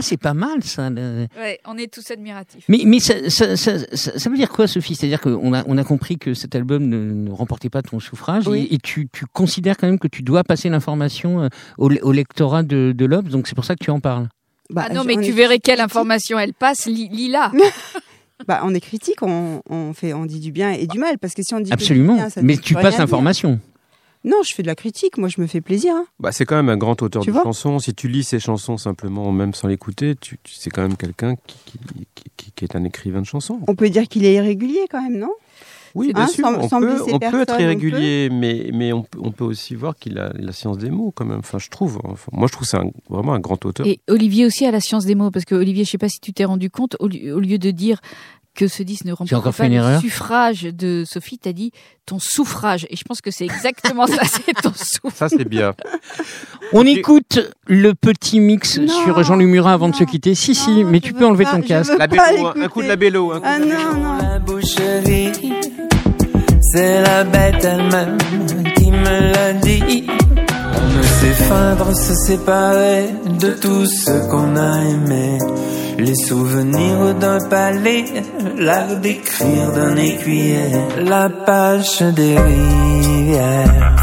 Ah, 0.00 0.02
c'est 0.02 0.16
pas 0.16 0.32
mal 0.34 0.62
ça. 0.64 0.88
le- 0.88 1.26
Ouais, 1.38 1.60
on 1.66 1.76
est 1.76 1.92
tous 1.92 2.10
admiratifs. 2.10 2.64
Mais, 2.68 2.80
mais 2.86 3.00
ça, 3.00 3.28
ça, 3.28 3.54
ça, 3.56 3.78
ça- 3.94 4.18
ça 4.18 4.30
veut 4.30 4.36
dire 4.36 4.48
quoi, 4.48 4.66
Sophie? 4.66 4.94
C'est-à-dire 4.94 5.20
qu'on 5.20 5.52
a, 5.52 5.62
on 5.66 5.76
a 5.76 5.84
compris 5.84 6.16
que 6.18 6.32
cet 6.32 6.54
album 6.54 6.88
ne, 6.88 6.96
ne 7.12 7.30
remportait 7.30 7.68
pas 7.68 7.82
ton 7.82 8.00
suffrage 8.00 8.48
Oui. 8.48 8.66
et, 8.70 8.74
et 8.76 8.78
tu, 8.78 9.08
tu 9.12 9.26
considères 9.26 9.76
quand 9.76 9.86
même 9.86 9.98
que 9.98 10.08
tu 10.08 10.22
dois 10.22 10.42
passer 10.42 10.70
l'information 10.70 11.42
euh, 11.42 11.48
au, 11.76 11.90
au 12.02 12.12
lectorat 12.12 12.62
de, 12.62 12.92
de 12.96 13.04
l'Obs, 13.04 13.28
donc 13.28 13.46
c'est 13.46 13.54
pour 13.54 13.64
ça 13.66 13.74
que 13.74 13.84
tu 13.84 13.90
en 13.90 14.00
parles? 14.00 14.28
Bah, 14.70 14.86
ah 14.88 14.94
non, 14.94 15.02
mais 15.04 15.18
on 15.18 15.20
tu 15.20 15.28
est- 15.28 15.32
verrais 15.32 15.58
quelle 15.58 15.80
information 15.80 16.38
elle 16.38 16.54
passe, 16.54 16.86
lis-la. 16.86 17.52
Bah, 18.48 18.62
on 18.64 18.72
est 18.74 18.80
critique, 18.80 19.22
on, 19.22 19.60
on 19.68 19.92
fait, 19.92 20.14
on 20.14 20.24
dit 20.24 20.40
du 20.40 20.50
bien 20.50 20.70
et 20.72 20.86
du 20.86 20.98
mal, 20.98 21.18
parce 21.18 21.34
que 21.34 21.42
si 21.42 21.52
on 21.52 21.58
dit 21.60 21.64
que 21.64 21.76
du 21.76 21.82
Absolument. 21.82 22.14
bien, 22.14 22.30
ça 22.30 22.40
mais 22.40 22.56
tu 22.56 22.72
passes 22.72 22.96
l'information. 22.96 23.60
Non, 24.24 24.36
je 24.44 24.54
fais 24.54 24.62
de 24.62 24.66
la 24.66 24.74
critique. 24.74 25.16
Moi, 25.16 25.28
je 25.28 25.40
me 25.40 25.46
fais 25.46 25.60
plaisir. 25.60 25.94
hein. 25.94 26.04
Bah, 26.18 26.30
c'est 26.32 26.44
quand 26.44 26.56
même 26.56 26.68
un 26.68 26.76
grand 26.76 27.00
auteur 27.02 27.22
Tu 27.22 27.30
de 27.30 27.36
chansons. 27.36 27.78
Si 27.78 27.94
tu 27.94 28.06
lis 28.08 28.22
ses 28.24 28.38
chansons 28.38 28.76
simplement, 28.76 29.32
même 29.32 29.54
sans 29.54 29.66
l'écouter, 29.68 30.14
tu, 30.20 30.38
tu- 30.42 30.54
c'est 30.54 30.68
quand 30.70 30.82
même 30.82 30.96
quelqu'un 30.96 31.36
qui, 31.46 31.56
qui, 31.66 31.78
qui- 32.14 32.24
qui- 32.36 32.52
qui 32.52 32.64
est 32.64 32.76
un 32.76 32.84
écrivain 32.84 33.20
de 33.22 33.26
chansons. 33.26 33.60
On 33.66 33.74
peut 33.74 33.88
dire 33.88 34.06
qu'il 34.08 34.24
est 34.26 34.34
irrégulier 34.34 34.84
quand 34.90 35.00
même, 35.02 35.18
non? 35.18 35.32
Oui, 35.96 36.10
Hein, 36.10 36.18
bien 36.18 36.26
sûr, 36.28 36.44
sans- 36.44 36.54
on, 36.60 36.68
sans 36.68 36.80
peut, 36.80 36.86
blesser 36.94 37.12
on 37.14 37.18
peut 37.18 37.40
être 37.40 37.54
on 37.56 37.58
irrégulier, 37.58 38.28
mais, 38.30 38.70
mais 38.72 38.92
on, 38.92 39.02
peut- 39.02 39.18
on 39.22 39.32
peut 39.32 39.42
aussi 39.44 39.74
voir 39.74 39.96
qu'il 39.96 40.18
a 40.18 40.30
la 40.34 40.52
science 40.52 40.78
des 40.78 40.90
mots 40.90 41.12
quand 41.12 41.24
même. 41.24 41.38
Enfin, 41.40 41.58
je 41.58 41.68
trouve. 41.68 41.98
Enfin, 42.04 42.30
moi, 42.32 42.46
je 42.46 42.52
trouve 42.52 42.64
que 42.64 42.70
c'est 42.70 42.76
un- 42.76 42.92
vraiment 43.08 43.32
un 43.32 43.40
grand 43.40 43.64
auteur. 43.64 43.86
Et 43.86 43.98
Olivier 44.08 44.46
aussi 44.46 44.64
a 44.66 44.70
la 44.70 44.80
science 44.80 45.04
des 45.06 45.16
mots, 45.16 45.30
parce 45.32 45.44
que 45.46 45.54
Olivier, 45.56 45.84
je 45.84 45.90
sais 45.90 45.98
pas 45.98 46.08
si 46.08 46.20
tu 46.20 46.32
t'es 46.32 46.44
rendu 46.44 46.70
compte, 46.70 46.96
au 47.00 47.08
lieu 47.08 47.58
de 47.58 47.70
dire 47.72 48.00
que 48.60 48.68
ce 48.68 48.82
disque 48.82 49.06
ne 49.06 49.12
encore 49.12 49.26
remporte 49.26 49.56
fait 49.56 49.62
pas 49.62 49.66
une 49.68 49.72
le 49.72 49.78
erreur 49.78 50.00
suffrage 50.02 50.62
de 50.64 51.04
Sophie, 51.06 51.38
t'as 51.38 51.54
dit 51.54 51.72
ton 52.04 52.18
souffrage. 52.18 52.86
Et 52.90 52.96
je 52.96 53.04
pense 53.04 53.22
que 53.22 53.30
c'est 53.30 53.46
exactement 53.46 54.06
ça, 54.06 54.22
c'est 54.24 54.52
ton 54.52 54.72
souffrage. 54.74 55.14
Ça, 55.14 55.28
c'est 55.30 55.48
bien. 55.48 55.72
On 56.74 56.84
écoute 56.84 57.38
le 57.66 57.94
petit 57.94 58.38
mix 58.38 58.76
Non, 58.76 59.02
sur 59.02 59.22
Jean-Luc 59.22 59.48
Murat 59.48 59.72
avant 59.72 59.88
de 59.88 59.94
se 59.94 60.02
non, 60.02 60.10
quitter. 60.10 60.34
Si, 60.34 60.54
si, 60.54 60.84
non, 60.84 60.90
mais 60.90 60.98
je 60.98 61.04
tu 61.04 61.14
peux 61.14 61.24
enlever 61.24 61.44
pas, 61.44 61.52
ton 61.52 61.62
casque. 61.62 61.92
La 61.98 62.06
pas 62.06 62.32
bélo, 62.32 62.48
un, 62.48 62.60
un 62.60 62.68
coup 62.68 62.82
de 62.82 62.88
la 62.88 62.96
bélo. 62.96 63.32
Un 63.32 63.40
coup 63.40 63.46
Ah 63.46 63.58
de 63.58 63.64
la 63.64 63.76
non, 63.76 63.94
non. 63.94 64.16
La 64.18 64.38
boucherie, 64.38 65.32
c'est 66.72 67.02
la 67.02 67.24
bête 67.24 67.64
elle-même 67.64 68.18
qui 68.76 68.90
me 68.90 69.32
l'a 69.32 69.54
dit. 69.54 70.04
ne 70.06 71.02
sait 71.02 71.44
feindre, 71.44 71.96
se 71.96 72.14
séparer 72.26 73.06
de 73.38 73.52
tout 73.54 73.86
ce 73.86 74.30
qu'on 74.30 74.54
a 74.54 74.84
aimé. 74.84 75.38
Les 76.00 76.14
souvenirs 76.14 77.14
d'un 77.20 77.38
palais, 77.50 78.04
l'art 78.56 78.96
d'écrire 79.02 79.70
d'un 79.74 79.96
écuyer, 79.96 80.64
la 80.96 81.28
page 81.28 82.00
des 82.00 82.38
rivières 82.38 83.94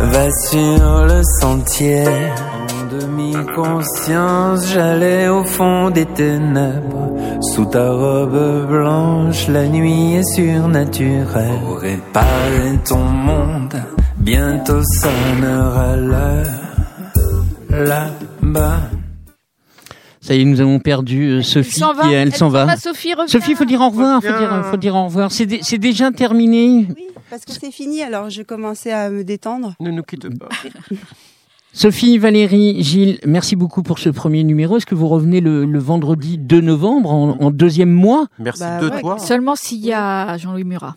va 0.00 0.30
sur 0.48 1.04
le 1.04 1.20
sentier. 1.40 2.06
En 2.06 2.98
demi-conscience, 2.98 4.66
j'allais 4.72 5.28
au 5.28 5.44
fond 5.44 5.90
des 5.90 6.06
ténèbres. 6.06 7.10
Sous 7.52 7.66
ta 7.66 7.90
robe 7.90 8.66
blanche, 8.66 9.48
la 9.48 9.66
nuit 9.66 10.14
est 10.14 10.34
surnaturelle. 10.34 11.60
Pour 11.62 11.80
réparer 11.80 12.78
ton 12.88 13.04
monde, 13.04 13.76
bientôt 14.16 14.82
sonnera 15.02 15.96
l'heure. 15.96 16.46
Là-bas. 17.68 18.95
Ça 20.26 20.34
y 20.34 20.40
est, 20.40 20.44
nous 20.44 20.60
avons 20.60 20.78
perdu 20.80 21.28
euh, 21.30 21.42
Sophie. 21.42 21.78
s'en 21.78 21.94
va. 21.94 22.02
qui, 22.02 22.08
elle 22.12 22.28
Elle 22.28 22.34
s'en 22.34 22.48
va. 22.48 22.64
va, 22.64 22.76
Sophie, 22.76 23.12
reviens. 23.14 23.28
Sophie, 23.28 23.54
faut 23.54 23.64
dire 23.64 23.80
au 23.80 23.88
revoir. 23.90 24.20
Faut 24.22 24.28
dire, 24.38 24.64
faut 24.70 24.76
dire 24.76 24.94
au 24.96 25.04
revoir. 25.04 25.30
C'est 25.30 25.46
dé- 25.46 25.60
c'est 25.62 25.78
déjà 25.78 26.10
terminé. 26.10 26.86
Oui, 26.96 27.06
parce 27.30 27.44
que 27.44 27.52
c'est 27.52 27.70
fini, 27.70 28.02
alors 28.02 28.28
je 28.28 28.42
commençais 28.42 28.90
à 28.92 29.08
me 29.10 29.22
détendre. 29.24 29.74
Ne 29.80 29.90
nous 29.90 30.02
quitte 30.02 30.28
pas. 30.38 30.48
Sophie, 31.72 32.16
Valérie, 32.16 32.82
Gilles, 32.82 33.18
merci 33.26 33.54
beaucoup 33.54 33.82
pour 33.82 33.98
ce 33.98 34.08
premier 34.08 34.42
numéro. 34.44 34.78
Est-ce 34.78 34.86
que 34.86 34.94
vous 34.94 35.08
revenez 35.08 35.40
le, 35.42 35.66
le 35.66 35.78
vendredi 35.78 36.38
2 36.38 36.60
novembre 36.62 37.12
en, 37.12 37.36
en 37.38 37.50
deuxième 37.50 37.90
mois? 37.92 38.28
Merci 38.38 38.60
Bah 38.60 38.80
de 38.80 38.88
ouais. 38.88 39.00
toi. 39.02 39.18
Seulement 39.18 39.56
s'il 39.56 39.84
y 39.84 39.92
a 39.92 40.38
Jean-Louis 40.38 40.64
Murat. 40.64 40.96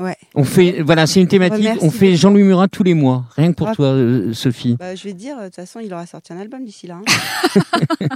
Ouais. 0.00 0.16
On 0.34 0.44
fait, 0.44 0.80
voilà, 0.84 1.06
c'est 1.06 1.20
une 1.20 1.28
thématique. 1.28 1.58
Remercie 1.58 1.78
On 1.84 1.90
fait. 1.90 2.16
Jean-Louis 2.16 2.42
Murat 2.44 2.68
tous 2.68 2.82
les 2.82 2.94
mois. 2.94 3.24
Rien 3.36 3.50
que 3.52 3.56
pour 3.56 3.68
Ah. 3.68 3.74
toi, 3.74 3.86
euh, 3.86 4.32
Sophie. 4.32 4.76
Bah, 4.78 4.94
je 4.94 5.04
vais 5.04 5.12
te 5.12 5.18
dire, 5.18 5.36
de 5.38 5.44
toute 5.44 5.56
façon, 5.56 5.80
il 5.80 5.92
aura 5.92 6.06
sorti 6.06 6.32
un 6.32 6.38
album 6.40 6.64
d'ici 6.64 6.86
là. 6.86 6.96
hein. 6.96 7.60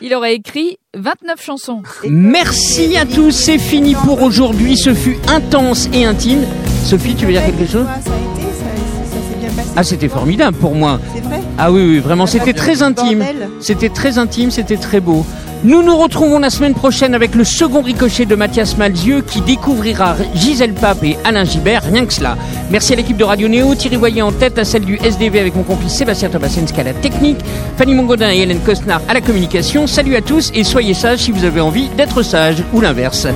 Il 0.00 0.14
aurait 0.14 0.34
écrit 0.34 0.78
29 0.94 1.42
chansons. 1.44 1.82
Merci 2.08 2.96
à 2.96 3.04
tous. 3.06 3.30
C'est 3.32 3.58
fini 3.58 3.94
pour 3.94 4.22
aujourd'hui. 4.22 4.76
Ce 4.76 4.94
fut 4.94 5.16
intense 5.28 5.88
et 5.92 6.04
intime. 6.04 6.44
Sophie, 6.84 7.14
tu 7.14 7.26
veux 7.26 7.32
dire 7.32 7.44
quelque 7.44 7.66
chose? 7.70 7.86
Ça 7.86 7.92
a 7.92 7.98
été, 7.98 8.42
ça, 8.52 8.64
ça 9.04 9.28
s'est 9.28 9.38
bien 9.38 9.50
passé. 9.50 9.68
Ah, 9.76 9.84
c'était 9.84 10.08
formidable 10.08 10.56
pour 10.56 10.74
moi. 10.74 11.00
C'est 11.14 11.20
vrai? 11.20 11.40
Ah 11.58 11.70
oui, 11.70 11.82
oui, 11.82 11.98
vraiment, 11.98 12.26
c'était 12.26 12.52
très 12.54 12.82
intime. 12.82 13.22
C'était 13.60 13.88
très 13.90 14.18
intime, 14.18 14.50
c'était 14.50 14.76
très 14.76 15.00
beau. 15.00 15.24
Nous 15.64 15.80
nous 15.84 15.96
retrouvons 15.96 16.40
la 16.40 16.50
semaine 16.50 16.74
prochaine 16.74 17.14
avec 17.14 17.36
le 17.36 17.44
second 17.44 17.82
ricochet 17.82 18.26
de 18.26 18.34
Mathias 18.34 18.76
Malzieux 18.76 19.22
qui 19.22 19.40
découvrira 19.42 20.16
Gisèle 20.34 20.74
Pape 20.74 21.04
et 21.04 21.16
Alain 21.22 21.44
Gibert, 21.44 21.84
rien 21.84 22.04
que 22.04 22.12
cela. 22.12 22.36
Merci 22.72 22.94
à 22.94 22.96
l'équipe 22.96 23.16
de 23.16 23.22
Radio 23.22 23.46
Néo, 23.46 23.72
Thierry 23.76 23.94
Voyer 23.94 24.22
en 24.22 24.32
tête, 24.32 24.58
à 24.58 24.64
celle 24.64 24.84
du 24.84 24.96
SDV 24.96 25.38
avec 25.38 25.54
mon 25.54 25.62
complice 25.62 25.92
Sébastien 25.92 26.30
Tobasenski 26.30 26.80
à 26.80 26.84
la 26.84 26.94
technique, 26.94 27.38
Fanny 27.78 27.94
Mongodin 27.94 28.32
et 28.32 28.38
Hélène 28.38 28.58
Cosnard 28.58 29.02
à 29.06 29.14
la 29.14 29.20
communication. 29.20 29.86
Salut 29.86 30.16
à 30.16 30.20
tous 30.20 30.50
et 30.52 30.64
soyez 30.64 30.94
sages 30.94 31.20
si 31.20 31.30
vous 31.30 31.44
avez 31.44 31.60
envie 31.60 31.88
d'être 31.90 32.22
sage 32.22 32.64
ou 32.72 32.80
l'inverse. 32.80 33.28